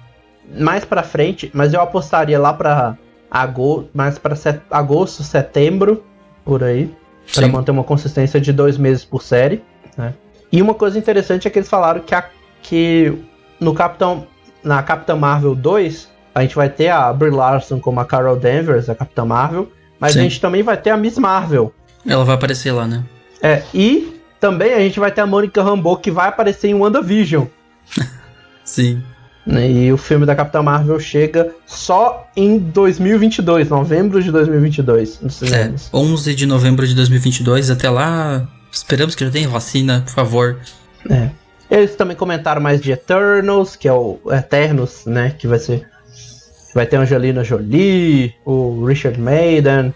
mais 0.59 0.85
pra 0.85 1.03
frente, 1.03 1.51
mas 1.55 1.73
eu 1.73 1.81
apostaria 1.81 2.39
lá 2.39 2.53
pra 2.53 2.97
agosto, 3.31 3.89
mais 3.94 4.19
pra 4.19 4.35
set- 4.36 4.61
agosto, 4.70 5.23
setembro, 5.23 6.03
por 6.44 6.62
aí, 6.65 6.93
Pra 7.35 7.44
Sim. 7.47 7.53
manter 7.53 7.70
uma 7.70 7.85
consistência 7.85 8.40
de 8.40 8.53
dois 8.53 8.77
meses 8.77 9.05
por 9.05 9.23
série. 9.23 9.62
né? 9.97 10.12
E 10.51 10.61
uma 10.61 10.74
coisa 10.74 10.99
interessante 10.99 11.47
é 11.47 11.51
que 11.51 11.59
eles 11.59 11.69
falaram 11.69 12.01
que, 12.01 12.15
a- 12.15 12.24
que 12.62 13.16
no 13.61 13.73
Capitão, 13.74 14.27
na 14.62 14.82
Capitã 14.82 15.15
Marvel 15.15 15.55
2, 15.55 16.09
a 16.35 16.43
gente 16.43 16.57
vai 16.57 16.69
ter 16.69 16.89
a 16.89 17.12
Brie 17.12 17.31
Larson 17.31 17.78
como 17.78 18.01
a 18.01 18.05
Carol 18.05 18.35
Danvers, 18.36 18.89
a 18.90 18.94
Capitã 18.94 19.24
Marvel, 19.24 19.70
mas 20.01 20.15
Sim. 20.15 20.19
a 20.19 20.23
gente 20.24 20.40
também 20.40 20.62
vai 20.65 20.77
ter 20.77 20.90
a 20.90 20.97
Miss 20.97 21.16
Marvel. 21.16 21.73
Ela 22.07 22.24
vai 22.24 22.35
aparecer 22.35 22.73
lá, 22.73 22.86
né? 22.89 23.05
É, 23.40 23.62
e 23.73 24.20
também 24.40 24.74
a 24.74 24.81
gente 24.81 24.99
vai 24.99 25.12
ter 25.12 25.20
a 25.20 25.27
Mônica 25.27 25.62
Rambeau 25.62 25.97
que 25.97 26.11
vai 26.11 26.28
aparecer 26.28 26.69
em 26.69 26.74
WandaVision. 26.74 27.44
Sim. 28.64 29.02
né? 29.47 29.70
E 29.70 29.93
o 29.93 29.97
filme 29.98 30.24
da 30.27 30.35
Capitã 30.35 30.62
Marvel 30.62 30.98
chega 31.01 31.51
só 31.66 32.28
em 32.36 32.59
2022, 32.59 33.69
novembro 33.69 34.23
de 34.23 34.31
2022, 34.31 35.20
nos 35.20 35.43
É, 35.43 35.47
cinemas. 35.47 35.90
11 35.93 36.35
de 36.35 36.47
novembro 36.47 36.86
de 36.86 36.94
2022. 36.94 37.70
Até 37.70 37.90
lá, 37.90 38.47
esperamos 38.70 39.14
que 39.14 39.24
já 39.24 39.31
tenha 39.31 39.48
vacina, 39.48 40.02
por 40.05 40.12
favor. 40.12 40.59
É. 41.10 41.31
Eles 41.70 41.97
também 41.97 42.16
comentaram 42.16 42.60
mais 42.60 42.81
de 42.81 42.93
Eternals, 42.93 43.77
que 43.77 43.89
é 43.89 43.93
o 43.93 44.20
Eternos, 44.31 45.05
né? 45.06 45.35
Que 45.39 45.47
vai 45.47 45.59
ser. 45.59 45.89
Vai 46.74 46.86
ter 46.86 46.97
Angelina 46.97 47.43
Jolie, 47.44 48.35
o 48.44 48.85
Richard 48.86 49.19
Maiden, 49.20 49.94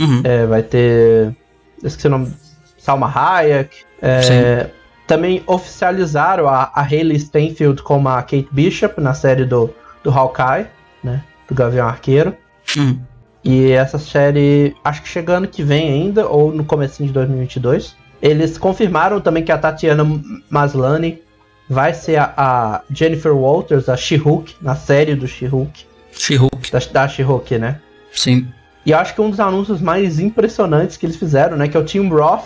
Uhum. 0.00 0.20
é, 0.24 0.44
vai 0.46 0.62
ter. 0.62 1.34
Esqueci 1.82 2.06
o 2.08 2.10
nome. 2.10 2.32
Salma 2.78 3.06
Hayek. 3.14 3.76
é, 4.02 4.68
também 5.06 5.42
oficializaram 5.46 6.48
a, 6.48 6.70
a 6.74 6.82
Hayley 6.82 7.18
Steinfeld 7.18 7.82
como 7.82 8.08
a 8.08 8.22
Kate 8.22 8.48
Bishop 8.50 9.00
na 9.00 9.14
série 9.14 9.44
do, 9.44 9.70
do 10.02 10.10
Hawkeye, 10.10 10.66
né? 11.02 11.22
Do 11.48 11.54
Gavião 11.54 11.86
Arqueiro. 11.86 12.34
Uhum. 12.76 12.98
E 13.44 13.72
essa 13.72 13.98
série, 13.98 14.74
acho 14.82 15.02
que 15.02 15.08
chega 15.08 15.36
ano 15.36 15.46
que 15.46 15.62
vem 15.62 15.90
ainda, 15.90 16.26
ou 16.26 16.50
no 16.50 16.64
comecinho 16.64 17.08
de 17.08 17.12
2022. 17.12 17.94
Eles 18.22 18.56
confirmaram 18.56 19.20
também 19.20 19.44
que 19.44 19.52
a 19.52 19.58
Tatiana 19.58 20.04
Maslany 20.48 21.22
vai 21.68 21.92
ser 21.92 22.16
a, 22.16 22.32
a 22.36 22.82
Jennifer 22.90 23.34
Walters, 23.34 23.88
a 23.88 23.96
She-Hulk, 23.96 24.56
na 24.62 24.74
série 24.74 25.14
do 25.14 25.28
She-Hulk, 25.28 25.86
She-Hulk. 26.12 26.70
da, 26.70 26.78
da 26.78 27.08
She-Hulk, 27.08 27.58
né? 27.58 27.80
Sim. 28.12 28.48
E 28.86 28.92
eu 28.92 28.98
acho 28.98 29.14
que 29.14 29.20
um 29.20 29.30
dos 29.30 29.40
anúncios 29.40 29.80
mais 29.80 30.18
impressionantes 30.18 30.96
que 30.96 31.04
eles 31.04 31.16
fizeram, 31.16 31.56
né, 31.56 31.68
que 31.68 31.76
é 31.76 31.80
o 31.80 31.84
Tim 31.84 32.08
Roth, 32.08 32.44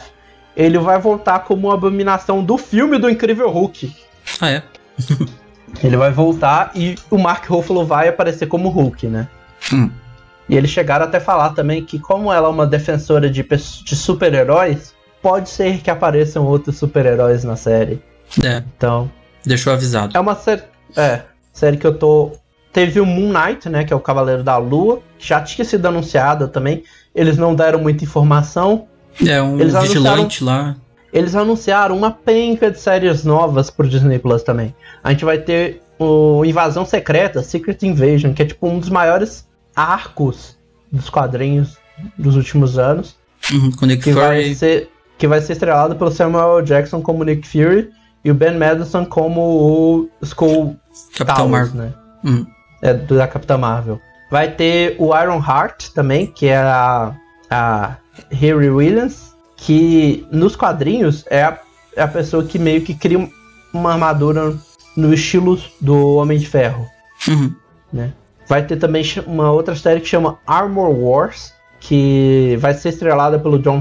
ele 0.58 0.76
vai 0.76 0.98
voltar 0.98 1.38
como 1.40 1.68
uma 1.68 1.74
abominação 1.74 2.42
do 2.42 2.58
filme 2.58 2.98
do 2.98 3.08
Incrível 3.08 3.48
Hulk. 3.48 3.94
Ah, 4.40 4.50
é? 4.50 4.62
Ele 5.84 5.96
vai 5.96 6.10
voltar 6.10 6.72
e 6.74 6.96
o 7.10 7.18
Mark 7.18 7.46
Ruffalo 7.46 7.84
vai 7.84 8.08
aparecer 8.08 8.46
como 8.46 8.70
Hulk, 8.70 9.06
né? 9.06 9.28
Hum. 9.72 9.90
E 10.48 10.56
eles 10.56 10.70
chegaram 10.70 11.04
até 11.04 11.18
a 11.18 11.20
falar 11.20 11.50
também 11.50 11.84
que, 11.84 11.98
como 11.98 12.32
ela 12.32 12.48
é 12.48 12.50
uma 12.50 12.66
defensora 12.66 13.28
de, 13.30 13.42
de 13.42 13.94
super-heróis, 13.94 14.94
pode 15.22 15.50
ser 15.50 15.78
que 15.80 15.90
apareçam 15.90 16.46
outros 16.46 16.78
super-heróis 16.78 17.44
na 17.44 17.54
série. 17.54 18.02
É, 18.42 18.62
Então, 18.76 19.10
deixou 19.44 19.72
avisado. 19.72 20.16
é 20.16 20.20
uma 20.20 20.34
série. 20.34 20.62
É, 20.96 21.20
série 21.52 21.76
que 21.76 21.86
eu 21.86 21.94
tô 21.96 22.32
teve 22.72 22.98
o 22.98 23.06
Moon 23.06 23.30
Knight, 23.32 23.68
né, 23.68 23.84
que 23.84 23.92
é 23.92 23.96
o 23.96 24.00
Cavaleiro 24.00 24.42
da 24.42 24.56
Lua, 24.56 25.02
que 25.18 25.28
já 25.28 25.40
tinha 25.40 25.64
sido 25.64 25.86
anunciado 25.86 26.48
também. 26.48 26.82
Eles 27.14 27.36
não 27.36 27.54
deram 27.54 27.78
muita 27.78 28.04
informação. 28.04 28.88
É 29.26 29.42
um 29.42 29.58
Eles 29.60 29.74
vigilante 29.74 30.42
lá. 30.44 30.76
Eles 31.12 31.34
anunciaram 31.34 31.96
uma 31.96 32.10
penca 32.10 32.70
de 32.70 32.78
séries 32.78 33.24
novas 33.24 33.70
pro 33.70 33.88
Disney 33.88 34.18
Plus 34.18 34.42
também. 34.42 34.74
A 35.02 35.10
gente 35.10 35.24
vai 35.24 35.38
ter 35.38 35.82
o 35.98 36.44
Invasão 36.44 36.84
Secreta, 36.84 37.42
Secret 37.42 37.78
Invasion, 37.82 38.32
que 38.34 38.42
é 38.42 38.46
tipo 38.46 38.68
um 38.68 38.78
dos 38.78 38.90
maiores 38.90 39.46
arcos 39.74 40.56
dos 40.92 41.08
quadrinhos 41.08 41.76
dos 42.16 42.36
últimos 42.36 42.78
anos. 42.78 43.16
Uhum, 43.52 43.70
com 43.72 43.86
Nick 43.86 44.02
Que 44.04 44.12
vai, 44.12 44.42
Fury. 44.42 44.54
ser, 44.54 44.90
que 45.16 45.26
vai 45.26 45.40
ser 45.40 45.54
estrelado 45.54 45.96
pelo 45.96 46.10
Samuel. 46.10 46.62
Jackson 46.62 47.00
como 47.00 47.24
Nick 47.24 47.48
Fury 47.48 47.90
e 48.24 48.30
o 48.30 48.34
Ben 48.34 48.56
Madison 48.56 49.04
como 49.06 49.40
o 49.40 50.08
Skull 50.22 50.76
Capitão 51.16 51.48
Marvel. 51.48 51.74
né? 51.82 51.94
Uhum. 52.24 52.46
É, 52.82 52.92
da 52.94 53.26
Capitã 53.26 53.56
Marvel. 53.56 53.98
Vai 54.30 54.50
ter 54.52 54.94
o 54.98 55.16
Iron 55.18 55.42
Heart 55.42 55.88
também, 55.94 56.26
que 56.26 56.46
é 56.46 56.58
a, 56.58 57.14
a 57.50 57.96
Harry 58.30 58.68
Williams, 58.70 59.34
que 59.56 60.26
nos 60.30 60.54
quadrinhos 60.56 61.24
é 61.30 61.42
a, 61.42 61.58
é 61.96 62.02
a 62.02 62.08
pessoa 62.08 62.44
que 62.44 62.58
meio 62.58 62.82
que 62.82 62.94
cria 62.94 63.18
um- 63.18 63.30
uma 63.72 63.92
armadura 63.92 64.56
no 64.96 65.12
estilo 65.12 65.58
do 65.80 66.16
Homem 66.16 66.38
de 66.38 66.46
Ferro, 66.46 66.86
Uhum. 67.28 67.54
né? 67.92 68.12
Vai 68.48 68.64
ter 68.64 68.76
também 68.76 69.04
uma 69.26 69.50
outra 69.52 69.76
série 69.76 70.00
que 70.00 70.08
chama 70.08 70.38
Armor 70.46 70.90
Wars, 70.90 71.52
que 71.80 72.56
vai 72.60 72.72
ser 72.74 72.88
estrelada 72.90 73.38
pelo 73.38 73.58
John, 73.58 73.80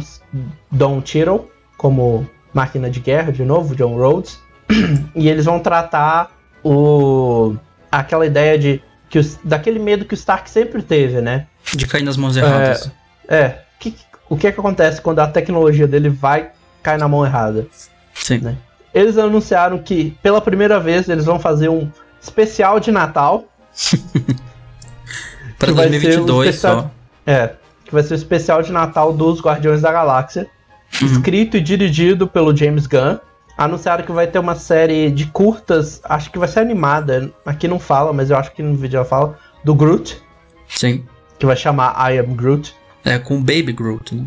Don 0.69 1.01
Cheadle, 1.03 1.49
como 1.77 2.27
máquina 2.53 2.89
de 2.89 2.99
guerra, 2.99 3.31
de 3.31 3.43
novo, 3.45 3.75
John 3.75 3.95
Rhodes. 3.95 4.37
e 5.15 5.29
eles 5.29 5.45
vão 5.45 5.59
tratar 5.59 6.31
o 6.63 7.55
aquela 7.91 8.25
ideia 8.25 8.59
de 8.59 8.81
que 9.09 9.17
os- 9.17 9.39
daquele 9.43 9.79
medo 9.79 10.03
que 10.05 10.13
o 10.13 10.15
Stark 10.15 10.49
sempre 10.49 10.81
teve, 10.81 11.21
né? 11.21 11.47
De 11.73 11.87
cair 11.87 12.03
nas 12.03 12.17
mãos 12.17 12.35
erradas. 12.35 12.91
É, 13.27 13.59
que- 13.79 13.95
o 14.29 14.35
que 14.37 14.51
que 14.51 14.59
acontece 14.59 15.01
quando 15.01 15.19
a 15.19 15.27
tecnologia 15.27 15.87
dele 15.87 16.09
vai 16.09 16.51
cair 16.83 16.97
na 16.97 17.07
mão 17.07 17.25
errada? 17.25 17.67
Sim. 18.13 18.39
né? 18.39 18.57
Eles 18.93 19.17
anunciaram 19.17 19.77
que 19.77 20.11
pela 20.23 20.41
primeira 20.41 20.79
vez 20.79 21.07
eles 21.07 21.25
vão 21.25 21.39
fazer 21.39 21.69
um 21.69 21.89
especial 22.21 22.79
de 22.79 22.91
Natal 22.91 23.45
o 25.61 25.73
2022 25.73 26.49
especial- 26.49 26.81
só. 26.81 26.91
É, 27.25 27.51
que 27.85 27.93
vai 27.93 28.03
ser 28.03 28.13
o 28.13 28.15
especial 28.15 28.61
de 28.61 28.71
Natal 28.71 29.13
dos 29.13 29.41
Guardiões 29.41 29.81
da 29.81 29.91
Galáxia, 29.91 30.47
escrito 31.01 31.57
e 31.57 31.61
dirigido 31.61 32.27
pelo 32.27 32.55
James 32.55 32.87
Gunn. 32.87 33.17
Anunciaram 33.57 34.03
que 34.05 34.11
vai 34.11 34.27
ter 34.27 34.39
uma 34.39 34.55
série 34.55 35.09
de 35.09 35.25
curtas, 35.27 35.99
acho 36.03 36.31
que 36.31 36.37
vai 36.37 36.47
ser 36.47 36.59
animada, 36.59 37.31
aqui 37.45 37.67
não 37.67 37.79
fala, 37.79 38.13
mas 38.13 38.29
eu 38.29 38.37
acho 38.37 38.51
que 38.51 38.61
no 38.61 38.75
vídeo 38.75 38.97
ela 38.97 39.05
fala, 39.05 39.37
do 39.63 39.73
Groot, 39.73 40.21
Sim. 40.67 41.03
que 41.39 41.45
vai 41.45 41.55
chamar 41.55 41.95
I 42.11 42.19
Am 42.19 42.35
Groot. 42.35 42.73
É 43.09 43.19
com 43.19 43.35
o 43.37 43.39
Baby 43.39 43.71
Groot, 43.73 44.15
né? 44.15 44.25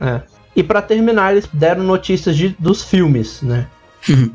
É. 0.00 0.20
E 0.54 0.62
pra 0.62 0.80
terminar, 0.82 1.32
eles 1.32 1.48
deram 1.52 1.82
notícias 1.84 2.36
de- 2.36 2.56
dos 2.58 2.82
filmes, 2.82 3.40
né? 3.42 3.66
Uhum. 4.08 4.30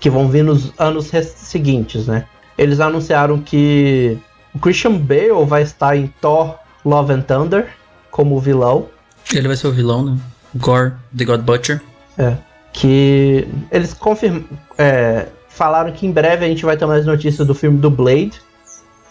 que 0.00 0.10
vão 0.10 0.26
vir 0.28 0.42
nos 0.42 0.72
anos 0.80 1.10
seguintes, 1.36 2.06
né? 2.08 2.24
Eles 2.58 2.80
anunciaram 2.80 3.38
que 3.40 4.18
o 4.52 4.58
Christian 4.58 4.92
Bale 4.98 5.44
vai 5.46 5.62
estar 5.62 5.96
em 5.96 6.08
Thor 6.20 6.56
Love 6.84 7.12
and 7.12 7.20
Thunder 7.22 7.68
como 8.10 8.40
vilão. 8.40 8.88
Ele 9.32 9.46
vai 9.46 9.56
ser 9.56 9.68
o 9.68 9.72
vilão, 9.72 10.04
né? 10.04 10.18
Gore, 10.56 10.92
The 11.16 11.24
God 11.24 11.42
Butcher. 11.42 11.80
É. 12.18 12.36
Que 12.72 13.46
eles 13.70 13.94
confirm... 13.94 14.42
é, 14.76 15.26
falaram 15.48 15.92
que 15.92 16.04
em 16.06 16.10
breve 16.10 16.44
a 16.44 16.48
gente 16.48 16.64
vai 16.64 16.76
ter 16.76 16.84
mais 16.86 17.06
notícias 17.06 17.46
do 17.46 17.54
filme 17.54 17.78
do 17.78 17.88
Blade 17.90 18.32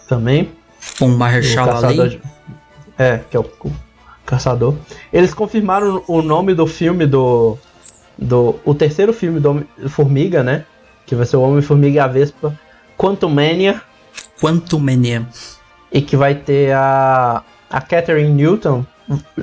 também. 0.08 0.50
Com 0.98 1.08
o 1.10 1.18
caçador 1.18 2.00
Ali. 2.06 2.10
de- 2.10 2.22
É, 2.98 3.20
que 3.30 3.36
é 3.36 3.40
o, 3.40 3.44
o 3.64 3.72
caçador. 4.24 4.74
Eles 5.12 5.34
confirmaram 5.34 6.02
o 6.06 6.22
nome 6.22 6.54
do 6.54 6.66
filme 6.66 7.06
do. 7.06 7.56
do 8.18 8.56
o 8.64 8.74
terceiro 8.74 9.12
filme 9.12 9.40
do 9.40 9.50
Homem-Formiga, 9.50 10.42
né? 10.42 10.64
Que 11.06 11.14
vai 11.14 11.26
ser 11.26 11.36
o 11.36 11.42
Homem-Formiga 11.42 11.96
e 11.96 11.98
a 11.98 12.06
Vespa. 12.06 12.58
Quantumania. 12.96 13.80
Quanto 14.40 14.78
Mania. 14.78 15.26
E 15.90 16.00
que 16.00 16.16
vai 16.16 16.34
ter 16.34 16.72
a. 16.72 17.42
a 17.70 17.80
Catherine 17.80 18.32
Newton 18.32 18.84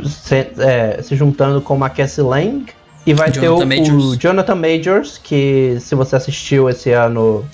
se, 0.06 0.36
é, 0.58 1.02
se 1.02 1.16
juntando 1.16 1.62
com 1.62 1.84
a 1.84 1.90
Cassie 1.90 2.24
Lang. 2.24 2.66
E 3.06 3.14
vai 3.14 3.32
ter 3.32 3.42
Jonathan 3.42 3.66
o, 3.66 3.68
Majors. 3.68 4.04
o 4.04 4.16
Jonathan 4.18 4.56
Majors, 4.56 5.18
que 5.18 5.78
se 5.80 5.96
você 5.96 6.16
assistiu 6.16 6.70
esse 6.70 6.92
ano. 6.92 7.46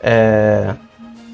É, 0.00 0.74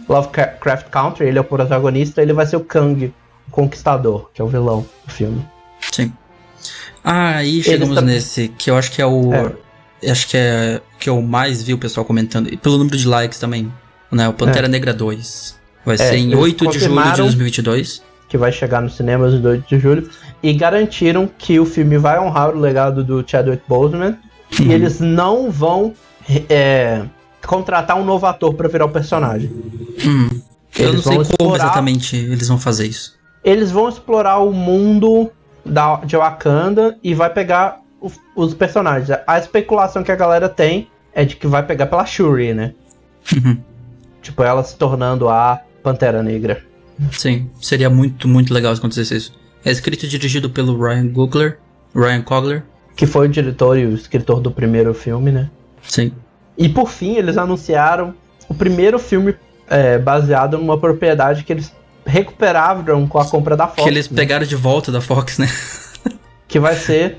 Lovecraft 0.08 0.88
Country, 0.88 1.26
ele 1.26 1.38
é 1.38 1.40
o 1.40 1.44
protagonista, 1.44 2.22
ele 2.22 2.32
vai 2.32 2.46
ser 2.46 2.56
o 2.56 2.60
Kang, 2.60 3.06
o 3.06 3.12
Conquistador, 3.50 4.30
que 4.34 4.40
é 4.40 4.44
o 4.44 4.48
vilão 4.48 4.84
do 5.06 5.12
filme. 5.12 5.44
Sim. 5.92 6.12
Ah, 7.04 7.36
aí 7.36 7.62
chegamos 7.62 7.94
tam- 7.94 8.04
nesse, 8.04 8.48
que 8.48 8.70
eu 8.70 8.76
acho 8.76 8.90
que 8.92 9.00
é 9.00 9.06
o. 9.06 9.32
É. 9.32 10.10
Acho 10.10 10.28
que 10.28 10.36
é 10.36 10.80
que 10.98 11.08
eu 11.08 11.20
mais 11.22 11.62
vi 11.62 11.74
o 11.74 11.78
pessoal 11.78 12.04
comentando. 12.04 12.52
E 12.52 12.56
pelo 12.56 12.78
número 12.78 12.96
de 12.96 13.06
likes 13.06 13.38
também. 13.38 13.72
Né? 14.10 14.28
O 14.28 14.32
Pantera 14.32 14.68
Negra 14.68 14.94
2. 14.94 15.56
Vai 15.84 15.96
ser 15.98 16.16
em 16.16 16.26
eles 16.28 16.38
8 16.38 16.58
de 16.58 16.64
julho 16.64 16.72
de 16.72 16.78
confirmaram- 16.88 17.24
2022. 17.24 18.02
Que 18.28 18.36
vai 18.38 18.52
chegar 18.52 18.80
nos 18.82 18.94
cinemas 18.96 19.32
em 19.34 19.40
2 19.40 19.64
de 19.66 19.78
julho. 19.78 20.08
E 20.42 20.52
garantiram 20.52 21.28
que 21.38 21.58
o 21.58 21.64
filme 21.66 21.96
vai 21.98 22.18
honrar 22.20 22.50
o 22.54 22.58
legado 22.60 23.02
do 23.02 23.24
Chadwick 23.26 23.62
Boseman. 23.68 24.16
Uhum. 24.58 24.66
E 24.66 24.72
eles 24.72 25.00
não 25.00 25.50
vão 25.50 25.94
é, 26.48 27.02
contratar 27.46 27.96
um 27.98 28.04
novo 28.04 28.24
ator 28.26 28.54
pra 28.54 28.68
virar 28.68 28.84
o 28.84 28.90
personagem. 28.90 29.50
Hum. 30.04 30.28
Eu 30.78 30.92
não 30.92 31.02
sei 31.02 31.12
como 31.12 31.22
explorar- 31.22 31.64
exatamente 31.64 32.16
eles 32.16 32.46
vão 32.48 32.58
fazer 32.58 32.86
isso. 32.86 33.17
Eles 33.44 33.70
vão 33.70 33.88
explorar 33.88 34.38
o 34.38 34.52
mundo 34.52 35.30
da, 35.64 35.96
de 35.96 36.16
Wakanda 36.16 36.96
e 37.02 37.14
vai 37.14 37.30
pegar 37.32 37.80
o- 38.00 38.10
os 38.36 38.54
personagens. 38.54 39.16
A 39.26 39.38
especulação 39.38 40.02
que 40.02 40.12
a 40.12 40.16
galera 40.16 40.48
tem 40.48 40.88
é 41.14 41.24
de 41.24 41.36
que 41.36 41.46
vai 41.46 41.62
pegar 41.62 41.86
pela 41.86 42.04
Shuri, 42.06 42.52
né? 42.54 42.74
Uhum. 43.34 43.58
Tipo, 44.22 44.42
ela 44.42 44.62
se 44.64 44.76
tornando 44.76 45.28
a 45.28 45.60
Pantera 45.82 46.22
Negra. 46.22 46.62
Sim, 47.12 47.48
seria 47.60 47.88
muito, 47.88 48.26
muito 48.26 48.52
legal 48.52 48.74
se 48.74 48.80
acontecesse 48.80 49.16
isso. 49.16 49.38
É 49.64 49.70
escrito 49.70 50.04
e 50.04 50.08
dirigido 50.08 50.50
pelo 50.50 50.80
Ryan 50.80 51.08
Coogler. 51.12 51.58
Ryan 51.94 52.22
Coogler. 52.22 52.62
Que 52.96 53.06
foi 53.06 53.26
o 53.26 53.30
diretor 53.30 53.78
e 53.78 53.86
o 53.86 53.94
escritor 53.94 54.40
do 54.40 54.50
primeiro 54.50 54.92
filme, 54.92 55.30
né? 55.30 55.48
Sim. 55.82 56.12
E 56.56 56.68
por 56.68 56.90
fim, 56.90 57.14
eles 57.16 57.36
anunciaram 57.38 58.14
o 58.48 58.54
primeiro 58.54 58.98
filme 58.98 59.34
é, 59.68 59.98
baseado 59.98 60.58
numa 60.58 60.76
propriedade 60.78 61.44
que 61.44 61.52
eles 61.52 61.72
recuperaram 62.06 63.06
com 63.06 63.18
a 63.18 63.24
compra 63.24 63.56
da 63.56 63.66
Fox. 63.66 63.82
que 63.82 63.88
eles 63.88 64.08
né? 64.10 64.16
pegaram 64.16 64.46
de 64.46 64.56
volta 64.56 64.90
da 64.90 65.00
Fox, 65.00 65.38
né? 65.38 65.48
Que 66.48 66.58
vai 66.58 66.74
ser 66.74 67.18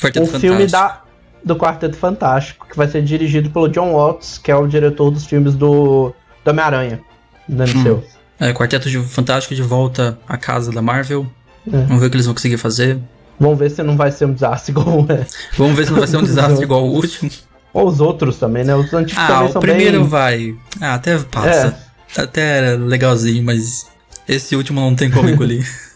Quarteto 0.00 0.22
um 0.22 0.26
Fantástico. 0.26 0.38
filme 0.54 0.66
da, 0.68 1.02
do 1.44 1.56
Quarteto 1.56 1.96
Fantástico, 1.96 2.68
que 2.70 2.76
vai 2.76 2.86
ser 2.86 3.02
dirigido 3.02 3.50
pelo 3.50 3.68
John 3.68 3.92
Watts, 3.94 4.38
que 4.38 4.48
é 4.48 4.54
o 4.54 4.64
diretor 4.68 5.10
dos 5.10 5.26
filmes 5.26 5.54
do, 5.54 6.14
do 6.44 6.50
Homem-Aranha, 6.50 7.00
do 7.48 7.64
MCU. 7.64 8.04
É, 8.38 8.52
Quarteto 8.52 8.88
de 8.88 8.98
Fantástico 9.02 9.56
de 9.56 9.62
volta 9.62 10.16
à 10.28 10.36
casa 10.36 10.70
da 10.70 10.80
Marvel. 10.80 11.26
É. 11.66 11.78
Vamos 11.82 12.00
ver 12.00 12.06
o 12.06 12.10
que 12.10 12.16
eles 12.16 12.26
vão 12.26 12.34
conseguir 12.34 12.58
fazer. 12.58 13.00
Vamos 13.40 13.58
ver 13.58 13.70
se 13.70 13.82
não 13.82 13.96
vai 13.96 14.12
ser 14.12 14.26
um 14.26 14.32
desastre 14.34 14.70
igual 14.70 15.04
é. 15.08 15.26
Vamos 15.58 15.76
ver 15.76 15.86
se 15.86 15.90
não 15.90 15.98
vai 15.98 16.06
ser 16.08 16.16
um 16.18 16.22
desastre 16.24 16.62
igual 16.62 16.84
o 16.86 16.92
último. 16.94 17.28
Ou 17.72 17.88
os 17.88 18.00
outros 18.00 18.38
também, 18.38 18.62
né? 18.62 18.76
Os 18.76 18.92
antigos 18.94 19.22
Ah, 19.22 19.26
também 19.26 19.48
o 19.48 19.52
são 19.52 19.60
primeiro 19.60 19.98
bem... 19.98 20.06
É. 20.06 20.08
vai. 20.08 20.54
Ah, 20.80 20.94
até 20.94 21.18
passa. 21.18 21.76
Até 22.16 22.58
era 22.58 22.76
legalzinho, 22.76 23.42
mas 23.44 23.88
esse 24.34 24.54
último 24.56 24.80
não 24.80 24.94
tem 24.94 25.10
como 25.10 25.28
engolir. 25.28 25.66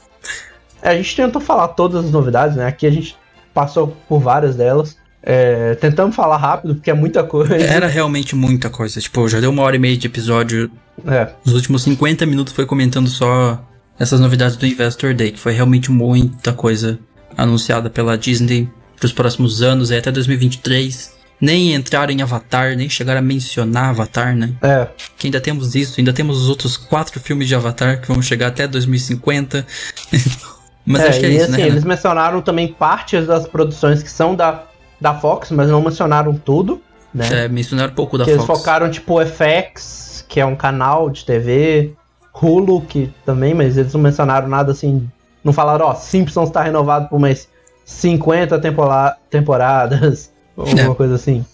É, 0.83 0.91
a 0.91 0.97
gente 0.97 1.17
tentou 1.17 1.41
falar 1.41 1.69
todas 1.69 2.05
as 2.05 2.11
novidades, 2.11 2.57
né? 2.57 2.67
Aqui 2.67 2.87
a 2.87 2.91
gente 2.91 3.17
passou 3.55 3.97
por 4.07 4.21
várias 4.21 4.55
delas. 4.55 4.99
É, 5.23 5.75
tentamos 5.77 6.15
falar 6.15 6.37
rápido, 6.37 6.75
porque 6.75 6.91
é 6.91 6.95
muita 6.95 7.25
coisa. 7.25 7.57
era 7.57 7.87
realmente 7.87 8.37
muita 8.37 8.69
coisa. 8.69 9.01
Tipo, 9.01 9.27
já 9.27 9.41
deu 9.41 9.51
uma 9.51 9.63
hora 9.63 9.77
e 9.77 9.79
meia 9.79 9.97
de 9.97 10.07
episódio. 10.07 10.71
É, 11.07 11.31
Os 11.43 11.55
últimos 11.55 11.85
50 11.85 12.27
minutos 12.27 12.53
foi 12.53 12.67
comentando 12.67 13.09
só 13.09 13.65
essas 13.99 14.21
novidades 14.21 14.59
do 14.59 14.67
Investor 14.67 15.15
Day, 15.15 15.33
que 15.33 15.41
foi 15.41 15.55
realmente 15.55 15.91
muita 15.91 16.53
coisa 16.53 16.99
anunciada 17.35 17.89
pela 17.89 18.19
Disney 18.19 18.69
pros 19.01 19.11
próximos 19.11 19.63
anos, 19.63 19.91
até 19.91 20.13
2023. 20.13 21.14
Nem 21.41 21.75
entraram 21.75 22.13
em 22.13 22.23
Avatar, 22.23 22.77
nem 22.77 22.89
chegaram 22.89 23.19
a 23.19 23.23
mencionar 23.23 23.91
Avatar, 23.91 24.35
né? 24.35 24.53
é. 24.63 24.87
Que 25.19 25.27
ainda 25.27 25.41
temos 25.41 25.75
isso, 25.75 25.95
ainda 25.99 26.13
temos 26.13 26.41
os 26.43 26.49
outros 26.49 26.77
quatro 26.77 27.19
filmes 27.21 27.49
de 27.49 27.55
Avatar 27.55 28.01
que 28.01 28.09
vão 28.09 28.23
chegar 28.23 28.49
até 28.49 28.67
2050. 28.67 29.67
Mas 30.87 31.03
é, 31.03 31.09
acho 31.09 31.21
que 31.21 31.27
é 31.27 31.31
e 31.31 31.37
isso, 31.37 31.45
assim, 31.51 31.63
né? 31.63 31.67
Eles 31.67 31.85
mencionaram 31.85 32.43
também 32.43 32.69
partes 32.69 33.27
das 33.27 33.47
produções 33.47 34.03
que 34.03 34.11
são 34.11 34.35
da, 34.35 34.65
da 35.01 35.15
Fox, 35.15 35.51
mas 35.51 35.71
não 35.71 35.81
mencionaram 35.81 36.35
tudo, 36.35 36.83
né? 37.13 37.27
É, 37.45 37.49
mencionaram 37.49 37.91
um 37.91 37.95
pouco 37.95 38.19
da 38.19 38.25
que 38.25 38.31
eles 38.33 38.45
Fox. 38.45 38.59
focaram, 38.61 38.91
tipo, 38.91 39.19
FX, 39.25 40.27
que 40.29 40.39
é 40.41 40.45
um 40.45 40.55
canal 40.55 41.09
de 41.09 41.25
TV, 41.25 41.95
Hulu, 42.35 42.83
que 42.83 43.11
também, 43.25 43.55
mas 43.55 43.79
eles 43.79 43.95
não 43.95 44.01
mencionaram 44.01 44.47
nada 44.47 44.73
assim. 44.73 45.09
Não 45.43 45.55
falaram, 45.55 45.87
ó, 45.87 45.95
Simpsons 45.95 46.51
tá 46.51 46.63
renovado 46.63 47.09
por 47.09 47.19
mais 47.19 47.49
50 47.87 48.59
tempora- 48.59 49.17
temporadas, 49.31 50.31
ou 50.57 50.67
alguma 50.67 50.93
É. 50.93 50.95
coisa 50.95 51.15
assim. 51.15 51.45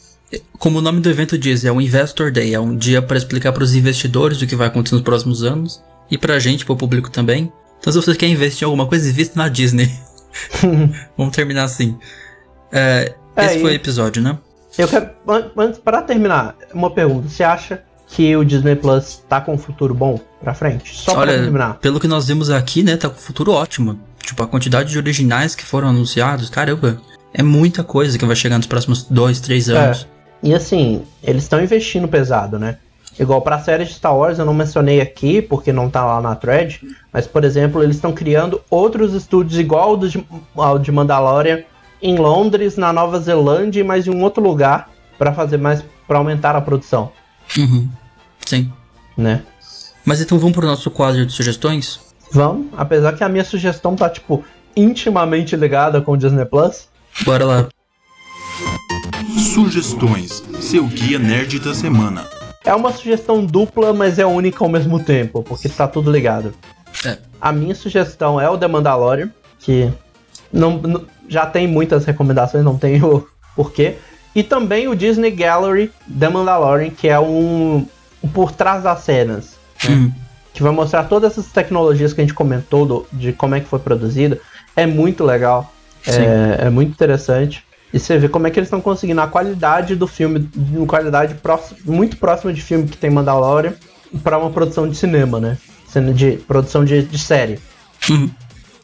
Como 0.59 0.79
o 0.79 0.83
nome 0.83 1.01
do 1.01 1.11
evento 1.11 1.37
diz, 1.37 1.65
é 1.65 1.73
um 1.73 1.81
Investor 1.81 2.31
Day, 2.31 2.55
é 2.55 2.61
um 2.61 2.77
dia 2.77 3.03
para 3.03 3.17
explicar 3.17 3.53
para 3.53 3.65
os 3.65 3.75
investidores 3.75 4.41
o 4.41 4.47
que 4.47 4.55
vai 4.55 4.69
acontecer 4.69 4.95
nos 4.95 5.03
próximos 5.05 5.43
anos 5.43 5.83
e 6.11 6.17
pra 6.17 6.39
gente, 6.39 6.65
pro 6.65 6.77
público 6.77 7.11
também. 7.11 7.53
Então, 7.81 7.93
se 7.93 8.01
você 8.01 8.15
quer 8.15 8.29
investir 8.29 8.63
em 8.63 8.67
alguma 8.67 8.87
coisa, 8.87 9.09
invista 9.09 9.39
na 9.39 9.49
Disney. 9.49 9.91
Vamos 11.17 11.35
terminar 11.35 11.65
assim. 11.65 11.97
É, 12.71 13.15
é, 13.35 13.47
esse 13.47 13.61
foi 13.61 13.73
o 13.73 13.75
episódio, 13.75 14.23
né? 14.23 14.39
Eu 14.79 14.87
quero, 14.87 15.11
antes, 15.57 15.81
para 15.81 16.03
terminar, 16.03 16.55
uma 16.73 16.91
pergunta. 16.91 17.29
Você 17.29 17.43
acha 17.43 17.83
que 18.07 18.37
o 18.37 18.45
Disney 18.45 18.77
Plus 18.77 19.23
tá 19.29 19.41
com 19.41 19.55
um 19.55 19.59
futuro 19.59 19.95
bom 19.95 20.21
pra 20.41 20.55
frente? 20.55 20.95
Só 20.95 21.13
Olha, 21.17 21.33
pra 21.33 21.43
terminar. 21.43 21.75
Pelo 21.79 21.99
que 21.99 22.07
nós 22.07 22.29
vimos 22.29 22.51
aqui, 22.51 22.83
né, 22.83 22.97
tá 22.97 23.09
com 23.09 23.17
um 23.17 23.21
futuro 23.21 23.53
ótimo. 23.53 23.99
Tipo, 24.23 24.43
a 24.45 24.47
quantidade 24.47 24.91
de 24.91 24.99
originais 24.99 25.55
que 25.55 25.65
foram 25.65 25.89
anunciados, 25.89 26.51
caramba, 26.51 27.01
é 27.33 27.43
muita 27.43 27.83
coisa 27.85 28.19
que 28.19 28.25
vai 28.25 28.37
chegar 28.37 28.59
nos 28.59 28.67
próximos 28.67 29.05
dois, 29.05 29.41
três 29.41 29.69
é. 29.69 29.77
anos. 29.77 30.07
É. 30.43 30.49
E 30.49 30.55
assim, 30.55 31.03
eles 31.23 31.43
estão 31.43 31.63
investindo 31.63 32.09
pesado, 32.09 32.59
né? 32.59 32.79
Igual 33.19 33.43
pra 33.43 33.59
série 33.59 33.85
de 33.85 33.93
Star 33.93 34.17
Wars, 34.17 34.39
eu 34.39 34.47
não 34.47 34.55
mencionei 34.55 35.01
aqui, 35.01 35.43
porque 35.43 35.73
não 35.73 35.91
tá 35.91 36.05
lá 36.05 36.21
na 36.23 36.35
thread, 36.35 36.81
mas, 37.13 37.27
por 37.27 37.45
exemplo, 37.45 37.83
eles 37.83 37.97
estão 37.97 38.13
criando 38.13 38.63
outros 38.71 39.13
estúdios 39.13 39.59
igual 39.59 39.91
ao 39.91 39.97
de, 39.99 40.27
ao 40.57 40.79
de 40.79 40.91
Mandalorian 40.91 41.63
em 42.01 42.17
Londres, 42.17 42.79
na 42.79 42.93
Nova 42.93 43.21
Zelândia 43.21 43.81
e 43.81 43.85
mais 43.85 44.07
em 44.07 44.11
um 44.11 44.23
outro 44.23 44.43
lugar 44.43 44.89
para 45.19 45.35
fazer 45.35 45.59
mais, 45.59 45.85
para 46.09 46.17
aumentar 46.17 46.57
a 46.57 46.61
produção. 46.63 47.13
Uhum. 47.59 47.89
Sim. 48.47 48.73
Né? 49.17 49.43
Mas 50.05 50.21
então 50.21 50.39
vamos 50.39 50.57
pro 50.57 50.67
nosso 50.67 50.91
quadro 50.91 51.27
de 51.27 51.33
sugestões? 51.33 52.01
Vamos, 52.33 52.69
apesar 52.77 53.13
que 53.13 53.23
a 53.23 53.29
minha 53.29 53.45
sugestão 53.45 53.95
tá, 53.95 54.09
tipo, 54.09 54.43
intimamente 54.75 55.57
ligada 55.57 56.01
com 56.01 56.13
o 56.13 56.17
Disney 56.17 56.47
Plus. 56.47 56.89
Bora 57.25 57.45
lá. 57.45 57.69
Sugestões, 59.53 60.43
seu 60.61 60.87
guia 60.87 61.19
nerd 61.19 61.59
da 61.61 61.75
semana. 61.75 62.27
É 62.65 62.75
uma 62.75 62.93
sugestão 62.93 63.45
dupla, 63.45 63.93
mas 63.93 64.19
é 64.19 64.27
única 64.27 64.63
ao 64.63 64.71
mesmo 64.71 65.03
tempo, 65.03 65.43
porque 65.43 65.67
está 65.67 65.89
tudo 65.89 66.11
ligado. 66.11 66.53
É. 67.05 67.19
A 67.41 67.53
minha 67.53 67.75
sugestão 67.75 68.41
é 68.41 68.49
o 68.49 68.59
The 68.59 68.69
Mandalorian, 68.69 69.31
que 69.59 69.91
não, 70.53 70.79
não, 70.79 71.05
já 71.29 71.47
tem 71.47 71.67
muitas 71.67 72.05
recomendações, 72.05 72.65
não 72.65 72.77
tem 72.77 73.03
o 73.03 73.27
porquê. 73.57 73.97
E 74.35 74.43
também 74.43 74.89
o 74.89 74.95
Disney 74.95 75.31
Gallery 75.31 75.91
The 76.19 76.29
Mandalorian, 76.29 76.91
que 76.91 77.09
é 77.09 77.19
um, 77.19 77.87
um 78.23 78.29
por 78.29 78.53
trás 78.53 78.83
das 78.83 79.01
cenas. 79.01 79.57
Né? 79.85 79.95
Hum. 79.95 80.13
Que 80.53 80.63
vai 80.63 80.73
mostrar 80.73 81.05
todas 81.05 81.33
essas 81.33 81.51
tecnologias 81.51 82.13
que 82.13 82.21
a 82.21 82.25
gente 82.25 82.35
comentou 82.35 82.85
do, 82.85 83.07
de 83.13 83.33
como 83.33 83.55
é 83.55 83.61
que 83.61 83.69
foi 83.69 83.79
produzido. 83.79 84.39
É 84.77 84.87
muito 84.87 85.25
legal. 85.25 85.73
É, 86.07 86.67
é, 86.67 86.71
muito 86.71 86.91
interessante. 86.91 87.65
E 87.93 87.99
você 87.99 88.19
vê 88.19 88.29
como 88.29 88.47
é 88.47 88.51
que 88.51 88.59
eles 88.59 88.69
estão 88.69 88.81
conseguindo 88.81 89.21
a 89.21 89.27
qualidade 89.27 89.97
do 89.97 90.07
filme, 90.07 90.49
uma 90.73 90.87
qualidade 90.87 91.35
próxima, 91.35 91.79
muito 91.85 92.17
próxima 92.17 92.53
de 92.53 92.63
filme 92.63 92.87
que 92.87 92.97
tem 92.97 93.11
Mandalorian, 93.11 93.75
para 94.23 94.39
uma 94.39 94.51
produção 94.51 94.89
de 94.89 94.97
cinema, 94.97 95.41
né? 95.41 95.59
Sendo 95.89 96.15
de 96.15 96.33
produção 96.33 96.85
de, 96.85 97.03
de 97.03 97.19
série. 97.19 97.59
Uhum. 98.09 98.31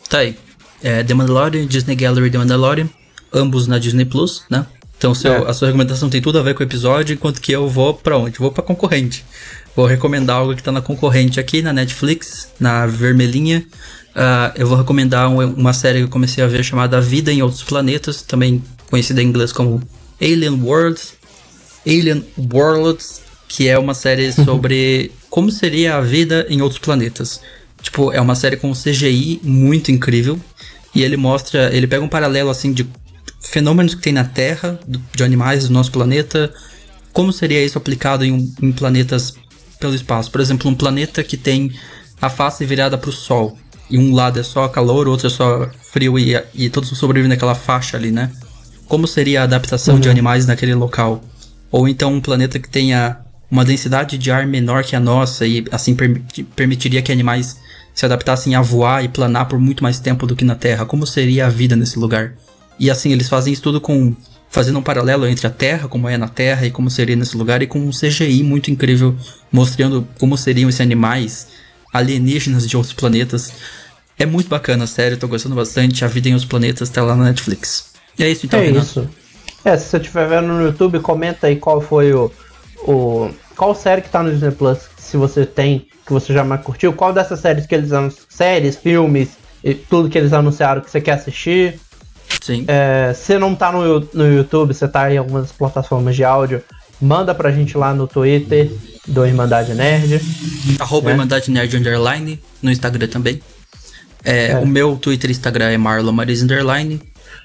Tá 0.08 0.18
aí. 0.18 0.36
É, 0.82 1.02
The 1.02 1.14
Mandalorian, 1.14 1.66
Disney 1.66 1.94
Gallery 1.94 2.30
The 2.30 2.38
Mandalorian, 2.38 2.88
ambos 3.32 3.66
na 3.66 3.78
Disney 3.78 4.04
Plus, 4.04 4.44
né? 4.50 4.66
Então 4.98 5.14
seu, 5.14 5.46
é. 5.46 5.50
a 5.50 5.52
sua 5.52 5.68
recomendação 5.68 6.08
tem 6.08 6.22
tudo 6.22 6.38
a 6.38 6.42
ver 6.42 6.54
com 6.54 6.60
o 6.60 6.66
episódio, 6.66 7.14
enquanto 7.14 7.40
que 7.40 7.52
eu 7.52 7.68
vou 7.68 7.94
para 7.94 8.16
onde? 8.16 8.38
Vou 8.38 8.50
para 8.50 8.62
concorrente. 8.62 9.24
Vou 9.74 9.86
recomendar 9.86 10.36
algo 10.36 10.54
que 10.56 10.62
tá 10.62 10.72
na 10.72 10.80
concorrente 10.80 11.38
aqui, 11.38 11.60
na 11.60 11.72
Netflix, 11.72 12.50
na 12.58 12.86
vermelhinha. 12.86 13.64
Uh, 14.16 14.48
eu 14.56 14.66
vou 14.66 14.78
recomendar 14.78 15.28
um, 15.28 15.44
uma 15.52 15.74
série 15.74 15.98
que 15.98 16.04
eu 16.04 16.08
comecei 16.08 16.42
a 16.42 16.46
ver 16.46 16.64
chamada 16.64 16.98
Vida 17.02 17.30
em 17.30 17.42
Outros 17.42 17.62
Planetas, 17.62 18.22
também 18.22 18.64
conhecida 18.88 19.22
em 19.22 19.26
inglês 19.26 19.52
como 19.52 19.82
Alien 20.18 20.58
Worlds. 20.62 21.12
Alien 21.86 22.24
Worlds, 22.50 23.20
que 23.46 23.68
é 23.68 23.78
uma 23.78 23.92
série 23.92 24.28
uhum. 24.28 24.44
sobre 24.44 25.12
como 25.28 25.50
seria 25.50 25.96
a 25.96 26.00
vida 26.00 26.46
em 26.48 26.62
outros 26.62 26.78
planetas. 26.78 27.42
Tipo, 27.82 28.10
é 28.10 28.18
uma 28.18 28.34
série 28.34 28.56
com 28.56 28.72
CGI 28.72 29.38
muito 29.42 29.92
incrível. 29.92 30.40
E 30.94 31.02
ele 31.02 31.18
mostra, 31.18 31.70
ele 31.76 31.86
pega 31.86 32.02
um 32.02 32.08
paralelo 32.08 32.48
assim 32.48 32.72
de 32.72 32.88
fenômenos 33.38 33.94
que 33.94 34.00
tem 34.00 34.14
na 34.14 34.24
Terra, 34.24 34.80
de 35.14 35.22
animais 35.22 35.68
do 35.68 35.74
nosso 35.74 35.92
planeta, 35.92 36.50
como 37.12 37.32
seria 37.34 37.62
isso 37.62 37.76
aplicado 37.76 38.24
em, 38.24 38.50
em 38.62 38.72
planetas 38.72 39.34
pelo 39.78 39.94
espaço. 39.94 40.30
Por 40.30 40.40
exemplo, 40.40 40.70
um 40.70 40.74
planeta 40.74 41.22
que 41.22 41.36
tem 41.36 41.70
a 42.20 42.30
face 42.30 42.64
virada 42.64 42.96
para 42.96 43.10
o 43.10 43.12
Sol. 43.12 43.58
E 43.88 43.98
um 43.98 44.14
lado 44.14 44.40
é 44.40 44.42
só 44.42 44.66
calor, 44.68 45.06
o 45.06 45.10
outro 45.12 45.28
é 45.28 45.30
só 45.30 45.68
frio 45.92 46.18
e, 46.18 46.40
e 46.54 46.68
todos 46.68 46.88
sobrevivem 46.96 47.28
naquela 47.28 47.54
faixa 47.54 47.96
ali, 47.96 48.10
né? 48.10 48.30
como 48.88 49.06
seria 49.06 49.40
a 49.40 49.44
adaptação 49.44 49.94
uhum. 49.94 50.00
de 50.00 50.08
animais 50.08 50.46
naquele 50.46 50.74
local. 50.74 51.22
Ou 51.70 51.88
então 51.88 52.12
um 52.12 52.20
planeta 52.20 52.58
que 52.58 52.68
tenha 52.68 53.18
uma 53.50 53.64
densidade 53.64 54.16
de 54.16 54.30
ar 54.30 54.46
menor 54.46 54.84
que 54.84 54.96
a 54.96 55.00
nossa 55.00 55.46
e 55.46 55.64
assim 55.70 55.94
per 55.94 56.20
permitiria 56.54 57.02
que 57.02 57.12
animais 57.12 57.58
se 57.94 58.04
adaptassem 58.04 58.54
a 58.54 58.60
voar 58.60 59.04
e 59.04 59.08
planar 59.08 59.46
por 59.46 59.58
muito 59.58 59.82
mais 59.82 59.98
tempo 59.98 60.26
do 60.26 60.36
que 60.36 60.44
na 60.44 60.54
Terra. 60.54 60.84
Como 60.84 61.06
seria 61.06 61.46
a 61.46 61.48
vida 61.48 61.74
nesse 61.74 61.98
lugar? 61.98 62.34
E 62.78 62.90
assim, 62.90 63.10
eles 63.12 63.28
fazem 63.28 63.52
isso 63.52 63.62
tudo 63.62 63.80
com 63.80 64.14
fazendo 64.48 64.78
um 64.78 64.82
paralelo 64.82 65.26
entre 65.26 65.46
a 65.46 65.50
Terra, 65.50 65.88
como 65.88 66.08
é 66.08 66.16
na 66.16 66.28
Terra 66.28 66.66
e 66.66 66.70
como 66.70 66.90
seria 66.90 67.16
nesse 67.16 67.36
lugar 67.36 67.62
e 67.62 67.66
com 67.66 67.80
um 67.80 67.90
CGI 67.90 68.42
muito 68.42 68.70
incrível 68.70 69.16
mostrando 69.50 70.06
como 70.18 70.36
seriam 70.36 70.68
esses 70.68 70.80
animais 70.80 71.48
alienígenas 71.96 72.68
de 72.68 72.76
outros 72.76 72.94
planetas. 72.94 73.52
É 74.18 74.24
muito 74.24 74.48
bacana, 74.48 74.86
sério, 74.86 75.16
tô 75.16 75.28
gostando 75.28 75.54
bastante. 75.54 76.04
A 76.04 76.08
vida 76.08 76.28
em 76.28 76.32
outros 76.32 76.48
planetas 76.48 76.88
tá 76.88 77.02
lá 77.02 77.14
na 77.14 77.24
Netflix. 77.24 77.92
É 78.18 78.28
isso 78.28 78.46
então, 78.46 78.60
É 78.60 78.70
isso. 78.70 79.08
É, 79.64 79.76
se 79.76 79.90
você 79.90 79.96
estiver 79.96 80.28
vendo 80.28 80.48
no 80.48 80.62
YouTube, 80.62 81.00
comenta 81.00 81.48
aí 81.48 81.56
qual 81.56 81.80
foi 81.80 82.12
o, 82.12 82.30
o. 82.86 83.30
Qual 83.56 83.74
série 83.74 84.00
que 84.00 84.08
tá 84.08 84.22
no 84.22 84.30
Disney 84.30 84.52
Plus, 84.52 84.78
se 84.96 85.16
você 85.16 85.44
tem, 85.44 85.88
que 86.06 86.12
você 86.12 86.32
já 86.32 86.44
mais 86.44 86.62
curtiu, 86.62 86.92
qual 86.92 87.12
dessas 87.12 87.40
séries 87.40 87.66
que 87.66 87.74
eles 87.74 87.90
séries, 88.28 88.76
filmes 88.76 89.30
e 89.64 89.74
tudo 89.74 90.08
que 90.08 90.16
eles 90.16 90.32
anunciaram 90.32 90.80
que 90.80 90.90
você 90.90 91.00
quer 91.00 91.12
assistir. 91.12 91.80
Sim. 92.40 92.64
É, 92.68 93.12
se 93.12 93.38
não 93.38 93.54
tá 93.54 93.72
no, 93.72 94.00
no 94.12 94.32
YouTube, 94.32 94.72
você 94.72 94.86
tá 94.86 95.12
em 95.12 95.16
algumas 95.16 95.50
plataformas 95.50 96.14
de 96.14 96.22
áudio, 96.22 96.62
manda 97.00 97.34
pra 97.34 97.50
gente 97.50 97.76
lá 97.76 97.94
no 97.94 98.06
Twitter 98.06 98.70
do 99.06 99.24
Irmandade 99.24 99.74
Nerd. 99.74 100.20
Arroba 100.78 101.08
né? 101.08 101.12
Irmandade 101.12 101.50
Nerd 101.50 101.76
Underline, 101.76 102.40
no 102.62 102.70
Instagram 102.70 103.08
também. 103.08 103.40
É, 104.24 104.48
é. 104.48 104.58
O 104.58 104.66
meu 104.66 104.96
Twitter 104.96 105.30
e 105.30 105.32
Instagram 105.32 105.66
é 105.66 105.78
Marlon 105.78 106.12
Maris 106.12 106.42
Underline. 106.42 107.00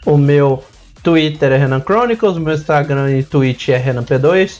O 0.05 0.17
meu 0.17 0.63
Twitter 1.03 1.51
é 1.51 1.57
Renan 1.57 1.81
Chronicles, 1.81 2.37
o 2.37 2.39
meu 2.39 2.55
Instagram 2.55 3.11
e 3.11 3.23
Twitch 3.23 3.69
é 3.69 3.77
Renan 3.77 4.03
P2. 4.03 4.59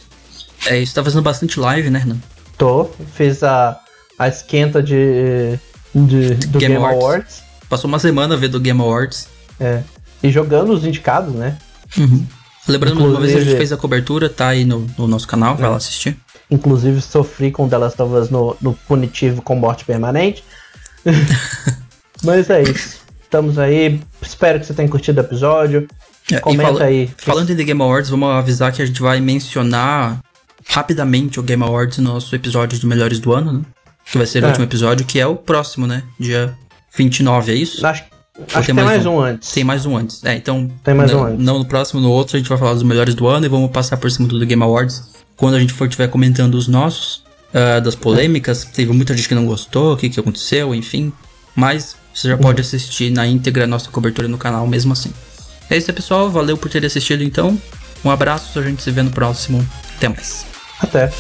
É, 0.68 0.78
isso 0.78 0.94
tá 0.94 1.04
fazendo 1.04 1.24
bastante 1.24 1.60
live, 1.60 1.90
né, 1.90 2.00
Renan? 2.00 2.18
Tô, 2.58 2.90
fiz 3.16 3.44
a, 3.44 3.80
a 4.20 4.28
esquenta 4.28 4.84
de, 4.84 5.58
de 5.96 6.36
do 6.36 6.60
Game, 6.60 6.74
Game 6.74 6.76
Awards. 6.76 7.04
Awards. 7.04 7.44
Passou 7.68 7.88
uma 7.88 7.98
semana 7.98 8.38
vendo 8.38 8.60
Game 8.60 8.80
Awards. 8.80 9.28
É. 9.60 9.82
E 10.22 10.30
jogando 10.30 10.72
os 10.74 10.86
indicados, 10.86 11.34
né? 11.34 11.58
Uhum. 11.98 12.26
Lembrando, 12.68 12.96
Inclusive, 12.96 13.18
uma 13.18 13.26
vez 13.26 13.36
a 13.36 13.44
gente 13.44 13.58
fez 13.58 13.72
a 13.72 13.78
cobertura, 13.78 14.30
tá 14.30 14.50
aí 14.50 14.64
no, 14.64 14.88
no 14.98 15.08
nosso 15.08 15.28
canal, 15.28 15.56
vai 15.56 15.70
lá 15.70 15.78
assistir. 15.78 16.18
Inclusive, 16.50 17.02
sofri 17.02 17.52
com 17.52 17.68
Last 17.68 18.02
of 18.02 18.14
Us 18.14 18.30
no, 18.30 18.56
no 18.62 18.74
punitivo 18.74 19.42
com 19.42 19.56
morte 19.56 19.86
permanente. 19.86 20.44
Mas 22.24 22.50
é 22.50 22.62
isso. 22.62 23.02
Estamos 23.24 23.58
aí. 23.58 24.00
Espero 24.22 24.60
que 24.60 24.66
você 24.66 24.74
tenha 24.74 24.90
curtido 24.90 25.22
o 25.22 25.24
episódio. 25.24 25.88
É, 26.32 26.40
Comenta 26.40 26.74
fala, 26.74 26.84
aí. 26.84 27.10
Falando 27.18 27.50
em 27.52 27.56
The 27.56 27.64
Game 27.64 27.82
Awards, 27.82 28.10
vamos 28.10 28.30
avisar 28.30 28.72
que 28.72 28.82
a 28.82 28.86
gente 28.86 29.02
vai 29.02 29.20
mencionar 29.20 30.20
rapidamente 30.68 31.40
o 31.40 31.44
Game 31.44 31.64
Awards 31.64 31.98
no 31.98 32.14
nosso 32.14 32.36
episódio 32.36 32.78
de 32.78 32.86
melhores 32.86 33.20
do 33.20 33.34
ano, 33.34 33.54
né? 33.54 33.62
Que 34.06 34.18
vai 34.18 34.28
ser 34.28 34.44
é. 34.44 34.46
o 34.46 34.48
último 34.50 34.66
episódio, 34.66 35.06
que 35.06 35.20
é 35.20 35.26
o 35.26 35.36
próximo, 35.36 35.88
né? 35.88 36.04
Dia 36.20 36.54
29, 36.96 37.52
é 37.52 37.56
isso? 37.56 37.86
Acho, 37.86 38.04
acho 38.48 38.60
que 38.60 38.74
tem 38.74 38.76
mais 38.76 39.06
um? 39.06 39.16
um? 39.16 39.22
antes. 39.22 39.52
Tem 39.52 39.64
mais 39.64 39.86
um 39.86 39.98
antes. 39.98 40.24
É, 40.24 40.36
então. 40.36 40.70
Tem 40.84 40.94
mais 40.94 41.14
um 41.14 41.24
antes. 41.24 41.46
Não 41.46 41.60
no 41.60 41.66
próximo, 41.66 42.02
no 42.02 42.12
outro, 42.12 42.36
a 42.36 42.40
gente 42.40 42.50
vai 42.50 42.58
falar 42.58 42.74
dos 42.74 42.84
melhores 42.84 43.16
do 43.16 43.28
ano 43.28 43.46
e 43.46 43.50
vamos 43.50 43.72
passar 43.72 43.98
por 43.98 44.10
cima 44.10 44.28
do 44.28 44.46
Game 44.46 44.62
Awards. 44.62 45.12
Quando 45.36 45.56
a 45.56 45.60
gente 45.60 45.74
for 45.74 45.86
estiver 45.86 46.08
comentando 46.08 46.56
os 46.56 46.68
nossos, 46.68 47.24
uh, 47.52 47.82
das 47.82 47.96
polêmicas, 47.96 48.66
teve 48.66 48.92
muita 48.92 49.16
gente 49.16 49.28
que 49.28 49.36
não 49.36 49.46
gostou, 49.46 49.94
o 49.94 49.98
que, 49.98 50.10
que 50.10 50.20
aconteceu, 50.20 50.74
enfim. 50.74 51.12
Mas 51.56 51.96
você 52.14 52.30
já 52.30 52.38
pode 52.38 52.62
assistir 52.62 53.12
na 53.12 53.26
íntegra 53.28 53.64
a 53.64 53.68
nossa 53.68 53.90
cobertura 53.90 54.28
no 54.28 54.38
canal 54.38 54.66
mesmo 54.68 54.94
assim. 54.94 55.12
É 55.70 55.78
isso, 55.78 55.92
pessoal. 55.94 56.30
Valeu 56.30 56.58
por 56.58 56.70
ter 56.70 56.86
assistido 56.86 57.24
então. 57.24 57.58
Um 58.04 58.10
abraço, 58.10 58.60
a 58.60 58.64
gente 58.64 58.82
se 58.82 58.92
vê 58.92 59.02
no 59.02 59.12
próximo. 59.12 59.66
Até 59.98 60.10
mais. 60.10 60.46
Até. 60.80 61.12